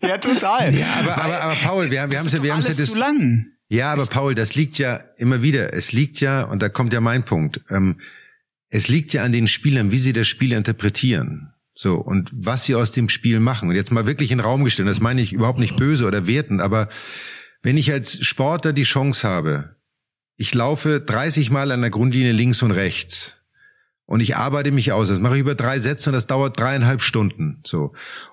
ja, 0.09 0.19
total. 0.19 0.75
Ja, 0.75 0.87
aber, 1.01 1.23
aber, 1.23 1.43
aber 1.43 1.55
Paul, 1.55 1.91
wir, 1.91 2.11
wir 2.11 2.19
haben 2.19 2.27
es 2.27 2.33
ja, 2.33 2.43
wir 2.43 2.53
haben 2.53 2.61
es 2.61 2.69
ja 2.69 2.75
das. 2.75 2.93
Zu 2.93 2.99
lang. 2.99 3.47
Ja, 3.69 3.93
aber 3.93 4.07
Paul, 4.07 4.35
das 4.35 4.55
liegt 4.55 4.79
ja 4.79 5.01
immer 5.17 5.43
wieder. 5.43 5.75
Es 5.75 5.93
liegt 5.93 6.21
ja, 6.21 6.43
und 6.43 6.63
da 6.63 6.69
kommt 6.69 6.93
ja 6.93 7.01
mein 7.01 7.25
Punkt. 7.25 7.61
Ähm, 7.71 8.01
es 8.69 8.89
liegt 8.89 9.13
ja 9.13 9.23
an 9.23 9.33
den 9.33 9.49
Spielern, 9.49 9.93
wie 9.93 9.99
sie 9.99 10.13
das 10.13 10.27
Spiel 10.27 10.53
interpretieren. 10.53 11.53
So, 11.75 11.95
und 11.97 12.31
was 12.33 12.65
sie 12.65 12.75
aus 12.75 12.93
dem 12.93 13.09
Spiel 13.09 13.41
machen. 13.41 13.69
Und 13.69 13.75
jetzt 13.75 13.93
mal 13.93 14.07
wirklich 14.07 14.33
in 14.33 14.39
den 14.39 14.45
Raum 14.45 14.65
gestellt, 14.65 14.89
das 14.89 15.01
meine 15.01 15.23
ich 15.23 15.33
überhaupt 15.33 15.59
nicht 15.59 15.77
böse 15.77 16.07
oder 16.07 16.27
wertend, 16.27 16.61
aber 16.61 16.89
wenn 17.63 17.77
ich 17.77 17.93
als 17.93 18.25
Sportler 18.25 18.73
die 18.73 18.83
Chance 18.83 19.27
habe, 19.27 19.77
ich 20.37 20.55
laufe 20.55 21.01
30 21.01 21.51
Mal 21.51 21.71
an 21.71 21.81
der 21.81 21.91
Grundlinie 21.91 22.33
links 22.33 22.63
und 22.63 22.71
rechts, 22.71 23.40
und 24.11 24.19
ich 24.19 24.35
arbeite 24.35 24.73
mich 24.73 24.91
aus. 24.91 25.07
Das 25.07 25.21
mache 25.21 25.37
ich 25.37 25.41
über 25.41 25.55
drei 25.55 25.79
Sätze 25.79 26.11
und 26.11 26.15
das 26.15 26.27
dauert 26.27 26.59
dreieinhalb 26.59 27.01
Stunden. 27.01 27.61
So. 27.65 27.93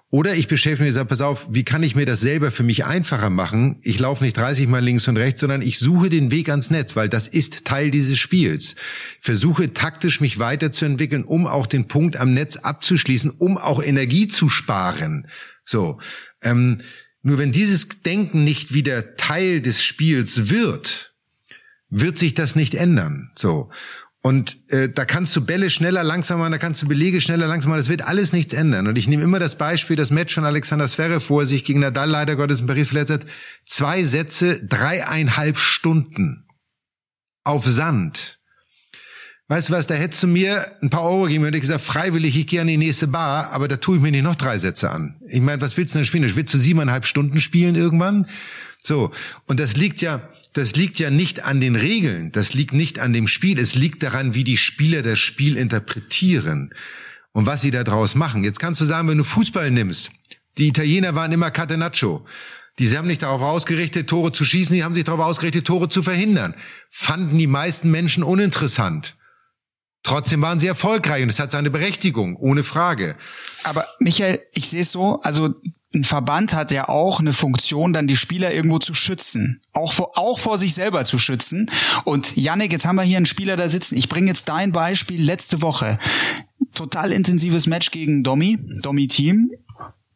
Oder 0.10 0.34
ich 0.34 0.48
beschäftige 0.48 0.86
mich, 0.86 0.96
sage, 0.96 1.06
pass 1.06 1.22
auf, 1.22 1.50
wie 1.52 1.64
kann 1.64 1.84
ich 1.84 1.94
mir 1.94 2.08
das 2.08 2.20
selber 2.20 2.50
für 2.50 2.64
mich 2.64 2.86
einfacher 2.86 3.30
machen? 3.30 3.78
Ich 3.84 4.00
laufe 4.00 4.24
nicht 4.24 4.36
30 4.36 4.68
Mal 4.68 4.84
links 4.84 5.08
und 5.08 5.18
rechts, 5.18 5.40
sondern 5.40 5.62
ich 5.62 5.78
suche 5.78 6.10
den 6.10 6.32
Weg 6.32 6.50
ans 6.50 6.72
Netz, 6.72 6.96
weil 6.96 7.10
das 7.10 7.28
ist 7.28 7.64
Teil 7.66 7.92
dieses 7.92 8.18
Spiels. 8.18 8.74
Versuche 9.22 9.72
taktisch 9.72 10.20
mich 10.20 10.40
weiterzuentwickeln, 10.40 11.24
um 11.24 11.46
auch 11.46 11.68
den 11.68 11.88
Punkt 11.88 12.18
am 12.18 12.34
Netz 12.34 12.58
abzuschließen, 12.58 13.30
um 13.30 13.60
auch 13.60 13.84
Energie 13.84 14.28
zu 14.28 14.50
sparen. 14.50 15.28
So. 15.64 16.00
Ähm, 16.42 16.80
nur 17.22 17.38
wenn 17.38 17.52
dieses 17.52 17.88
Denken 18.04 18.44
nicht 18.44 18.74
wieder 18.74 19.16
Teil 19.16 19.62
des 19.62 19.84
Spiels 19.84 20.50
wird, 20.50 21.14
wird 21.92 22.18
sich 22.18 22.34
das 22.34 22.56
nicht 22.56 22.74
ändern. 22.74 23.30
So. 23.36 23.70
Und 24.28 24.58
äh, 24.74 24.90
da 24.90 25.06
kannst 25.06 25.34
du 25.38 25.46
Bälle 25.46 25.70
schneller, 25.70 26.04
langsamer, 26.04 26.50
da 26.50 26.58
kannst 26.58 26.82
du 26.82 26.88
Belege 26.90 27.22
schneller, 27.22 27.48
langsamer. 27.48 27.78
Das 27.78 27.88
wird 27.88 28.02
alles 28.02 28.34
nichts 28.34 28.54
ändern. 28.54 28.88
Und 28.88 28.98
ich 28.98 29.08
nehme 29.08 29.24
immer 29.24 29.40
das 29.40 29.58
Beispiel, 29.58 29.96
das 29.96 30.12
Match 30.12 30.34
von 30.34 30.44
Alexander 30.44 30.86
Zverev, 30.86 31.30
wo 31.30 31.40
er 31.40 31.46
sich 31.46 31.64
gegen 31.64 31.80
Nadal 31.80 32.10
leider 32.10 32.36
Gottes 32.36 32.60
in 32.60 32.68
Paris 32.68 32.90
verletzt 32.90 33.10
hat. 33.10 33.26
Zwei 33.66 34.04
Sätze, 34.04 34.62
dreieinhalb 34.66 35.58
Stunden 35.58 36.46
auf 37.46 37.66
Sand. 37.68 38.42
Weißt 39.48 39.70
du 39.70 39.74
was, 39.74 39.88
da 39.88 39.94
hättest 39.94 40.24
du 40.24 40.28
mir 40.28 40.74
ein 40.82 40.90
paar 40.90 41.04
Euro 41.04 41.24
gegeben 41.24 41.46
und 41.46 41.56
ich 41.56 41.62
gesagt, 41.62 41.80
freiwillig, 41.80 42.38
ich 42.38 42.48
gehe 42.48 42.60
an 42.60 42.68
die 42.68 42.76
nächste 42.76 43.08
Bar, 43.08 43.54
aber 43.54 43.70
da 43.70 43.78
tue 43.78 43.96
ich 43.96 44.02
mir 44.02 44.12
nicht 44.12 44.24
noch 44.24 44.36
drei 44.36 44.58
Sätze 44.58 44.92
an. 44.92 45.22
Ich 45.30 45.40
meine, 45.40 45.62
was 45.62 45.78
willst 45.78 45.96
du 45.96 46.00
denn 46.00 46.06
spielen? 46.06 46.30
Willst 46.36 46.54
du 46.54 46.58
siebeneinhalb 46.58 47.06
Stunden 47.06 47.40
spielen 47.40 47.76
irgendwann? 47.76 48.28
So. 48.80 49.12
Und 49.46 49.62
das 49.62 49.78
liegt 49.78 50.02
ja, 50.02 50.28
das 50.58 50.76
liegt 50.76 50.98
ja 50.98 51.12
nicht 51.12 51.44
an 51.44 51.62
den 51.62 51.76
Regeln, 51.76 52.32
das 52.32 52.54
liegt 52.54 52.74
nicht 52.74 52.98
an 53.00 53.14
dem 53.14 53.28
Spiel, 53.28 53.60
es 53.60 53.76
liegt 53.76 54.02
daran, 54.02 54.34
wie 54.34 54.44
die 54.44 54.58
Spieler 54.58 55.04
das 55.04 55.20
Spiel 55.20 55.56
interpretieren 55.56 56.74
und 57.32 57.46
was 57.46 57.62
sie 57.62 57.70
da 57.70 57.84
draus 57.84 58.16
machen. 58.16 58.44
Jetzt 58.44 58.60
kannst 58.60 58.82
du 58.82 58.86
sagen, 58.86 59.08
wenn 59.08 59.20
du 59.20 59.24
Fußball 59.24 59.70
nimmst, 59.70 60.10
die 60.58 60.68
Italiener 60.68 61.14
waren 61.14 61.32
immer 61.32 61.52
Catenaccio. 61.52 62.26
Die 62.80 62.98
haben 62.98 63.08
nicht 63.08 63.22
darauf 63.22 63.42
ausgerichtet, 63.42 64.08
Tore 64.08 64.32
zu 64.32 64.46
schießen, 64.46 64.76
die 64.76 64.84
haben 64.84 64.96
sich 64.96 65.04
darauf 65.04 65.22
ausgerichtet, 65.22 65.66
Tore 65.66 65.90
zu 65.90 66.02
verhindern. 66.02 66.56
Fanden 66.90 67.38
die 67.38 67.48
meisten 67.48 67.92
Menschen 67.92 68.24
uninteressant. 68.24 69.16
Trotzdem 70.04 70.42
waren 70.42 70.60
sie 70.60 70.68
erfolgreich 70.68 71.22
und 71.24 71.30
es 71.30 71.40
hat 71.40 71.52
seine 71.52 71.70
Berechtigung, 71.70 72.36
ohne 72.38 72.64
Frage. 72.64 73.16
Aber 73.64 73.88
Michael, 74.00 74.42
ich 74.54 74.70
sehe 74.70 74.82
es 74.82 74.92
so, 74.92 75.20
also 75.22 75.54
ein 75.94 76.04
Verband 76.04 76.54
hat 76.54 76.72
ja 76.72 76.90
auch 76.90 77.20
eine 77.20 77.34
Funktion, 77.34 77.94
dann 77.94 78.08
die 78.08 78.18
Spieler 78.18 78.54
irgendwo 78.54 78.80
zu 78.80 78.94
schützen. 78.94 79.62
Auch 79.72 79.94
vor, 79.94 80.18
auch 80.18 80.40
vor 80.40 80.60
sich 80.60 80.74
selber 80.74 81.06
zu 81.06 81.18
schützen. 81.18 81.72
Und 82.04 82.36
Yannick, 82.36 82.74
jetzt 82.74 82.86
haben 82.86 82.98
wir 82.98 83.04
hier 83.04 83.18
einen 83.18 83.26
Spieler 83.26 83.56
da 83.56 83.70
sitzen. 83.70 83.98
Ich 83.98 84.10
bringe 84.10 84.28
jetzt 84.28 84.50
dein 84.50 84.72
Beispiel 84.74 85.22
letzte 85.22 85.62
Woche. 85.62 85.98
Total 86.74 87.12
intensives 87.12 87.68
Match 87.68 87.92
gegen 87.92 88.24
Domi, 88.24 88.60
Domi-Team 88.82 89.52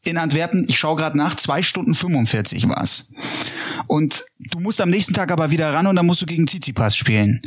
in 0.04 0.18
Antwerpen. 0.18 0.66
Ich 0.68 0.78
schaue 0.78 0.98
gerade 0.98 1.18
nach, 1.18 1.36
zwei 1.36 1.62
Stunden 1.62 1.96
45 1.96 2.68
war's. 2.68 3.12
Und 3.88 4.24
du 4.40 4.60
musst 4.60 4.82
am 4.82 4.90
nächsten 4.90 5.14
Tag 5.14 5.32
aber 5.32 5.52
wieder 5.52 5.74
ran 5.74 5.88
und 5.88 5.96
dann 5.96 6.06
musst 6.06 6.22
du 6.22 6.26
gegen 6.26 6.48
Tsitsipas 6.48 6.98
spielen. 6.98 7.42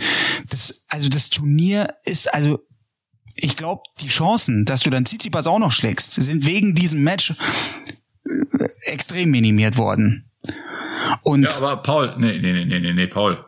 Das, 0.49 0.87
also 0.89 1.09
das 1.09 1.29
Turnier 1.29 1.95
ist, 2.05 2.33
also 2.33 2.61
ich 3.37 3.57
glaube, 3.57 3.83
die 4.01 4.09
Chancen, 4.09 4.65
dass 4.65 4.81
du 4.81 4.91
dann 4.91 5.05
Tsitsipas 5.05 5.47
auch 5.47 5.59
noch 5.59 5.73
schlägst, 5.73 6.13
sind 6.15 6.47
wegen 6.47 6.75
diesem 6.75 7.03
Match 7.03 7.35
extrem 8.87 9.31
minimiert 9.31 9.77
worden. 9.77 10.31
Und 11.23 11.43
ja, 11.43 11.57
aber 11.59 11.83
Paul, 11.83 12.15
nee, 12.19 12.39
nee, 12.39 12.65
nee, 12.65 12.81
nee, 12.81 12.93
nee, 12.93 13.07
Paul. 13.07 13.45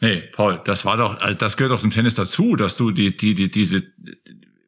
Nee, 0.00 0.22
Paul, 0.32 0.60
das 0.64 0.84
war 0.84 0.96
doch, 0.96 1.18
also 1.20 1.36
das 1.36 1.56
gehört 1.56 1.72
doch 1.72 1.80
zum 1.80 1.90
Tennis 1.90 2.14
dazu, 2.14 2.54
dass 2.54 2.76
du 2.76 2.92
die, 2.92 3.16
die, 3.16 3.34
die, 3.34 3.50
diese, 3.50 3.82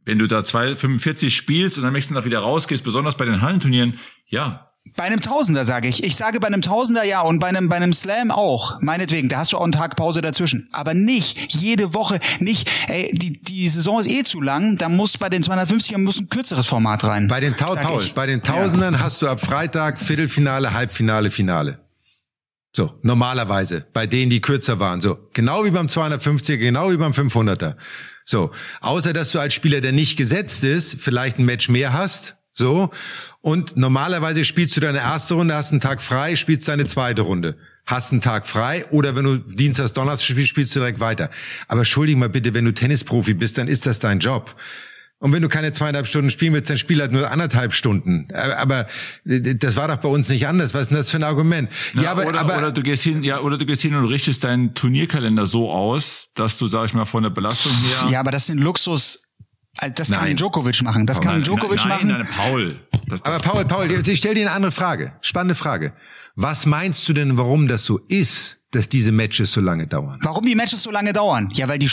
wenn 0.04 0.18
du 0.18 0.26
da 0.26 0.40
2,45 0.40 1.30
spielst 1.30 1.78
und 1.78 1.84
am 1.84 1.92
nächsten 1.92 2.14
Tag 2.14 2.24
wieder 2.24 2.40
rausgehst, 2.40 2.82
besonders 2.82 3.16
bei 3.16 3.24
den 3.24 3.40
Hallenturnieren, 3.40 3.98
ja, 4.26 4.69
bei 4.96 5.04
einem 5.04 5.20
Tausender 5.20 5.64
sage 5.64 5.88
ich. 5.88 6.04
Ich 6.04 6.16
sage 6.16 6.40
bei 6.40 6.46
einem 6.46 6.62
Tausender 6.62 7.04
ja 7.04 7.20
und 7.20 7.38
bei 7.38 7.48
einem, 7.48 7.68
bei 7.68 7.76
einem 7.76 7.92
Slam 7.92 8.30
auch. 8.30 8.80
Meinetwegen, 8.80 9.28
da 9.28 9.38
hast 9.38 9.52
du 9.52 9.58
auch 9.58 9.62
einen 9.62 9.72
Tag 9.72 9.96
Pause 9.96 10.20
dazwischen. 10.20 10.68
Aber 10.72 10.94
nicht 10.94 11.52
jede 11.52 11.94
Woche, 11.94 12.18
nicht, 12.38 12.68
ey, 12.88 13.10
die, 13.12 13.40
die 13.40 13.68
Saison 13.68 14.00
ist 14.00 14.08
eh 14.08 14.24
zu 14.24 14.40
lang, 14.40 14.76
da 14.76 14.88
muss 14.88 15.18
bei 15.18 15.28
den 15.28 15.42
250ern 15.42 15.98
muss 15.98 16.18
ein 16.18 16.28
kürzeres 16.28 16.66
Format 16.66 17.04
rein. 17.04 17.28
Bei 17.28 17.40
den, 17.40 17.56
Tau 17.56 17.74
Paul, 17.74 18.10
bei 18.14 18.26
den 18.26 18.42
Tausendern 18.42 18.94
ja. 18.94 19.00
hast 19.00 19.22
du 19.22 19.28
ab 19.28 19.40
Freitag 19.40 19.98
Viertelfinale, 19.98 20.72
Halbfinale, 20.72 21.30
Finale. 21.30 21.78
So, 22.72 22.92
normalerweise. 23.02 23.86
Bei 23.92 24.06
denen, 24.06 24.30
die 24.30 24.40
kürzer 24.40 24.78
waren. 24.78 25.00
So, 25.00 25.18
genau 25.32 25.64
wie 25.64 25.70
beim 25.70 25.86
250er, 25.88 26.56
genau 26.56 26.90
wie 26.90 26.96
beim 26.96 27.12
500er. 27.12 27.74
So, 28.24 28.52
außer 28.80 29.12
dass 29.12 29.32
du 29.32 29.40
als 29.40 29.54
Spieler, 29.54 29.80
der 29.80 29.92
nicht 29.92 30.16
gesetzt 30.16 30.62
ist, 30.62 30.96
vielleicht 31.00 31.38
ein 31.38 31.44
Match 31.44 31.68
mehr 31.68 31.92
hast, 31.92 32.36
so. 32.52 32.90
Und 33.40 33.76
normalerweise 33.76 34.44
spielst 34.44 34.76
du 34.76 34.80
deine 34.80 34.98
erste 34.98 35.34
Runde, 35.34 35.54
hast 35.54 35.72
einen 35.72 35.80
Tag 35.80 36.02
frei, 36.02 36.36
spielst 36.36 36.68
deine 36.68 36.86
zweite 36.86 37.22
Runde. 37.22 37.56
Hast 37.86 38.12
einen 38.12 38.20
Tag 38.20 38.46
frei 38.46 38.84
oder 38.90 39.16
wenn 39.16 39.24
du 39.24 39.36
Dienstags, 39.36 39.94
Donnerstag 39.94 40.30
spielst, 40.30 40.50
spielst 40.50 40.76
du 40.76 40.80
direkt 40.80 41.00
weiter. 41.00 41.30
Aber 41.66 41.80
entschuldige 41.80 42.18
mal 42.18 42.28
bitte, 42.28 42.54
wenn 42.54 42.64
du 42.64 42.72
Tennisprofi 42.72 43.34
bist, 43.34 43.58
dann 43.58 43.68
ist 43.68 43.86
das 43.86 43.98
dein 43.98 44.20
Job. 44.20 44.54
Und 45.20 45.34
wenn 45.34 45.42
du 45.42 45.48
keine 45.48 45.70
zweieinhalb 45.70 46.06
Stunden 46.06 46.30
spielen 46.30 46.54
willst, 46.54 46.70
dann 46.70 46.78
spiel 46.78 46.98
halt 46.98 47.12
nur 47.12 47.30
anderthalb 47.30 47.74
Stunden. 47.74 48.28
Aber 48.34 48.86
das 49.24 49.76
war 49.76 49.88
doch 49.88 49.98
bei 49.98 50.08
uns 50.08 50.30
nicht 50.30 50.46
anders. 50.46 50.72
Was 50.72 50.82
ist 50.82 50.90
denn 50.90 50.96
das 50.96 51.10
für 51.10 51.18
ein 51.18 51.24
Argument? 51.24 51.68
Na, 51.92 52.04
ja, 52.04 52.12
aber, 52.12 52.26
oder, 52.26 52.40
aber, 52.40 52.56
oder 52.56 52.72
du 52.72 52.82
gehst 52.82 53.02
hin, 53.02 53.22
ja, 53.22 53.40
oder 53.40 53.58
du 53.58 53.66
gehst 53.66 53.82
hin 53.82 53.94
und 53.94 54.06
richtest 54.06 54.44
deinen 54.44 54.74
Turnierkalender 54.74 55.46
so 55.46 55.70
aus, 55.70 56.30
dass 56.34 56.56
du, 56.56 56.68
sag 56.68 56.86
ich 56.86 56.94
mal, 56.94 57.04
von 57.04 57.22
der 57.22 57.30
Belastung 57.30 57.72
her. 57.72 58.08
Ja, 58.10 58.20
aber 58.20 58.30
das 58.30 58.46
sind 58.46 58.58
Luxus, 58.58 59.29
also 59.80 59.94
das 59.94 60.08
nein. 60.10 60.20
kann 60.20 60.36
Djokovic 60.36 60.82
machen. 60.82 61.06
Das 61.06 61.20
kann 61.20 61.34
nein, 61.36 61.42
Djokovic 61.42 61.78
nein, 61.80 61.88
machen. 61.88 62.08
Nein, 62.08 62.28
Paul. 62.36 62.80
Das, 63.08 63.22
das 63.22 63.24
Aber 63.24 63.38
Paul, 63.38 63.64
Paul, 63.64 63.90
ich 63.90 64.18
stell 64.18 64.34
dir 64.34 64.42
eine 64.42 64.52
andere 64.52 64.72
Frage. 64.72 65.14
Spannende 65.22 65.54
Frage. 65.54 65.92
Was 66.36 66.66
meinst 66.66 67.08
du 67.08 67.12
denn, 67.12 67.38
warum 67.38 67.66
das 67.66 67.84
so 67.84 67.98
ist? 68.08 68.59
Dass 68.72 68.88
diese 68.88 69.10
Matches 69.10 69.52
so 69.52 69.60
lange 69.60 69.86
dauern. 69.86 70.20
Warum 70.22 70.44
die 70.44 70.54
Matches 70.54 70.82
so 70.82 70.90
lange 70.90 71.12
dauern? 71.12 71.48
Ja, 71.52 71.66
weil 71.68 71.78
die, 71.78 71.90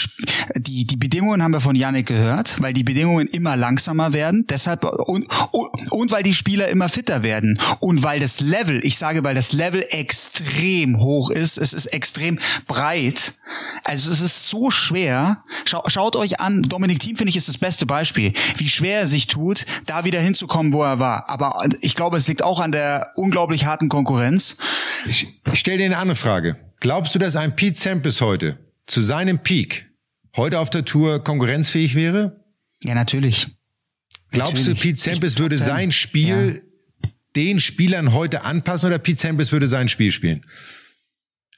die, 0.55 0.85
die 0.85 0.95
Bedingungen 0.95 1.41
haben 1.41 1.51
wir 1.51 1.59
von 1.59 1.75
Yannick 1.75 2.05
gehört, 2.05 2.61
weil 2.61 2.73
die 2.73 2.83
Bedingungen 2.83 3.27
immer 3.27 3.55
langsamer 3.55 4.13
werden, 4.13 4.45
deshalb, 4.47 4.83
und, 4.83 5.27
und, 5.51 5.91
und 5.91 6.11
weil 6.11 6.23
die 6.23 6.35
Spieler 6.35 6.67
immer 6.69 6.87
fitter 6.87 7.23
werden. 7.23 7.59
Und 7.79 8.03
weil 8.03 8.19
das 8.19 8.41
Level, 8.41 8.85
ich 8.85 8.97
sage, 8.97 9.23
weil 9.23 9.33
das 9.33 9.53
Level 9.53 9.83
extrem 9.89 10.99
hoch 10.99 11.31
ist, 11.31 11.57
es 11.57 11.73
ist 11.73 11.87
extrem 11.87 12.39
breit. 12.67 13.33
Also 13.83 14.11
es 14.11 14.21
ist 14.21 14.49
so 14.49 14.69
schwer. 14.69 15.43
Schau, 15.65 15.83
schaut 15.87 16.15
euch 16.15 16.39
an, 16.39 16.61
Dominik 16.61 16.99
Thiem 16.99 17.15
finde 17.15 17.29
ich 17.29 17.37
ist 17.37 17.47
das 17.47 17.57
beste 17.57 17.87
Beispiel, 17.87 18.33
wie 18.57 18.69
schwer 18.69 18.99
er 18.99 19.07
sich 19.07 19.27
tut, 19.27 19.65
da 19.85 20.05
wieder 20.05 20.19
hinzukommen, 20.19 20.73
wo 20.73 20.83
er 20.83 20.99
war. 20.99 21.29
Aber 21.29 21.67
ich 21.81 21.95
glaube, 21.95 22.17
es 22.17 22.27
liegt 22.27 22.43
auch 22.43 22.59
an 22.59 22.71
der 22.71 23.13
unglaublich 23.15 23.65
harten 23.65 23.89
Konkurrenz. 23.89 24.57
Ich, 25.07 25.27
ich 25.51 25.59
stelle 25.59 25.77
dir 25.77 25.85
eine 25.85 25.97
andere 25.97 26.15
Frage. 26.15 26.66
Glaubst 26.79 27.15
du, 27.15 27.19
dass 27.19 27.35
ein 27.35 27.55
Pete 27.55 27.77
Sampras 27.77 28.21
heute 28.21 28.57
zu 28.85 29.01
seinem 29.01 29.39
Peak 29.39 29.89
heute 30.35 30.59
auf 30.59 30.69
der 30.69 30.85
Tour 30.85 31.23
konkurrenzfähig 31.23 31.95
wäre? 31.95 32.43
Ja, 32.83 32.93
natürlich. 32.93 33.47
Glaubst 34.31 34.67
natürlich. 34.67 34.79
du, 34.79 34.87
Pete 34.87 34.99
Sampras 34.99 35.37
würde 35.39 35.57
sein 35.57 35.91
Spiel 35.91 36.61
ja. 37.03 37.09
den 37.35 37.59
Spielern 37.59 38.13
heute 38.13 38.43
anpassen 38.43 38.87
oder 38.87 38.99
Pete 38.99 39.19
Sampras 39.19 39.51
würde 39.51 39.67
sein 39.67 39.89
Spiel 39.89 40.11
spielen? 40.11 40.45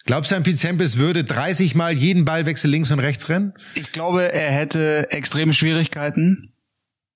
Glaubst 0.05 0.31
du, 0.31 0.35
ein 0.35 0.43
Pete 0.43 0.57
Sampras 0.57 0.95
würde 0.95 1.23
30 1.23 1.75
Mal 1.75 1.93
jeden 1.93 2.23
Ballwechsel 2.23 2.71
links 2.71 2.89
und 2.91 2.99
rechts 2.99 3.27
rennen? 3.27 3.53
Ich 3.75 3.91
glaube, 3.91 4.31
er 4.33 4.51
hätte 4.51 5.11
extreme 5.11 5.53
Schwierigkeiten 5.53 6.53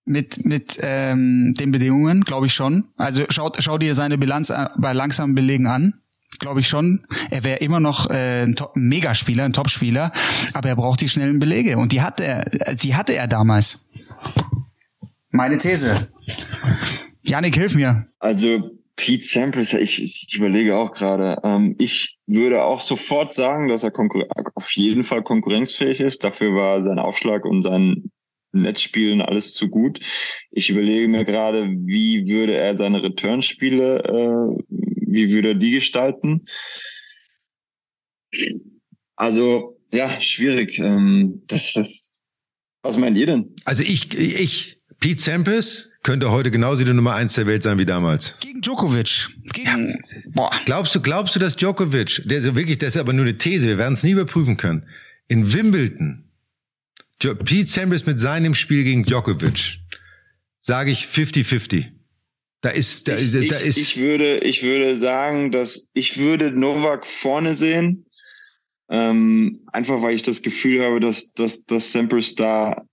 mit 0.05 0.43
mit 0.43 0.77
ähm, 0.81 1.53
den 1.57 1.71
Bedingungen, 1.71 2.21
glaube 2.21 2.47
ich 2.47 2.53
schon. 2.53 2.89
Also 2.97 3.25
schau, 3.29 3.53
schau 3.57 3.77
dir 3.77 3.95
seine 3.95 4.17
Bilanz 4.17 4.49
äh, 4.49 4.67
bei 4.77 4.91
langsamen 4.91 5.33
Belegen 5.33 5.67
an 5.67 6.02
glaube 6.39 6.59
ich 6.59 6.67
schon. 6.67 7.05
Er 7.31 7.43
wäre 7.43 7.59
immer 7.59 7.79
noch 7.79 8.09
äh, 8.09 8.43
ein, 8.43 8.55
Top, 8.55 8.75
ein 8.75 8.87
Megaspieler, 8.87 9.45
ein 9.45 9.53
Topspieler, 9.53 10.11
aber 10.53 10.69
er 10.69 10.75
braucht 10.75 11.01
die 11.01 11.09
schnellen 11.09 11.39
Belege 11.39 11.77
und 11.77 11.91
die 11.91 12.01
hatte 12.01 12.23
er, 12.23 12.45
die 12.75 12.95
hatte 12.95 13.13
er 13.13 13.27
damals. 13.27 13.89
Meine 15.31 15.57
These. 15.57 16.09
Janik, 17.23 17.55
hilf 17.55 17.75
mir. 17.75 18.07
Also 18.19 18.71
Pete 18.95 19.25
Sampras, 19.25 19.73
ich, 19.73 20.03
ich 20.03 20.35
überlege 20.35 20.77
auch 20.77 20.91
gerade. 20.93 21.39
Ähm, 21.43 21.75
ich 21.79 22.19
würde 22.27 22.63
auch 22.63 22.81
sofort 22.81 23.33
sagen, 23.33 23.67
dass 23.67 23.83
er 23.83 23.91
auf 24.55 24.71
jeden 24.73 25.03
Fall 25.03 25.23
konkurrenzfähig 25.23 25.99
ist. 25.99 26.23
Dafür 26.23 26.53
war 26.53 26.83
sein 26.83 26.99
Aufschlag 26.99 27.45
und 27.45 27.63
sein 27.63 28.11
Netzspielen 28.51 29.21
alles 29.21 29.55
zu 29.55 29.69
gut. 29.69 29.99
Ich 30.51 30.69
überlege 30.69 31.07
mir 31.07 31.25
gerade, 31.25 31.67
wie 31.67 32.27
würde 32.27 32.55
er 32.55 32.77
seine 32.77 33.01
Returnspiele 33.01 34.03
äh, 34.03 34.63
wie 35.13 35.31
würde 35.31 35.49
er 35.49 35.55
die 35.55 35.71
gestalten? 35.71 36.45
Also, 39.15 39.79
ja, 39.93 40.19
schwierig. 40.19 40.79
Ähm, 40.79 41.43
das, 41.47 41.73
das, 41.73 42.13
was 42.81 42.97
meint 42.97 43.17
ihr 43.17 43.27
denn? 43.27 43.55
Also 43.65 43.83
ich, 43.83 44.13
ich, 44.17 44.81
Pete 44.99 45.21
Sampras 45.21 45.89
könnte 46.01 46.31
heute 46.31 46.51
genauso 46.51 46.83
die 46.83 46.93
Nummer 46.93 47.15
eins 47.15 47.33
der 47.33 47.47
Welt 47.47 47.63
sein 47.63 47.77
wie 47.77 47.85
damals. 47.85 48.37
Gegen 48.39 48.61
Djokovic. 48.61 49.29
Gegen, 49.53 49.89
ja. 49.89 49.95
boah. 50.33 50.51
Glaubst 50.65 50.95
du, 50.95 51.01
glaubst 51.01 51.35
du, 51.35 51.39
dass 51.39 51.55
Djokovic, 51.55 52.23
der 52.25 52.39
ist 52.39 52.55
wirklich, 52.55 52.77
das 52.79 52.95
ist 52.95 52.97
aber 52.97 53.13
nur 53.13 53.25
eine 53.25 53.37
These, 53.37 53.67
wir 53.67 53.77
werden 53.77 53.93
es 53.93 54.03
nie 54.03 54.11
überprüfen 54.11 54.57
können, 54.57 54.87
in 55.27 55.53
Wimbledon, 55.53 56.29
Pete 57.19 57.67
Sampras 57.67 58.05
mit 58.05 58.19
seinem 58.19 58.55
Spiel 58.55 58.83
gegen 58.83 59.05
Djokovic, 59.05 59.79
sage 60.59 60.91
ich 60.91 61.05
50-50. 61.05 61.91
Da 62.63 62.69
ist, 62.69 63.09
da, 63.09 63.17
ich, 63.17 63.49
da 63.49 63.57
ist. 63.57 63.77
Ich 63.77 63.97
würde, 63.99 64.39
ich 64.39 64.63
würde 64.63 64.95
sagen, 64.95 65.51
dass 65.51 65.89
ich 65.93 66.17
würde 66.17 66.49
Novak 66.49 67.05
vorne 67.05 67.55
sehen. 67.55 68.05
Ähm, 68.89 69.59
einfach 69.73 70.01
weil 70.01 70.15
ich 70.15 70.23
das 70.23 70.41
Gefühl 70.41 70.81
habe, 70.81 71.01
dass, 71.01 71.31
dass, 71.31 71.65
dass 71.65 71.91
Sampras 71.91 72.35
da, 72.35 72.85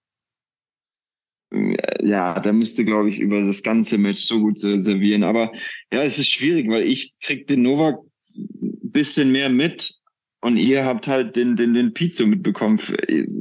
äh, 1.52 1.76
ja, 2.04 2.40
da 2.40 2.52
müsste, 2.52 2.84
glaube 2.84 3.10
ich, 3.10 3.20
über 3.20 3.40
das 3.40 3.62
ganze 3.62 3.96
Match 3.96 4.24
so 4.24 4.40
gut 4.40 4.58
servieren. 4.58 5.22
Aber 5.22 5.52
ja, 5.92 6.02
es 6.02 6.18
ist 6.18 6.32
schwierig, 6.32 6.68
weil 6.68 6.82
ich 6.82 7.14
krieg 7.20 7.46
den 7.46 7.62
Novak 7.62 8.00
ein 8.36 8.90
bisschen 8.90 9.30
mehr 9.30 9.50
mit. 9.50 9.99
Und 10.40 10.56
ihr 10.56 10.84
habt 10.84 11.06
halt 11.06 11.36
den, 11.36 11.56
den, 11.56 11.74
den 11.74 11.92
Pizzo 11.92 12.26
mitbekommen. 12.26 12.80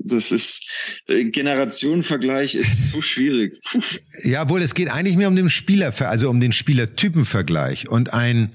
Das 0.04 0.32
ist, 0.32 0.70
äh, 1.08 1.26
Generationenvergleich 1.26 2.56
ist 2.56 2.92
so 2.92 3.02
schwierig. 3.02 3.60
Ja, 4.24 4.50
wohl, 4.50 4.62
es 4.62 4.74
geht 4.74 4.90
eigentlich 4.90 5.16
mehr 5.16 5.30
um 5.30 5.36
den 5.36 5.50
Spieler, 5.50 5.94
also 6.02 6.30
um 6.30 6.40
den 6.40 6.52
Spielertypenvergleich. 6.52 7.90
Und 7.90 8.14
ein, 8.14 8.52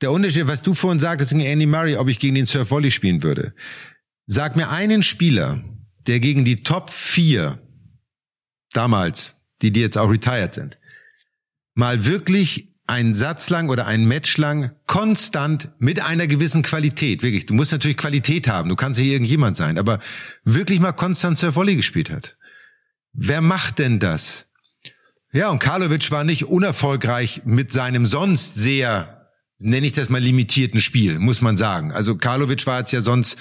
der 0.00 0.12
Unterschied, 0.12 0.46
was 0.46 0.62
du 0.62 0.74
vorhin 0.74 1.00
sagtest 1.00 1.32
gegen 1.32 1.44
Andy 1.44 1.66
Murray, 1.66 1.96
ob 1.96 2.08
ich 2.08 2.18
gegen 2.18 2.36
den 2.36 2.46
Surf 2.46 2.70
Volley 2.70 2.90
spielen 2.90 3.22
würde. 3.22 3.52
Sag 4.26 4.54
mir 4.54 4.70
einen 4.70 5.02
Spieler, 5.02 5.64
der 6.06 6.20
gegen 6.20 6.44
die 6.44 6.62
Top 6.62 6.90
4 6.90 7.58
damals, 8.72 9.36
die, 9.60 9.72
die 9.72 9.80
jetzt 9.80 9.98
auch 9.98 10.10
retired 10.10 10.54
sind, 10.54 10.78
mal 11.74 12.06
wirklich 12.06 12.71
einen 12.92 13.14
Satz 13.14 13.48
lang 13.48 13.70
oder 13.70 13.86
ein 13.86 14.04
Match 14.04 14.36
lang 14.36 14.72
konstant 14.86 15.70
mit 15.78 16.04
einer 16.04 16.26
gewissen 16.26 16.62
Qualität, 16.62 17.22
wirklich. 17.22 17.46
Du 17.46 17.54
musst 17.54 17.72
natürlich 17.72 17.96
Qualität 17.96 18.48
haben, 18.48 18.68
du 18.68 18.76
kannst 18.76 19.00
hier 19.00 19.12
irgendjemand 19.12 19.56
sein, 19.56 19.78
aber 19.78 19.98
wirklich 20.44 20.78
mal 20.78 20.92
konstant 20.92 21.38
Surf 21.38 21.56
Volley 21.56 21.74
gespielt 21.74 22.10
hat. 22.10 22.36
Wer 23.14 23.40
macht 23.40 23.78
denn 23.78 23.98
das? 23.98 24.46
Ja, 25.32 25.48
und 25.48 25.58
Karlovic 25.58 26.10
war 26.10 26.22
nicht 26.22 26.44
unerfolgreich 26.44 27.40
mit 27.46 27.72
seinem 27.72 28.04
sonst 28.04 28.56
sehr, 28.56 29.30
nenne 29.58 29.86
ich 29.86 29.94
das 29.94 30.10
mal, 30.10 30.20
limitierten 30.20 30.82
Spiel, 30.82 31.18
muss 31.18 31.40
man 31.40 31.56
sagen. 31.56 31.92
Also 31.92 32.16
Karlovic 32.16 32.66
war 32.66 32.80
jetzt 32.80 32.92
ja 32.92 33.00
sonst, 33.00 33.38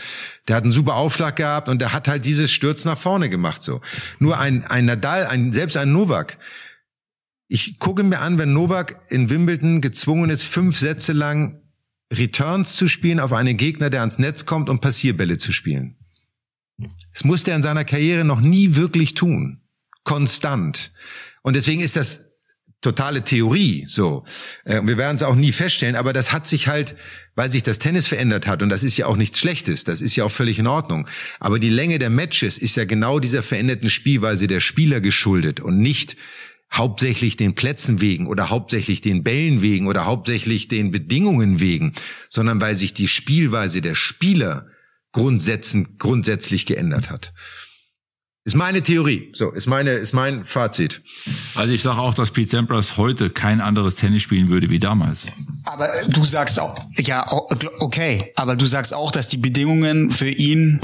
der 0.48 0.56
hat 0.56 0.64
einen 0.64 0.72
super 0.72 0.96
Aufschlag 0.96 1.36
gehabt 1.36 1.68
und 1.68 1.82
der 1.82 1.92
hat 1.92 2.08
halt 2.08 2.24
dieses 2.24 2.54
Sturz 2.54 2.86
nach 2.86 2.98
vorne 2.98 3.28
gemacht, 3.28 3.64
so. 3.64 3.82
Nur 4.20 4.40
ein, 4.40 4.64
ein 4.64 4.86
Nadal, 4.86 5.26
ein, 5.26 5.52
selbst 5.52 5.76
ein 5.76 5.92
Novak, 5.92 6.38
ich 7.52 7.80
gucke 7.80 8.04
mir 8.04 8.20
an, 8.20 8.38
wenn 8.38 8.54
Novak 8.54 8.96
in 9.10 9.30
Wimbledon 9.30 9.82
gezwungen 9.82 10.30
ist, 10.30 10.46
fünf 10.46 10.80
Sätze 10.80 11.12
lang 11.12 11.62
Returns 12.10 12.78
zu 12.78 12.88
spielen 12.88 13.20
auf 13.20 13.34
einen 13.34 13.58
Gegner, 13.58 13.90
der 13.90 14.00
ans 14.00 14.20
Netz 14.20 14.46
kommt 14.46 14.70
und 14.70 14.80
Passierbälle 14.80 15.38
zu 15.38 15.52
spielen. 15.52 15.98
Das 17.12 17.26
musste 17.26 17.52
er 17.52 17.58
in 17.58 17.64
seiner 17.64 17.84
Karriere 17.84 18.24
noch 18.24 18.40
nie 18.40 18.76
wirklich 18.76 19.16
tun. 19.16 19.60
Konstant. 20.06 20.94
Und 21.42 21.58
deswegen 21.58 21.82
ist 21.82 21.98
das 21.98 22.32
totale 22.80 23.22
Theorie, 23.24 23.86
so. 23.86 24.24
Äh, 24.64 24.82
wir 24.84 24.98
werden 24.98 25.18
es 25.18 25.24
auch 25.24 25.36
nie 25.36 25.52
feststellen, 25.52 25.98
aber 25.98 26.14
das 26.14 26.32
hat 26.32 26.48
sich 26.48 26.70
halt, 26.70 26.96
weil 27.36 27.50
sich 27.50 27.64
das 27.64 27.80
Tennis 27.80 28.08
verändert 28.08 28.48
hat, 28.48 28.64
und 28.64 28.70
das 28.70 28.84
ist 28.84 28.96
ja 28.96 29.08
auch 29.08 29.18
nichts 29.18 29.40
Schlechtes, 29.40 29.84
das 29.84 30.00
ist 30.00 30.16
ja 30.16 30.24
auch 30.24 30.32
völlig 30.32 30.58
in 30.58 30.68
Ordnung. 30.68 31.06
Aber 31.42 31.60
die 31.60 31.70
Länge 31.70 32.00
der 32.00 32.10
Matches 32.10 32.58
ist 32.58 32.78
ja 32.78 32.86
genau 32.86 33.20
dieser 33.20 33.44
veränderten 33.44 33.90
Spielweise 33.90 34.48
der 34.48 34.62
Spieler 34.62 35.02
geschuldet 35.02 35.60
und 35.60 35.80
nicht 35.80 36.16
hauptsächlich 36.74 37.38
den 37.38 37.56
Plätzen 37.56 38.02
wegen 38.02 38.28
oder 38.28 38.50
hauptsächlich 38.50 39.02
den 39.02 39.24
Bällen 39.24 39.62
wegen 39.62 39.88
oder 39.88 40.06
hauptsächlich 40.06 40.68
den 40.68 40.92
Bedingungen 40.92 41.60
wegen, 41.60 41.94
sondern 42.30 42.62
weil 42.62 42.76
sich 42.76 42.94
die 42.94 43.08
Spielweise 43.08 43.82
der 43.82 43.96
Spieler 43.96 44.68
grundsätzlich, 45.12 45.98
grundsätzlich 45.98 46.66
geändert 46.66 47.10
hat. 47.10 47.34
Ist 48.44 48.56
meine 48.56 48.82
Theorie. 48.82 49.32
So, 49.36 49.52
ist 49.52 49.68
meine, 49.68 49.92
ist 49.92 50.14
mein 50.14 50.46
Fazit. 50.46 51.04
Also 51.54 51.74
ich 51.74 51.84
sage 51.84 52.00
auch, 52.00 52.16
dass 52.16 52.32
Pete 52.32 52.50
Sampras 52.50 52.98
heute 52.98 53.30
kein 53.30 53.62
anderes 53.62 53.96
Tennis 53.96 54.24
spielen 54.24 54.50
würde 54.50 54.70
wie 54.70 54.80
damals. 54.80 55.28
Aber 55.66 55.92
du 56.08 56.24
sagst 56.24 56.60
auch, 56.60 56.74
ja, 56.98 57.24
okay, 57.80 58.32
aber 58.36 58.56
du 58.56 58.66
sagst 58.66 58.96
auch, 58.96 59.12
dass 59.12 59.28
die 59.28 59.38
Bedingungen 59.38 60.10
für 60.10 60.30
ihn 60.30 60.82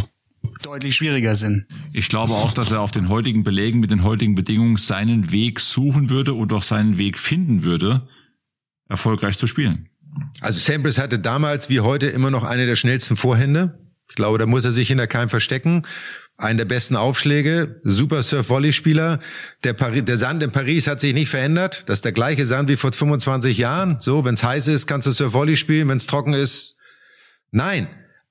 deutlich 0.61 0.95
schwieriger 0.95 1.35
sind. 1.35 1.65
Ich 1.93 2.09
glaube 2.09 2.33
auch, 2.33 2.51
dass 2.51 2.71
er 2.71 2.81
auf 2.81 2.91
den 2.91 3.09
heutigen 3.09 3.43
Belegen 3.43 3.79
mit 3.79 3.91
den 3.91 4.03
heutigen 4.03 4.35
Bedingungen 4.35 4.77
seinen 4.77 5.31
Weg 5.31 5.59
suchen 5.59 6.09
würde 6.09 6.33
und 6.33 6.53
auch 6.53 6.63
seinen 6.63 6.97
Weg 6.97 7.17
finden 7.17 7.63
würde, 7.63 8.07
erfolgreich 8.89 9.37
zu 9.37 9.47
spielen. 9.47 9.89
Also 10.41 10.59
Sampras 10.59 10.97
hatte 10.97 11.19
damals 11.19 11.69
wie 11.69 11.79
heute 11.79 12.07
immer 12.07 12.31
noch 12.31 12.43
eine 12.43 12.65
der 12.65 12.75
schnellsten 12.75 13.15
Vorhände. 13.15 13.79
Ich 14.09 14.15
glaube, 14.15 14.37
da 14.37 14.45
muss 14.45 14.65
er 14.65 14.71
sich 14.71 14.87
hinter 14.87 15.07
keinem 15.07 15.29
verstecken. 15.29 15.83
Einen 16.37 16.57
der 16.59 16.65
besten 16.65 16.95
Aufschläge, 16.95 17.81
super 17.83 18.21
Surf-Volley-Spieler. 18.21 19.19
Der, 19.63 19.73
der 19.73 20.17
Sand 20.17 20.43
in 20.43 20.51
Paris 20.51 20.85
hat 20.85 20.99
sich 20.99 21.13
nicht 21.13 21.29
verändert. 21.29 21.83
Das 21.87 21.97
ist 21.97 22.05
der 22.05 22.11
gleiche 22.11 22.45
Sand 22.45 22.69
wie 22.69 22.75
vor 22.75 22.93
25 22.93 23.57
Jahren. 23.57 23.97
So, 23.99 24.23
wenn 24.23 24.35
es 24.35 24.43
heiß 24.43 24.67
ist, 24.67 24.85
kannst 24.85 25.07
du 25.07 25.11
Surf-Volley 25.11 25.55
spielen. 25.55 25.87
Wenn 25.87 25.97
es 25.97 26.05
trocken 26.05 26.33
ist, 26.33 26.77
nein. 27.51 27.87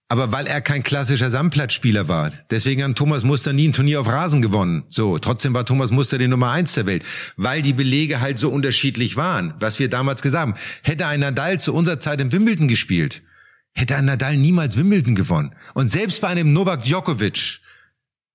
Aber 0.08 0.30
weil 0.30 0.46
er 0.46 0.60
kein 0.60 0.84
klassischer 0.84 1.30
Sandplatzspieler 1.30 2.06
war. 2.06 2.30
Deswegen 2.50 2.84
hat 2.84 2.94
Thomas 2.94 3.24
Muster 3.24 3.52
nie 3.52 3.68
ein 3.68 3.72
Turnier 3.72 4.00
auf 4.00 4.06
Rasen 4.06 4.40
gewonnen. 4.40 4.84
So, 4.88 5.18
trotzdem 5.18 5.52
war 5.52 5.66
Thomas 5.66 5.90
Muster 5.90 6.16
die 6.16 6.28
Nummer 6.28 6.52
eins 6.52 6.74
der 6.74 6.86
Welt. 6.86 7.04
Weil 7.36 7.60
die 7.60 7.72
Belege 7.72 8.20
halt 8.20 8.38
so 8.38 8.50
unterschiedlich 8.50 9.16
waren. 9.16 9.54
Was 9.58 9.80
wir 9.80 9.90
damals 9.90 10.22
gesagt 10.22 10.42
haben. 10.42 10.54
Hätte 10.82 11.06
ein 11.08 11.20
Nadal 11.20 11.58
zu 11.58 11.74
unserer 11.74 11.98
Zeit 11.98 12.20
in 12.20 12.30
Wimbledon 12.30 12.68
gespielt, 12.68 13.22
hätte 13.74 13.96
ein 13.96 14.04
Nadal 14.04 14.36
niemals 14.36 14.76
Wimbledon 14.76 15.16
gewonnen. 15.16 15.56
Und 15.74 15.90
selbst 15.90 16.20
bei 16.20 16.28
einem 16.28 16.52
Novak 16.52 16.84
Djokovic 16.84 17.60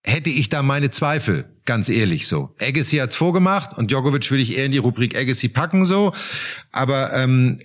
hätte 0.03 0.29
ich 0.29 0.49
da 0.49 0.63
meine 0.63 0.91
Zweifel. 0.91 1.45
Ganz 1.63 1.87
ehrlich 1.87 2.27
so. 2.27 2.53
Agassi 2.59 2.97
hat's 2.97 3.15
vorgemacht 3.15 3.77
und 3.77 3.91
Djokovic 3.91 4.29
würde 4.29 4.43
ich 4.43 4.57
eher 4.57 4.65
in 4.65 4.71
die 4.73 4.77
Rubrik 4.77 5.15
Agassi 5.15 5.47
packen 5.47 5.85
so. 5.85 6.11
Aber 6.73 7.13
ähm, 7.13 7.59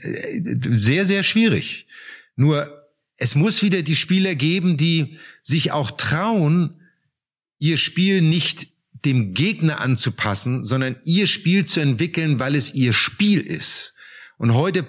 sehr, 0.45 1.07
sehr 1.07 1.25
schwierig. 1.25 1.89
Nur 2.37 2.86
es 3.17 3.35
muss 3.35 3.63
wieder 3.63 3.83
die 3.83 3.97
Spieler 3.97 4.35
geben, 4.35 4.77
die 4.77 5.19
sich 5.43 5.73
auch 5.73 5.91
trauen, 5.93 6.81
ihr 7.59 7.79
Spiel 7.79 8.21
nicht 8.21 8.69
dem 9.05 9.35
Gegner 9.35 9.81
anzupassen, 9.81 10.65
sondern 10.65 10.97
ihr 11.05 11.27
Spiel 11.27 11.65
zu 11.65 11.81
entwickeln, 11.81 12.39
weil 12.39 12.55
es 12.55 12.75
ihr 12.75 12.93
Spiel 12.93 13.41
ist. 13.41 13.95
Und 14.37 14.55
heute 14.55 14.87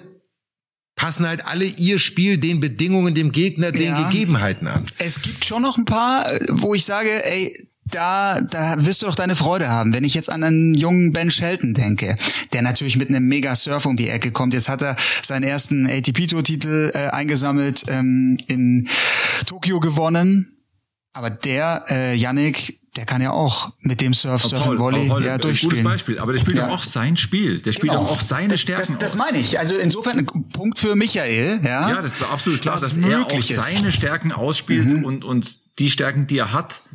passen 0.96 1.26
halt 1.26 1.46
alle 1.46 1.64
ihr 1.64 1.98
Spiel 1.98 2.38
den 2.38 2.60
Bedingungen, 2.60 3.14
dem 3.14 3.32
Gegner, 3.32 3.70
den 3.70 3.94
ja. 3.94 4.08
Gegebenheiten 4.08 4.66
an. 4.66 4.84
Es 4.98 5.22
gibt 5.22 5.44
schon 5.44 5.62
noch 5.62 5.78
ein 5.78 5.84
paar, 5.84 6.28
wo 6.48 6.74
ich 6.74 6.84
sage, 6.84 7.24
ey, 7.24 7.67
da, 7.90 8.40
da 8.40 8.84
wirst 8.84 9.02
du 9.02 9.06
doch 9.06 9.14
deine 9.14 9.36
Freude 9.36 9.68
haben. 9.68 9.92
Wenn 9.92 10.04
ich 10.04 10.14
jetzt 10.14 10.30
an 10.30 10.42
einen 10.42 10.74
jungen 10.74 11.12
Ben 11.12 11.30
Shelton 11.30 11.74
denke, 11.74 12.16
der 12.52 12.62
natürlich 12.62 12.96
mit 12.96 13.08
einem 13.08 13.26
Mega 13.26 13.54
Surf 13.54 13.86
um 13.86 13.96
die 13.96 14.08
Ecke 14.08 14.30
kommt. 14.30 14.54
Jetzt 14.54 14.68
hat 14.68 14.82
er 14.82 14.96
seinen 15.22 15.44
ersten 15.44 15.86
ATP-Tour-Titel 15.86 16.92
äh, 16.94 17.08
eingesammelt, 17.08 17.84
ähm, 17.88 18.38
in 18.46 18.88
Tokio 19.46 19.80
gewonnen. 19.80 20.54
Aber 21.12 21.30
der, 21.30 21.84
äh, 21.90 22.14
Yannick, 22.14 22.80
der 22.96 23.06
kann 23.06 23.22
ja 23.22 23.30
auch 23.30 23.72
mit 23.80 24.00
dem 24.00 24.12
Surf, 24.14 24.42
Surf 24.42 24.64
Paul, 24.64 24.78
Volley 24.78 25.08
Paul, 25.08 25.24
ja, 25.24 25.38
durchspielen. 25.38 25.70
Gutes 25.70 25.84
Beispiel, 25.84 26.18
aber 26.18 26.32
der 26.32 26.40
spielt 26.40 26.58
ja. 26.58 26.68
auch 26.68 26.82
sein 26.82 27.16
Spiel. 27.16 27.60
Der 27.60 27.72
spielt 27.72 27.92
genau. 27.92 28.04
auch 28.04 28.20
seine 28.20 28.48
das, 28.48 28.60
Stärken 28.60 28.96
Das, 28.98 29.12
das 29.12 29.16
meine 29.16 29.38
ich. 29.38 29.58
Also 29.58 29.76
insofern 29.76 30.18
ein 30.18 30.26
Punkt 30.26 30.78
für 30.78 30.96
Michael. 30.96 31.60
Ja, 31.62 31.90
ja 31.90 32.02
das 32.02 32.16
ist 32.16 32.22
absolut 32.22 32.60
klar, 32.60 32.78
dass, 32.80 32.94
dass 32.94 32.96
er 32.96 33.24
auch 33.24 33.32
ist. 33.32 33.48
seine 33.48 33.92
Stärken 33.92 34.32
ausspielt 34.32 34.88
mhm. 34.88 35.04
und, 35.04 35.24
und 35.24 35.78
die 35.78 35.90
Stärken, 35.90 36.26
die 36.26 36.38
er 36.38 36.52
hat, 36.52 36.90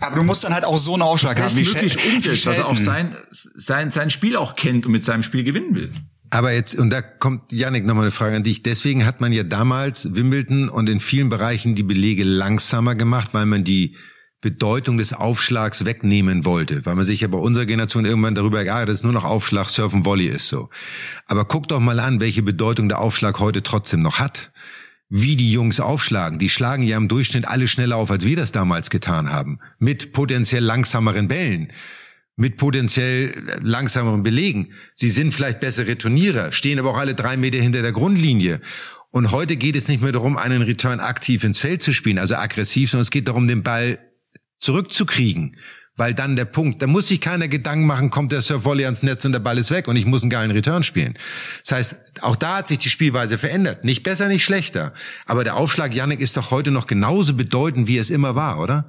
aber 0.00 0.16
du 0.16 0.22
musst 0.22 0.44
dann 0.44 0.52
halt 0.52 0.64
auch 0.64 0.78
so 0.78 0.92
einen 0.92 1.02
Aufschlag 1.02 1.40
haben. 1.40 1.56
Wie 1.56 1.64
möglich 1.64 1.96
umsetzt, 2.14 2.46
dass 2.46 2.58
er 2.58 2.68
auch 2.68 2.76
sein, 2.76 3.16
sein, 3.30 3.90
sein 3.90 4.10
Spiel 4.10 4.36
auch 4.36 4.54
kennt 4.56 4.86
und 4.86 4.92
mit 4.92 5.04
seinem 5.04 5.22
Spiel 5.22 5.42
gewinnen 5.42 5.74
will. 5.74 5.92
Aber 6.30 6.52
jetzt, 6.52 6.74
und 6.74 6.90
da 6.90 7.00
kommt 7.02 7.52
Yannick 7.52 7.86
nochmal 7.86 8.04
eine 8.04 8.10
Frage 8.10 8.36
an 8.36 8.42
dich. 8.42 8.62
Deswegen 8.62 9.06
hat 9.06 9.20
man 9.20 9.32
ja 9.32 9.42
damals 9.42 10.14
Wimbledon 10.14 10.68
und 10.68 10.88
in 10.88 11.00
vielen 11.00 11.28
Bereichen 11.28 11.74
die 11.74 11.82
Belege 11.82 12.24
langsamer 12.24 12.94
gemacht, 12.94 13.28
weil 13.32 13.46
man 13.46 13.64
die 13.64 13.96
Bedeutung 14.42 14.98
des 14.98 15.12
Aufschlags 15.12 15.86
wegnehmen 15.86 16.44
wollte, 16.44 16.84
weil 16.84 16.94
man 16.94 17.04
sich 17.04 17.22
ja 17.22 17.28
bei 17.28 17.38
unserer 17.38 17.64
Generation 17.64 18.04
irgendwann 18.04 18.34
darüber 18.34 18.62
geärgert, 18.64 18.88
dass 18.88 18.96
es 18.96 19.02
nur 19.02 19.12
noch 19.12 19.24
Aufschlag, 19.24 19.70
Surfen, 19.70 20.04
Volley 20.04 20.26
ist 20.26 20.48
so. 20.48 20.68
Aber 21.26 21.46
guck 21.46 21.68
doch 21.68 21.80
mal 21.80 21.98
an, 22.00 22.20
welche 22.20 22.42
Bedeutung 22.42 22.88
der 22.88 22.98
Aufschlag 22.98 23.38
heute 23.38 23.62
trotzdem 23.62 24.00
noch 24.00 24.18
hat 24.18 24.52
wie 25.08 25.36
die 25.36 25.52
Jungs 25.52 25.80
aufschlagen. 25.80 26.38
Die 26.38 26.48
schlagen 26.48 26.82
ja 26.82 26.96
im 26.96 27.08
Durchschnitt 27.08 27.46
alle 27.46 27.68
schneller 27.68 27.96
auf, 27.96 28.10
als 28.10 28.24
wir 28.24 28.36
das 28.36 28.52
damals 28.52 28.90
getan 28.90 29.30
haben. 29.30 29.60
Mit 29.78 30.12
potenziell 30.12 30.62
langsameren 30.62 31.28
Bällen. 31.28 31.72
Mit 32.36 32.56
potenziell 32.56 33.32
langsameren 33.62 34.22
Belegen. 34.22 34.72
Sie 34.94 35.10
sind 35.10 35.32
vielleicht 35.32 35.60
bessere 35.60 35.96
Turnierer, 35.96 36.52
stehen 36.52 36.78
aber 36.78 36.90
auch 36.90 36.98
alle 36.98 37.14
drei 37.14 37.36
Meter 37.36 37.58
hinter 37.58 37.82
der 37.82 37.92
Grundlinie. 37.92 38.60
Und 39.10 39.30
heute 39.30 39.56
geht 39.56 39.76
es 39.76 39.88
nicht 39.88 40.02
mehr 40.02 40.12
darum, 40.12 40.36
einen 40.36 40.60
Return 40.60 41.00
aktiv 41.00 41.44
ins 41.44 41.58
Feld 41.58 41.82
zu 41.82 41.94
spielen, 41.94 42.18
also 42.18 42.34
aggressiv, 42.34 42.90
sondern 42.90 43.04
es 43.04 43.10
geht 43.10 43.28
darum, 43.28 43.48
den 43.48 43.62
Ball 43.62 43.98
zurückzukriegen 44.58 45.56
weil 45.96 46.14
dann 46.14 46.36
der 46.36 46.44
Punkt, 46.44 46.82
da 46.82 46.86
muss 46.86 47.08
sich 47.08 47.20
keiner 47.20 47.48
Gedanken 47.48 47.86
machen, 47.86 48.10
kommt 48.10 48.32
der 48.32 48.42
Surf 48.42 48.64
Volley 48.64 48.84
ans 48.84 49.02
Netz 49.02 49.24
und 49.24 49.32
der 49.32 49.40
Ball 49.40 49.58
ist 49.58 49.70
weg 49.70 49.88
und 49.88 49.96
ich 49.96 50.04
muss 50.04 50.22
einen 50.22 50.30
geilen 50.30 50.50
Return 50.50 50.82
spielen. 50.82 51.16
Das 51.62 51.72
heißt, 51.72 51.96
auch 52.22 52.36
da 52.36 52.58
hat 52.58 52.68
sich 52.68 52.78
die 52.78 52.90
Spielweise 52.90 53.38
verändert. 53.38 53.84
Nicht 53.84 54.02
besser, 54.02 54.28
nicht 54.28 54.44
schlechter. 54.44 54.92
Aber 55.24 55.44
der 55.44 55.56
Aufschlag, 55.56 55.94
Yannick, 55.94 56.20
ist 56.20 56.36
doch 56.36 56.50
heute 56.50 56.70
noch 56.70 56.86
genauso 56.86 57.34
bedeutend, 57.34 57.88
wie 57.88 57.98
es 57.98 58.10
immer 58.10 58.34
war, 58.34 58.60
oder? 58.60 58.88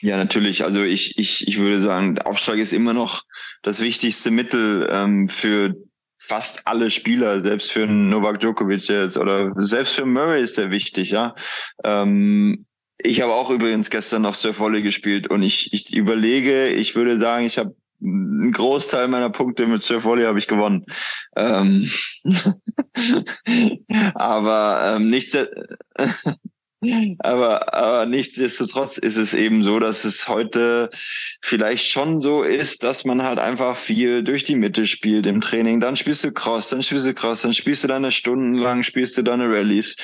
Ja, 0.00 0.18
natürlich. 0.18 0.64
Also 0.64 0.82
ich, 0.82 1.18
ich, 1.18 1.48
ich 1.48 1.58
würde 1.58 1.80
sagen, 1.80 2.16
der 2.16 2.26
Aufschlag 2.26 2.58
ist 2.58 2.74
immer 2.74 2.92
noch 2.92 3.22
das 3.62 3.80
wichtigste 3.80 4.30
Mittel 4.30 4.86
ähm, 4.90 5.28
für 5.28 5.74
fast 6.18 6.66
alle 6.66 6.90
Spieler, 6.90 7.40
selbst 7.40 7.72
für 7.72 7.86
Novak 7.86 8.40
Djokovic 8.40 8.88
jetzt 8.88 9.16
oder 9.16 9.52
selbst 9.56 9.94
für 9.94 10.06
Murray 10.06 10.42
ist 10.42 10.58
der 10.58 10.70
wichtig, 10.70 11.10
ja. 11.10 11.34
Ähm, 11.82 12.66
ich 13.04 13.20
habe 13.20 13.34
auch 13.34 13.50
übrigens 13.50 13.90
gestern 13.90 14.22
noch 14.22 14.34
Surf 14.34 14.58
Volley 14.58 14.82
gespielt 14.82 15.28
und 15.28 15.42
ich, 15.42 15.72
ich 15.72 15.94
überlege, 15.94 16.68
ich 16.68 16.96
würde 16.96 17.18
sagen, 17.18 17.44
ich 17.44 17.58
habe 17.58 17.76
einen 18.02 18.50
Großteil 18.50 19.08
meiner 19.08 19.30
Punkte 19.30 19.66
mit 19.66 19.82
Surf 19.82 20.04
Volley 20.04 20.24
habe 20.24 20.38
ich 20.38 20.48
gewonnen. 20.48 20.86
Ähm 21.36 21.90
aber 24.14 24.96
ähm, 24.96 25.10
nichts, 25.10 25.36
aber, 27.20 27.74
aber 27.74 28.06
nichtsdestotrotz 28.06 28.98
ist 28.98 29.16
es 29.16 29.34
eben 29.34 29.62
so, 29.62 29.78
dass 29.78 30.04
es 30.04 30.28
heute 30.28 30.90
vielleicht 31.40 31.88
schon 31.88 32.20
so 32.20 32.42
ist, 32.42 32.82
dass 32.84 33.04
man 33.04 33.22
halt 33.22 33.38
einfach 33.38 33.76
viel 33.76 34.22
durch 34.22 34.44
die 34.44 34.56
Mitte 34.56 34.86
spielt 34.86 35.26
im 35.26 35.40
Training. 35.40 35.80
Dann 35.80 35.96
spielst 35.96 36.24
du 36.24 36.32
Cross, 36.32 36.70
dann 36.70 36.82
spielst 36.82 37.06
du 37.06 37.14
Cross, 37.14 37.42
dann 37.42 37.54
spielst 37.54 37.84
du 37.84 37.88
deine 37.88 38.10
Stunden 38.10 38.54
lang, 38.54 38.82
spielst 38.82 39.16
du 39.16 39.22
deine 39.22 39.48
Rallyes. 39.48 39.96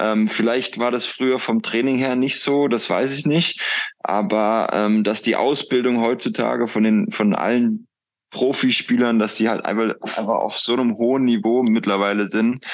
Ähm, 0.00 0.28
vielleicht 0.28 0.78
war 0.78 0.90
das 0.90 1.06
früher 1.06 1.38
vom 1.38 1.62
Training 1.62 1.96
her 1.98 2.16
nicht 2.16 2.40
so, 2.40 2.68
das 2.68 2.88
weiß 2.88 3.16
ich 3.16 3.26
nicht. 3.26 3.60
Aber 4.00 4.68
ähm, 4.72 5.04
dass 5.04 5.22
die 5.22 5.36
Ausbildung 5.36 6.00
heutzutage 6.00 6.66
von 6.66 6.84
den 6.84 7.10
von 7.10 7.34
allen 7.34 7.86
Profispielern, 8.30 9.18
dass 9.18 9.36
die 9.36 9.48
halt 9.48 9.64
einfach, 9.64 9.94
einfach 10.02 10.34
auf 10.34 10.58
so 10.58 10.74
einem 10.74 10.96
hohen 10.96 11.24
Niveau 11.24 11.62
mittlerweile 11.62 12.28
sind, 12.28 12.64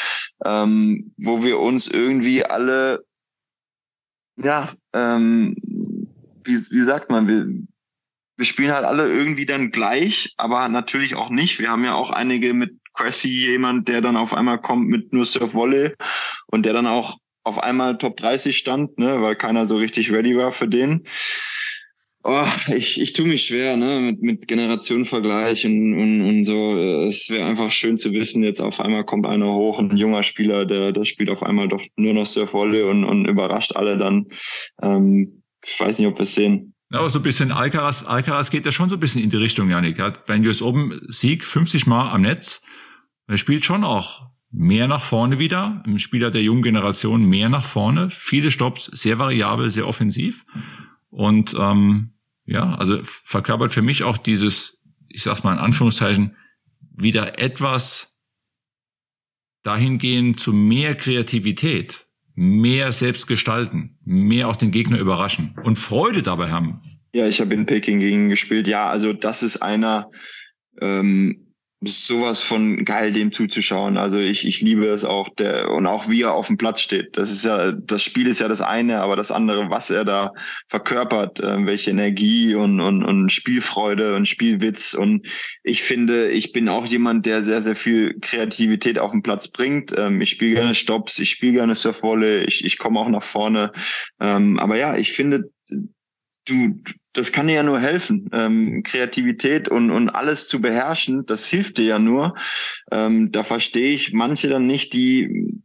ähm, 0.44 1.12
wo 1.16 1.44
wir 1.44 1.60
uns 1.60 1.86
irgendwie 1.86 2.44
alle 2.44 3.04
ja, 4.36 4.70
ähm, 4.92 5.54
wie, 6.44 6.56
wie 6.70 6.84
sagt 6.84 7.10
man, 7.10 7.28
wir, 7.28 7.46
wir 8.36 8.44
spielen 8.44 8.72
halt 8.72 8.84
alle 8.84 9.08
irgendwie 9.08 9.46
dann 9.46 9.70
gleich, 9.70 10.34
aber 10.36 10.68
natürlich 10.68 11.14
auch 11.14 11.30
nicht. 11.30 11.58
Wir 11.58 11.70
haben 11.70 11.84
ja 11.84 11.94
auch 11.94 12.10
einige 12.10 12.54
mit 12.54 12.78
Cressy, 12.94 13.28
jemand, 13.28 13.88
der 13.88 14.00
dann 14.00 14.16
auf 14.16 14.34
einmal 14.34 14.60
kommt 14.60 14.88
mit 14.88 15.12
nur 15.12 15.24
Surf 15.24 15.54
Volley 15.54 15.92
und 16.46 16.64
der 16.66 16.72
dann 16.72 16.86
auch 16.86 17.18
auf 17.44 17.58
einmal 17.58 17.98
Top 17.98 18.16
30 18.16 18.56
stand, 18.56 18.98
ne, 18.98 19.20
weil 19.20 19.36
keiner 19.36 19.66
so 19.66 19.76
richtig 19.76 20.12
ready 20.12 20.36
war 20.36 20.52
für 20.52 20.68
den. 20.68 21.02
Oh, 22.24 22.46
ich, 22.68 23.00
ich 23.00 23.14
tue 23.14 23.26
mich 23.26 23.46
schwer, 23.46 23.76
ne, 23.76 24.00
mit, 24.00 24.22
mit 24.22 24.48
Generationenvergleich 24.48 25.66
und, 25.66 25.94
und, 25.94 26.20
und 26.20 26.44
so. 26.44 26.78
Es 26.78 27.28
wäre 27.30 27.46
einfach 27.46 27.72
schön 27.72 27.98
zu 27.98 28.12
wissen, 28.12 28.44
jetzt 28.44 28.60
auf 28.60 28.80
einmal 28.80 29.04
kommt 29.04 29.26
einer 29.26 29.52
hoch, 29.52 29.80
ein 29.80 29.96
junger 29.96 30.22
Spieler, 30.22 30.64
der, 30.64 30.92
der 30.92 31.04
spielt 31.04 31.30
auf 31.30 31.42
einmal 31.42 31.68
doch 31.68 31.82
nur 31.96 32.14
noch 32.14 32.26
Surfvolley 32.26 32.82
und, 32.82 33.04
und 33.04 33.26
überrascht 33.26 33.74
alle 33.74 33.98
dann. 33.98 34.26
Ähm, 34.80 35.42
ich 35.64 35.78
weiß 35.78 35.98
nicht, 35.98 36.06
ob 36.06 36.18
wir 36.18 36.22
es 36.22 36.34
sehen. 36.34 36.74
Ja, 36.92 37.00
aber 37.00 37.10
so 37.10 37.18
ein 37.18 37.22
bisschen 37.22 37.50
Alcaraz, 37.50 38.04
Alcaraz 38.04 38.50
geht 38.50 38.66
ja 38.66 38.72
schon 38.72 38.88
so 38.88 38.96
ein 38.96 39.00
bisschen 39.00 39.22
in 39.22 39.30
die 39.30 39.36
Richtung, 39.36 39.70
Janik. 39.70 39.98
Hat 39.98 40.26
beim 40.26 40.42
US 40.42 40.62
Open 40.62 41.00
Sieg 41.08 41.42
50 41.42 41.86
Mal 41.86 42.10
am 42.10 42.22
Netz. 42.22 42.62
Er 43.26 43.38
spielt 43.38 43.64
schon 43.64 43.82
auch 43.82 44.26
mehr 44.50 44.86
nach 44.86 45.02
vorne 45.02 45.38
wieder. 45.38 45.82
Ein 45.86 45.98
Spieler 45.98 46.30
der 46.30 46.42
jungen 46.42 46.62
Generation 46.62 47.24
mehr 47.24 47.48
nach 47.48 47.64
vorne. 47.64 48.10
Viele 48.10 48.50
Stops, 48.50 48.84
sehr 48.84 49.18
variabel, 49.18 49.70
sehr 49.70 49.88
offensiv. 49.88 50.44
Und 51.08 51.54
ähm, 51.58 52.11
ja, 52.52 52.74
also 52.74 52.98
verkörpert 53.02 53.72
für 53.72 53.82
mich 53.82 54.02
auch 54.02 54.18
dieses, 54.18 54.84
ich 55.08 55.22
sag's 55.22 55.42
mal 55.42 55.54
in 55.54 55.58
Anführungszeichen, 55.58 56.36
wieder 56.94 57.38
etwas 57.38 58.18
dahingehend 59.62 60.38
zu 60.38 60.52
mehr 60.52 60.94
Kreativität, 60.94 62.06
mehr 62.34 62.92
selbst 62.92 63.26
gestalten, 63.26 63.98
mehr 64.04 64.48
auch 64.48 64.56
den 64.56 64.70
Gegner 64.70 64.98
überraschen 64.98 65.54
und 65.62 65.78
Freude 65.78 66.22
dabei 66.22 66.50
haben. 66.50 66.82
Ja, 67.14 67.26
ich 67.26 67.40
habe 67.40 67.54
in 67.54 67.64
Peking 67.64 68.00
gegen 68.00 68.28
gespielt. 68.28 68.68
Ja, 68.68 68.88
also 68.88 69.12
das 69.14 69.42
ist 69.42 69.58
einer, 69.58 70.10
ähm, 70.80 71.41
sowas 71.84 72.40
von 72.40 72.84
geil, 72.84 73.12
dem 73.12 73.32
zuzuschauen. 73.32 73.96
Also 73.96 74.18
ich, 74.18 74.46
ich 74.46 74.60
liebe 74.60 74.86
es 74.86 75.04
auch, 75.04 75.28
der 75.28 75.70
und 75.70 75.86
auch 75.86 76.08
wie 76.08 76.22
er 76.22 76.34
auf 76.34 76.46
dem 76.46 76.56
Platz 76.56 76.80
steht. 76.80 77.16
Das 77.16 77.30
ist 77.30 77.44
ja, 77.44 77.72
das 77.72 78.02
Spiel 78.02 78.26
ist 78.26 78.40
ja 78.40 78.48
das 78.48 78.60
eine, 78.60 79.00
aber 79.00 79.16
das 79.16 79.32
andere, 79.32 79.70
was 79.70 79.90
er 79.90 80.04
da 80.04 80.32
verkörpert, 80.68 81.40
äh, 81.40 81.66
welche 81.66 81.90
Energie 81.90 82.54
und, 82.54 82.80
und, 82.80 83.04
und 83.04 83.32
Spielfreude 83.32 84.14
und 84.14 84.28
Spielwitz. 84.28 84.94
Und 84.94 85.26
ich 85.62 85.82
finde, 85.82 86.30
ich 86.30 86.52
bin 86.52 86.68
auch 86.68 86.86
jemand, 86.86 87.26
der 87.26 87.42
sehr, 87.42 87.62
sehr 87.62 87.76
viel 87.76 88.18
Kreativität 88.20 88.98
auf 88.98 89.10
den 89.10 89.22
Platz 89.22 89.48
bringt. 89.48 89.92
Ähm, 89.98 90.20
ich 90.20 90.30
spiele 90.30 90.54
gerne 90.54 90.74
Stops, 90.74 91.18
ich 91.18 91.30
spiele 91.30 91.54
gerne 91.54 91.74
Surfwolle, 91.74 92.44
ich, 92.44 92.64
ich 92.64 92.78
komme 92.78 93.00
auch 93.00 93.08
nach 93.08 93.24
vorne. 93.24 93.72
Ähm, 94.20 94.58
aber 94.58 94.76
ja, 94.76 94.96
ich 94.96 95.12
finde, 95.12 95.50
du, 96.44 96.82
das 97.12 97.32
kann 97.32 97.46
dir 97.46 97.54
ja 97.54 97.62
nur 97.62 97.80
helfen. 97.80 98.28
Ähm, 98.32 98.82
Kreativität 98.82 99.68
und, 99.68 99.90
und 99.90 100.10
alles 100.10 100.48
zu 100.48 100.60
beherrschen, 100.60 101.26
das 101.26 101.46
hilft 101.46 101.78
dir 101.78 101.84
ja 101.84 101.98
nur. 101.98 102.34
Ähm, 102.90 103.30
da 103.32 103.42
verstehe 103.42 103.92
ich 103.92 104.12
manche 104.12 104.48
dann 104.48 104.66
nicht, 104.66 104.92
die, 104.92 105.62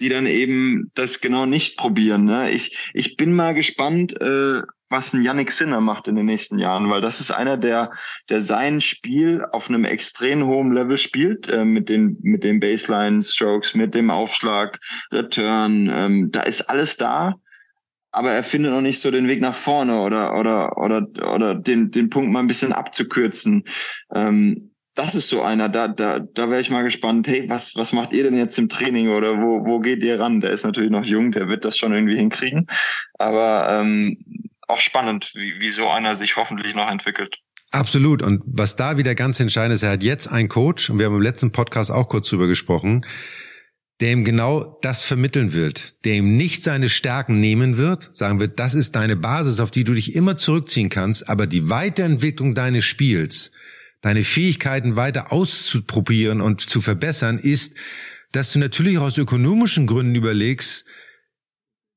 die 0.00 0.08
dann 0.08 0.26
eben 0.26 0.90
das 0.94 1.20
genau 1.20 1.46
nicht 1.46 1.76
probieren. 1.76 2.24
Ne? 2.24 2.50
Ich, 2.50 2.90
ich 2.94 3.16
bin 3.16 3.32
mal 3.34 3.54
gespannt, 3.54 4.18
äh, 4.20 4.62
was 4.90 5.12
ein 5.12 5.22
Yannick 5.22 5.52
Sinner 5.52 5.82
macht 5.82 6.08
in 6.08 6.16
den 6.16 6.24
nächsten 6.24 6.58
Jahren, 6.58 6.88
weil 6.88 7.02
das 7.02 7.20
ist 7.20 7.30
einer, 7.30 7.58
der, 7.58 7.90
der 8.30 8.40
sein 8.40 8.80
Spiel 8.80 9.44
auf 9.52 9.68
einem 9.68 9.84
extrem 9.84 10.46
hohen 10.46 10.72
Level 10.72 10.96
spielt, 10.96 11.48
äh, 11.48 11.64
mit 11.64 11.90
den, 11.90 12.16
mit 12.22 12.42
den 12.42 12.58
Baseline 12.58 13.22
Strokes, 13.22 13.74
mit 13.74 13.94
dem 13.94 14.10
Aufschlag, 14.10 14.78
Return, 15.12 15.90
ähm, 15.92 16.30
da 16.30 16.42
ist 16.42 16.62
alles 16.62 16.96
da 16.96 17.34
aber 18.18 18.32
er 18.32 18.42
findet 18.42 18.72
noch 18.72 18.80
nicht 18.80 19.00
so 19.00 19.12
den 19.12 19.28
Weg 19.28 19.40
nach 19.40 19.54
vorne 19.54 20.00
oder 20.00 20.36
oder 20.36 20.76
oder 20.76 21.06
oder 21.32 21.54
den 21.54 21.92
den 21.92 22.10
Punkt 22.10 22.32
mal 22.32 22.40
ein 22.40 22.48
bisschen 22.48 22.72
abzukürzen. 22.72 23.62
Ähm, 24.12 24.72
das 24.96 25.14
ist 25.14 25.28
so 25.28 25.42
einer, 25.42 25.68
da 25.68 25.86
da 25.86 26.18
da 26.18 26.50
wäre 26.50 26.60
ich 26.60 26.70
mal 26.70 26.82
gespannt. 26.82 27.28
Hey, 27.28 27.48
was 27.48 27.76
was 27.76 27.92
macht 27.92 28.12
ihr 28.12 28.24
denn 28.24 28.36
jetzt 28.36 28.58
im 28.58 28.68
Training 28.68 29.10
oder 29.10 29.40
wo 29.40 29.64
wo 29.64 29.78
geht 29.78 30.02
ihr 30.02 30.18
ran? 30.18 30.40
Der 30.40 30.50
ist 30.50 30.64
natürlich 30.64 30.90
noch 30.90 31.04
jung, 31.04 31.30
der 31.30 31.46
wird 31.46 31.64
das 31.64 31.78
schon 31.78 31.92
irgendwie 31.92 32.16
hinkriegen, 32.16 32.66
aber 33.18 33.80
ähm, 33.80 34.18
auch 34.66 34.80
spannend, 34.80 35.30
wie, 35.34 35.60
wie 35.60 35.70
so 35.70 35.86
einer 35.88 36.16
sich 36.16 36.36
hoffentlich 36.36 36.74
noch 36.74 36.90
entwickelt. 36.90 37.38
Absolut. 37.70 38.22
Und 38.22 38.42
was 38.46 38.76
da 38.76 38.98
wieder 38.98 39.14
ganz 39.14 39.38
entscheidend 39.40 39.74
ist, 39.74 39.82
er 39.82 39.92
hat 39.92 40.02
jetzt 40.02 40.26
einen 40.26 40.48
Coach, 40.48 40.90
und 40.90 40.98
wir 40.98 41.06
haben 41.06 41.14
im 41.14 41.22
letzten 41.22 41.52
Podcast 41.52 41.90
auch 41.90 42.08
kurz 42.08 42.28
drüber 42.28 42.46
gesprochen, 42.46 43.04
der 44.00 44.12
ihm 44.12 44.24
genau 44.24 44.78
das 44.82 45.02
vermitteln 45.02 45.52
wird, 45.52 45.96
der 46.04 46.14
ihm 46.14 46.36
nicht 46.36 46.62
seine 46.62 46.88
Stärken 46.88 47.40
nehmen 47.40 47.76
wird, 47.76 48.14
sagen 48.14 48.38
wird, 48.38 48.58
das 48.58 48.74
ist 48.74 48.94
deine 48.94 49.16
Basis, 49.16 49.58
auf 49.58 49.70
die 49.70 49.84
du 49.84 49.92
dich 49.92 50.14
immer 50.14 50.36
zurückziehen 50.36 50.88
kannst, 50.88 51.28
aber 51.28 51.46
die 51.46 51.68
Weiterentwicklung 51.68 52.54
deines 52.54 52.84
Spiels, 52.84 53.50
deine 54.00 54.22
Fähigkeiten 54.22 54.94
weiter 54.94 55.32
auszuprobieren 55.32 56.40
und 56.40 56.60
zu 56.60 56.80
verbessern, 56.80 57.38
ist, 57.38 57.74
dass 58.30 58.52
du 58.52 58.60
natürlich 58.60 58.98
aus 58.98 59.18
ökonomischen 59.18 59.86
Gründen 59.86 60.14
überlegst, 60.14 60.84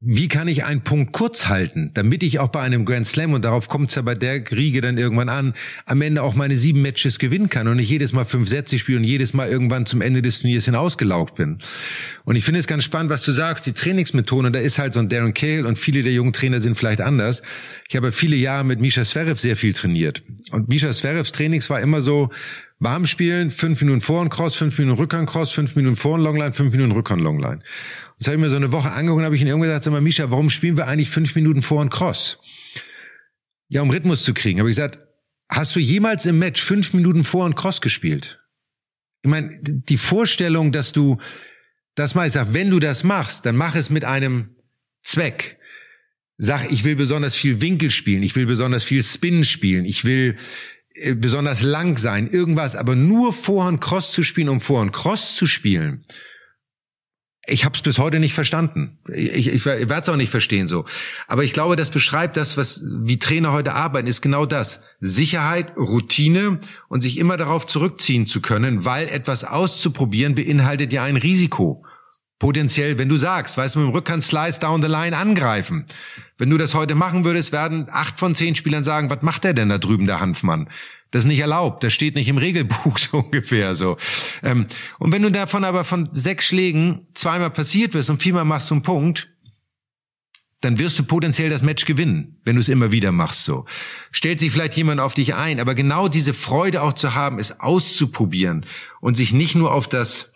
wie 0.03 0.27
kann 0.27 0.47
ich 0.47 0.65
einen 0.65 0.81
Punkt 0.81 1.13
kurz 1.13 1.47
halten, 1.47 1.91
damit 1.93 2.23
ich 2.23 2.39
auch 2.39 2.47
bei 2.47 2.61
einem 2.61 2.85
Grand 2.85 3.05
Slam, 3.05 3.33
und 3.33 3.45
darauf 3.45 3.69
kommt 3.69 3.89
es 3.89 3.95
ja 3.95 4.01
bei 4.01 4.15
der 4.15 4.41
Riege 4.49 4.81
dann 4.81 4.97
irgendwann 4.97 5.29
an, 5.29 5.53
am 5.85 6.01
Ende 6.01 6.23
auch 6.23 6.33
meine 6.33 6.57
sieben 6.57 6.81
Matches 6.81 7.19
gewinnen 7.19 7.49
kann 7.49 7.67
und 7.67 7.77
nicht 7.77 7.89
jedes 7.89 8.11
Mal 8.11 8.25
fünf 8.25 8.49
Sätze 8.49 8.79
spiele 8.79 8.97
und 8.97 9.03
jedes 9.03 9.35
Mal 9.35 9.47
irgendwann 9.47 9.85
zum 9.85 10.01
Ende 10.01 10.23
des 10.23 10.39
Turniers 10.39 10.65
hinausgelaugt 10.65 11.35
bin. 11.35 11.59
Und 12.25 12.35
ich 12.35 12.43
finde 12.43 12.59
es 12.59 12.65
ganz 12.65 12.83
spannend, 12.83 13.11
was 13.11 13.21
du 13.21 13.31
sagst, 13.31 13.67
die 13.67 13.73
Trainingsmethode, 13.73 14.49
da 14.49 14.59
ist 14.59 14.79
halt 14.79 14.93
so 14.93 14.99
ein 14.99 15.07
Darren 15.07 15.35
Cale 15.35 15.67
und 15.67 15.77
viele 15.77 16.01
der 16.01 16.13
jungen 16.13 16.33
Trainer 16.33 16.61
sind 16.61 16.73
vielleicht 16.73 17.01
anders. 17.01 17.43
Ich 17.87 17.95
habe 17.95 18.11
viele 18.11 18.35
Jahre 18.35 18.65
mit 18.65 18.81
Misha 18.81 19.03
Zverev 19.03 19.39
sehr 19.39 19.55
viel 19.55 19.73
trainiert. 19.73 20.23
Und 20.49 20.67
Misha 20.67 20.91
Zverevs 20.91 21.31
Trainings 21.31 21.69
war 21.69 21.79
immer 21.79 22.01
so, 22.01 22.31
warm 22.79 23.05
spielen, 23.05 23.51
fünf 23.51 23.79
Minuten 23.81 24.01
vor 24.01 24.21
und 24.21 24.29
Cross, 24.29 24.55
fünf 24.55 24.79
Minuten 24.79 24.97
Rückhand 24.97 25.29
Cross, 25.29 25.51
fünf 25.51 25.75
Minuten 25.75 25.95
vor 25.95 26.15
und 26.15 26.21
Longline, 26.21 26.53
fünf 26.53 26.71
Minuten 26.71 26.91
Rückhand 26.91 27.21
Longline. 27.21 27.61
Das 28.21 28.27
habe 28.27 28.35
ich 28.35 28.41
mir 28.41 28.51
so 28.51 28.55
eine 28.55 28.71
Woche 28.71 28.91
angeguckt 28.91 29.17
und 29.17 29.25
habe 29.25 29.35
ich 29.35 29.41
ihn 29.41 29.47
irgendwann 29.47 29.69
gesagt, 29.69 29.85
sag 29.85 29.91
mal, 29.93 29.99
Misha, 29.99 30.29
warum 30.29 30.51
spielen 30.51 30.77
wir 30.77 30.85
eigentlich 30.85 31.09
fünf 31.09 31.33
Minuten 31.33 31.63
vor 31.63 31.81
und 31.81 31.89
Cross? 31.89 32.37
Ja, 33.67 33.81
um 33.81 33.89
Rhythmus 33.89 34.23
zu 34.23 34.35
kriegen. 34.35 34.59
Habe 34.59 34.69
ich 34.69 34.75
gesagt, 34.75 34.99
hast 35.49 35.75
du 35.75 35.79
jemals 35.79 36.27
im 36.27 36.37
Match 36.37 36.61
fünf 36.61 36.93
Minuten 36.93 37.23
vor 37.23 37.45
und 37.45 37.55
Cross 37.55 37.81
gespielt? 37.81 38.39
Ich 39.23 39.29
meine, 39.31 39.57
die 39.63 39.97
Vorstellung, 39.97 40.71
dass 40.71 40.91
du 40.91 41.17
das 41.95 42.13
machst, 42.13 42.33
sag, 42.33 42.53
wenn 42.53 42.69
du 42.69 42.77
das 42.77 43.03
machst, 43.03 43.47
dann 43.47 43.55
mach 43.55 43.73
es 43.73 43.89
mit 43.89 44.05
einem 44.05 44.51
Zweck. 45.01 45.57
Sag, 46.37 46.71
ich 46.71 46.83
will 46.83 46.95
besonders 46.95 47.35
viel 47.35 47.59
Winkel 47.59 47.89
spielen, 47.89 48.21
ich 48.21 48.35
will 48.35 48.45
besonders 48.45 48.83
viel 48.83 49.01
Spin 49.01 49.43
spielen, 49.45 49.83
ich 49.83 50.05
will 50.05 50.35
äh, 50.93 51.15
besonders 51.15 51.63
lang 51.63 51.97
sein, 51.97 52.27
irgendwas, 52.27 52.75
aber 52.75 52.95
nur 52.95 53.33
Vorhand 53.33 53.81
Cross 53.81 54.11
zu 54.11 54.23
spielen, 54.23 54.49
um 54.49 54.61
Vorhand 54.61 54.93
Cross 54.93 55.35
zu 55.35 55.47
spielen, 55.47 56.03
ich 57.47 57.65
habe 57.65 57.75
es 57.75 57.81
bis 57.81 57.97
heute 57.97 58.19
nicht 58.19 58.33
verstanden. 58.33 58.99
Ich, 59.11 59.47
ich, 59.47 59.47
ich 59.47 59.65
werde 59.65 60.01
es 60.01 60.09
auch 60.09 60.15
nicht 60.15 60.29
verstehen 60.29 60.67
so. 60.67 60.85
Aber 61.27 61.43
ich 61.43 61.53
glaube, 61.53 61.75
das 61.75 61.89
beschreibt 61.89 62.37
das, 62.37 62.55
was 62.55 62.83
wie 62.85 63.17
Trainer 63.17 63.51
heute 63.51 63.73
arbeiten, 63.73 64.07
ist 64.07 64.21
genau 64.21 64.45
das. 64.45 64.83
Sicherheit, 64.99 65.75
Routine 65.75 66.59
und 66.87 67.01
sich 67.01 67.17
immer 67.17 67.37
darauf 67.37 67.65
zurückziehen 67.65 68.27
zu 68.27 68.41
können, 68.41 68.85
weil 68.85 69.09
etwas 69.09 69.43
auszuprobieren 69.43 70.35
beinhaltet 70.35 70.93
ja 70.93 71.03
ein 71.03 71.17
Risiko. 71.17 71.83
Potenziell, 72.37 72.97
wenn 72.97 73.09
du 73.09 73.17
sagst, 73.17 73.57
weißt 73.57 73.75
du, 73.75 73.79
mit 73.79 73.89
dem 73.89 73.93
Rückhand 73.93 74.23
Slice 74.23 74.59
down 74.59 74.81
the 74.81 74.87
line 74.87 75.15
angreifen. 75.15 75.85
Wenn 76.37 76.49
du 76.49 76.57
das 76.57 76.73
heute 76.73 76.95
machen 76.95 77.23
würdest, 77.23 77.51
werden 77.51 77.87
acht 77.91 78.17
von 78.19 78.33
zehn 78.35 78.55
Spielern 78.55 78.83
sagen, 78.83 79.09
was 79.09 79.21
macht 79.21 79.43
der 79.43 79.53
denn 79.53 79.69
da 79.69 79.77
drüben, 79.77 80.07
der 80.07 80.19
Hanfmann? 80.19 80.67
Das 81.11 81.23
ist 81.23 81.27
nicht 81.27 81.39
erlaubt. 81.39 81.83
Das 81.83 81.93
steht 81.93 82.15
nicht 82.15 82.29
im 82.29 82.37
Regelbuch 82.37 82.97
so 83.11 83.19
ungefähr 83.19 83.75
so. 83.75 83.97
Ähm, 84.43 84.65
und 84.99 85.11
wenn 85.11 85.21
du 85.21 85.31
davon 85.31 85.63
aber 85.63 85.83
von 85.83 86.09
sechs 86.13 86.45
Schlägen 86.45 87.07
zweimal 87.13 87.51
passiert 87.51 87.93
wirst 87.93 88.09
und 88.09 88.21
viermal 88.21 88.45
machst 88.45 88.69
du 88.69 88.75
einen 88.75 88.83
Punkt, 88.83 89.27
dann 90.61 90.77
wirst 90.77 90.97
du 90.99 91.03
potenziell 91.03 91.49
das 91.49 91.63
Match 91.63 91.85
gewinnen, 91.85 92.39
wenn 92.45 92.55
du 92.55 92.61
es 92.61 92.69
immer 92.69 92.91
wieder 92.91 93.11
machst 93.11 93.45
so. 93.45 93.65
Stellt 94.11 94.39
sich 94.39 94.51
vielleicht 94.51 94.77
jemand 94.77 95.01
auf 95.01 95.15
dich 95.15 95.33
ein, 95.33 95.59
aber 95.59 95.73
genau 95.73 96.07
diese 96.07 96.35
Freude 96.35 96.83
auch 96.83 96.93
zu 96.93 97.15
haben, 97.15 97.39
es 97.39 97.59
auszuprobieren 97.59 98.65
und 99.01 99.17
sich 99.17 99.33
nicht 99.33 99.55
nur 99.55 99.73
auf 99.73 99.89
das 99.89 100.33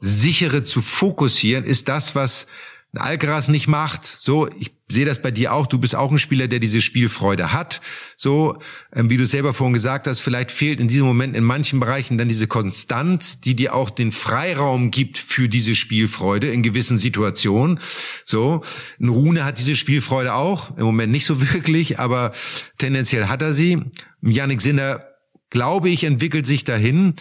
sichere 0.00 0.64
zu 0.64 0.80
fokussieren, 0.80 1.64
ist 1.64 1.88
das, 1.88 2.14
was 2.14 2.46
ein 2.94 2.98
Alcaraz 2.98 3.48
nicht 3.48 3.68
macht. 3.68 4.06
So, 4.06 4.48
ich 4.58 4.72
sehe 4.92 5.04
das 5.04 5.20
bei 5.20 5.30
dir 5.30 5.52
auch. 5.52 5.66
Du 5.66 5.78
bist 5.78 5.94
auch 5.94 6.10
ein 6.10 6.18
Spieler, 6.18 6.48
der 6.48 6.58
diese 6.58 6.82
Spielfreude 6.82 7.52
hat. 7.52 7.80
So, 8.16 8.58
ähm, 8.94 9.10
wie 9.10 9.16
du 9.16 9.26
selber 9.26 9.54
vorhin 9.54 9.72
gesagt 9.72 10.06
hast, 10.06 10.20
vielleicht 10.20 10.50
fehlt 10.50 10.80
in 10.80 10.88
diesem 10.88 11.06
Moment 11.06 11.36
in 11.36 11.44
manchen 11.44 11.80
Bereichen 11.80 12.18
dann 12.18 12.28
diese 12.28 12.46
Konstanz, 12.46 13.40
die 13.40 13.54
dir 13.54 13.74
auch 13.74 13.90
den 13.90 14.12
Freiraum 14.12 14.90
gibt 14.90 15.18
für 15.18 15.48
diese 15.48 15.74
Spielfreude 15.74 16.48
in 16.48 16.62
gewissen 16.62 16.98
Situationen. 16.98 17.80
So, 18.24 18.62
ein 19.00 19.08
Rune 19.08 19.44
hat 19.44 19.58
diese 19.58 19.76
Spielfreude 19.76 20.34
auch. 20.34 20.76
Im 20.76 20.84
Moment 20.84 21.12
nicht 21.12 21.26
so 21.26 21.40
wirklich, 21.52 21.98
aber 21.98 22.32
tendenziell 22.78 23.26
hat 23.26 23.42
er 23.42 23.54
sie. 23.54 23.78
Yannick 24.22 24.60
Sinner, 24.60 25.04
glaube 25.50 25.88
ich, 25.88 26.04
entwickelt 26.04 26.46
sich 26.46 26.64
dahin. 26.64 27.14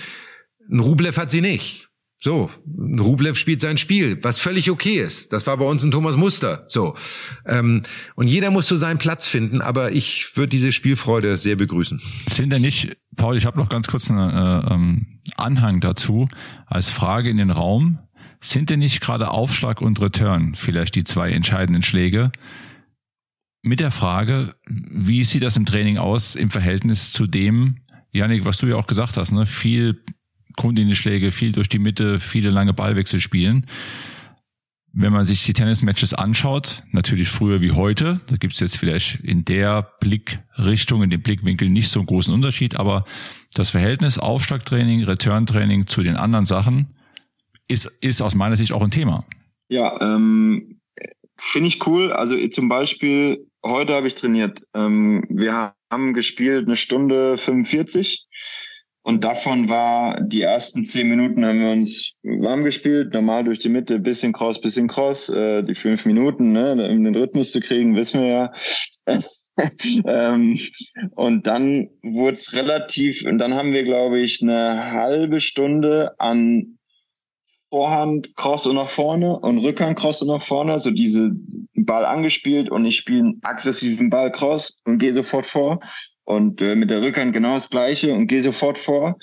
Ein 0.69 0.79
Rublev 0.79 1.17
hat 1.17 1.31
sie 1.31 1.41
nicht. 1.41 1.90
So, 2.23 2.51
Rublev 2.77 3.35
spielt 3.35 3.61
sein 3.61 3.79
Spiel, 3.79 4.19
was 4.21 4.39
völlig 4.39 4.69
okay 4.69 4.99
ist. 4.99 5.33
Das 5.33 5.47
war 5.47 5.57
bei 5.57 5.65
uns 5.65 5.83
ein 5.83 5.89
Thomas 5.89 6.17
Muster. 6.17 6.65
So. 6.67 6.95
Ähm, 7.47 7.81
und 8.13 8.27
jeder 8.27 8.51
muss 8.51 8.67
so 8.67 8.75
seinen 8.75 8.99
Platz 8.99 9.25
finden, 9.25 9.59
aber 9.59 9.91
ich 9.91 10.37
würde 10.37 10.49
diese 10.49 10.71
Spielfreude 10.71 11.37
sehr 11.37 11.55
begrüßen. 11.55 11.99
Sind 12.29 12.53
denn 12.53 12.61
nicht, 12.61 12.95
Paul, 13.15 13.37
ich 13.37 13.47
habe 13.47 13.57
noch 13.57 13.69
ganz 13.69 13.87
kurz 13.87 14.11
einen 14.11 14.29
äh, 14.29 14.71
ähm, 14.71 15.19
Anhang 15.35 15.81
dazu, 15.81 16.29
als 16.67 16.89
Frage 16.89 17.31
in 17.31 17.37
den 17.37 17.49
Raum. 17.49 17.97
Sind 18.39 18.69
denn 18.69 18.79
nicht 18.79 19.01
gerade 19.01 19.31
Aufschlag 19.31 19.81
und 19.81 19.99
Return 19.99 20.53
vielleicht 20.53 20.93
die 20.93 21.03
zwei 21.03 21.31
entscheidenden 21.31 21.81
Schläge? 21.81 22.31
Mit 23.63 23.79
der 23.79 23.91
Frage, 23.91 24.53
wie 24.67 25.23
sieht 25.23 25.41
das 25.41 25.57
im 25.57 25.65
Training 25.65 25.97
aus 25.97 26.35
im 26.35 26.51
Verhältnis 26.51 27.11
zu 27.11 27.25
dem, 27.25 27.77
Janik, 28.11 28.45
was 28.45 28.57
du 28.59 28.67
ja 28.67 28.75
auch 28.75 28.87
gesagt 28.87 29.17
hast, 29.17 29.31
ne? 29.31 29.47
viel 29.47 30.03
Grundlinienschläge, 30.55 31.31
viel 31.31 31.51
durch 31.51 31.69
die 31.69 31.79
Mitte, 31.79 32.19
viele 32.19 32.49
lange 32.49 32.73
Ballwechsel 32.73 33.21
spielen. 33.21 33.67
Wenn 34.93 35.13
man 35.13 35.23
sich 35.23 35.45
die 35.45 35.53
Tennismatches 35.53 36.13
anschaut, 36.13 36.83
natürlich 36.91 37.29
früher 37.29 37.61
wie 37.61 37.71
heute, 37.71 38.19
da 38.27 38.35
gibt 38.35 38.53
es 38.53 38.59
jetzt 38.59 38.77
vielleicht 38.77 39.21
in 39.21 39.45
der 39.45 39.89
Blickrichtung, 40.01 41.01
in 41.03 41.09
dem 41.09 41.21
Blickwinkel 41.21 41.69
nicht 41.69 41.89
so 41.89 42.01
einen 42.01 42.07
großen 42.07 42.33
Unterschied, 42.33 42.75
aber 42.75 43.05
das 43.53 43.69
Verhältnis 43.69 44.17
Aufschlagtraining, 44.17 45.05
Returntraining 45.05 45.87
zu 45.87 46.03
den 46.03 46.17
anderen 46.17 46.45
Sachen 46.45 46.93
ist, 47.69 47.85
ist 48.01 48.21
aus 48.21 48.35
meiner 48.35 48.57
Sicht 48.57 48.73
auch 48.73 48.81
ein 48.81 48.91
Thema. 48.91 49.25
Ja, 49.69 49.97
ähm, 50.01 50.81
finde 51.37 51.69
ich 51.69 51.87
cool. 51.87 52.11
Also 52.11 52.35
zum 52.49 52.67
Beispiel, 52.67 53.47
heute 53.63 53.95
habe 53.95 54.07
ich 54.07 54.15
trainiert. 54.15 54.67
Ähm, 54.73 55.23
wir 55.29 55.73
haben 55.89 56.13
gespielt 56.13 56.67
eine 56.67 56.75
Stunde 56.75 57.37
45 57.37 58.27
und 59.03 59.23
davon 59.23 59.67
war 59.67 60.21
die 60.21 60.43
ersten 60.43 60.85
zehn 60.85 61.09
Minuten 61.09 61.43
haben 61.43 61.59
wir 61.59 61.71
uns 61.71 62.13
warm 62.21 62.63
gespielt, 62.63 63.13
normal 63.13 63.43
durch 63.43 63.57
die 63.57 63.69
Mitte, 63.69 63.99
bisschen 63.99 64.31
Cross, 64.31 64.61
bisschen 64.61 64.87
Cross. 64.87 65.29
Äh, 65.29 65.63
die 65.63 65.73
fünf 65.73 66.05
Minuten, 66.05 66.51
ne, 66.51 66.73
um 66.73 67.03
den 67.03 67.15
Rhythmus 67.15 67.51
zu 67.51 67.61
kriegen, 67.61 67.95
wissen 67.95 68.21
wir 68.21 68.27
ja. 68.27 68.51
ähm, 70.05 70.59
und 71.15 71.47
dann 71.47 71.89
wurde 72.03 72.33
es 72.33 72.53
relativ, 72.53 73.25
und 73.25 73.39
dann 73.39 73.55
haben 73.55 73.73
wir, 73.73 73.83
glaube 73.83 74.19
ich, 74.19 74.41
eine 74.43 74.91
halbe 74.91 75.39
Stunde 75.39 76.13
an 76.19 76.77
Vorhand 77.71 78.35
Cross 78.35 78.67
und 78.67 78.75
nach 78.75 78.89
vorne 78.89 79.39
und 79.39 79.57
Rückhand 79.59 79.97
Cross 79.97 80.21
und 80.21 80.27
nach 80.27 80.43
vorne, 80.43 80.77
so 80.77 80.91
diese 80.91 81.31
Ball 81.73 82.05
angespielt 82.05 82.69
und 82.69 82.85
ich 82.85 82.97
spiele 82.97 83.19
einen 83.21 83.39
aggressiven 83.43 84.09
Ball 84.09 84.31
Cross 84.31 84.81
und 84.85 84.99
gehe 84.99 85.13
sofort 85.13 85.45
vor. 85.45 85.79
Und 86.23 86.61
äh, 86.61 86.75
mit 86.75 86.89
der 86.89 87.01
Rückhand 87.01 87.33
genau 87.33 87.55
das 87.55 87.69
Gleiche 87.69 88.13
und 88.13 88.27
gehe 88.27 88.41
sofort 88.41 88.77
vor. 88.77 89.17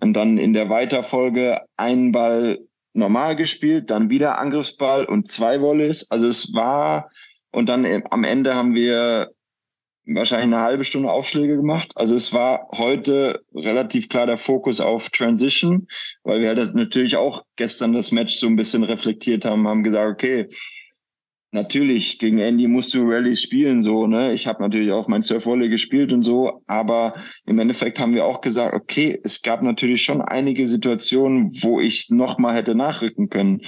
Und 0.00 0.14
dann 0.14 0.38
in 0.38 0.52
der 0.52 0.68
Weiterfolge 0.68 1.60
einen 1.76 2.12
Ball 2.12 2.58
normal 2.92 3.36
gespielt, 3.36 3.90
dann 3.90 4.10
wieder 4.10 4.38
Angriffsball 4.38 5.04
und 5.04 5.30
zwei 5.30 5.60
Volleys. 5.60 6.10
Also 6.10 6.26
es 6.26 6.52
war, 6.52 7.10
und 7.50 7.68
dann 7.68 7.84
äh, 7.84 8.02
am 8.10 8.24
Ende 8.24 8.54
haben 8.54 8.74
wir 8.74 9.30
wahrscheinlich 10.06 10.54
eine 10.54 10.64
halbe 10.64 10.84
Stunde 10.84 11.10
Aufschläge 11.10 11.56
gemacht. 11.56 11.92
Also 11.94 12.14
es 12.16 12.32
war 12.32 12.68
heute 12.76 13.42
relativ 13.54 14.08
klar 14.08 14.26
der 14.26 14.36
Fokus 14.36 14.80
auf 14.80 15.10
Transition, 15.10 15.86
weil 16.24 16.40
wir 16.40 16.48
halt 16.48 16.74
natürlich 16.74 17.16
auch 17.16 17.44
gestern 17.56 17.92
das 17.92 18.10
Match 18.12 18.36
so 18.36 18.46
ein 18.46 18.56
bisschen 18.56 18.82
reflektiert 18.82 19.44
haben, 19.44 19.68
haben 19.68 19.84
gesagt, 19.84 20.10
okay, 20.10 20.48
natürlich, 21.52 22.18
gegen 22.18 22.38
Andy 22.38 22.66
musst 22.66 22.92
du 22.94 23.08
Rallyes 23.08 23.42
spielen, 23.42 23.82
so, 23.82 24.06
ne? 24.06 24.32
Ich 24.32 24.46
habe 24.46 24.62
natürlich 24.62 24.90
auch 24.90 25.06
mein 25.06 25.22
Surfvolley 25.22 25.68
gespielt 25.68 26.12
und 26.12 26.22
so, 26.22 26.60
aber 26.66 27.14
im 27.46 27.58
Endeffekt 27.58 28.00
haben 28.00 28.14
wir 28.14 28.24
auch 28.24 28.40
gesagt, 28.40 28.74
okay, 28.74 29.20
es 29.22 29.42
gab 29.42 29.62
natürlich 29.62 30.02
schon 30.02 30.20
einige 30.20 30.66
Situationen, 30.66 31.50
wo 31.62 31.80
ich 31.80 32.10
nochmal 32.10 32.56
hätte 32.56 32.74
nachrücken 32.74 33.28
können. 33.28 33.60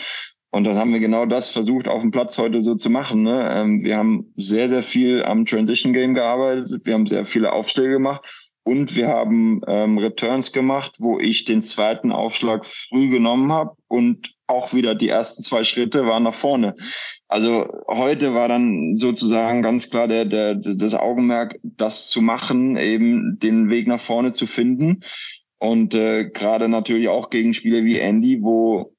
Und 0.50 0.64
dann 0.64 0.76
haben 0.76 0.92
wir 0.92 1.00
genau 1.00 1.26
das 1.26 1.48
versucht, 1.48 1.88
auf 1.88 2.02
dem 2.02 2.12
Platz 2.12 2.38
heute 2.38 2.62
so 2.62 2.76
zu 2.76 2.88
machen. 2.88 3.22
Ne? 3.22 3.50
Ähm, 3.52 3.82
wir 3.82 3.96
haben 3.96 4.32
sehr, 4.36 4.68
sehr 4.68 4.84
viel 4.84 5.24
am 5.24 5.44
Transition 5.46 5.92
Game 5.92 6.14
gearbeitet. 6.14 6.82
Wir 6.84 6.94
haben 6.94 7.06
sehr 7.06 7.24
viele 7.24 7.52
Aufschläge 7.52 7.94
gemacht. 7.94 8.24
Und 8.62 8.94
wir 8.94 9.08
haben 9.08 9.60
ähm, 9.66 9.98
Returns 9.98 10.52
gemacht, 10.52 10.96
wo 11.00 11.18
ich 11.18 11.44
den 11.44 11.60
zweiten 11.60 12.12
Aufschlag 12.12 12.64
früh 12.64 13.10
genommen 13.10 13.50
habe 13.50 13.72
und 13.88 14.33
auch 14.46 14.74
wieder 14.74 14.94
die 14.94 15.08
ersten 15.08 15.42
zwei 15.42 15.64
Schritte 15.64 16.06
waren 16.06 16.22
nach 16.22 16.34
vorne. 16.34 16.74
Also 17.28 17.66
heute 17.88 18.34
war 18.34 18.48
dann 18.48 18.96
sozusagen 18.96 19.62
ganz 19.62 19.90
klar 19.90 20.08
der, 20.08 20.24
der, 20.24 20.54
das 20.54 20.94
Augenmerk, 20.94 21.58
das 21.62 22.08
zu 22.08 22.20
machen, 22.20 22.76
eben 22.76 23.38
den 23.38 23.70
Weg 23.70 23.86
nach 23.86 24.00
vorne 24.00 24.32
zu 24.32 24.46
finden. 24.46 25.00
Und 25.58 25.94
äh, 25.94 26.28
gerade 26.28 26.68
natürlich 26.68 27.08
auch 27.08 27.30
gegen 27.30 27.54
Spieler 27.54 27.84
wie 27.84 27.98
Andy, 27.98 28.42
wo 28.42 28.94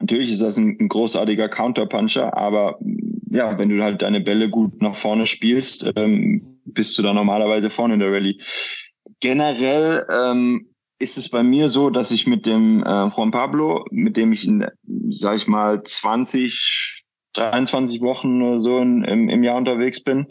natürlich 0.00 0.32
ist 0.32 0.42
das 0.42 0.56
ein, 0.56 0.78
ein 0.80 0.88
großartiger 0.88 1.48
Counterpuncher, 1.48 2.36
aber 2.36 2.78
ja, 3.30 3.58
wenn 3.58 3.68
du 3.68 3.82
halt 3.82 4.02
deine 4.02 4.20
Bälle 4.20 4.48
gut 4.48 4.80
nach 4.80 4.96
vorne 4.96 5.26
spielst, 5.26 5.92
ähm, 5.96 6.60
bist 6.64 6.96
du 6.96 7.02
da 7.02 7.12
normalerweise 7.12 7.70
vorne 7.70 7.94
in 7.94 8.00
der 8.00 8.12
Rallye 8.12 8.38
generell 9.20 10.06
ähm, 10.10 10.69
ist 11.00 11.16
es 11.16 11.30
bei 11.30 11.42
mir 11.42 11.68
so, 11.68 11.90
dass 11.90 12.10
ich 12.10 12.26
mit 12.26 12.46
dem 12.46 12.84
äh, 12.84 13.06
Juan 13.08 13.30
Pablo, 13.30 13.84
mit 13.90 14.16
dem 14.16 14.32
ich 14.32 14.46
in, 14.46 14.66
sag 15.08 15.38
ich 15.38 15.48
mal, 15.48 15.82
20, 15.82 17.04
23 17.32 18.02
Wochen 18.02 18.42
oder 18.42 18.58
so 18.60 18.78
in, 18.78 19.02
im, 19.04 19.28
im 19.28 19.42
Jahr 19.42 19.56
unterwegs 19.56 20.04
bin, 20.04 20.26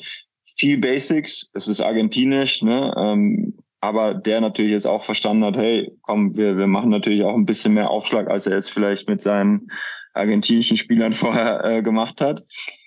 viel 0.58 0.78
Basics, 0.78 1.50
es 1.54 1.68
ist 1.68 1.82
argentinisch, 1.82 2.62
ne? 2.62 2.94
Ähm, 2.98 3.58
aber 3.82 4.14
der 4.14 4.42
natürlich 4.42 4.74
jetzt 4.74 4.88
auch 4.88 5.04
verstanden 5.04 5.46
hat, 5.46 5.58
hey, 5.58 5.92
komm, 6.02 6.36
wir, 6.36 6.58
wir 6.58 6.68
machen 6.68 6.90
natürlich 6.90 7.24
auch 7.24 7.34
ein 7.34 7.46
bisschen 7.46 7.74
mehr 7.74 7.90
Aufschlag, 7.90 8.30
als 8.30 8.46
er 8.46 8.56
jetzt 8.56 8.72
vielleicht 8.72 9.08
mit 9.08 9.22
seinen 9.22 9.72
argentinischen 10.14 10.78
Spielern 10.78 11.14
vorher 11.14 11.64
äh, 11.64 11.82
gemacht 11.82 12.22
hat. 12.22 12.44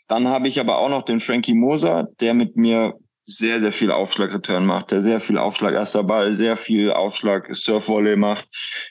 Dann 0.06 0.28
habe 0.28 0.48
ich 0.48 0.60
aber 0.60 0.78
auch 0.78 0.90
noch 0.90 1.02
den 1.02 1.20
Frankie 1.20 1.54
Moser, 1.54 2.08
der 2.20 2.34
mit 2.34 2.56
mir 2.56 2.94
sehr, 3.24 3.60
sehr 3.60 3.72
viel 3.72 3.90
Aufschlag-Return 3.90 4.66
macht, 4.66 4.90
der 4.90 5.02
sehr 5.02 5.20
viel 5.20 5.38
Aufschlag 5.38 5.74
erster 5.74 6.04
Ball, 6.04 6.34
sehr 6.34 6.56
viel 6.56 6.92
Aufschlag 6.92 7.54
Surf-Volley 7.54 8.16
macht. 8.16 8.48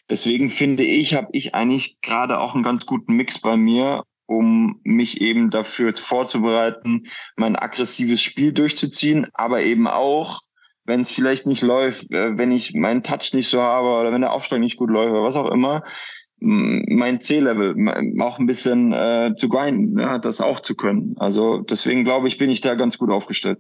Deswegen 0.10 0.50
finde 0.50 0.84
ich, 0.84 1.16
habe 1.16 1.28
ich 1.32 1.54
eigentlich 1.54 2.00
gerade 2.02 2.40
auch 2.40 2.56
einen 2.56 2.64
ganz 2.64 2.86
guten 2.86 3.16
Mix 3.16 3.40
bei 3.42 3.58
mir, 3.58 4.04
um 4.26 4.80
mich 4.84 5.20
eben 5.22 5.50
dafür 5.50 5.94
vorzubereiten, 5.94 7.04
mein 7.36 7.58
aggressives 7.58 8.22
Spiel 8.22 8.54
durchzuziehen, 8.54 9.28
aber 9.34 9.62
eben 9.64 9.88
auch, 9.88 10.40
wenn 10.86 11.02
es 11.02 11.12
vielleicht 11.12 11.46
nicht 11.46 11.62
läuft, 11.62 12.12
äh, 12.12 12.38
wenn 12.38 12.52
ich 12.52 12.74
meinen 12.74 13.04
Touch 13.04 13.34
nicht 13.34 13.50
so 13.50 13.62
habe 13.62 13.88
oder 13.88 14.12
wenn 14.14 14.22
der 14.22 14.32
Aufschlag 14.32 14.62
nicht 14.62 14.78
gut 14.78 14.90
läuft 14.90 15.12
oder 15.12 15.24
was 15.24 15.36
auch 15.36 15.52
immer, 15.52 15.84
mein 16.44 17.22
C-Level 17.22 17.76
auch 18.20 18.40
ein 18.40 18.48
bisschen 18.48 18.92
äh, 18.94 19.36
zu 19.38 19.48
grinden, 19.48 20.00
ja, 20.00 20.18
das 20.18 20.42
auch 20.42 20.60
zu 20.60 20.74
können. 20.74 21.14
Also 21.18 21.60
deswegen 21.60 22.04
glaube 22.04 22.28
ich, 22.28 22.40
bin 22.40 22.50
ich 22.50 22.62
da 22.62 22.74
ganz 22.74 22.98
gut 22.98 23.12
aufgestellt. 23.12 23.60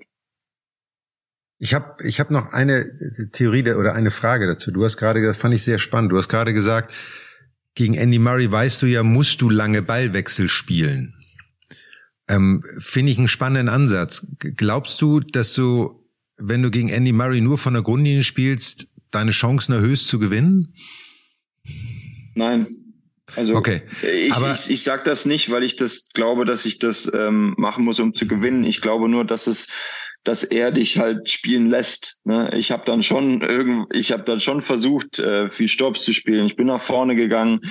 Ich 1.63 1.75
habe 1.75 2.03
ich 2.03 2.19
hab 2.19 2.31
noch 2.31 2.53
eine 2.53 3.29
Theorie 3.33 3.71
oder 3.73 3.93
eine 3.93 4.09
Frage 4.09 4.47
dazu. 4.47 4.71
Du 4.71 4.83
hast 4.83 4.97
gerade, 4.97 5.21
das 5.21 5.37
fand 5.37 5.53
ich 5.53 5.61
sehr 5.61 5.77
spannend. 5.77 6.11
Du 6.11 6.17
hast 6.17 6.27
gerade 6.27 6.55
gesagt, 6.55 6.91
gegen 7.75 7.93
Andy 7.93 8.17
Murray 8.17 8.51
weißt 8.51 8.81
du 8.81 8.87
ja, 8.87 9.03
musst 9.03 9.41
du 9.41 9.49
lange 9.51 9.83
Ballwechsel 9.83 10.49
spielen. 10.49 11.13
Ähm, 12.27 12.63
Finde 12.79 13.11
ich 13.11 13.19
einen 13.19 13.27
spannenden 13.27 13.69
Ansatz. 13.69 14.25
Glaubst 14.39 14.99
du, 15.03 15.19
dass 15.19 15.53
du, 15.53 16.03
wenn 16.37 16.63
du 16.63 16.71
gegen 16.71 16.89
Andy 16.89 17.11
Murray 17.11 17.41
nur 17.41 17.59
von 17.59 17.75
der 17.75 17.83
Grundlinie 17.83 18.23
spielst, 18.23 18.87
deine 19.11 19.29
Chancen 19.29 19.73
erhöhst 19.73 20.07
zu 20.07 20.17
gewinnen? 20.17 20.73
Nein. 22.33 22.65
Also 23.35 23.55
okay. 23.55 23.83
ich, 24.01 24.33
Aber 24.33 24.51
ich, 24.53 24.71
ich 24.71 24.81
sage 24.81 25.03
das 25.05 25.25
nicht, 25.25 25.51
weil 25.51 25.61
ich 25.61 25.75
das 25.75 26.07
glaube, 26.15 26.43
dass 26.45 26.65
ich 26.65 26.79
das 26.79 27.09
ähm, 27.13 27.53
machen 27.57 27.85
muss, 27.85 27.99
um 27.99 28.15
zu 28.15 28.27
gewinnen. 28.27 28.63
Ich 28.63 28.81
glaube 28.81 29.07
nur, 29.07 29.25
dass 29.25 29.45
es 29.45 29.67
dass 30.23 30.43
er 30.43 30.71
dich 30.71 30.99
halt 30.99 31.29
spielen 31.29 31.69
lässt. 31.69 32.17
Ne? 32.23 32.49
Ich 32.55 32.71
habe 32.71 32.83
dann 32.85 33.03
schon 33.03 33.41
irgend, 33.41 33.95
ich 33.95 34.11
habe 34.11 34.23
dann 34.23 34.39
schon 34.39 34.61
versucht, 34.61 35.19
äh, 35.19 35.49
viel 35.49 35.67
Stops 35.67 36.03
zu 36.03 36.13
spielen. 36.13 36.45
Ich 36.45 36.55
bin 36.55 36.67
nach 36.67 36.81
vorne 36.81 37.15
gegangen, 37.15 37.61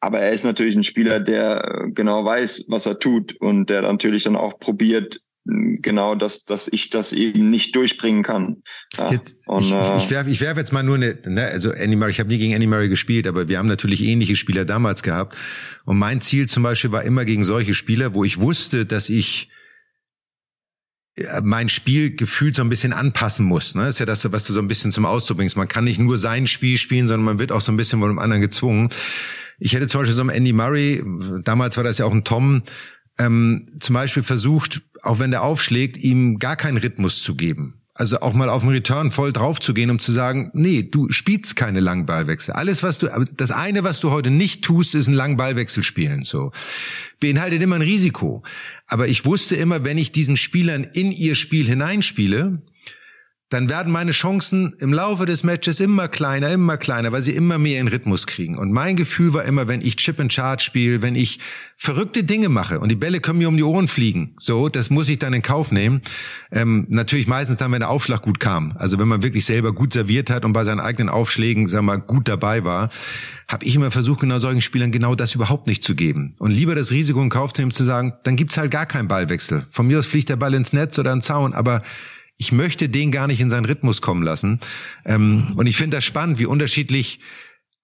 aber 0.00 0.20
er 0.20 0.32
ist 0.32 0.44
natürlich 0.44 0.76
ein 0.76 0.84
Spieler, 0.84 1.20
der 1.20 1.88
genau 1.92 2.24
weiß, 2.24 2.66
was 2.68 2.86
er 2.86 2.98
tut 2.98 3.36
und 3.40 3.68
der 3.68 3.82
natürlich 3.82 4.24
dann 4.24 4.36
auch 4.36 4.58
probiert, 4.58 5.20
genau, 5.44 6.14
dass, 6.14 6.44
dass 6.44 6.68
ich 6.68 6.90
das 6.90 7.12
eben 7.12 7.50
nicht 7.50 7.74
durchbringen 7.74 8.22
kann. 8.22 8.62
Ja, 8.96 9.12
jetzt, 9.12 9.36
und, 9.46 9.64
ich, 9.64 9.72
äh, 9.72 9.96
ich 9.98 10.10
werfe 10.10 10.30
ich 10.30 10.40
werf 10.40 10.56
jetzt 10.56 10.72
mal 10.72 10.82
nur 10.82 10.96
eine, 10.96 11.18
ne, 11.26 11.46
also 11.46 11.72
Andy 11.72 11.96
Murray, 11.96 12.12
ich 12.12 12.20
habe 12.20 12.30
nie 12.30 12.38
gegen 12.38 12.52
Andy 12.52 12.66
Murray 12.66 12.88
gespielt, 12.88 13.26
aber 13.26 13.48
wir 13.48 13.58
haben 13.58 13.68
natürlich 13.68 14.02
ähnliche 14.02 14.36
Spieler 14.36 14.64
damals 14.64 15.02
gehabt. 15.02 15.36
Und 15.84 15.98
mein 15.98 16.20
Ziel 16.20 16.48
zum 16.48 16.62
Beispiel 16.62 16.92
war 16.92 17.02
immer 17.02 17.24
gegen 17.24 17.44
solche 17.44 17.74
Spieler, 17.74 18.14
wo 18.14 18.24
ich 18.24 18.40
wusste, 18.40 18.86
dass 18.86 19.08
ich 19.08 19.48
äh, 19.50 19.57
mein 21.42 21.68
Spiel 21.68 22.14
gefühlt 22.14 22.56
so 22.56 22.62
ein 22.62 22.68
bisschen 22.68 22.92
anpassen 22.92 23.46
muss. 23.46 23.74
Ne? 23.74 23.88
Ist 23.88 24.00
ja 24.00 24.06
das, 24.06 24.30
was 24.30 24.44
du 24.44 24.52
so 24.52 24.60
ein 24.60 24.68
bisschen 24.68 24.92
zum 24.92 25.06
Ausdruck 25.06 25.38
bringst. 25.38 25.56
Man 25.56 25.68
kann 25.68 25.84
nicht 25.84 25.98
nur 25.98 26.18
sein 26.18 26.46
Spiel 26.46 26.78
spielen, 26.78 27.08
sondern 27.08 27.24
man 27.24 27.38
wird 27.38 27.52
auch 27.52 27.60
so 27.60 27.72
ein 27.72 27.76
bisschen 27.76 28.00
von 28.00 28.10
einem 28.10 28.18
anderen 28.18 28.42
gezwungen. 28.42 28.90
Ich 29.58 29.72
hätte 29.72 29.88
zum 29.88 30.00
Beispiel 30.00 30.14
so 30.14 30.20
einem 30.20 30.30
Andy 30.30 30.52
Murray, 30.52 31.02
damals 31.42 31.76
war 31.76 31.84
das 31.84 31.98
ja 31.98 32.04
auch 32.04 32.14
ein 32.14 32.24
Tom, 32.24 32.62
ähm, 33.18 33.66
zum 33.80 33.94
Beispiel 33.94 34.22
versucht, 34.22 34.82
auch 35.02 35.18
wenn 35.18 35.30
der 35.32 35.42
aufschlägt, 35.42 35.96
ihm 35.96 36.38
gar 36.38 36.56
keinen 36.56 36.76
Rhythmus 36.76 37.22
zu 37.22 37.34
geben. 37.34 37.77
Also 37.98 38.20
auch 38.20 38.32
mal 38.32 38.48
auf 38.48 38.62
den 38.62 38.70
Return 38.70 39.10
voll 39.10 39.32
drauf 39.32 39.58
zu 39.58 39.74
gehen, 39.74 39.90
um 39.90 39.98
zu 39.98 40.12
sagen, 40.12 40.52
nee, 40.54 40.84
du 40.84 41.10
spielst 41.10 41.56
keine 41.56 41.80
langen 41.80 42.06
Ballwechsel. 42.06 42.54
Alles, 42.54 42.84
was 42.84 42.98
du, 42.98 43.08
das 43.36 43.50
eine, 43.50 43.82
was 43.82 43.98
du 43.98 44.12
heute 44.12 44.30
nicht 44.30 44.62
tust, 44.62 44.94
ist 44.94 45.08
einen 45.08 45.16
langen 45.16 45.36
Ballwechsel 45.36 45.82
spielen, 45.82 46.24
so. 46.24 46.52
Beinhaltet 47.18 47.60
immer 47.60 47.74
ein 47.74 47.82
Risiko. 47.82 48.44
Aber 48.86 49.08
ich 49.08 49.24
wusste 49.24 49.56
immer, 49.56 49.84
wenn 49.84 49.98
ich 49.98 50.12
diesen 50.12 50.36
Spielern 50.36 50.84
in 50.84 51.10
ihr 51.10 51.34
Spiel 51.34 51.66
hineinspiele, 51.66 52.62
dann 53.50 53.70
werden 53.70 53.90
meine 53.90 54.12
Chancen 54.12 54.74
im 54.78 54.92
Laufe 54.92 55.24
des 55.24 55.42
Matches 55.42 55.80
immer 55.80 56.06
kleiner, 56.08 56.50
immer 56.50 56.76
kleiner, 56.76 57.12
weil 57.12 57.22
sie 57.22 57.32
immer 57.32 57.56
mehr 57.56 57.80
in 57.80 57.88
Rhythmus 57.88 58.26
kriegen. 58.26 58.58
Und 58.58 58.72
mein 58.72 58.94
Gefühl 58.94 59.32
war 59.32 59.44
immer, 59.44 59.66
wenn 59.68 59.80
ich 59.80 59.96
Chip 59.96 60.20
and 60.20 60.30
Charge 60.30 60.62
spiele, 60.62 61.00
wenn 61.00 61.16
ich 61.16 61.40
verrückte 61.74 62.24
Dinge 62.24 62.50
mache 62.50 62.78
und 62.78 62.90
die 62.90 62.96
Bälle 62.96 63.20
können 63.20 63.38
mir 63.38 63.48
um 63.48 63.56
die 63.56 63.62
Ohren 63.62 63.88
fliegen, 63.88 64.34
so, 64.38 64.68
das 64.68 64.90
muss 64.90 65.08
ich 65.08 65.18
dann 65.18 65.32
in 65.32 65.40
Kauf 65.40 65.72
nehmen. 65.72 66.02
Ähm, 66.52 66.86
natürlich 66.90 67.26
meistens 67.26 67.56
dann, 67.56 67.72
wenn 67.72 67.80
der 67.80 67.88
Aufschlag 67.88 68.20
gut 68.20 68.38
kam. 68.38 68.74
Also 68.76 68.98
wenn 68.98 69.08
man 69.08 69.22
wirklich 69.22 69.46
selber 69.46 69.72
gut 69.72 69.94
serviert 69.94 70.28
hat 70.28 70.44
und 70.44 70.52
bei 70.52 70.64
seinen 70.64 70.80
eigenen 70.80 71.08
Aufschlägen, 71.08 71.72
wir 71.72 71.82
mal, 71.82 71.96
gut 71.96 72.28
dabei 72.28 72.64
war, 72.64 72.90
habe 73.48 73.64
ich 73.64 73.74
immer 73.74 73.90
versucht, 73.90 74.20
genau 74.20 74.40
solchen 74.40 74.60
Spielern 74.60 74.92
genau 74.92 75.14
das 75.14 75.34
überhaupt 75.34 75.68
nicht 75.68 75.82
zu 75.82 75.94
geben. 75.94 76.34
Und 76.38 76.50
lieber 76.50 76.74
das 76.74 76.90
Risiko 76.90 77.22
in 77.22 77.30
Kauf 77.30 77.54
zu 77.54 77.62
nehmen, 77.62 77.72
zu 77.72 77.84
sagen, 77.84 78.12
dann 78.24 78.36
gibt's 78.36 78.58
halt 78.58 78.70
gar 78.70 78.84
keinen 78.84 79.08
Ballwechsel. 79.08 79.64
Von 79.70 79.86
mir 79.86 80.00
aus 80.00 80.06
fliegt 80.06 80.28
der 80.28 80.36
Ball 80.36 80.52
ins 80.52 80.74
Netz 80.74 80.98
oder 80.98 81.14
ins 81.14 81.24
Zaun, 81.24 81.54
aber 81.54 81.82
ich 82.38 82.52
möchte 82.52 82.88
den 82.88 83.10
gar 83.10 83.26
nicht 83.26 83.40
in 83.40 83.50
seinen 83.50 83.66
Rhythmus 83.66 84.00
kommen 84.00 84.22
lassen. 84.22 84.60
Ähm, 85.04 85.52
und 85.56 85.68
ich 85.68 85.76
finde 85.76 85.96
das 85.96 86.04
spannend, 86.04 86.38
wie 86.38 86.46
unterschiedlich 86.46 87.20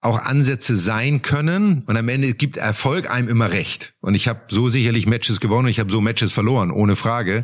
auch 0.01 0.19
Ansätze 0.19 0.77
sein 0.77 1.21
können. 1.21 1.83
Und 1.87 1.97
am 1.97 2.07
Ende 2.07 2.33
gibt 2.33 2.57
Erfolg 2.57 3.09
einem 3.09 3.27
immer 3.27 3.51
recht. 3.51 3.93
Und 3.99 4.15
ich 4.15 4.27
habe 4.27 4.41
so 4.47 4.69
sicherlich 4.69 5.07
Matches 5.07 5.39
gewonnen, 5.39 5.67
ich 5.67 5.79
habe 5.79 5.91
so 5.91 5.99
Matches 5.99 6.31
verloren, 6.31 6.71
ohne 6.71 6.95
Frage. 6.95 7.43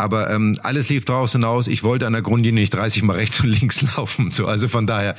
Aber 0.00 0.30
ähm, 0.30 0.58
alles 0.62 0.88
lief 0.88 1.04
draußen 1.04 1.44
aus. 1.44 1.66
Ich 1.68 1.82
wollte 1.82 2.06
an 2.06 2.14
der 2.14 2.22
Grundlinie 2.22 2.62
nicht 2.62 2.72
30 2.72 3.02
mal 3.02 3.16
rechts 3.16 3.40
und 3.40 3.48
links 3.48 3.82
laufen. 3.96 4.30
So, 4.30 4.46
also 4.46 4.66
von 4.66 4.86
daher, 4.86 5.14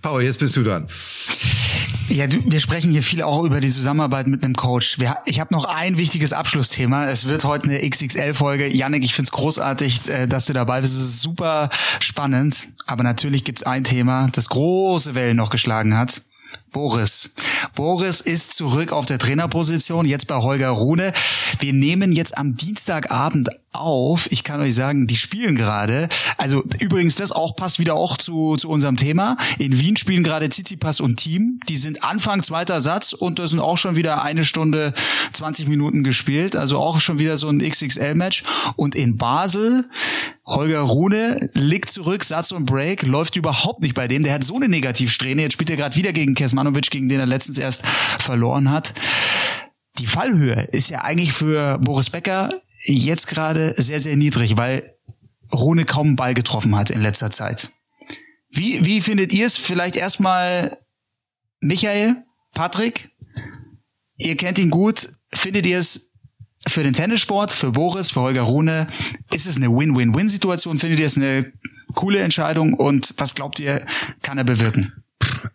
Paul, 0.00 0.22
jetzt 0.22 0.38
bist 0.38 0.56
du 0.56 0.62
dran. 0.62 0.86
Ja, 2.08 2.28
du, 2.28 2.38
wir 2.44 2.60
sprechen 2.60 2.92
hier 2.92 3.02
viel 3.02 3.22
auch 3.22 3.42
über 3.42 3.60
die 3.60 3.70
Zusammenarbeit 3.70 4.28
mit 4.28 4.44
einem 4.44 4.54
Coach. 4.54 5.00
Wir, 5.00 5.16
ich 5.26 5.40
habe 5.40 5.52
noch 5.52 5.64
ein 5.64 5.98
wichtiges 5.98 6.32
Abschlussthema. 6.32 7.06
Es 7.06 7.26
wird 7.26 7.44
heute 7.44 7.64
eine 7.64 7.88
XXL-Folge. 7.88 8.68
Yannick, 8.68 9.02
ich 9.02 9.14
find's 9.14 9.32
großartig, 9.32 10.08
äh, 10.08 10.26
dass 10.28 10.46
du 10.46 10.52
dabei 10.52 10.82
bist. 10.82 10.94
Es 10.94 11.02
ist 11.02 11.20
super 11.20 11.68
spannend. 11.98 12.68
Aber 12.86 13.02
natürlich 13.02 13.42
gibt's 13.42 13.64
ein 13.64 13.82
Thema, 13.82 14.28
das 14.32 14.48
große 14.48 15.16
Wellen 15.16 15.36
noch 15.36 15.50
geschlagen 15.50 15.96
hat. 15.96 16.22
Boris. 16.70 17.34
Boris 17.74 18.20
ist 18.20 18.54
zurück 18.54 18.92
auf 18.92 19.06
der 19.06 19.18
Trainerposition, 19.18 20.06
jetzt 20.06 20.26
bei 20.26 20.36
Holger 20.36 20.70
Rune. 20.70 21.12
Wir 21.58 21.72
nehmen 21.72 22.12
jetzt 22.12 22.36
am 22.38 22.56
Dienstagabend 22.56 23.48
auf. 23.72 24.30
Ich 24.30 24.44
kann 24.44 24.60
euch 24.60 24.74
sagen, 24.74 25.06
die 25.06 25.16
spielen 25.16 25.56
gerade. 25.56 26.08
Also 26.36 26.62
übrigens, 26.78 27.14
das 27.14 27.32
auch 27.32 27.56
passt 27.56 27.78
wieder 27.78 27.94
auch 27.94 28.16
zu, 28.16 28.56
zu 28.56 28.68
unserem 28.68 28.96
Thema. 28.96 29.36
In 29.58 29.78
Wien 29.78 29.96
spielen 29.96 30.22
gerade 30.22 30.48
Tsitsipas 30.48 31.00
und 31.00 31.16
Team. 31.16 31.60
Die 31.68 31.76
sind 31.76 32.04
Anfang 32.04 32.42
zweiter 32.42 32.80
Satz 32.80 33.12
und 33.12 33.38
das 33.38 33.50
sind 33.50 33.60
auch 33.60 33.78
schon 33.78 33.96
wieder 33.96 34.22
eine 34.22 34.44
Stunde 34.44 34.92
20 35.32 35.68
Minuten 35.68 36.04
gespielt. 36.04 36.56
Also 36.56 36.78
auch 36.78 37.00
schon 37.00 37.18
wieder 37.18 37.36
so 37.36 37.48
ein 37.48 37.58
XXL-Match. 37.58 38.44
Und 38.76 38.94
in 38.94 39.16
Basel, 39.16 39.88
Holger 40.46 40.80
Rune 40.80 41.50
liegt 41.54 41.90
zurück, 41.90 42.24
Satz 42.24 42.52
und 42.52 42.66
Break, 42.66 43.02
läuft 43.02 43.36
überhaupt 43.36 43.80
nicht 43.80 43.94
bei 43.94 44.08
dem. 44.08 44.22
Der 44.22 44.34
hat 44.34 44.44
so 44.44 44.56
eine 44.56 44.68
Negativsträhne. 44.68 45.42
Jetzt 45.42 45.54
spielt 45.54 45.70
er 45.70 45.76
gerade 45.76 45.96
wieder 45.96 46.12
gegen 46.12 46.34
Kesmanovic, 46.34 46.90
gegen 46.90 47.08
den 47.08 47.20
er 47.20 47.26
letztens 47.26 47.58
erst 47.58 47.86
verloren 48.18 48.70
hat. 48.70 48.94
Die 49.98 50.06
Fallhöhe 50.06 50.68
ist 50.72 50.88
ja 50.88 51.02
eigentlich 51.02 51.32
für 51.32 51.78
Boris 51.78 52.10
Becker 52.10 52.50
jetzt 52.84 53.26
gerade 53.26 53.74
sehr, 53.76 54.00
sehr 54.00 54.16
niedrig, 54.16 54.56
weil 54.56 54.96
Rune 55.52 55.84
kaum 55.84 56.08
einen 56.08 56.16
Ball 56.16 56.34
getroffen 56.34 56.76
hat 56.76 56.90
in 56.90 57.00
letzter 57.00 57.30
Zeit. 57.30 57.70
Wie, 58.50 58.84
wie 58.84 59.00
findet 59.00 59.32
ihr 59.32 59.46
es? 59.46 59.56
Vielleicht 59.56 59.96
erstmal 59.96 60.78
Michael, 61.60 62.16
Patrick, 62.54 63.10
ihr 64.16 64.36
kennt 64.36 64.58
ihn 64.58 64.70
gut. 64.70 65.08
Findet 65.32 65.66
ihr 65.66 65.78
es 65.78 66.12
für 66.66 66.82
den 66.82 66.92
Tennissport, 66.92 67.50
für 67.50 67.72
Boris, 67.72 68.10
für 68.10 68.20
Holger 68.20 68.42
Rune, 68.42 68.86
ist 69.32 69.46
es 69.46 69.56
eine 69.56 69.68
Win-Win-Win-Situation? 69.68 70.78
Findet 70.78 71.00
ihr 71.00 71.06
es 71.06 71.16
eine 71.16 71.52
coole 71.94 72.20
Entscheidung 72.20 72.74
und 72.74 73.14
was 73.18 73.34
glaubt 73.34 73.58
ihr, 73.58 73.84
kann 74.22 74.38
er 74.38 74.44
bewirken? 74.44 74.92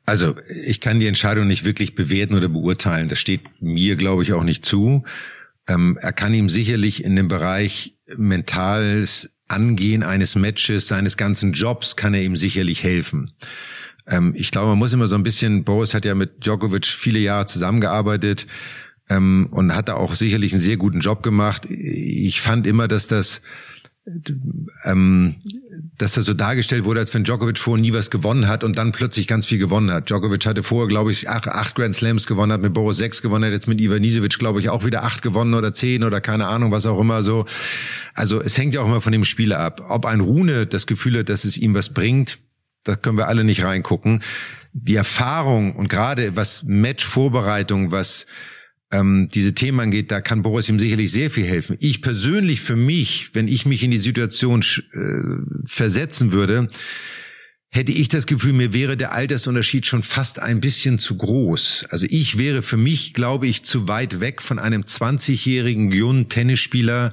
Also 0.06 0.36
ich 0.66 0.82
kann 0.82 1.00
die 1.00 1.08
Entscheidung 1.08 1.48
nicht 1.48 1.64
wirklich 1.64 1.96
bewerten 1.96 2.36
oder 2.36 2.48
beurteilen. 2.48 3.10
Das 3.10 3.20
steht 3.20 3.42
mir, 3.62 3.96
glaube 3.96 4.24
ich, 4.24 4.34
auch 4.34 4.44
nicht 4.44 4.66
zu. 4.66 5.04
Ähm, 5.68 5.98
er 6.02 6.14
kann 6.14 6.34
ihm 6.34 6.50
sicherlich 6.50 7.04
in 7.04 7.16
dem 7.16 7.28
Bereich 7.28 7.98
mentales 8.16 9.32
Angehen 9.48 10.04
eines 10.04 10.36
Matches, 10.36 10.88
seines 10.88 11.18
ganzen 11.18 11.54
Jobs, 11.54 11.96
kann 11.96 12.14
er 12.14 12.24
ihm 12.24 12.36
sicherlich 12.36 12.84
helfen. 12.84 13.32
Ähm, 14.08 14.34
ich 14.36 14.52
glaube, 14.52 14.70
man 14.70 14.78
muss 14.78 14.94
immer 14.94 15.08
so 15.08 15.16
ein 15.16 15.24
bisschen, 15.24 15.64
Boris 15.64 15.94
hat 15.94 16.06
ja 16.06 16.16
mit 16.16 16.46
Djokovic 16.46 16.86
viele 16.86 17.20
Jahre 17.20 17.46
zusammengearbeitet 17.46 18.48
ähm, 19.10 19.48
und 19.52 19.76
hat 19.76 19.90
da 19.90 19.96
auch 19.96 20.16
sicherlich 20.16 20.54
einen 20.54 20.62
sehr 20.62 20.78
guten 20.78 21.00
Job 21.00 21.24
gemacht. 21.24 21.66
Ich 21.70 22.42
fand 22.42 22.68
immer, 22.68 22.88
dass 22.88 23.08
das 23.08 23.42
ähm, 24.86 25.36
dass 25.98 26.16
er 26.16 26.24
so 26.24 26.34
dargestellt 26.34 26.86
wurde, 26.86 27.00
als 27.00 27.14
wenn 27.14 27.24
Djokovic 27.24 27.58
vorher 27.58 27.82
nie 27.82 27.94
was 27.94 28.10
gewonnen 28.10 28.48
hat 28.48 28.64
und 28.64 28.78
dann 28.78 28.92
plötzlich 28.92 29.28
ganz 29.28 29.46
viel 29.46 29.58
gewonnen 29.58 29.92
hat. 29.92 30.10
Djokovic 30.10 30.46
hatte 30.46 30.64
vorher, 30.64 30.88
glaube 30.88 31.12
ich, 31.12 31.30
acht, 31.30 31.48
acht 31.48 31.76
Grand 31.76 31.96
Slams 31.96 32.26
gewonnen, 32.28 32.52
hat 32.52 32.62
mit 32.62 32.74
Boris 32.74 32.98
sechs 32.98 33.22
gewonnen, 33.22 33.46
hat 33.46 33.52
jetzt 33.52 33.68
mit 33.68 33.82
Ivan 33.82 34.02
Nisevic, 34.02 34.40
glaube 34.40 34.60
ich, 34.60 34.70
auch 34.70 34.86
wieder 34.86 35.04
acht 35.04 35.22
gewonnen 35.22 35.54
oder 35.54 35.74
zehn 35.74 36.04
oder 36.04 36.22
keine 36.22 36.48
Ahnung, 36.48 36.72
was 36.72 36.86
auch 36.86 37.00
immer 37.00 37.24
so. 37.24 37.46
Also 38.14 38.42
es 38.42 38.58
hängt 38.58 38.74
ja 38.74 38.82
auch 38.82 38.88
immer 38.88 39.02
von 39.02 39.12
dem 39.12 39.26
Spieler 39.26 39.60
ab. 39.60 39.86
Ob 39.90 40.06
ein 40.06 40.22
Rune 40.22 40.66
das 40.66 40.88
Gefühl 40.88 41.20
hat, 41.20 41.30
dass 41.30 41.44
es 41.44 41.58
ihm 41.58 41.74
was 41.74 41.90
bringt, 41.90 42.40
da 42.84 42.96
können 42.96 43.18
wir 43.18 43.28
alle 43.28 43.44
nicht 43.44 43.64
reingucken. 43.64 44.24
Die 44.72 44.96
Erfahrung 44.96 45.76
und 45.76 45.90
gerade 45.90 46.36
was 46.36 46.64
Matchvorbereitung, 46.64 47.92
was 47.92 48.28
ähm, 48.92 49.30
diese 49.34 49.54
Themen 49.54 49.80
angeht, 49.80 50.12
da 50.12 50.22
kann 50.22 50.44
Boris 50.44 50.70
ihm 50.70 50.80
sicherlich 50.80 51.12
sehr 51.12 51.30
viel 51.30 51.46
helfen. 51.46 51.78
Ich 51.80 52.02
persönlich 52.02 52.62
für 52.62 52.76
mich, 52.76 53.32
wenn 53.34 53.48
ich 53.48 53.66
mich 53.66 53.84
in 53.84 53.92
die 53.92 53.98
Situation 53.98 54.64
äh, 54.94 55.66
versetzen 55.66 56.32
würde, 56.32 56.70
hätte 57.70 57.92
ich 57.92 58.08
das 58.08 58.28
Gefühl, 58.28 58.54
mir 58.54 58.74
wäre 58.74 58.96
der 58.96 59.12
Altersunterschied 59.12 59.86
schon 59.86 60.04
fast 60.04 60.40
ein 60.40 60.62
bisschen 60.62 61.00
zu 61.00 61.18
groß. 61.18 61.88
Also 61.90 62.08
ich 62.10 62.38
wäre 62.38 62.62
für 62.62 62.78
mich, 62.78 63.14
glaube 63.14 63.48
ich, 63.48 63.64
zu 63.64 63.90
weit 63.90 64.22
weg 64.22 64.42
von 64.42 64.58
einem 64.58 64.84
20-jährigen 64.84 65.92
jungen 65.92 66.30
Tennisspieler, 66.30 67.12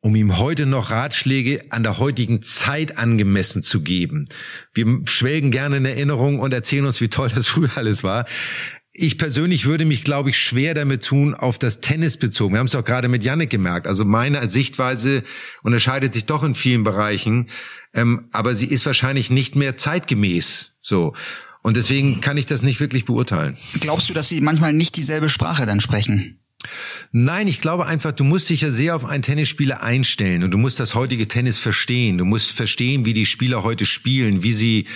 um 0.00 0.14
ihm 0.14 0.38
heute 0.38 0.66
noch 0.66 0.90
Ratschläge 0.90 1.64
an 1.70 1.82
der 1.82 1.98
heutigen 1.98 2.42
Zeit 2.42 2.96
angemessen 2.96 3.62
zu 3.62 3.82
geben. 3.82 4.28
Wir 4.72 4.86
schwelgen 5.06 5.50
gerne 5.50 5.78
in 5.78 5.84
Erinnerung 5.84 6.38
und 6.38 6.52
erzählen 6.52 6.86
uns, 6.86 7.00
wie 7.00 7.08
toll 7.08 7.30
das 7.34 7.48
früher 7.48 7.76
alles 7.76 8.04
war 8.04 8.24
ich 8.94 9.16
persönlich 9.16 9.64
würde 9.64 9.84
mich, 9.84 10.04
glaube 10.04 10.30
ich, 10.30 10.38
schwer 10.38 10.74
damit 10.74 11.04
tun, 11.04 11.34
auf 11.34 11.58
das 11.58 11.80
Tennis 11.80 12.18
bezogen. 12.18 12.54
Wir 12.54 12.58
haben 12.58 12.66
es 12.66 12.74
auch 12.74 12.84
gerade 12.84 13.08
mit 13.08 13.24
Yannick 13.24 13.48
gemerkt. 13.48 13.86
Also 13.86 14.04
meine 14.04 14.48
Sichtweise 14.50 15.22
unterscheidet 15.62 16.12
sich 16.12 16.26
doch 16.26 16.42
in 16.42 16.54
vielen 16.54 16.84
Bereichen, 16.84 17.48
ähm, 17.94 18.28
aber 18.32 18.54
sie 18.54 18.66
ist 18.66 18.84
wahrscheinlich 18.84 19.30
nicht 19.30 19.56
mehr 19.56 19.76
zeitgemäß. 19.76 20.78
So. 20.82 21.14
Und 21.62 21.76
deswegen 21.76 22.20
kann 22.20 22.36
ich 22.36 22.46
das 22.46 22.62
nicht 22.62 22.80
wirklich 22.80 23.04
beurteilen. 23.06 23.56
Glaubst 23.80 24.10
du, 24.10 24.12
dass 24.12 24.28
sie 24.28 24.40
manchmal 24.40 24.72
nicht 24.72 24.96
dieselbe 24.96 25.28
Sprache 25.28 25.64
dann 25.64 25.80
sprechen? 25.80 26.38
Nein, 27.12 27.48
ich 27.48 27.60
glaube 27.60 27.86
einfach, 27.86 28.12
du 28.12 28.24
musst 28.24 28.50
dich 28.50 28.60
ja 28.60 28.70
sehr 28.70 28.94
auf 28.94 29.04
einen 29.04 29.22
Tennisspieler 29.22 29.82
einstellen 29.82 30.44
und 30.44 30.50
du 30.50 30.58
musst 30.58 30.78
das 30.80 30.94
heutige 30.94 31.28
Tennis 31.28 31.58
verstehen. 31.58 32.18
Du 32.18 32.24
musst 32.24 32.52
verstehen, 32.52 33.04
wie 33.04 33.14
die 33.14 33.26
Spieler 33.26 33.64
heute 33.64 33.86
spielen, 33.86 34.42
wie 34.42 34.52
sie 34.52 34.86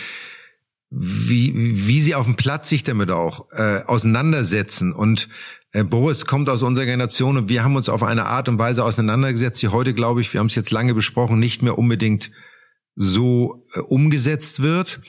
wie, 0.98 1.52
wie 1.54 2.00
sie 2.00 2.14
auf 2.14 2.24
dem 2.24 2.36
Platz 2.36 2.70
sich 2.70 2.82
damit 2.82 3.10
auch 3.10 3.50
äh, 3.52 3.82
auseinandersetzen. 3.86 4.94
Und 4.94 5.28
äh, 5.72 5.84
Boris 5.84 6.24
kommt 6.24 6.48
aus 6.48 6.62
unserer 6.62 6.86
Generation 6.86 7.36
und 7.36 7.48
wir 7.50 7.62
haben 7.62 7.76
uns 7.76 7.90
auf 7.90 8.02
eine 8.02 8.24
Art 8.24 8.48
und 8.48 8.58
Weise 8.58 8.82
auseinandergesetzt, 8.82 9.60
die 9.60 9.68
heute, 9.68 9.92
glaube 9.92 10.22
ich, 10.22 10.32
wir 10.32 10.40
haben 10.40 10.46
es 10.46 10.54
jetzt 10.54 10.70
lange 10.70 10.94
besprochen, 10.94 11.38
nicht 11.38 11.62
mehr 11.62 11.76
unbedingt 11.76 12.30
so 12.94 13.66
äh, 13.74 13.80
umgesetzt 13.80 14.62
wird. 14.62 15.00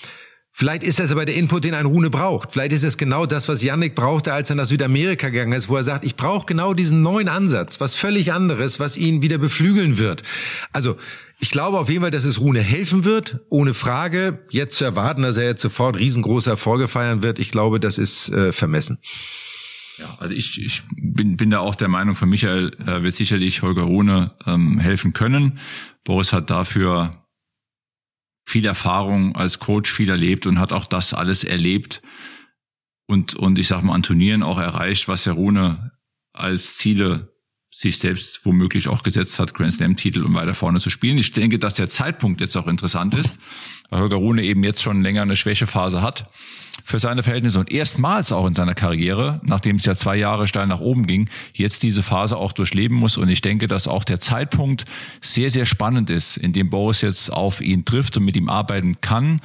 Vielleicht 0.52 0.84
ist 0.84 1.00
das 1.00 1.12
aber 1.12 1.24
der 1.24 1.36
Input, 1.36 1.64
den 1.64 1.76
ein 1.76 1.86
Rune 1.86 2.10
braucht. 2.10 2.52
Vielleicht 2.52 2.74
ist 2.74 2.84
es 2.84 2.98
genau 2.98 3.26
das, 3.26 3.48
was 3.48 3.62
Yannick 3.62 3.96
brauchte, 3.96 4.34
als 4.34 4.50
er 4.50 4.56
nach 4.56 4.66
Südamerika 4.66 5.30
gegangen 5.30 5.54
ist, 5.54 5.70
wo 5.70 5.78
er 5.78 5.84
sagt, 5.84 6.04
ich 6.04 6.16
brauche 6.16 6.48
genau 6.48 6.74
diesen 6.74 7.02
neuen 7.02 7.30
Ansatz, 7.30 7.80
was 7.80 7.96
völlig 7.96 8.34
anderes, 8.34 8.80
was 8.80 8.98
ihn 8.98 9.22
wieder 9.22 9.38
beflügeln 9.38 10.00
wird. 10.00 10.24
Also 10.74 10.98
ich 11.40 11.52
glaube 11.52 11.80
auf 11.80 11.90
jeden 11.90 12.02
Fall, 12.02 12.12
dass 12.12 12.24
es 12.24 12.40
Rune 12.40 12.62
helfen 12.62 13.06
wird, 13.06 13.40
ohne 13.50 13.74
Frage. 13.74 14.46
Jetzt 14.50 14.78
zu 14.78 14.86
erwarten, 14.86 15.22
dass 15.22 15.38
er 15.38 15.46
jetzt 15.46 15.62
sofort 15.62 15.98
riesengroße 15.98 16.50
Erfolge 16.50 16.88
feiern 16.88 17.22
wird, 17.22 17.40
ich 17.40 17.52
glaube, 17.52 17.80
das 17.80 17.98
ist 17.98 18.30
äh, 18.30 18.52
vermessen. 18.52 19.00
Ja, 19.98 20.16
also 20.20 20.34
ich, 20.34 20.64
ich 20.64 20.84
bin, 20.96 21.38
bin 21.38 21.50
da 21.50 21.60
auch 21.60 21.76
der 21.76 21.88
Meinung, 21.88 22.16
von 22.16 22.30
Michael 22.30 22.76
äh, 22.86 23.02
wird 23.02 23.16
sicherlich 23.16 23.62
Holger 23.62 23.84
Rune 23.84 24.32
ähm, 24.46 24.80
helfen 24.80 25.14
können. 25.14 25.60
Boris 26.04 26.34
hat 26.34 26.50
dafür 26.50 27.24
viel 28.46 28.66
Erfahrung 28.66 29.36
als 29.36 29.60
Coach, 29.60 29.92
viel 29.92 30.10
erlebt 30.10 30.46
und 30.46 30.60
hat 30.60 30.72
auch 30.72 30.86
das 30.86 31.14
alles 31.14 31.44
erlebt 31.44 32.02
und, 33.08 33.36
und 33.36 33.58
ich 33.58 33.68
sag 33.68 33.82
mal 33.84 33.96
an 33.96 34.04
Turnieren 34.04 34.44
auch 34.44 34.60
erreicht, 34.60 35.08
was 35.08 35.26
Herr 35.26 35.34
Rune 35.34 35.92
als 36.34 36.76
Ziele 36.76 37.34
sich 37.78 38.00
selbst 38.00 38.44
womöglich 38.44 38.88
auch 38.88 39.04
gesetzt 39.04 39.38
hat, 39.38 39.54
Grand 39.54 39.72
Slam 39.72 39.96
Titel 39.96 40.24
um 40.24 40.34
weiter 40.34 40.56
vorne 40.56 40.80
zu 40.80 40.90
spielen. 40.90 41.20
Ich 41.20 41.32
denke, 41.34 41.60
dass 41.60 41.76
der 41.76 41.90
Zeitpunkt 41.90 42.42
jetzt 42.42 42.58
auch 42.58 42.66
interessant 42.66 43.14
ist, 43.14 43.38
weil 43.92 44.00
Holger 44.00 44.16
Rune 44.16 44.42
eben 44.42 44.64
jetzt 44.64 44.82
schon 44.82 45.04
länger 45.04 45.22
eine 45.22 45.36
Schwächephase 45.36 46.02
hat 46.02 46.26
für 46.84 46.98
seine 46.98 47.22
Verhältnisse 47.22 47.60
und 47.60 47.72
erstmals 47.72 48.32
auch 48.32 48.48
in 48.48 48.56
seiner 48.56 48.74
Karriere, 48.74 49.42
nachdem 49.44 49.76
es 49.76 49.86
ja 49.86 49.94
zwei 49.94 50.16
Jahre 50.16 50.48
steil 50.48 50.66
nach 50.66 50.80
oben 50.80 51.06
ging, 51.06 51.30
jetzt 51.54 51.84
diese 51.84 52.02
Phase 52.02 52.38
auch 52.38 52.52
durchleben 52.52 52.98
muss. 52.98 53.16
Und 53.16 53.30
ich 53.30 53.42
denke, 53.42 53.68
dass 53.68 53.88
auch 53.88 54.04
der 54.04 54.20
Zeitpunkt 54.20 54.86
sehr, 55.22 55.52
sehr 55.52 55.68
spannend 55.68 56.10
ist, 56.10 56.38
in 56.38 56.54
dem 56.54 56.72
Boris 56.72 57.02
jetzt 57.02 57.32
auf 57.32 57.62
ihn 57.62 57.86
trifft 57.86 58.18
und 58.18 58.26
mit 58.26 58.36
ihm 58.36 58.50
arbeiten 58.50 59.02
kann. 59.02 59.40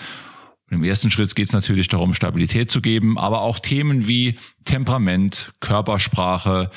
Im 0.71 0.85
ersten 0.85 1.11
Schritt 1.11 1.35
geht 1.35 1.49
es 1.49 1.53
natürlich 1.53 1.89
darum, 1.89 2.15
Stabilität 2.15 2.71
zu 2.71 2.81
geben, 2.81 3.19
aber 3.19 3.43
auch 3.43 3.59
Themen 3.59 4.09
wie 4.09 4.39
Temperament, 4.65 5.53
Körpersprache, 5.61 6.71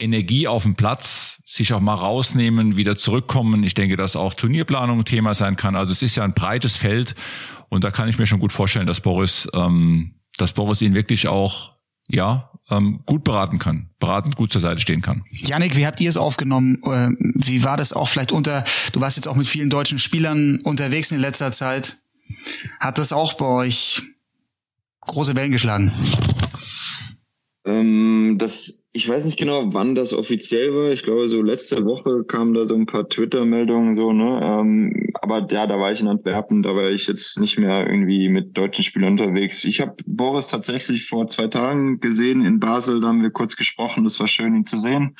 Energie 0.00 0.48
auf 0.48 0.62
dem 0.64 0.74
Platz, 0.74 1.42
sich 1.46 1.72
auch 1.72 1.80
mal 1.80 1.94
rausnehmen, 1.94 2.76
wieder 2.76 2.96
zurückkommen. 2.96 3.62
Ich 3.64 3.74
denke, 3.74 3.96
dass 3.96 4.16
auch 4.16 4.34
Turnierplanung 4.34 5.00
ein 5.00 5.04
Thema 5.04 5.34
sein 5.34 5.56
kann. 5.56 5.76
Also 5.76 5.92
es 5.92 6.02
ist 6.02 6.16
ja 6.16 6.24
ein 6.24 6.34
breites 6.34 6.76
Feld 6.76 7.14
und 7.68 7.84
da 7.84 7.90
kann 7.90 8.08
ich 8.08 8.18
mir 8.18 8.26
schon 8.26 8.40
gut 8.40 8.52
vorstellen, 8.52 8.86
dass 8.86 9.00
Boris, 9.00 9.48
ähm, 9.54 10.14
dass 10.36 10.52
Boris 10.52 10.82
ihn 10.82 10.94
wirklich 10.94 11.28
auch 11.28 11.72
ja 12.08 12.50
ähm, 12.70 13.00
gut 13.06 13.24
beraten 13.24 13.58
kann, 13.58 13.90
beratend 13.98 14.36
gut 14.36 14.52
zur 14.52 14.60
Seite 14.60 14.80
stehen 14.80 15.02
kann. 15.02 15.24
Janik, 15.30 15.76
wie 15.76 15.86
habt 15.86 16.00
ihr 16.00 16.08
es 16.08 16.16
aufgenommen? 16.16 16.82
Äh, 16.84 17.10
wie 17.18 17.62
war 17.64 17.76
das 17.76 17.92
auch 17.92 18.08
vielleicht 18.08 18.32
unter? 18.32 18.64
Du 18.92 19.00
warst 19.00 19.16
jetzt 19.16 19.28
auch 19.28 19.36
mit 19.36 19.46
vielen 19.46 19.70
deutschen 19.70 19.98
Spielern 19.98 20.60
unterwegs 20.62 21.10
in 21.12 21.20
letzter 21.20 21.52
Zeit. 21.52 21.98
Hat 22.78 22.98
das 22.98 23.12
auch 23.12 23.34
bei 23.34 23.46
euch 23.46 24.02
große 25.00 25.34
Wellen 25.34 25.52
geschlagen? 25.52 25.92
Ähm, 27.64 28.36
das, 28.38 28.79
ich 28.92 29.08
weiß 29.08 29.24
nicht 29.24 29.38
genau, 29.38 29.72
wann 29.72 29.94
das 29.94 30.12
offiziell 30.12 30.74
war. 30.74 30.90
Ich 30.90 31.04
glaube, 31.04 31.28
so 31.28 31.42
letzte 31.42 31.84
Woche 31.84 32.24
kamen 32.24 32.54
da 32.54 32.66
so 32.66 32.74
ein 32.74 32.86
paar 32.86 33.08
Twitter-Meldungen 33.08 33.94
so, 33.94 34.12
ne? 34.12 34.40
Ähm, 34.42 35.12
aber 35.14 35.46
ja, 35.50 35.68
da 35.68 35.78
war 35.78 35.92
ich 35.92 36.00
in 36.00 36.08
Antwerpen, 36.08 36.62
da 36.62 36.74
war 36.74 36.88
ich 36.88 37.06
jetzt 37.06 37.38
nicht 37.38 37.56
mehr 37.56 37.86
irgendwie 37.86 38.28
mit 38.28 38.56
deutschen 38.56 38.82
Spielern 38.82 39.12
unterwegs. 39.12 39.64
Ich 39.64 39.80
habe 39.80 39.94
Boris 40.06 40.48
tatsächlich 40.48 41.06
vor 41.06 41.28
zwei 41.28 41.46
Tagen 41.46 42.00
gesehen 42.00 42.44
in 42.44 42.58
Basel, 42.58 43.00
da 43.00 43.08
haben 43.08 43.22
wir 43.22 43.30
kurz 43.30 43.56
gesprochen. 43.56 44.02
Das 44.02 44.18
war 44.18 44.26
schön, 44.26 44.56
ihn 44.56 44.64
zu 44.64 44.76
sehen. 44.76 45.16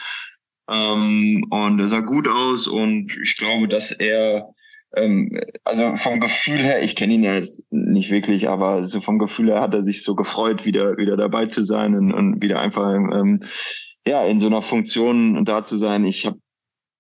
Ähm, 0.69 1.47
und 1.51 1.79
er 1.79 1.87
sah 1.87 2.01
gut 2.01 2.27
aus 2.27 2.67
und 2.67 3.17
ich 3.23 3.37
glaube, 3.37 3.69
dass 3.69 3.93
er 3.93 4.53
ähm, 4.97 5.41
also 5.65 5.97
vom 5.97 6.21
Gefühl 6.21 6.63
her, 6.63 6.83
ich 6.83 6.97
kenne 6.97 7.15
ihn 7.15 7.23
ja 7.23 7.41
nicht 7.71 8.11
wirklich, 8.11 8.49
aber 8.49 8.85
so 8.85 9.01
vom 9.01 9.19
Gefühl 9.19 9.49
her 9.49 9.61
hat 9.61 9.75
er 9.75 9.85
sich 9.85 10.03
so 10.03 10.15
gefreut, 10.15 10.65
wieder 10.65 10.97
wieder 10.97 11.17
dabei 11.17 11.47
zu 11.47 11.65
sein 11.65 11.95
und, 11.95 12.13
und 12.13 12.43
wieder 12.43 12.61
einfach 12.61 12.93
ähm, 12.93 13.41
ja 14.07 14.25
in 14.25 14.41
so 14.41 14.47
einer 14.47 14.63
Funktion 14.63 15.45
da 15.45 15.63
zu 15.63 15.77
sein. 15.77 16.05
Ich 16.05 16.27
habe 16.27 16.39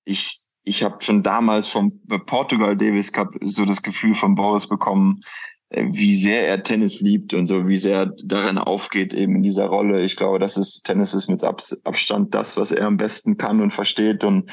ich 0.04 0.40
ich 0.62 0.82
habe 0.82 1.02
schon 1.02 1.22
damals 1.22 1.66
vom 1.68 2.00
Portugal 2.26 2.76
Davis 2.76 3.12
Cup 3.12 3.34
so 3.40 3.64
das 3.64 3.82
Gefühl 3.82 4.14
von 4.14 4.34
Boris 4.34 4.68
bekommen, 4.68 5.20
äh, 5.70 5.86
wie 5.90 6.14
sehr 6.14 6.46
er 6.46 6.62
Tennis 6.62 7.00
liebt 7.00 7.34
und 7.34 7.46
so, 7.46 7.66
wie 7.66 7.78
sehr 7.78 7.98
er 7.98 8.14
darin 8.24 8.58
aufgeht 8.58 9.14
eben 9.14 9.36
in 9.36 9.42
dieser 9.42 9.66
Rolle. 9.66 10.02
Ich 10.02 10.16
glaube, 10.16 10.38
das 10.38 10.56
ist 10.56 10.82
Tennis 10.84 11.14
ist 11.14 11.28
mit 11.28 11.42
Abstand 11.42 12.34
das, 12.34 12.56
was 12.56 12.72
er 12.72 12.86
am 12.86 12.98
besten 12.98 13.36
kann 13.36 13.60
und 13.60 13.72
versteht 13.72 14.22
und 14.22 14.50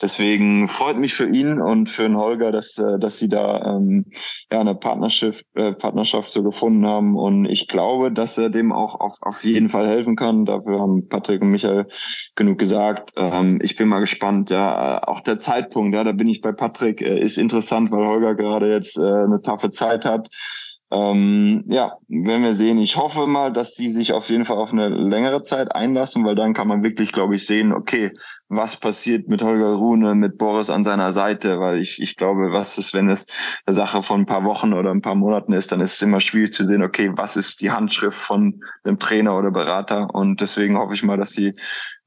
deswegen 0.00 0.68
freut 0.68 0.98
mich 0.98 1.14
für 1.14 1.28
ihn 1.28 1.60
und 1.60 1.88
für 1.88 2.02
den 2.02 2.16
Holger, 2.16 2.52
dass 2.52 2.78
äh, 2.78 2.98
dass 2.98 3.18
sie 3.18 3.28
da 3.28 3.76
ähm, 3.76 4.06
ja 4.50 4.60
eine 4.60 4.74
Partnerschaft 4.74 5.44
äh, 5.54 5.72
Partnerschaft 5.72 6.30
so 6.30 6.42
gefunden 6.42 6.86
haben 6.86 7.16
und 7.16 7.46
ich 7.46 7.68
glaube, 7.68 8.10
dass 8.12 8.38
er 8.38 8.50
dem 8.50 8.72
auch 8.72 9.00
auf, 9.00 9.16
auf 9.20 9.44
jeden 9.44 9.68
Fall 9.68 9.88
helfen 9.88 10.16
kann. 10.16 10.44
Dafür 10.44 10.80
haben 10.80 11.08
Patrick 11.08 11.42
und 11.42 11.50
Michael 11.50 11.86
genug 12.34 12.58
gesagt. 12.58 13.12
Ähm, 13.16 13.58
ich 13.62 13.76
bin 13.76 13.88
mal 13.88 14.00
gespannt. 14.00 14.50
Ja, 14.50 14.98
äh, 14.98 15.00
auch 15.06 15.20
der 15.20 15.40
Zeitpunkt, 15.40 15.94
ja, 15.94 16.04
da 16.04 16.12
bin 16.12 16.28
ich 16.28 16.40
bei 16.40 16.52
Patrick, 16.52 17.00
äh, 17.02 17.20
ist 17.20 17.38
interessant, 17.38 17.90
weil 17.90 18.06
Holger 18.06 18.34
gerade 18.34 18.70
jetzt 18.72 18.96
äh, 18.96 19.00
eine 19.00 19.40
taffe 19.42 19.70
Zeit 19.70 20.04
hat. 20.04 20.28
Ähm, 20.92 21.62
ja, 21.68 21.98
werden 22.08 22.42
wir 22.42 22.56
sehen. 22.56 22.78
Ich 22.78 22.96
hoffe 22.96 23.28
mal, 23.28 23.52
dass 23.52 23.74
die 23.74 23.90
sich 23.90 24.12
auf 24.12 24.28
jeden 24.28 24.44
Fall 24.44 24.56
auf 24.56 24.72
eine 24.72 24.88
längere 24.88 25.40
Zeit 25.44 25.72
einlassen, 25.72 26.24
weil 26.24 26.34
dann 26.34 26.52
kann 26.52 26.66
man 26.66 26.82
wirklich, 26.82 27.12
glaube 27.12 27.36
ich, 27.36 27.46
sehen, 27.46 27.72
okay, 27.72 28.10
was 28.48 28.76
passiert 28.76 29.28
mit 29.28 29.40
Holger 29.40 29.74
Rune, 29.74 30.16
mit 30.16 30.36
Boris 30.36 30.68
an 30.68 30.82
seiner 30.82 31.12
Seite, 31.12 31.60
weil 31.60 31.78
ich, 31.78 32.02
ich 32.02 32.16
glaube, 32.16 32.50
was 32.50 32.76
ist, 32.76 32.92
wenn 32.92 33.08
es 33.08 33.26
eine 33.66 33.74
Sache 33.74 34.02
von 34.02 34.22
ein 34.22 34.26
paar 34.26 34.44
Wochen 34.44 34.72
oder 34.72 34.90
ein 34.90 35.02
paar 35.02 35.14
Monaten 35.14 35.52
ist, 35.52 35.70
dann 35.70 35.80
ist 35.80 35.94
es 35.94 36.02
immer 36.02 36.20
schwierig 36.20 36.52
zu 36.52 36.64
sehen, 36.64 36.82
okay, 36.82 37.12
was 37.14 37.36
ist 37.36 37.60
die 37.60 37.70
Handschrift 37.70 38.18
von 38.18 38.60
einem 38.82 38.98
Trainer 38.98 39.38
oder 39.38 39.52
Berater 39.52 40.12
und 40.12 40.40
deswegen 40.40 40.76
hoffe 40.76 40.94
ich 40.94 41.04
mal, 41.04 41.16
dass 41.16 41.30
sie 41.30 41.54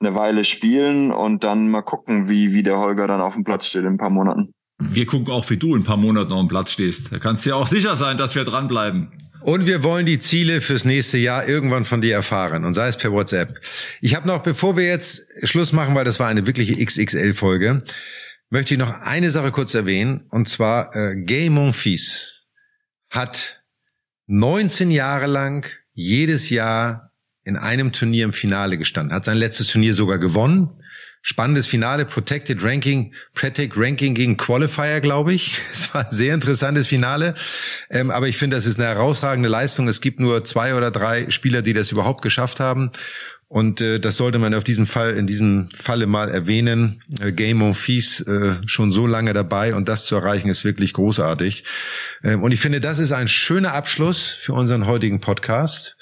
eine 0.02 0.14
Weile 0.16 0.44
spielen 0.44 1.14
und 1.14 1.46
dann 1.46 1.70
mal 1.70 1.84
gucken, 1.84 2.28
wie, 2.28 2.54
wie 2.54 2.64
der 2.64 2.80
Holger 2.80 3.08
dann 3.08 3.22
auf 3.22 3.36
dem 3.36 3.46
Platz 3.46 3.68
steht 3.68 3.84
in 3.84 3.94
ein 3.94 3.98
paar 3.98 4.10
Monaten 4.10 4.54
wir 4.80 5.06
gucken 5.06 5.32
auch, 5.32 5.50
wie 5.50 5.58
du 5.58 5.76
in 5.76 5.82
ein 5.82 5.86
paar 5.86 5.98
Monaten 5.98 6.32
auf 6.32 6.40
dem 6.40 6.48
Platz 6.48 6.72
stehst. 6.72 7.12
Da 7.12 7.20
kannst 7.20 7.46
du 7.46 7.52
ja 7.52 7.56
auch 7.56 7.68
sicher 7.68 7.96
sein, 7.96 8.18
dass 8.18 8.36
wir 8.36 8.44
dranbleiben. 8.44 9.12
Und 9.42 9.68
wir 9.68 9.84
wollen 9.84 10.06
die 10.06 10.20
Ziele 10.20 10.62
fürs 10.62 10.86
nächste 10.86 11.18
Jahr 11.18 11.48
irgendwann 11.48 11.84
von 11.84 12.02
dir 12.02 12.14
erfahren 12.14 12.64
und 12.64 12.74
sei 12.76 12.88
es 12.88 12.98
per 12.98 13.12
WhatsApp. 13.12 13.60
Ich 14.00 14.16
habe 14.16 14.26
noch, 14.26 14.42
bevor 14.42 14.78
wir 14.78 14.86
jetzt 14.86 15.22
Schluss 15.44 15.74
machen, 15.74 15.96
weil 15.96 16.06
das 16.06 16.20
war 16.20 16.28
eine 16.28 16.48
wirkliche 16.48 16.84
XXL-Folge, 16.84 17.80
möchte 18.50 18.74
ich 18.74 18.80
noch 18.80 19.02
eine 19.02 19.32
Sache 19.32 19.52
kurz 19.52 19.74
erwähnen. 19.74 20.26
Und 20.30 20.48
zwar 20.48 20.96
äh, 20.96 21.18
Gay 21.18 21.50
Monfils 21.50 22.46
hat 23.10 23.64
19 24.28 24.92
Jahre 24.92 25.28
lang 25.28 25.70
jedes 25.94 26.50
Jahr 26.50 27.12
in 27.44 27.58
einem 27.58 27.92
Turnier 27.92 28.24
im 28.24 28.34
Finale 28.34 28.78
gestanden, 28.78 29.14
hat 29.14 29.26
sein 29.26 29.38
letztes 29.38 29.68
Turnier 29.68 29.94
sogar 29.94 30.20
gewonnen 30.20 30.70
spannendes 31.24 31.66
Finale, 31.68 32.06
Protected 32.06 32.62
Ranking, 32.62 33.14
Protect 33.34 33.76
Ranking 33.78 34.14
gegen 34.14 34.38
Qualifier, 34.38 35.00
glaube 35.00 35.34
ich. 35.34 35.60
Es 35.72 35.94
war 35.94 36.06
ein 36.06 36.16
sehr 36.16 36.34
interessantes 36.34 36.88
Finale. 36.88 37.34
Ähm, 37.90 38.12
aber 38.12 38.28
ich 38.28 38.38
finde, 38.38 38.58
das 38.58 38.66
ist 38.66 38.78
eine 38.78 38.90
herausragende 38.90 39.50
Leistung. 39.50 39.88
Es 39.88 40.02
gibt 40.02 40.20
nur 40.20 40.44
zwei 40.44 40.76
oder 40.76 40.92
drei 40.92 41.30
Spieler, 41.32 41.62
die 41.62 41.74
das 41.74 41.92
überhaupt 41.92 42.22
geschafft 42.22 42.60
haben. 42.60 42.92
Und 43.48 43.82
äh, 43.82 44.00
das 44.00 44.18
sollte 44.18 44.40
man 44.40 44.54
auf 44.54 44.64
diesem 44.64 44.86
Fall, 44.86 45.16
in 45.16 45.26
diesem 45.26 45.70
Falle 45.70 46.08
mal 46.08 46.30
erwähnen. 46.30 47.04
Äh, 47.22 47.32
Game 47.32 47.62
on 47.62 47.74
Fees 47.74 48.20
äh, 48.22 48.56
schon 48.66 48.92
so 48.92 49.08
lange 49.08 49.32
dabei 49.32 49.76
und 49.76 49.88
das 49.88 50.06
zu 50.06 50.16
erreichen 50.16 50.50
ist 50.50 50.66
wirklich 50.66 50.92
großartig. 50.92 51.64
Ähm, 52.24 52.44
und 52.44 52.52
ich 52.52 52.60
finde, 52.60 52.82
das 52.82 53.00
ist 53.00 53.14
ein 53.14 53.28
schöner 53.30 53.74
Abschluss 53.74 54.28
für 54.28 54.54
unseren 54.54 54.88
heutigen 54.88 55.22
Podcast. 55.22 55.96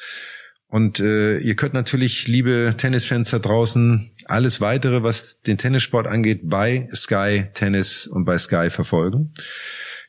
Und 0.72 1.02
äh, 1.02 1.38
ihr 1.40 1.56
könnt 1.56 1.74
natürlich, 1.74 2.28
liebe 2.30 2.76
Tennisfans 2.78 3.30
da 3.30 3.40
draußen, 3.40 4.10
alles 4.26 4.62
weitere, 4.62 5.04
was 5.04 5.42
den 5.42 5.58
Tennissport 5.58 6.08
angeht, 6.08 6.44
bei 6.44 6.88
Sky 6.96 7.48
Tennis 7.54 8.08
und 8.08 8.24
bei 8.24 8.38
Sky 8.38 8.70
verfolgen. 8.70 9.34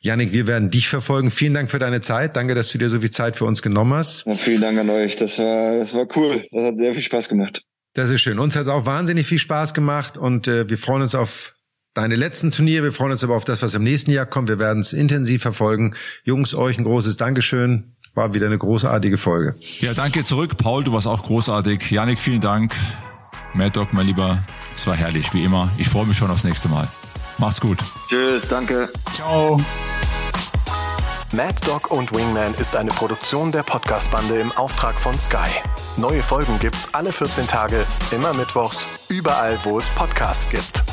Janik, 0.00 0.32
wir 0.32 0.46
werden 0.46 0.70
dich 0.70 0.88
verfolgen. 0.88 1.32
Vielen 1.32 1.54
Dank 1.54 1.68
für 1.68 1.80
deine 1.80 2.00
Zeit. 2.00 2.36
Danke, 2.36 2.54
dass 2.54 2.70
du 2.70 2.78
dir 2.78 2.90
so 2.90 3.00
viel 3.00 3.10
Zeit 3.10 3.34
für 3.34 3.44
uns 3.44 3.60
genommen 3.60 3.92
hast. 3.92 4.24
Ja, 4.24 4.36
vielen 4.36 4.60
Dank 4.60 4.78
an 4.78 4.88
euch. 4.90 5.16
Das 5.16 5.40
war, 5.40 5.78
das 5.78 5.94
war 5.94 6.06
cool. 6.14 6.44
Das 6.52 6.62
hat 6.62 6.76
sehr 6.76 6.92
viel 6.92 7.02
Spaß 7.02 7.28
gemacht. 7.28 7.64
Das 7.94 8.10
ist 8.10 8.20
schön. 8.20 8.38
Uns 8.38 8.54
hat 8.54 8.68
auch 8.68 8.86
wahnsinnig 8.86 9.26
viel 9.26 9.38
Spaß 9.38 9.74
gemacht 9.74 10.16
und 10.16 10.46
äh, 10.46 10.68
wir 10.70 10.78
freuen 10.78 11.02
uns 11.02 11.16
auf 11.16 11.56
deine 11.94 12.14
letzten 12.14 12.52
Turniere. 12.52 12.84
Wir 12.84 12.92
freuen 12.92 13.10
uns 13.10 13.24
aber 13.24 13.34
auf 13.34 13.44
das, 13.44 13.62
was 13.62 13.74
im 13.74 13.82
nächsten 13.82 14.12
Jahr 14.12 14.26
kommt. 14.26 14.48
Wir 14.48 14.60
werden 14.60 14.78
es 14.78 14.92
intensiv 14.92 15.42
verfolgen. 15.42 15.96
Jungs, 16.22 16.54
euch 16.54 16.78
ein 16.78 16.84
großes 16.84 17.16
Dankeschön. 17.16 17.96
War 18.14 18.34
wieder 18.34 18.46
eine 18.46 18.58
großartige 18.58 19.16
Folge. 19.16 19.54
Ja, 19.80 19.94
danke 19.94 20.22
zurück. 20.22 20.56
Paul, 20.58 20.84
du 20.84 20.92
warst 20.92 21.06
auch 21.06 21.22
großartig. 21.22 21.90
Janik, 21.90 22.18
vielen 22.18 22.40
Dank. 22.40 22.74
Mad 23.54 23.70
Dog, 23.70 23.92
mein 23.92 24.06
Lieber, 24.06 24.42
es 24.74 24.86
war 24.86 24.94
herrlich, 24.94 25.32
wie 25.34 25.44
immer. 25.44 25.70
Ich 25.78 25.88
freue 25.88 26.06
mich 26.06 26.16
schon 26.16 26.30
aufs 26.30 26.44
nächste 26.44 26.68
Mal. 26.68 26.88
Macht's 27.38 27.60
gut. 27.60 27.78
Tschüss, 28.08 28.48
danke. 28.48 28.90
Ciao. 29.12 29.60
Mad 31.32 31.54
Dog 31.66 31.90
und 31.90 32.14
Wingman 32.14 32.54
ist 32.54 32.76
eine 32.76 32.90
Produktion 32.90 33.52
der 33.52 33.62
Podcast-Bande 33.62 34.38
im 34.38 34.52
Auftrag 34.52 34.94
von 34.94 35.18
Sky. 35.18 35.48
Neue 35.96 36.22
Folgen 36.22 36.58
gibt's 36.58 36.92
alle 36.92 37.12
14 37.12 37.46
Tage, 37.46 37.86
immer 38.10 38.34
mittwochs, 38.34 38.84
überall, 39.08 39.58
wo 39.64 39.78
es 39.78 39.88
Podcasts 39.90 40.50
gibt. 40.50 40.84